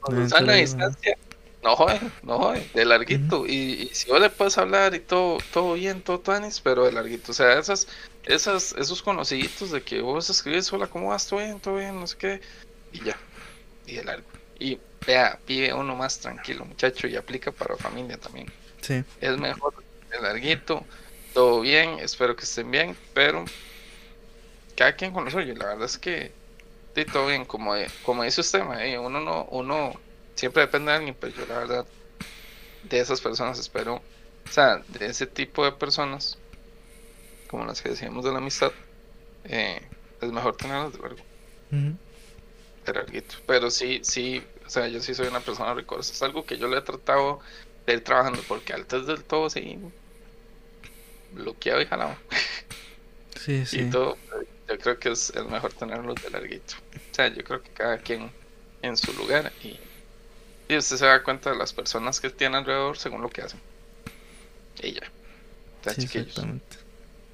Cuando 0.00 0.22
Ah, 0.22 0.24
está 0.24 0.38
en 0.38 0.46
la 0.46 0.54
claro, 0.54 0.58
distancia, 0.58 1.16
no 1.62 1.76
jode, 1.76 2.00
no 2.22 2.38
jode, 2.38 2.70
de 2.74 2.84
larguito. 2.84 3.46
y, 3.46 3.88
y 3.90 3.94
si 3.94 4.10
vos 4.10 4.20
le 4.20 4.30
puedes 4.30 4.56
hablar 4.58 4.94
y 4.94 5.00
todo, 5.00 5.38
todo 5.50 5.74
bien, 5.74 6.02
todo 6.02 6.20
tanis, 6.20 6.60
pero 6.60 6.84
de 6.84 6.92
larguito. 6.92 7.32
O 7.32 7.34
sea, 7.34 7.58
esas, 7.58 7.88
esas, 8.24 8.72
esos 8.74 9.02
conociditos 9.02 9.70
de 9.72 9.82
que 9.84 10.00
vos 10.00 10.30
escribes, 10.30 10.72
hola, 10.72 10.88
¿cómo 10.88 11.08
vas? 11.08 11.26
¿Todo 11.26 11.40
bien? 11.40 11.60
¿Todo 11.60 11.76
bien? 11.76 11.98
No 12.00 12.06
sé 12.06 12.16
qué. 12.18 12.40
Y 12.92 13.02
ya. 13.04 13.24
Y 13.86 13.96
de 13.96 14.04
largo. 14.04 14.30
Y 14.58 14.80
vea, 15.06 15.42
vive 15.46 15.72
uno 15.74 15.96
más 15.96 16.20
tranquilo, 16.20 16.64
muchacho, 16.66 17.08
y 17.08 17.16
aplica 17.16 17.52
para 17.52 17.76
familia 17.78 18.18
también. 18.18 18.52
Sí. 18.80 19.04
Es 19.20 19.38
mejor 19.38 19.74
de 20.10 20.20
larguito, 20.20 20.88
todo 21.32 21.60
bien, 21.60 21.98
espero 22.00 22.36
que 22.36 22.44
estén 22.44 22.70
bien, 22.70 22.98
pero 23.12 23.44
cada 24.74 24.96
quien 24.96 25.12
con 25.12 25.24
lo 25.24 25.30
suyo. 25.30 25.54
La 25.54 25.66
verdad 25.66 25.84
es 25.86 25.98
que 25.98 26.36
sí, 26.96 27.06
todo 27.06 27.26
bien, 27.28 27.44
como, 27.46 27.74
como 28.02 28.24
dice 28.24 28.40
usted, 28.42 28.64
mae, 28.64 28.98
uno 28.98 29.20
no, 29.20 29.46
uno 29.50 30.04
siempre 30.36 30.62
depende 30.62 30.92
de 30.92 30.98
alguien, 30.98 31.16
pero 31.18 31.32
yo 31.34 31.46
la 31.46 31.58
verdad 31.58 31.88
de 32.82 33.00
esas 33.00 33.20
personas 33.22 33.58
espero, 33.58 33.96
o 33.96 34.08
sea, 34.48 34.84
de 34.88 35.06
ese 35.06 35.26
tipo 35.28 35.64
de 35.64 35.72
personas, 35.72 36.42
como 37.46 37.64
las 37.64 37.82
que 37.82 37.90
decíamos 37.90 38.24
de 38.24 38.32
la 38.32 38.38
amistad, 38.38 38.76
eh, 39.44 39.92
es 40.20 40.32
mejor 40.32 40.56
tenerlas 40.56 40.92
de 40.94 41.00
largo, 41.00 41.28
Ujú. 41.72 41.98
de 42.84 42.92
larguito. 42.92 43.36
Pero 43.46 43.70
sí, 43.70 44.00
sí, 44.04 44.52
o 44.64 44.68
sea, 44.70 44.88
yo 44.88 45.00
sí 45.00 45.14
soy 45.14 45.26
una 45.28 45.44
persona 45.44 45.74
records, 45.74 46.10
es 46.10 46.22
algo 46.22 46.46
que 46.46 46.58
yo 46.58 46.68
le 46.68 46.78
he 46.78 46.82
tratado 46.82 47.40
de 47.86 47.94
ir 47.94 48.04
trabajando, 48.04 48.46
porque 48.46 48.72
antes 48.74 49.06
del 49.06 49.24
todo 49.26 49.50
sí 49.50 49.80
bloqueado 51.30 51.80
y 51.82 51.86
jalado. 51.86 52.22
Sí, 53.34 53.64
sí. 53.66 53.82
y 53.82 53.86
todo, 53.86 54.22
yo 54.68 54.78
creo 54.78 54.98
que 54.98 55.10
es 55.12 55.30
el 55.30 55.46
mejor 55.48 55.74
tenerlos 55.74 56.20
de 56.22 56.30
larguito. 56.30 56.74
O 57.12 57.14
sea, 57.14 57.28
yo 57.28 57.44
creo 57.44 57.62
que 57.62 57.70
cada 57.72 57.98
quien 58.02 58.32
en 58.82 58.96
su 58.96 59.12
lugar 59.12 59.54
y, 59.60 59.80
y 60.68 60.76
usted 60.78 60.96
se 60.98 61.06
da 61.06 61.22
cuenta 61.24 61.50
de 61.50 61.56
las 61.58 61.72
personas 61.74 62.20
que 62.20 62.30
tiene 62.30 62.58
alrededor 62.58 62.98
según 62.98 63.22
lo 63.22 63.30
que 63.30 63.42
hacen. 63.42 63.62
Y 64.82 64.92
ya. 64.94 65.12
Sea, 65.82 65.94
Sí, 65.94 65.96
chiquillos, 65.96 66.28
exactamente. 66.28 66.78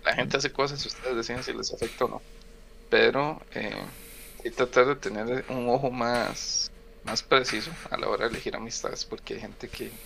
la 0.05 0.15
gente 0.15 0.37
hace 0.37 0.53
cosas 0.53 0.85
y 0.85 0.89
ustedes 0.89 1.17
deciden 1.17 1.43
si 1.45 1.53
les 1.55 1.73
afecta 1.73 2.05
o 2.07 2.09
no. 2.09 2.25
Pero 2.89 3.47
eh, 3.53 3.93
sí 4.43 4.51
tratar 4.53 4.87
de 4.87 4.97
tener 4.97 5.47
un 5.49 5.69
ojo 5.71 5.91
más, 5.91 6.73
más 7.05 7.23
preciso 7.25 7.79
a 7.91 7.97
la 7.99 8.09
hora 8.09 8.27
de 8.27 8.33
elegir 8.33 8.57
amistades, 8.57 9.05
porque 9.07 9.35
hay 9.35 9.41
gente 9.43 9.71
que, 9.71 10.01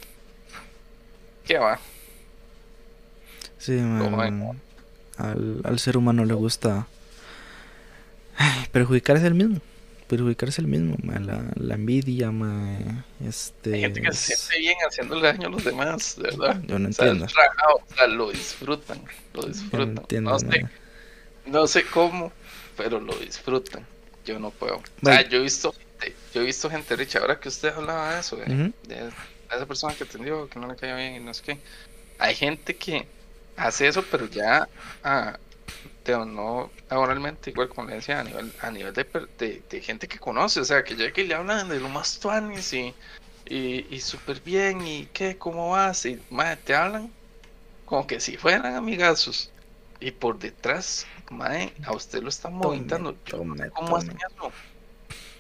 que 1.45 1.59
va. 1.59 1.87
Sí, 3.59 3.73
man, 3.73 4.63
al, 5.17 5.61
al 5.65 5.79
ser 5.79 5.97
humano 5.97 6.25
le 6.25 6.35
gusta 6.35 6.89
ay, 8.37 8.67
perjudicarse 8.73 9.27
el 9.27 9.35
mismo. 9.35 9.61
Perjudicarse 10.09 10.61
el 10.61 10.69
mismo, 10.69 10.97
man, 11.03 11.27
la, 11.27 11.51
la 11.57 11.75
envidia, 11.75 12.31
este... 13.21 13.75
Hay 13.75 13.81
gente 13.81 14.01
que 14.03 14.13
se 14.13 14.35
es- 14.35 14.39
siente 14.41 14.59
bien 14.61 14.77
haciéndole 14.89 15.27
daño 15.27 15.49
a 15.49 15.51
los 15.51 15.65
demás, 15.65 16.15
de 16.17 16.23
verdad. 16.25 16.63
Yo 16.67 16.79
no 16.79 16.89
O 16.89 16.93
sea, 16.93 17.09
entiendo. 17.09 17.25
es 17.25 17.35
rajado, 17.35 17.77
o 17.77 17.95
sea, 17.95 18.07
lo 18.07 18.31
disfrutan, 18.31 19.03
lo 19.35 19.43
Yo 19.43 19.49
disfrutan. 19.49 19.95
no 19.95 20.01
entiendo. 20.03 20.31
No 20.31 20.39
sé, 20.39 20.67
no 21.47 21.67
sé 21.67 21.87
cómo, 21.87 22.33
pero 22.77 23.01
lo 23.01 23.17
disfrutan. 23.19 23.87
Yo 24.25 24.39
no 24.39 24.51
puedo. 24.51 24.77
O 24.77 24.83
sea, 25.05 25.23
yo 25.29 25.39
he 25.39 25.43
visto 25.43 25.73
gente, 25.73 26.17
yo 26.35 26.43
he 26.43 26.45
visto 26.45 26.71
gente 26.71 26.97
rica, 26.97 27.19
ahora 27.21 27.39
que 27.41 27.49
usted 27.49 27.73
hablaba 27.75 28.15
de 28.15 28.21
eso, 28.21 28.37
de, 28.37 28.47
de 28.83 29.13
esa 29.55 29.67
persona 29.67 29.95
que 29.95 30.05
atendió, 30.05 30.49
que 30.49 30.59
no 30.59 30.67
le 30.69 30.77
caía 30.77 30.97
bien 30.97 31.15
y 31.17 31.21
no 31.21 31.33
sé 31.35 31.43
qué. 31.45 31.61
Hay 32.19 32.35
gente 32.35 32.77
que 32.77 33.09
hace 33.57 33.89
eso, 33.89 34.05
pero 34.11 34.27
ya 34.29 34.69
ah, 35.05 35.39
de- 36.13 36.27
no 36.27 36.75
laboralmente, 36.89 37.51
igual 37.51 37.69
como 37.69 37.89
le 37.89 37.97
decía, 37.97 38.21
a 38.21 38.25
nivel, 38.25 38.55
a 38.59 38.71
nivel 38.71 38.93
de, 38.95 39.05
de, 39.39 39.67
de 39.69 39.81
gente 39.83 40.09
que 40.09 40.19
conoce, 40.19 40.61
o 40.61 40.65
sea, 40.65 40.85
que 40.85 40.97
ya 40.97 41.13
que 41.13 41.25
le 41.25 41.35
hablan 41.35 41.69
de 41.69 41.81
lo 41.81 41.89
más 41.89 42.19
tuanis 42.19 42.73
y, 42.73 42.97
y, 43.45 43.95
y 43.95 44.01
súper 44.01 44.43
bien, 44.43 44.87
y 44.87 45.09
qué, 45.11 45.39
cómo 45.39 45.71
vas, 45.71 46.05
y 46.07 46.25
madre, 46.31 46.59
te 46.59 46.75
hablan 46.75 47.17
como 47.85 48.07
que 48.07 48.21
si 48.21 48.37
fueran 48.39 48.75
amigazos, 48.77 49.55
y 50.01 50.13
por 50.13 50.39
detrás, 50.39 51.13
madre, 51.31 51.79
a 51.83 51.95
usted 51.95 52.23
lo 52.23 52.29
están 52.31 52.55
Tome, 52.61 52.81
movimentando. 52.81 53.23
Yo 53.25 53.39
no 53.39 53.57
sé 53.57 53.69
cómo 53.73 53.97
hacen 53.97 54.17
eso. 54.31 54.59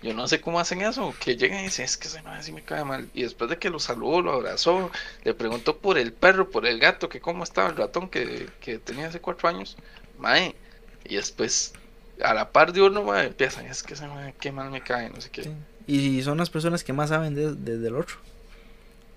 Yo 0.02 0.14
no 0.14 0.28
sé 0.28 0.40
cómo 0.40 0.60
hacen 0.60 0.82
eso, 0.82 1.18
que 1.18 1.36
llegan 1.36 1.60
y 1.60 1.64
dicen, 1.64 1.84
es 1.86 1.96
que 1.96 2.08
ese 2.08 2.22
madre 2.22 2.42
sí 2.42 2.52
me 2.52 2.64
cae 2.64 2.84
mal. 2.84 3.10
Y 3.14 3.22
después 3.22 3.50
de 3.50 3.58
que 3.58 3.70
lo 3.70 3.78
saludó, 3.80 4.20
lo 4.22 4.32
abrazó, 4.32 4.90
le 5.24 5.34
preguntó 5.34 5.80
por 5.80 5.98
el 5.98 6.14
perro, 6.14 6.50
por 6.50 6.66
el 6.66 6.78
gato, 6.78 7.08
que 7.08 7.20
cómo 7.20 7.42
estaba 7.44 7.70
el 7.70 7.76
ratón 7.76 8.10
que, 8.10 8.54
que 8.60 8.78
tenía 8.78 9.08
hace 9.08 9.20
cuatro 9.20 9.48
años. 9.48 9.80
Mae, 10.16 10.60
y 11.04 11.16
después, 11.16 11.72
a 12.22 12.34
la 12.34 12.52
par 12.52 12.72
de 12.72 12.82
uno, 12.82 13.02
mae, 13.04 13.26
empiezan, 13.28 13.66
es 13.66 13.82
que 13.82 13.94
ese 13.94 14.06
madre 14.08 14.34
qué 14.40 14.52
mal 14.52 14.70
me 14.70 14.82
cae, 14.82 15.10
no 15.10 15.20
sé 15.20 15.30
qué. 15.30 15.42
Sí. 15.42 15.50
Y 15.86 16.22
son 16.22 16.38
las 16.38 16.50
personas 16.50 16.82
que 16.84 16.92
más 16.92 17.10
saben 17.10 17.34
de, 17.34 17.54
de- 17.54 17.78
del 17.78 17.96
otro. 17.96 18.16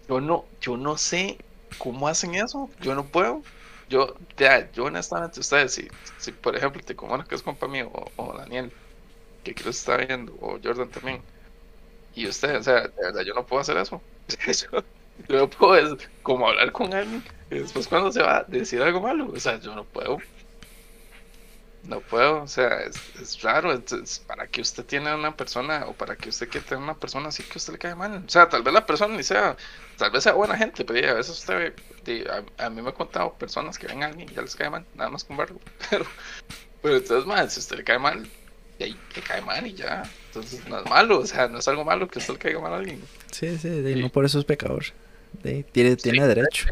Yo 0.07 0.19
no, 0.21 0.49
yo 0.59 0.77
no 0.77 0.97
sé 0.97 1.37
¿cómo 1.77 2.07
hacen 2.07 2.35
eso? 2.35 2.69
Yo 2.79 2.95
no 2.95 3.11
puedo. 3.11 3.47
Yo, 3.87 4.15
ya, 4.37 4.71
yo 4.71 4.85
honestamente, 4.85 5.39
ustedes, 5.39 5.73
si, 5.73 5.87
si 6.17 6.31
por 6.31 6.55
ejemplo 6.55 6.81
te 6.83 6.95
como 6.95 7.23
que 7.23 7.35
es 7.35 7.43
compa 7.43 7.67
mío, 7.67 7.89
o, 7.93 8.11
o 8.15 8.37
Daniel, 8.37 8.75
que 9.43 9.55
creo 9.55 9.65
que 9.65 9.69
está 9.71 9.97
viendo, 9.97 10.33
o 10.41 10.59
Jordan 10.63 10.91
también, 10.91 11.25
y 12.13 12.27
usted, 12.27 12.57
o 12.57 12.63
sea, 12.63 12.81
de 12.83 12.93
verdad, 12.97 13.23
yo 13.23 13.33
no 13.35 13.45
puedo 13.45 13.61
hacer 13.61 13.77
eso. 13.77 14.05
yo, 14.71 14.85
yo 15.29 15.37
no 15.39 15.49
puedo, 15.49 15.95
es 15.97 16.09
como 16.23 16.47
hablar 16.49 16.71
con 16.73 16.93
alguien, 16.93 17.23
y 17.49 17.59
después 17.59 17.87
cuando 17.87 18.11
se 18.11 18.21
va 18.23 18.45
decir 18.47 18.81
algo 18.81 19.01
malo, 19.01 19.31
o 19.31 19.39
sea, 19.39 19.59
yo 19.59 19.75
no 19.75 19.85
puedo. 19.87 20.17
No 21.83 22.01
puedo, 22.01 22.43
o 22.43 22.47
sea, 22.47 22.81
es, 22.81 22.97
es 23.21 23.41
raro. 23.41 23.71
Es, 23.73 23.91
es 23.93 24.19
para 24.19 24.47
que 24.47 24.61
usted 24.61 24.85
tiene 24.85 25.13
una 25.15 25.35
persona 25.35 25.85
o 25.87 25.93
para 25.93 26.15
que 26.15 26.29
usted 26.29 26.49
quiera 26.49 26.65
tener 26.67 26.83
una 26.83 26.93
persona 26.97 27.29
así 27.29 27.41
que 27.43 27.57
usted 27.57 27.73
le 27.73 27.79
cae 27.79 27.95
mal. 27.95 28.23
O 28.25 28.29
sea, 28.29 28.49
tal 28.49 28.63
vez 28.63 28.73
la 28.73 28.85
persona 28.85 29.15
ni 29.15 29.23
sea, 29.23 29.55
tal 29.97 30.11
vez 30.11 30.23
sea 30.23 30.33
buena 30.33 30.57
gente, 30.57 30.83
pero 30.83 31.09
a 31.11 31.13
veces 31.15 31.37
usted 31.39 31.73
a, 32.57 32.65
a 32.65 32.69
mí 32.69 32.81
me 32.81 32.89
ha 32.89 32.93
contado 32.93 33.33
personas 33.33 33.77
que 33.79 33.87
ven 33.87 34.03
a 34.03 34.07
alguien 34.07 34.29
y 34.29 34.33
ya 34.35 34.41
les 34.41 34.55
cae 34.55 34.69
mal, 34.69 34.85
nada 34.93 35.09
más 35.09 35.23
con 35.23 35.37
verlo. 35.37 35.59
Pero, 35.89 36.05
pero 36.81 36.95
entonces, 36.97 37.25
más, 37.25 37.53
si 37.53 37.59
usted 37.59 37.75
le 37.77 37.83
cae 37.83 37.99
mal, 37.99 38.25
y 38.77 38.83
ahí 38.83 38.97
le 39.15 39.21
cae 39.21 39.41
mal 39.41 39.65
y 39.67 39.73
ya. 39.73 40.03
Entonces, 40.27 40.65
no 40.67 40.79
es 40.79 40.85
malo, 40.89 41.19
o 41.19 41.25
sea, 41.25 41.47
no 41.49 41.59
es 41.59 41.67
algo 41.67 41.83
malo 41.83 42.07
que 42.07 42.19
usted 42.19 42.33
le 42.33 42.39
caiga 42.39 42.59
mal 42.61 42.73
a 42.73 42.77
alguien. 42.77 43.01
Sí, 43.31 43.57
sí, 43.57 43.83
Sí. 43.83 43.95
no 44.01 44.07
por 44.09 44.23
eso 44.25 44.39
es 44.39 44.45
pecador. 44.45 44.85
De- 45.43 45.63
tiene, 45.63 45.95
tiene 45.97 46.19
Sí. 46.21 46.27
derecho. 46.27 46.67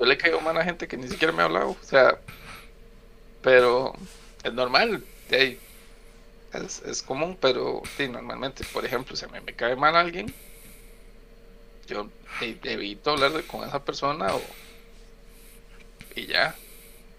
Yo 0.00 0.06
le 0.06 0.16
caigo 0.18 0.40
mal 0.40 0.56
a 0.58 0.64
gente 0.64 0.88
que 0.88 0.96
ni 0.96 1.06
siquiera 1.08 1.32
me 1.32 1.42
ha 1.42 1.44
hablado, 1.46 1.70
o 1.70 1.78
sea, 1.84 2.18
pero 3.42 3.92
es 4.48 4.54
normal, 4.54 5.04
es, 6.52 6.82
es 6.82 7.02
común, 7.02 7.36
pero 7.40 7.82
sí, 7.96 8.08
normalmente, 8.08 8.64
por 8.72 8.84
ejemplo, 8.84 9.16
si 9.16 9.24
a 9.24 9.28
mí 9.28 9.38
me 9.44 9.54
cae 9.54 9.76
mal 9.76 9.96
alguien, 9.96 10.32
yo 11.86 12.08
e- 12.40 12.58
evito 12.64 13.10
hablar 13.10 13.44
con 13.44 13.66
esa 13.66 13.84
persona 13.84 14.34
o, 14.34 14.42
y 16.14 16.26
ya, 16.26 16.54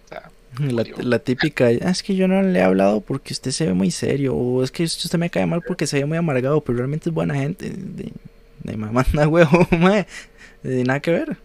o 0.06 0.08
sea, 0.10 0.32
La, 1.04 1.20
típica, 1.20 1.66
"Ah, 1.68 1.92
es 1.92 2.04
que 2.04 2.16
yo 2.16 2.28
no 2.28 2.42
le 2.42 2.60
he 2.60 2.64
hablado 2.64 3.02
porque 3.02 3.34
usted 3.34 3.52
se 3.52 3.68
ve 3.68 3.74
muy 3.74 3.92
serio, 3.92 4.36
o 4.36 4.64
es 4.64 4.72
que 4.72 4.84
usted 4.84 5.20
me 5.20 5.30
cae 5.30 5.46
mal 5.46 5.62
porque 5.62 5.88
se 5.88 6.00
ve 6.00 6.06
muy 6.06 6.18
amargado, 6.18 6.62
pero 6.62 6.80
realmente 6.80 7.10
es 7.10 7.14
buena 7.14 7.36
gente. 7.36 7.70
De, 7.70 8.12
de 8.64 8.78
me 8.78 9.26
huevo, 9.28 9.68
mae. 9.72 10.08
De 10.64 10.84
nada 10.84 11.00
que 11.00 11.12
ver. 11.12 11.38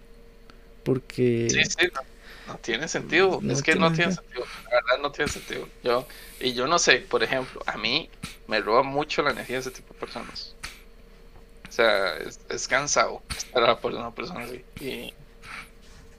Porque 0.84 1.48
sí, 1.50 1.64
sí, 1.64 1.86
no, 1.94 2.00
no 2.46 2.56
tiene 2.58 2.88
sentido, 2.88 3.42
No 3.42 3.52
es 3.52 3.62
que 3.62 3.72
tiene 3.72 3.88
no 3.88 3.92
tiene 3.92 4.12
sentido, 4.12 4.44
la 4.64 4.70
verdad 4.70 5.02
no 5.02 5.12
tiene 5.12 5.30
sentido, 5.30 5.68
yo, 5.82 6.06
y 6.40 6.52
yo 6.54 6.66
no 6.66 6.78
sé, 6.78 6.98
por 7.00 7.22
ejemplo, 7.22 7.62
a 7.66 7.76
mí 7.78 8.10
me 8.48 8.60
roba 8.60 8.82
mucho 8.82 9.22
la 9.22 9.30
energía 9.30 9.56
de 9.56 9.60
ese 9.60 9.70
tipo 9.70 9.94
de 9.94 10.00
personas. 10.00 10.54
O 11.68 11.72
sea, 11.72 12.16
es, 12.18 12.38
es 12.48 12.68
cansado 12.68 13.22
estar 13.36 13.80
por 13.80 13.92
una 13.94 14.14
persona 14.14 14.44
así. 14.44 14.64
Y, 14.80 15.12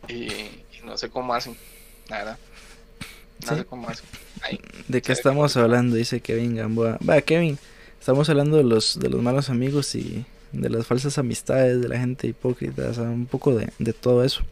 y, 0.07 0.13
y 0.13 0.81
no 0.83 0.97
sé 0.97 1.09
cómo 1.09 1.33
hacen. 1.33 1.57
Nada. 2.09 2.37
No 3.45 3.51
Sí. 3.51 3.55
sé 3.55 3.65
cómo 3.65 3.89
hacen. 3.89 4.05
Ay, 4.41 4.59
¿de 4.87 5.01
qué 5.01 5.11
estamos 5.13 5.55
hablando? 5.57 5.95
Dice 5.95 6.21
Kevin 6.21 6.55
Gamboa. 6.55 6.97
Va, 7.07 7.21
Kevin, 7.21 7.57
estamos 7.99 8.29
hablando 8.29 8.57
de 8.57 8.63
los, 8.63 8.99
de 8.99 9.09
los 9.09 9.21
malos 9.21 9.49
amigos 9.49 9.93
y 9.95 10.25
de 10.51 10.69
las 10.69 10.87
falsas 10.87 11.17
amistades, 11.17 11.81
de 11.81 11.87
la 11.89 11.97
gente 11.99 12.27
hipócrita, 12.27 12.89
o 12.89 12.93
sea, 12.93 13.03
un 13.03 13.25
poco 13.25 13.53
de, 13.55 13.71
de 13.79 13.93
todo 13.93 14.23
eso. 14.23 14.43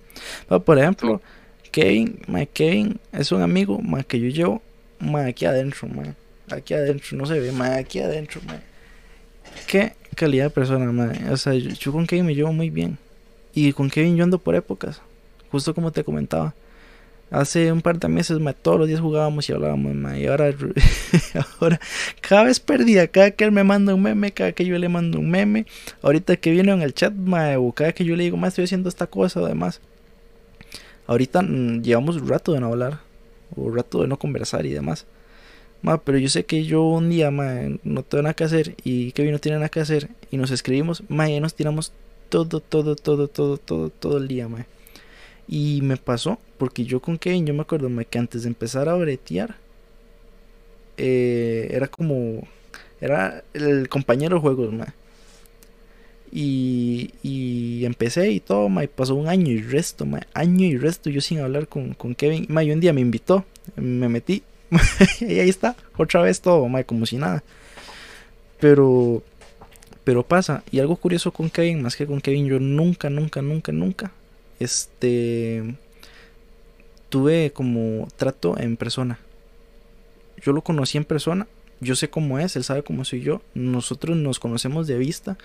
Va, 0.52 0.60
por 0.60 0.78
ejemplo, 0.80 1.22
Kevin, 1.74 2.20
mae, 2.28 2.46
Kevin 2.46 3.00
es 3.12 3.32
un 3.32 3.42
amigo 3.42 3.80
mae, 3.80 4.04
que 4.04 4.20
yo 4.20 4.30
llevo 4.30 4.62
mae, 5.00 5.32
aquí 5.32 5.46
adentro, 5.46 5.88
mae. 5.88 6.14
Aquí 6.52 6.76
adentro, 6.76 7.18
no 7.18 7.26
se 7.26 7.40
ve, 7.40 7.52
mae, 7.52 7.80
aquí 7.80 8.00
adentro, 8.00 8.42
mae. 8.46 8.60
Qué 9.66 9.94
calidad 10.16 10.46
de 10.46 10.50
persona, 10.52 10.92
mae. 10.92 11.32
O 11.32 11.38
sea, 11.38 11.56
yo, 11.56 11.92
con 11.92 12.06
Kevin 12.06 12.28
me 12.28 12.36
llevo 12.36 12.54
muy 12.54 12.70
bien. 12.70 13.00
Y 13.56 13.74
con 13.74 13.90
Kevin 13.90 14.16
yo 14.16 14.24
ando 14.24 14.38
por 14.38 14.54
épocas. 14.54 15.02
Justo 15.52 15.74
como 15.74 15.92
te 15.92 16.04
comentaba. 16.04 16.54
Hace 17.32 17.72
un 17.72 17.82
par 17.82 17.98
de 17.98 18.08
meses, 18.08 18.38
mae, 18.40 18.54
todos 18.54 18.78
los 18.78 18.88
días 18.88 19.00
jugábamos 19.00 19.50
y 19.50 19.54
hablábamos, 19.54 19.96
mae. 19.96 20.22
Y 20.22 20.28
ahora, 20.28 20.54
ahora, 21.60 21.80
cada 22.22 22.44
vez 22.44 22.60
perdida. 22.60 23.08
Cada 23.08 23.32
que 23.32 23.46
él 23.46 23.52
me 23.52 23.64
manda 23.64 23.96
un 23.96 24.04
meme, 24.04 24.32
cada 24.32 24.52
que 24.52 24.64
yo 24.64 24.78
le 24.78 24.90
mando 24.90 25.18
un 25.18 25.32
meme. 25.32 25.66
Ahorita 26.04 26.36
que 26.36 26.52
viene 26.52 26.72
en 26.72 26.84
el 26.84 26.94
chat, 26.94 27.14
mae, 27.14 27.58
o 27.58 27.72
cada 27.72 27.94
que 27.94 28.06
yo 28.06 28.16
le 28.16 28.26
digo, 28.26 28.38
mae, 28.38 28.50
estoy 28.50 28.66
haciendo 28.66 28.90
esta 28.90 29.08
cosa, 29.08 29.40
además. 29.40 29.82
Ahorita 31.08 31.42
mm, 31.42 31.82
llevamos 31.82 32.18
un 32.18 32.28
rato 32.28 32.54
de 32.54 32.60
no 32.60 32.68
hablar, 32.68 33.00
o 33.56 33.62
un 33.64 33.76
rato 33.76 34.02
de 34.02 34.08
no 34.08 34.18
conversar 34.18 34.66
y 34.66 34.70
demás. 34.70 35.06
Ma, 35.82 35.98
pero 36.02 36.18
yo 36.18 36.30
sé 36.30 36.46
que 36.46 36.64
yo 36.64 36.84
un 36.84 37.10
día, 37.10 37.30
ma, 37.32 37.56
no 37.84 38.04
tengo 38.04 38.24
nada 38.24 38.34
que 38.34 38.46
hacer 38.46 38.76
y 38.84 39.12
Kevin 39.12 39.34
no 39.34 39.40
tiene 39.40 39.58
nada 39.58 39.70
que 39.70 39.82
hacer 39.82 40.10
y 40.32 40.38
nos 40.38 40.52
escribimos, 40.52 41.04
ma, 41.10 41.30
y 41.30 41.40
nos 41.42 41.56
tiramos 41.56 41.92
todo, 42.30 42.62
todo, 42.62 42.96
todo, 42.96 43.28
todo, 43.28 43.58
todo, 43.58 43.90
todo 43.90 44.18
el 44.18 44.28
día, 44.28 44.48
ma. 44.48 44.66
Y 45.48 45.82
me 45.84 45.98
pasó, 45.98 46.40
porque 46.58 46.86
yo 46.86 47.02
con 47.02 47.18
Kevin, 47.18 47.46
yo 47.46 47.54
me 47.54 47.62
acuerdo, 47.62 47.90
ma, 47.90 48.06
que 48.06 48.18
antes 48.18 48.44
de 48.44 48.50
empezar 48.50 48.88
a 48.88 48.96
bretear, 48.96 49.58
eh, 50.98 51.68
era 51.72 51.88
como, 51.88 52.48
era 53.02 53.44
el 53.54 53.90
compañero 53.90 54.36
de 54.36 54.42
juegos. 54.42 54.74
Y, 56.36 57.86
empecé 57.86 58.32
y 58.32 58.40
todo, 58.40 58.68
ma, 58.68 58.84
pasó 58.88 59.14
un 59.14 59.28
año 59.28 59.52
y 59.52 59.62
resto, 59.62 60.06
ma, 60.06 60.22
año 60.34 60.66
y 60.66 60.78
resto 60.78 61.12
yo 61.12 61.22
sin 61.22 61.40
hablar 61.40 61.68
con, 61.68 61.94
Kevin. 62.16 62.48
Ma, 62.50 62.64
un 62.64 62.80
día 62.80 62.92
me 62.92 63.02
invitó, 63.02 63.46
me 63.76 64.10
metí, 64.10 64.42
y 65.22 65.40
ahí 65.40 65.50
está, 65.50 65.76
otra 65.96 66.24
vez 66.24 66.42
todo, 66.42 66.68
ma, 66.68 66.84
como 66.84 67.06
si 67.06 67.18
nada. 67.18 67.44
Pero, 68.60 69.22
pero 70.04 70.24
pasa, 70.24 70.64
y 70.72 70.80
algo 70.80 70.96
curioso 70.96 71.32
con 71.32 71.52
Kevin, 71.52 71.84
más 71.84 71.96
que 71.96 72.08
con 72.08 72.20
Kevin, 72.20 72.48
yo 72.48 72.60
nunca, 72.60 73.12
nunca, 73.12 73.44
nunca, 73.44 73.72
nunca, 73.72 74.12
este, 74.60 75.76
tuve 77.10 77.52
como 77.52 78.08
trato 78.16 78.58
en 78.58 78.76
persona. 78.76 79.20
Yo 80.42 80.52
lo 80.52 80.64
conocí 80.64 80.98
en 80.98 81.06
persona, 81.06 81.48
yo 81.80 81.96
sé 81.96 82.10
cómo 82.10 82.40
es, 82.40 82.56
él 82.56 82.64
sabe 82.64 82.82
cómo 82.82 83.06
soy 83.06 83.22
yo, 83.22 83.44
nosotros 83.54 84.18
nos 84.18 84.40
conocemos 84.40 84.88
de 84.88 84.98
vista, 84.98 85.38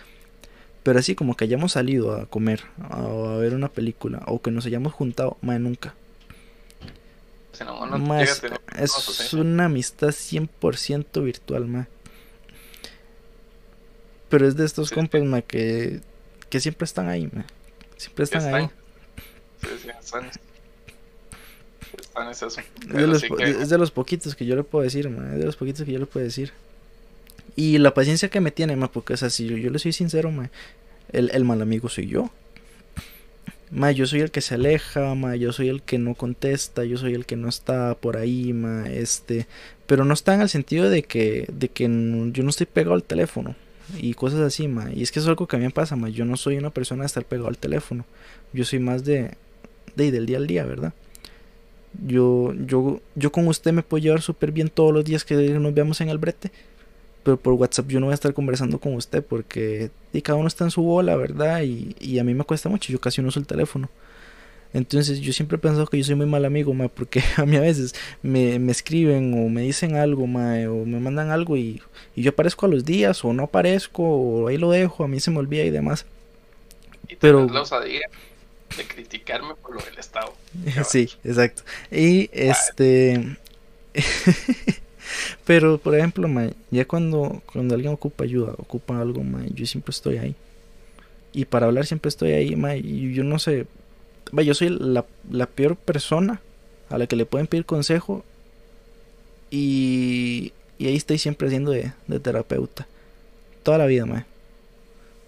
pero 0.82 0.98
así 0.98 1.14
como 1.14 1.36
que 1.36 1.44
hayamos 1.44 1.72
salido 1.72 2.14
a 2.14 2.26
comer, 2.26 2.62
a, 2.90 3.04
a 3.04 3.36
ver 3.38 3.54
una 3.54 3.68
película, 3.68 4.22
o 4.26 4.40
que 4.42 4.50
nos 4.50 4.66
hayamos 4.66 4.92
juntado, 4.92 5.38
más 5.42 5.60
nunca. 5.60 5.94
si 7.52 7.64
no, 7.64 7.82
a 7.84 8.22
es, 8.22 8.40
tener 8.40 8.60
es 8.76 8.90
cosas, 8.90 9.20
¿eh? 9.20 9.36
una 9.36 9.66
amistad 9.66 10.12
100% 10.12 11.22
virtual, 11.22 11.66
ma. 11.66 11.88
Pero 14.28 14.46
es 14.46 14.56
de 14.56 14.64
estos 14.64 14.88
Sí, 14.88 14.94
compas, 14.94 15.22
ma, 15.22 15.42
que, 15.42 16.00
que 16.50 16.60
siempre 16.60 16.84
están 16.84 17.08
ahí, 17.08 17.28
ma. 17.32 17.46
Siempre 17.96 18.24
están 18.24 18.44
Están. 18.44 18.54
ahí. 18.54 18.70
Sí, 19.62 19.68
sí, 19.82 19.88
están. 19.90 20.30
Están 21.98 22.28
es 22.30 22.42
eso. 22.42 22.60
Es 22.90 22.98
de, 22.98 23.06
los, 23.06 23.24
que- 23.24 23.50
es 23.62 23.68
de 23.68 23.78
los 23.78 23.90
poquitos 23.90 24.34
que 24.36 24.46
yo 24.46 24.56
le 24.56 24.64
puedo 24.64 24.84
decir, 24.84 25.08
ma. 25.10 25.32
Es 25.32 25.38
de 25.38 25.44
los 25.46 25.56
poquitos 25.56 25.84
que 25.84 25.92
yo 25.92 25.98
le 25.98 26.06
puedo 26.06 26.24
decir. 26.24 26.52
Y 27.58 27.76
la 27.78 27.92
paciencia 27.92 28.28
que 28.28 28.40
me 28.40 28.52
tiene, 28.52 28.76
ma, 28.76 28.86
porque, 28.92 29.14
o 29.14 29.16
sea, 29.16 29.30
si 29.30 29.44
yo, 29.48 29.56
yo 29.56 29.70
le 29.70 29.80
soy 29.80 29.90
sincero, 29.90 30.30
ma, 30.30 30.48
el, 31.10 31.28
el 31.34 31.44
mal 31.44 31.60
amigo 31.60 31.88
soy 31.88 32.06
yo. 32.06 32.30
Ma, 33.72 33.90
yo 33.90 34.06
soy 34.06 34.20
el 34.20 34.30
que 34.30 34.42
se 34.42 34.54
aleja, 34.54 35.12
ma, 35.16 35.34
yo 35.34 35.52
soy 35.52 35.68
el 35.68 35.82
que 35.82 35.98
no 35.98 36.14
contesta, 36.14 36.84
yo 36.84 36.96
soy 36.98 37.14
el 37.14 37.26
que 37.26 37.34
no 37.34 37.48
está 37.48 37.96
por 37.96 38.16
ahí, 38.16 38.52
ma, 38.52 38.88
este, 38.88 39.48
pero 39.88 40.04
no 40.04 40.14
está 40.14 40.34
en 40.34 40.42
el 40.42 40.48
sentido 40.48 40.88
de 40.88 41.02
que, 41.02 41.46
de 41.52 41.68
que 41.68 41.82
yo 41.82 42.44
no 42.44 42.48
estoy 42.48 42.66
pegado 42.66 42.94
al 42.94 43.02
teléfono 43.02 43.56
y 43.98 44.14
cosas 44.14 44.38
así, 44.38 44.68
ma, 44.68 44.92
y 44.94 45.02
es 45.02 45.10
que 45.10 45.18
es 45.18 45.26
algo 45.26 45.48
que 45.48 45.56
a 45.56 45.58
mí 45.58 45.64
me 45.64 45.72
pasa, 45.72 45.96
ma, 45.96 46.08
yo 46.10 46.24
no 46.24 46.36
soy 46.36 46.58
una 46.58 46.70
persona 46.70 47.02
de 47.02 47.06
estar 47.06 47.24
pegado 47.24 47.48
al 47.48 47.58
teléfono, 47.58 48.04
yo 48.52 48.64
soy 48.64 48.78
más 48.78 49.04
de, 49.04 49.32
de 49.96 50.12
del 50.12 50.26
día 50.26 50.36
al 50.36 50.46
día, 50.46 50.64
¿verdad? 50.64 50.92
Yo, 52.06 52.54
yo, 52.54 53.00
yo 53.16 53.32
con 53.32 53.48
usted 53.48 53.72
me 53.72 53.82
puedo 53.82 54.00
llevar 54.00 54.22
súper 54.22 54.52
bien 54.52 54.68
todos 54.68 54.94
los 54.94 55.04
días 55.04 55.24
que 55.24 55.34
nos 55.34 55.74
veamos 55.74 56.00
en 56.00 56.08
el 56.08 56.18
brete, 56.18 56.52
pero 57.28 57.36
por 57.36 57.52
WhatsApp 57.52 57.88
yo 57.88 58.00
no 58.00 58.06
voy 58.06 58.12
a 58.12 58.14
estar 58.14 58.32
conversando 58.32 58.78
con 58.80 58.94
usted 58.94 59.22
porque 59.22 59.90
y 60.14 60.22
cada 60.22 60.38
uno 60.38 60.48
está 60.48 60.64
en 60.64 60.70
su 60.70 60.80
bola, 60.82 61.14
¿verdad? 61.16 61.60
Y, 61.62 61.94
y 62.00 62.18
a 62.18 62.24
mí 62.24 62.32
me 62.32 62.44
cuesta 62.44 62.70
mucho, 62.70 62.90
yo 62.90 62.98
casi 63.00 63.20
no 63.20 63.28
uso 63.28 63.38
el 63.38 63.46
teléfono. 63.46 63.90
Entonces 64.72 65.20
yo 65.20 65.32
siempre 65.34 65.56
he 65.56 65.58
pensado 65.60 65.86
que 65.86 65.98
yo 65.98 66.04
soy 66.04 66.14
muy 66.14 66.24
mal 66.26 66.44
amigo, 66.46 66.72
ma, 66.72 66.88
porque 66.88 67.22
a 67.36 67.44
mí 67.44 67.56
a 67.56 67.60
veces 67.60 67.94
me, 68.22 68.58
me 68.58 68.72
escriben 68.72 69.34
o 69.34 69.48
me 69.50 69.60
dicen 69.62 69.96
algo, 69.96 70.26
ma, 70.26 70.54
o 70.70 70.86
me 70.86 71.00
mandan 71.00 71.30
algo 71.30 71.56
y, 71.58 71.82
y 72.16 72.22
yo 72.22 72.30
aparezco 72.30 72.64
a 72.64 72.68
los 72.70 72.84
días 72.86 73.22
o 73.24 73.32
no 73.34 73.42
aparezco 73.44 74.02
o 74.02 74.48
ahí 74.48 74.56
lo 74.56 74.70
dejo, 74.70 75.04
a 75.04 75.08
mí 75.08 75.20
se 75.20 75.30
me 75.30 75.38
olvida 75.38 75.64
y 75.64 75.70
demás. 75.70 76.06
y 77.08 77.16
pero- 77.16 77.46
la 77.46 77.60
osadía 77.62 78.08
de 78.76 78.84
criticarme 78.86 79.54
por 79.54 79.74
lo 79.74 79.82
del 79.82 79.98
Estado. 79.98 80.32
Sí, 80.88 81.10
exacto. 81.24 81.62
Y 81.90 82.30
este... 82.32 83.36
Pero, 85.44 85.78
por 85.78 85.94
ejemplo, 85.94 86.28
ma, 86.28 86.50
ya 86.70 86.84
cuando, 86.86 87.42
cuando 87.52 87.74
alguien 87.74 87.92
ocupa 87.92 88.24
ayuda, 88.24 88.54
ocupa 88.58 89.00
algo, 89.00 89.22
ma, 89.22 89.44
yo 89.54 89.66
siempre 89.66 89.90
estoy 89.90 90.18
ahí. 90.18 90.34
Y 91.32 91.44
para 91.44 91.66
hablar 91.66 91.86
siempre 91.86 92.08
estoy 92.08 92.32
ahí, 92.32 92.56
ma, 92.56 92.76
y 92.76 93.14
yo 93.14 93.24
no 93.24 93.38
sé... 93.38 93.66
Yo 94.32 94.54
soy 94.54 94.68
la, 94.68 95.06
la 95.30 95.46
peor 95.46 95.76
persona 95.76 96.40
a 96.90 96.98
la 96.98 97.06
que 97.06 97.16
le 97.16 97.26
pueden 97.26 97.46
pedir 97.46 97.64
consejo. 97.64 98.24
Y, 99.50 100.52
y 100.78 100.86
ahí 100.86 100.96
estoy 100.96 101.18
siempre 101.18 101.48
haciendo 101.48 101.70
de, 101.70 101.92
de 102.06 102.20
terapeuta. 102.20 102.86
Toda 103.62 103.78
la 103.78 103.86
vida, 103.86 104.04
ma. 104.04 104.26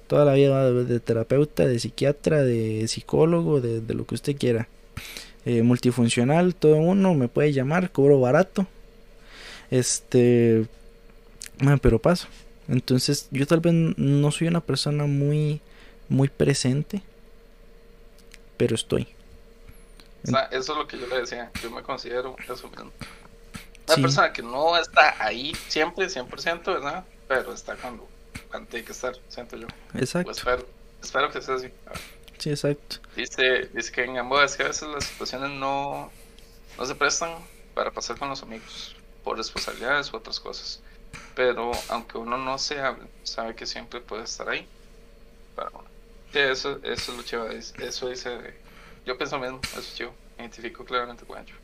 Toda 0.06 0.24
la 0.24 0.34
vida 0.34 0.70
de, 0.70 0.84
de 0.84 1.00
terapeuta, 1.00 1.66
de 1.66 1.78
psiquiatra, 1.78 2.42
de 2.42 2.86
psicólogo, 2.88 3.60
de, 3.60 3.80
de 3.80 3.94
lo 3.94 4.06
que 4.06 4.16
usted 4.16 4.36
quiera. 4.36 4.68
Eh, 5.46 5.62
multifuncional, 5.62 6.54
todo 6.54 6.76
uno, 6.76 7.14
me 7.14 7.28
puede 7.28 7.54
llamar, 7.54 7.90
cobro 7.90 8.20
barato. 8.20 8.66
Este, 9.70 10.66
ma, 11.60 11.76
pero 11.76 11.98
paso. 11.98 12.26
Entonces, 12.68 13.28
yo 13.30 13.46
tal 13.46 13.60
vez 13.60 13.72
no 13.74 14.30
soy 14.30 14.48
una 14.48 14.60
persona 14.60 15.04
muy, 15.06 15.60
muy 16.08 16.28
presente, 16.28 17.02
pero 18.56 18.74
estoy. 18.74 19.08
O 20.24 20.28
sea, 20.28 20.42
eso 20.52 20.72
es 20.72 20.78
lo 20.78 20.86
que 20.86 20.98
yo 20.98 21.06
le 21.06 21.20
decía. 21.20 21.50
Yo 21.62 21.70
me 21.70 21.82
considero 21.82 22.36
eso 22.44 22.68
mismo. 22.68 22.92
Una 23.86 23.94
Sí. 23.96 24.02
persona 24.02 24.32
que 24.32 24.42
no 24.42 24.76
está 24.76 25.16
ahí 25.24 25.52
siempre, 25.68 26.08
100%, 26.08 26.72
¿verdad? 26.74 27.04
Pero 27.26 27.52
está 27.52 27.74
cuando, 27.76 28.08
cuando 28.50 28.68
tiene 28.68 28.84
que 28.84 28.92
estar, 28.92 29.14
siento 29.28 29.56
yo. 29.56 29.66
Exacto. 29.94 30.26
Pues 30.26 30.38
espero, 30.38 30.66
espero 31.02 31.30
que 31.32 31.42
sea 31.42 31.54
así. 31.56 31.68
Sí, 32.38 32.50
exacto. 32.50 32.96
Dice, 33.16 33.68
dice 33.74 33.90
que 33.92 34.04
en 34.04 34.14
Gamboa 34.14 34.44
es 34.44 34.56
que 34.56 34.62
a 34.62 34.68
veces 34.68 34.88
las 34.88 35.04
situaciones 35.04 35.50
no, 35.50 36.10
no 36.78 36.86
se 36.86 36.94
prestan 36.94 37.34
para 37.74 37.90
pasar 37.90 38.16
con 38.18 38.28
los 38.28 38.42
amigos 38.42 38.94
por 39.24 39.36
responsabilidades 39.36 40.12
u 40.12 40.16
otras 40.16 40.40
cosas. 40.40 40.80
Pero 41.34 41.72
aunque 41.88 42.18
uno 42.18 42.36
no 42.38 42.58
se 42.58 42.80
hable, 42.80 43.06
sabe 43.22 43.54
que 43.54 43.66
siempre 43.66 44.00
puede 44.00 44.24
estar 44.24 44.48
ahí 44.48 44.66
para 45.54 45.70
uno. 45.70 45.84
Sí, 46.32 46.38
eso, 46.38 46.78
eso 46.82 47.12
es 47.12 47.16
lo 47.16 47.22
chivo. 47.22 47.46
es- 47.46 47.74
Eso 47.78 48.08
dice. 48.08 48.54
Yo 49.04 49.16
pienso 49.16 49.38
mismo, 49.38 49.60
eso 49.72 49.80
es 49.80 49.94
chivo. 49.94 50.14
Identifico 50.38 50.84
claramente 50.84 51.24
con 51.24 51.38
ello. 51.38 51.54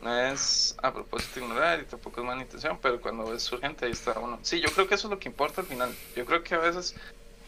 No 0.00 0.16
es 0.18 0.74
a 0.82 0.92
propósito 0.92 1.40
ignorar 1.40 1.80
y 1.80 1.84
tampoco 1.84 2.20
es 2.20 2.26
mala 2.26 2.42
intención, 2.42 2.78
pero 2.82 3.00
cuando 3.00 3.32
es 3.34 3.50
urgente 3.52 3.84
ahí 3.86 3.92
está 3.92 4.18
uno. 4.18 4.38
Sí, 4.42 4.60
yo 4.60 4.68
creo 4.72 4.88
que 4.88 4.96
eso 4.96 5.06
es 5.06 5.10
lo 5.12 5.18
que 5.18 5.28
importa 5.28 5.60
al 5.60 5.66
final. 5.66 5.94
Yo 6.16 6.24
creo 6.26 6.42
que 6.42 6.54
a 6.54 6.58
veces 6.58 6.94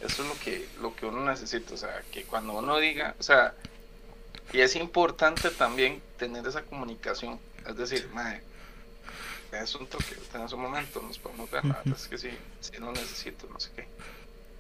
eso 0.01 0.23
es 0.23 0.29
lo 0.29 0.39
que, 0.39 0.69
lo 0.81 0.95
que 0.95 1.07
uno 1.07 1.25
necesita. 1.25 1.75
O 1.75 1.77
sea, 1.77 2.03
que 2.13 2.25
cuando 2.25 2.53
uno 2.53 2.79
diga, 2.79 3.17
o 3.19 3.23
sea, 3.23 3.55
y 4.53 4.61
es 4.61 4.77
importante 4.77 5.51
también 5.51 6.01
tener 6.17 6.47
esa 6.47 6.63
comunicación. 6.63 7.41
Es 7.67 7.77
decir, 7.77 8.09
madre, 8.13 8.43
es 9.63 9.75
un 9.75 9.87
toque, 9.87 10.17
tenés 10.33 10.53
un 10.53 10.61
momento, 10.63 11.01
nos 11.03 11.19
podemos 11.19 11.51
ver, 11.51 11.65
la 11.65 11.75
verdad 11.75 11.95
es 11.97 12.09
que 12.09 12.19
sí, 12.19 12.31
sí 12.61 12.73
lo 12.79 12.93
necesito, 12.93 13.47
no 13.53 13.59
sé 13.61 13.71
qué. 13.77 13.87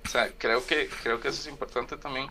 O 0.05 0.09
sea, 0.09 0.31
creo 0.39 0.65
que, 0.66 0.89
creo 1.03 1.21
que 1.21 1.29
eso 1.29 1.41
es 1.41 1.47
importante 1.49 1.97
también. 1.97 2.27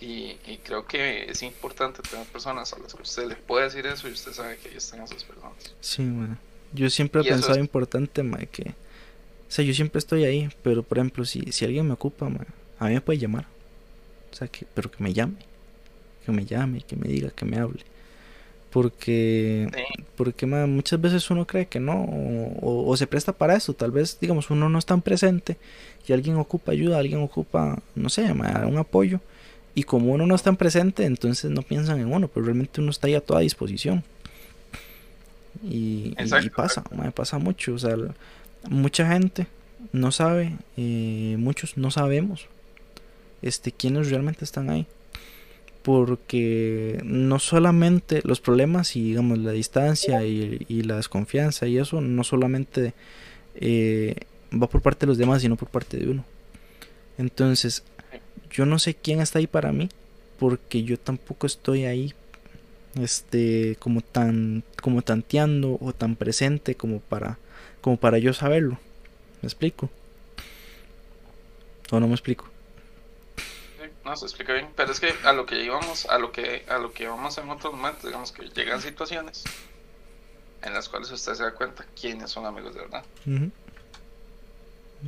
Y, 0.00 0.36
y 0.46 0.58
creo 0.64 0.84
que 0.84 1.30
es 1.30 1.42
importante 1.42 2.02
tener 2.02 2.26
personas 2.26 2.72
a 2.72 2.78
las 2.78 2.92
que 2.94 3.02
usted 3.02 3.26
le 3.28 3.36
puede 3.36 3.66
decir 3.66 3.86
eso 3.86 4.08
y 4.08 4.12
usted 4.12 4.32
sabe 4.32 4.56
que 4.58 4.70
ahí 4.70 4.76
están 4.76 5.02
esas 5.02 5.22
personas. 5.22 5.52
Sí, 5.80 6.02
ma. 6.02 6.38
Yo 6.72 6.90
siempre 6.90 7.20
he 7.20 7.24
pensado 7.24 7.54
es- 7.54 7.60
importante, 7.60 8.22
ma, 8.22 8.38
que... 8.38 8.70
O 8.70 9.54
sea, 9.54 9.64
yo 9.64 9.74
siempre 9.74 9.98
estoy 9.98 10.24
ahí, 10.24 10.48
pero 10.62 10.82
por 10.82 10.98
ejemplo, 10.98 11.24
si, 11.24 11.52
si 11.52 11.64
alguien 11.64 11.86
me 11.86 11.92
ocupa, 11.92 12.28
ma, 12.28 12.44
a 12.78 12.86
mí 12.88 12.94
me 12.94 13.00
puede 13.00 13.18
llamar. 13.20 13.46
O 14.32 14.34
sea, 14.34 14.48
que, 14.48 14.66
pero 14.74 14.90
que 14.90 15.02
me 15.04 15.12
llame. 15.12 15.36
Que 16.24 16.32
me 16.32 16.44
llame, 16.46 16.80
que 16.80 16.96
me 16.96 17.06
diga, 17.08 17.30
que 17.30 17.44
me 17.44 17.58
hable. 17.58 17.84
Porque, 18.72 19.70
Sí, 19.72 19.82
porque 20.16 20.46
muchas 20.46 21.00
veces 21.00 21.30
uno 21.30 21.46
cree 21.46 21.66
que 21.66 21.80
no, 21.80 22.04
o, 22.62 22.96
se 22.96 23.06
presta 23.06 23.32
para 23.34 23.56
eso. 23.56 23.74
Tal 23.74 23.92
vez, 23.92 24.18
digamos, 24.20 24.50
uno 24.50 24.68
no 24.70 24.78
es 24.78 24.86
tan 24.86 25.02
presente 25.02 25.58
y 26.08 26.12
alguien 26.14 26.36
ocupa 26.36 26.72
ayuda, 26.72 26.98
alguien 26.98 27.20
ocupa, 27.22 27.78
no 27.96 28.08
sé, 28.10 28.32
un 28.32 28.78
apoyo. 28.78 29.20
Y 29.74 29.84
como 29.84 30.12
uno 30.12 30.26
no 30.26 30.34
es 30.34 30.42
tan 30.42 30.56
presente, 30.56 31.04
entonces 31.06 31.50
no 31.50 31.62
piensan 31.62 32.00
en 32.00 32.12
uno, 32.12 32.28
pero 32.28 32.46
realmente 32.46 32.80
uno 32.80 32.90
está 32.90 33.08
ahí 33.08 33.14
a 33.14 33.22
toda 33.22 33.40
disposición. 33.40 34.04
Y, 35.62 36.14
y- 36.18 36.46
y 36.46 36.48
Exacto, 36.48 36.50
pasa, 36.50 36.82
ma, 36.96 37.10
pasa 37.10 37.38
mucho. 37.38 37.74
O 37.74 37.78
sea, 37.78 37.96
la- 37.96 38.14
mucha 38.68 39.06
gente 39.08 39.46
no 39.92 40.12
sabe, 40.12 40.56
eh, 40.76 41.36
muchos 41.38 41.76
no 41.76 41.90
sabemos 41.90 42.48
este, 43.42 43.72
quiénes 43.72 44.10
realmente 44.10 44.44
están 44.44 44.70
ahí. 44.70 44.86
Porque 45.82 47.00
no 47.04 47.38
solamente 47.38 48.20
los 48.24 48.40
problemas 48.40 48.94
y 48.94 49.02
digamos 49.02 49.38
la 49.38 49.52
distancia 49.52 50.24
y, 50.24 50.82
la 50.82 50.96
desconfianza 50.96 51.66
y 51.66 51.78
eso 51.78 52.00
no 52.00 52.22
solamente 52.22 52.94
eh, 53.56 54.14
va 54.52 54.68
por 54.68 54.80
parte 54.80 55.00
de 55.00 55.08
los 55.08 55.18
demás, 55.18 55.42
sino 55.42 55.56
por 55.56 55.68
parte 55.68 55.96
de 55.96 56.08
uno. 56.08 56.24
Entonces, 57.18 57.82
yo 58.50 58.66
no 58.66 58.78
sé 58.78 58.94
quién 58.94 59.20
está 59.20 59.38
ahí 59.38 59.46
para 59.46 59.72
mí, 59.72 59.88
porque 60.38 60.82
yo 60.82 60.98
tampoco 60.98 61.46
estoy 61.46 61.84
ahí 61.84 62.14
este 63.00 63.76
como 63.78 64.02
tan 64.02 64.64
como 64.82 65.00
tanteando 65.00 65.78
o 65.80 65.94
tan 65.94 66.14
presente 66.14 66.74
como 66.74 67.00
para 67.00 67.38
como 67.80 67.96
para 67.96 68.18
yo 68.18 68.32
saberlo. 68.32 68.78
¿Me 69.40 69.46
explico? 69.46 69.90
¿O 71.90 72.00
no 72.00 72.06
me 72.06 72.14
explico? 72.14 72.51
No 74.04 74.16
se 74.16 74.24
explica 74.26 74.52
bien, 74.52 74.68
pero 74.76 74.90
es 74.92 75.00
que 75.00 75.14
a 75.24 75.32
lo 75.32 75.46
que 75.46 75.62
íbamos, 75.62 76.06
a 76.06 76.18
lo 76.18 76.32
que, 76.32 76.64
a 76.68 76.78
lo 76.78 76.92
que 76.92 77.06
vamos 77.06 77.38
en 77.38 77.48
otros 77.50 77.72
momentos, 77.74 78.04
digamos 78.04 78.32
que 78.32 78.48
llegan 78.50 78.80
situaciones 78.82 79.44
en 80.62 80.74
las 80.74 80.88
cuales 80.88 81.10
usted 81.10 81.34
se 81.34 81.42
da 81.42 81.52
cuenta 81.54 81.84
quiénes 82.00 82.30
son 82.30 82.46
amigos 82.46 82.74
de 82.74 82.80
verdad. 82.80 83.04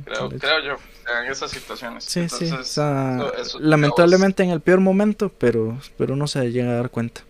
Creo, 0.03 0.29
creo 0.29 0.59
yo, 0.61 0.77
en 1.21 1.31
esas 1.31 1.51
situaciones. 1.51 2.03
Sí, 2.03 2.27
sí. 2.27 2.45
Entonces, 2.45 2.51
o 2.51 2.63
sea, 2.65 3.15
eso- 3.17 3.33
eso- 3.35 3.59
lamentablemente 3.59 4.43
en 4.43 4.49
el 4.49 4.59
peor 4.59 4.81
momento, 4.81 5.29
pero, 5.29 5.79
pero 5.97 6.13
uno 6.13 6.27
se 6.27 6.51
llega 6.51 6.71
a 6.71 6.75
dar 6.75 6.89
cuenta. 6.89 7.21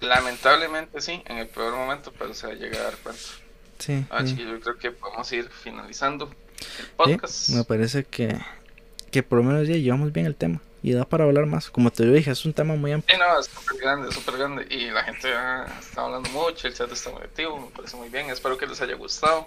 Lamentablemente 0.00 1.00
sí, 1.00 1.22
en 1.24 1.38
el 1.38 1.48
peor 1.48 1.74
momento, 1.74 2.12
pero 2.18 2.34
se 2.34 2.54
llega 2.56 2.78
a 2.80 2.82
dar 2.84 2.96
cuenta. 2.98 3.22
Sí, 3.78 4.04
Ah, 4.10 4.26
sí. 4.26 4.36
yo 4.36 4.60
creo 4.60 4.76
que 4.76 4.90
podemos 4.90 5.30
ir 5.32 5.48
finalizando 5.48 6.26
el 6.26 6.66
Sí, 6.66 6.90
podcast. 6.96 7.48
me 7.50 7.64
parece 7.64 8.04
que, 8.04 8.36
que 9.10 9.22
por 9.22 9.38
lo 9.38 9.44
menos 9.44 9.66
ya 9.66 9.74
llevamos 9.76 10.12
bien 10.12 10.26
el 10.26 10.34
tema 10.36 10.60
y 10.82 10.92
da 10.92 11.04
para 11.04 11.24
hablar 11.24 11.46
más. 11.46 11.70
Como 11.70 11.90
te 11.90 12.04
dije, 12.10 12.30
es 12.30 12.44
un 12.44 12.52
tema 12.52 12.74
muy 12.76 12.92
amplio. 12.92 13.16
Sí, 13.16 13.20
no, 13.20 13.40
es 13.40 13.46
súper 13.46 13.80
grande, 13.80 14.12
súper 14.12 14.36
grande. 14.38 14.66
Y 14.70 14.90
la 14.90 15.02
gente 15.04 15.32
ha 15.32 15.66
estado 15.80 16.06
hablando 16.08 16.30
mucho, 16.30 16.68
el 16.68 16.74
chat 16.74 16.90
está 16.92 17.10
muy 17.10 17.22
activo, 17.22 17.58
me 17.58 17.76
parece 17.76 17.96
muy 17.96 18.08
bien. 18.08 18.30
Espero 18.30 18.56
que 18.56 18.66
les 18.66 18.80
haya 18.80 18.94
gustado. 18.94 19.46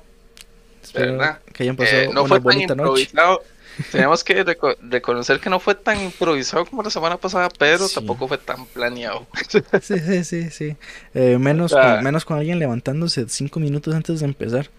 Espero 0.83 1.11
verdad. 1.13 1.39
que 1.53 1.63
hayan 1.63 1.75
pasado 1.75 2.01
Eh, 2.01 2.09
no 2.13 2.21
una 2.23 2.27
fue 2.29 2.37
tan 2.39 2.43
bonita 2.43 2.75
noche. 2.75 3.01
improvisado. 3.03 3.43
Tenemos 3.91 4.23
que 4.25 4.43
reco- 4.45 4.75
reconocer 4.81 5.39
que 5.39 5.49
no 5.49 5.59
fue 5.59 5.75
tan 5.75 6.01
improvisado 6.01 6.65
como 6.65 6.83
la 6.83 6.89
semana 6.89 7.15
pasada, 7.17 7.47
pero 7.57 7.87
Sí. 7.87 7.95
tampoco 7.95 8.27
fue 8.27 8.37
tan 8.37 8.65
planeado. 8.65 9.25
Sí, 9.81 9.97
sí, 9.99 10.23
sí, 10.25 10.49
sí. 10.49 10.75
Eh, 11.13 11.37
menos, 11.39 11.71
O 11.71 11.75
sea- 11.75 11.95
con, 11.95 12.03
menos 12.03 12.25
con 12.25 12.37
alguien 12.37 12.59
levantándose 12.59 13.29
cinco 13.29 13.59
minutos 13.61 13.95
antes 13.95 14.19
de 14.19 14.25
empezar. 14.25 14.69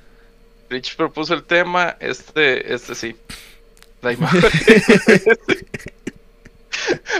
Rich 0.69 0.97
propuso 0.97 1.33
el 1.35 1.45
tema, 1.45 1.97
este, 2.01 2.75
este 2.75 2.95
sí. 2.95 3.17
La 4.03 4.13
imagen. 4.15 4.43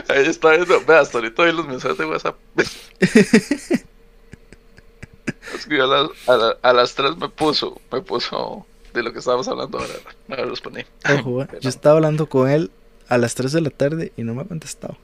Ahí 0.09 0.25
está 0.27 0.51
viendo. 0.51 0.83
Ve, 0.85 0.97
hasta 0.97 1.17
ahorita 1.19 1.43
vi 1.43 1.51
los 1.51 1.67
mensajes 1.67 1.97
de 1.97 2.05
WhatsApp. 2.05 2.35
A, 5.69 5.75
las- 5.87 6.09
a, 6.27 6.37
la- 6.37 6.57
a 6.61 6.73
las 6.73 6.93
3 6.95 7.15
me 7.17 7.29
puso, 7.29 7.79
me 7.91 8.01
puso 8.01 8.65
de 8.93 9.01
lo 9.03 9.13
que 9.13 9.19
estábamos 9.19 9.47
hablando 9.47 9.79
ahora. 9.79 9.93
No 10.27 10.35
los 10.45 10.59
poní. 10.61 10.83
Ojo, 11.19 11.47
yo 11.61 11.69
estaba 11.69 11.95
hablando 11.95 12.27
con 12.27 12.49
él 12.49 12.69
a 13.07 13.17
las 13.17 13.33
3 13.35 13.51
de 13.53 13.61
la 13.61 13.69
tarde 13.69 14.11
y 14.17 14.23
no 14.23 14.33
me 14.35 14.41
ha 14.41 14.45
contestado. 14.45 14.97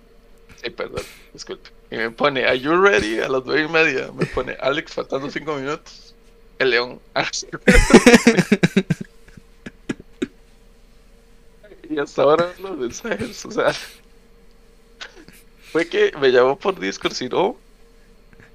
Sí, 0.62 0.70
perdón, 0.70 1.04
disculpe. 1.34 1.70
Y 1.92 1.96
me 1.98 2.12
pone, 2.12 2.46
¿Are 2.46 2.60
you 2.60 2.76
ready? 2.82 3.20
A 3.20 3.30
las 3.30 3.44
9 3.46 3.64
y 3.64 3.68
media. 3.72 4.12
Me 4.12 4.26
pone, 4.26 4.58
Alex, 4.60 4.94
faltando 4.94 5.30
5 5.32 5.56
minutos. 5.56 6.14
El 6.60 6.72
león. 6.72 7.00
y 11.90 11.98
hasta 12.00 12.22
ahora 12.24 12.52
los 12.62 12.78
mensajes, 12.78 13.46
o 13.46 13.52
sea. 13.52 13.72
Fue 15.72 15.88
que 15.88 16.12
me 16.20 16.32
llamó 16.32 16.58
por 16.58 16.80
Discord, 16.80 17.14
si 17.14 17.30
no, 17.30 17.58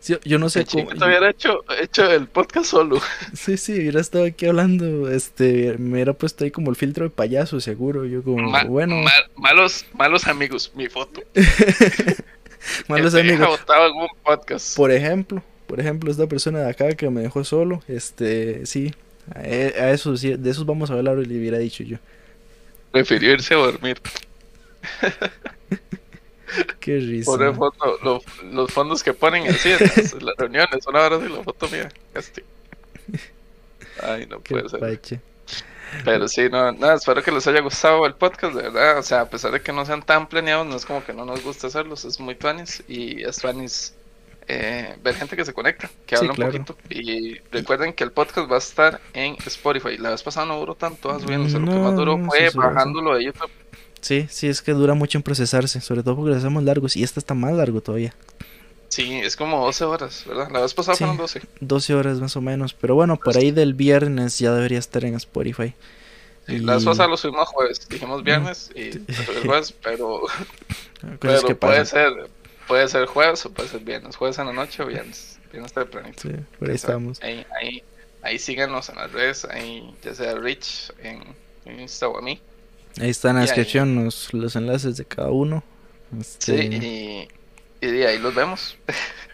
Sí, 0.01 0.15
yo 0.25 0.39
no 0.39 0.51
sé 0.51 0.61
el 0.61 0.67
cómo. 0.67 0.85
chiquito 0.85 1.07
hubiera 1.07 1.31
hecho, 1.31 1.65
hecho 1.81 2.11
el 2.11 2.27
podcast 2.27 2.67
solo. 2.67 3.01
Sí, 3.35 3.57
sí, 3.57 3.73
hubiera 3.73 4.01
estado 4.03 4.25
aquí 4.27 4.45
hablando. 4.47 5.11
Este, 5.11 5.77
me 5.79 5.95
hubiera 5.95 6.13
puesto 6.13 6.45
ahí 6.45 6.51
como 6.51 6.69
el 6.71 6.77
filtro 6.77 7.05
de 7.05 7.11
payaso, 7.11 7.59
seguro. 7.61 8.05
Yo, 8.05 8.23
como, 8.23 8.51
bueno, 8.69 8.97
ma- 8.97 9.11
malos, 9.37 9.87
malos 9.95 10.27
amigos, 10.27 10.73
mi 10.75 10.89
foto. 10.91 11.23
malos 12.89 13.15
amigos. 13.15 13.59
un 13.95 14.09
podcast. 14.23 14.77
Por 14.77 14.91
ejemplo, 14.91 15.43
por 15.67 15.81
ejemplo, 15.81 16.11
esta 16.11 16.27
persona 16.27 16.59
de 16.61 16.71
acá 16.71 16.93
que 16.95 17.09
me 17.09 17.23
dejó 17.23 17.43
solo, 17.45 17.83
este, 17.89 18.67
sí, 18.67 18.93
a, 19.35 19.41
e- 19.43 19.75
a 19.81 19.91
esos, 19.93 20.21
sí, 20.21 20.35
de 20.35 20.51
esos 20.51 20.67
vamos 20.67 20.91
a 20.91 20.95
hablar, 20.95 21.17
le 21.17 21.39
hubiera 21.39 21.57
dicho 21.57 21.83
yo. 21.83 21.97
Prefirió 22.93 23.33
irse 23.33 23.55
a 23.55 23.57
dormir. 23.57 23.99
Qué 26.81 26.99
risa. 26.99 27.31
Poner 27.31 27.55
foto, 27.55 27.99
lo- 28.03 28.23
los 28.51 28.73
fondos 28.73 29.03
que 29.03 29.13
ponen 29.15 29.47
así 29.49 29.71
en 29.73 29.79
las, 30.25 30.37
reuniones, 30.37 30.87
una 30.87 31.01
hora 31.03 31.19
de 31.19 31.29
la 31.29 31.43
foto 31.43 31.69
mía. 31.69 31.89
Este. 32.15 32.45
Ay, 34.03 34.27
no 34.27 34.41
Qué 34.43 34.55
puede 34.55 34.69
ser. 34.69 34.81
pache. 34.81 35.21
Pero 36.05 36.27
sí, 36.27 36.49
no, 36.51 36.73
nada, 36.73 36.95
espero 36.95 37.23
que 37.23 37.31
les 37.31 37.47
haya 37.47 37.61
gustado 37.61 38.05
el 38.07 38.15
podcast, 38.15 38.55
de 38.55 38.63
verdad. 38.63 38.99
O 38.99 39.03
sea, 39.03 39.21
a 39.23 39.29
pesar 39.31 39.53
de 39.53 39.61
que 39.61 39.73
no 39.73 39.85
sean 39.87 40.03
tan 40.03 40.29
planeados, 40.29 40.67
no 40.67 40.75
es 40.77 40.85
como 40.85 41.05
que 41.05 41.13
no 41.13 41.25
nos 41.25 41.43
guste 41.45 41.69
hacerlos, 41.69 42.05
es 42.05 42.19
muy 42.19 42.35
tuanis. 42.35 42.83
Y 42.89 43.23
es 43.23 43.37
tuanis 43.37 43.95
eh, 44.49 44.97
ver 45.05 45.15
gente 45.15 45.37
que 45.37 45.45
se 45.45 45.53
conecta, 45.53 45.89
que 46.05 46.17
Sí, 46.17 46.27
habla 46.27 46.47
un 46.47 46.51
poquito. 46.65 46.77
Y 46.91 47.39
recuerden 47.53 47.93
que 47.93 48.03
el 48.03 48.11
podcast 48.11 48.51
va 48.51 48.57
a 48.57 48.59
estar 48.59 49.01
en 49.13 49.37
Spotify. 49.47 49.97
La 49.99 50.11
vez 50.11 50.23
pasada 50.25 50.47
no 50.47 50.59
duró 50.59 50.75
tanto 50.75 51.17
subiéndose, 51.21 51.61
lo 51.61 51.67
que 51.67 51.75
No, 51.75 51.85
más 51.85 51.95
duró 51.95 52.19
no, 52.19 52.27
fue 52.27 52.41
sí, 52.47 52.51
sí, 52.51 52.59
bajándolo 52.59 53.15
de 53.15 53.25
YouTube. 53.27 53.51
Sí, 54.05 54.27
sí, 54.29 54.49
es 54.49 54.61
que 54.61 54.73
dura 54.73 54.93
mucho 54.93 55.17
en 55.17 55.23
procesarse, 55.23 55.81
sobre 55.81 56.03
todo 56.03 56.17
porque 56.17 56.31
los 56.33 56.39
hacemos 56.41 56.63
largos 56.63 56.95
y 56.95 57.03
este 57.03 57.21
está 57.21 57.33
más 57.33 57.55
largo 57.55 57.81
todavía. 57.81 58.15
Sí, 58.89 59.15
es 59.15 59.35
como 59.35 59.65
12 59.65 59.85
horas, 59.85 60.25
¿verdad? 60.27 60.51
La 60.53 60.61
vez 60.61 60.75
pasada 60.75 60.95
Sí. 60.95 60.99
fueron 61.05 61.17
12. 61.17 61.41
12 61.61 61.95
horas 61.95 62.21
más 62.21 62.37
o 62.37 62.43
menos, 62.43 62.75
pero 62.75 62.95
bueno, 62.95 63.17
por 63.17 63.37
ahí 63.39 63.51
del 63.51 63.73
viernes 63.73 64.39
ya 64.39 64.53
debería 64.53 64.79
estar 64.79 65.07
en 65.07 65.15
Spotify. 65.15 65.73
Sí, 66.47 66.57
Y- 66.57 66.59
La 66.59 66.75
vez 66.75 66.85
pasada 66.85 67.09
lo 67.09 67.17
subimos 67.17 67.49
jueves, 67.49 67.89
dijimos 67.89 68.23
viernes 68.23 68.71
y 68.75 68.81
el 68.91 69.07
jueves, 69.47 69.73
pero, 69.83 70.21
pero 71.19 71.43
que 71.43 71.55
puede 71.55 71.87
ser, 71.87 72.13
puede 72.69 72.87
ser 72.89 73.07
jueves 73.07 73.47
o 73.47 73.51
puede 73.55 73.71
ser 73.71 73.81
viernes, 73.81 74.17
jueves 74.17 74.39
en 74.39 74.47
la 74.49 74.53
noche 74.53 74.83
o 74.83 74.87
viernes, 74.87 75.39
viernes 75.51 75.73
tempranito. 75.73 76.21
Sí, 76.21 76.31
por 76.59 76.69
ahí 76.69 76.75
estamos. 76.75 77.23
Ahí, 77.23 77.47
ahí, 77.59 77.83
ahí 78.21 78.39
síganos 78.39 78.91
en 78.91 78.97
las 78.97 79.11
redes, 79.11 79.47
ahí 79.47 79.95
ya 80.05 80.15
sea 80.15 80.35
Rich 80.35 80.93
en, 81.03 81.23
en 81.65 81.81
Insta 81.81 82.07
o 82.09 82.19
a 82.19 82.21
mí. 82.23 82.39
Ahí 83.01 83.11
está 83.11 83.31
en 83.31 83.37
la 83.37 83.41
ahí- 83.43 83.47
descripción 83.47 84.05
los, 84.05 84.33
los 84.33 84.57
enlaces 84.57 84.97
de 84.97 85.05
cada 85.05 85.31
uno. 85.31 85.63
Sí, 86.39 86.53
Este, 86.53 86.65
y, 87.83 87.87
y 87.87 88.03
ahí 88.03 88.19
los 88.19 88.35
vemos. 88.35 88.77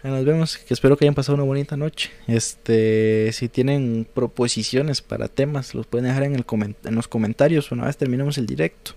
ahí 0.03 0.09
Nos 0.11 0.25
vemos, 0.25 0.57
que 0.57 0.73
espero 0.73 0.97
que 0.97 1.05
hayan 1.05 1.13
pasado 1.15 1.35
una 1.35 1.43
bonita 1.43 1.77
noche. 1.77 2.09
Este, 2.27 3.29
si 3.33 3.49
tienen 3.49 4.07
proposiciones 4.13 5.01
para 5.01 5.27
temas, 5.27 5.75
los 5.75 5.85
pueden 5.85 6.07
dejar 6.07 6.23
en, 6.23 6.35
el 6.35 6.45
en 6.85 6.95
los 6.95 7.07
comentarios 7.07 7.71
una 7.71 7.85
vez 7.85 7.97
terminemos 7.97 8.37
el 8.37 8.45
directo. 8.47 8.93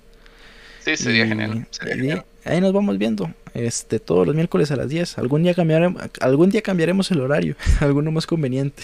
Sí, 0.84 0.96
sería 0.96 1.24
Y- 1.24 1.28
genial. 1.28 1.66
Sería 1.70 1.94
y 1.94 1.98
genial. 1.98 2.24
ahí 2.44 2.60
nos 2.60 2.72
vamos 2.72 2.96
viendo. 2.98 3.32
Este, 3.54 4.00
todos 4.00 4.26
los 4.26 4.34
miércoles 4.34 4.70
a 4.70 4.76
las 4.76 4.88
10. 4.88 5.18
Algún 5.18 5.42
día 5.42 5.54
cambiaremos, 5.54 6.02
algún 6.20 6.50
día 6.50 6.62
cambiaremos 6.62 7.10
el 7.10 7.20
horario, 7.20 7.54
alguno 7.80 8.10
más 8.10 8.26
conveniente. 8.26 8.82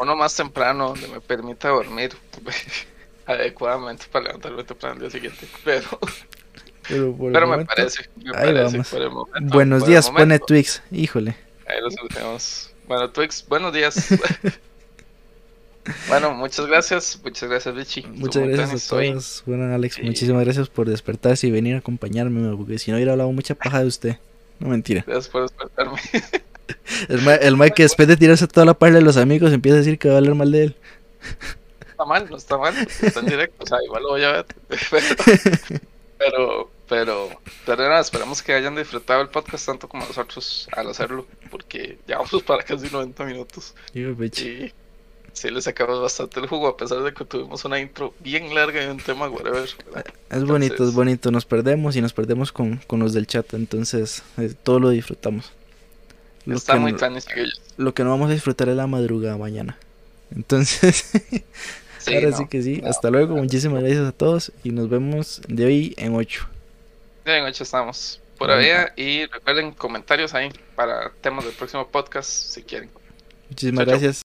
Uno 0.00 0.14
más 0.16 0.34
temprano 0.36 0.88
donde 0.88 1.08
me 1.08 1.20
permita 1.20 1.68
dormir 1.68 2.10
adecuadamente 3.28 4.06
para 4.10 4.26
levantarme 4.26 4.64
temprano 4.64 4.94
al 4.94 5.00
día 5.00 5.10
siguiente. 5.10 5.46
Pero, 5.64 5.86
Pero, 6.88 7.14
por 7.14 7.26
el 7.28 7.32
pero 7.34 7.46
me 7.46 7.64
parece, 7.66 8.08
me 8.16 8.30
ahí 8.30 8.46
parece 8.54 8.62
vamos. 8.78 8.88
por 8.88 9.02
el 9.02 9.10
momento. 9.10 9.54
Buenos 9.54 9.80
por 9.80 9.88
el 9.88 9.92
días, 9.92 10.10
pone. 10.10 10.38
Twix. 10.38 10.82
Híjole. 10.90 11.36
Ahí 11.66 11.80
lo 11.82 11.90
solucionamos. 11.90 12.70
Bueno, 12.86 13.10
Twix, 13.10 13.44
buenos 13.46 13.72
días. 13.74 14.08
bueno, 16.08 16.32
muchas 16.32 16.66
gracias. 16.66 17.20
Muchas 17.22 17.48
gracias, 17.48 17.74
Richie. 17.74 18.00
Estuvo 18.00 18.16
Muchas 18.18 18.48
gracias 18.48 18.86
a 18.86 18.88
todos. 18.96 19.42
Bueno, 19.44 19.74
Alex, 19.74 19.96
Sí. 19.96 20.02
muchísimas 20.02 20.44
gracias 20.44 20.68
por 20.70 20.88
despertarse 20.88 21.46
y 21.46 21.50
venir 21.50 21.74
a 21.74 21.78
acompañarme, 21.78 22.56
porque 22.56 22.78
si 22.78 22.90
no 22.90 22.96
hubiera 22.96 23.12
hablado 23.12 23.30
mucha 23.32 23.54
paja 23.54 23.80
de 23.80 23.86
usted. 23.86 24.16
No 24.58 24.68
mentira. 24.68 25.04
Gracias 25.06 25.28
por 25.28 25.42
despertarme. 25.42 25.98
El 27.08 27.18
Mike, 27.20 27.38
el 27.46 27.56
Mike 27.56 27.74
que 27.76 27.82
después 27.84 28.08
de 28.08 28.16
tirarse 28.16 28.46
toda 28.46 28.66
la 28.66 28.74
parte 28.74 28.96
de 28.96 29.02
los 29.02 29.16
amigos 29.16 29.52
empieza 29.52 29.76
a 29.76 29.78
decir 29.78 29.98
que 29.98 30.08
va 30.08 30.14
a 30.14 30.18
hablar 30.18 30.34
mal 30.34 30.52
de 30.52 30.64
él. 30.64 30.76
Está 31.98 32.04
mal, 32.04 32.30
no 32.30 32.36
está 32.36 32.56
mal. 32.58 32.74
Está 33.02 33.20
en 33.20 33.26
directo. 33.26 33.64
O 33.64 33.66
sea, 33.66 33.78
igual 33.84 34.02
lo 34.04 34.08
voy 34.10 34.22
a 34.24 34.32
ver. 34.32 34.46
Pero, 36.18 36.68
pero, 36.88 37.28
pero 37.64 37.82
nada, 37.88 38.00
esperamos 38.00 38.42
que 38.42 38.52
hayan 38.52 38.74
disfrutado 38.74 39.22
el 39.22 39.28
podcast 39.28 39.66
tanto 39.66 39.88
como 39.88 40.04
nosotros 40.04 40.68
al 40.72 40.90
hacerlo. 40.90 41.26
Porque 41.48 41.96
ya 42.08 42.18
vamos 42.18 42.42
para 42.42 42.64
casi 42.64 42.88
90 42.90 43.24
minutos. 43.24 43.72
Bitch. 43.94 44.40
Y 44.40 44.72
sí 45.32 45.48
le 45.50 45.62
sacamos 45.62 46.00
bastante 46.02 46.40
el 46.40 46.48
jugo, 46.48 46.66
a 46.66 46.76
pesar 46.76 47.04
de 47.04 47.14
que 47.14 47.24
tuvimos 47.24 47.64
una 47.64 47.78
intro 47.78 48.14
bien 48.18 48.52
larga 48.52 48.82
y 48.82 48.88
un 48.88 48.96
tema 48.98 49.28
whatever. 49.28 49.68
¿verdad? 49.86 50.06
Es 50.30 50.44
bonito, 50.44 50.74
es 50.74 50.80
Entonces- 50.80 50.94
bonito. 50.96 51.30
Nos 51.30 51.44
perdemos 51.44 51.94
y 51.94 52.00
nos 52.00 52.12
perdemos 52.12 52.50
con, 52.50 52.78
con 52.88 52.98
los 52.98 53.12
del 53.12 53.28
chat. 53.28 53.54
Entonces, 53.54 54.24
eh, 54.38 54.52
todo 54.60 54.80
lo 54.80 54.90
disfrutamos. 54.90 55.52
Lo 56.46 56.56
Está 56.56 56.72
que 56.72 56.78
muy 56.80 56.92
no- 56.92 56.98
tan. 56.98 57.16
Lo 57.76 57.94
que 57.94 58.02
no 58.02 58.10
vamos 58.10 58.28
a 58.30 58.32
disfrutar 58.32 58.68
es 58.70 58.74
la 58.76 58.88
madrugada 58.88 59.36
mañana. 59.36 59.78
Entonces, 60.34 61.12
Sí, 62.08 62.14
ahora 62.14 62.30
no. 62.30 62.36
sí 62.36 62.46
que 62.48 62.62
sí. 62.62 62.80
no. 62.82 62.88
Hasta 62.88 63.10
luego. 63.10 63.36
Muchísimas 63.36 63.82
gracias 63.82 64.06
a 64.06 64.12
todos. 64.12 64.52
Y 64.64 64.70
nos 64.70 64.88
vemos 64.88 65.40
de 65.48 65.64
hoy 65.64 65.94
en 65.96 66.14
8. 66.14 66.48
Ya 67.26 67.36
en 67.36 67.44
ocho 67.44 67.62
estamos 67.62 68.20
por 68.38 68.50
allá 68.50 68.92
y 68.96 69.26
recuerden 69.26 69.72
comentarios 69.72 70.32
ahí 70.32 70.50
para 70.74 71.10
temas 71.20 71.44
del 71.44 71.54
próximo 71.54 71.86
podcast 71.88 72.30
si 72.30 72.62
quieren. 72.62 72.88
Muchísimas 73.50 73.84
gracias. 73.84 74.16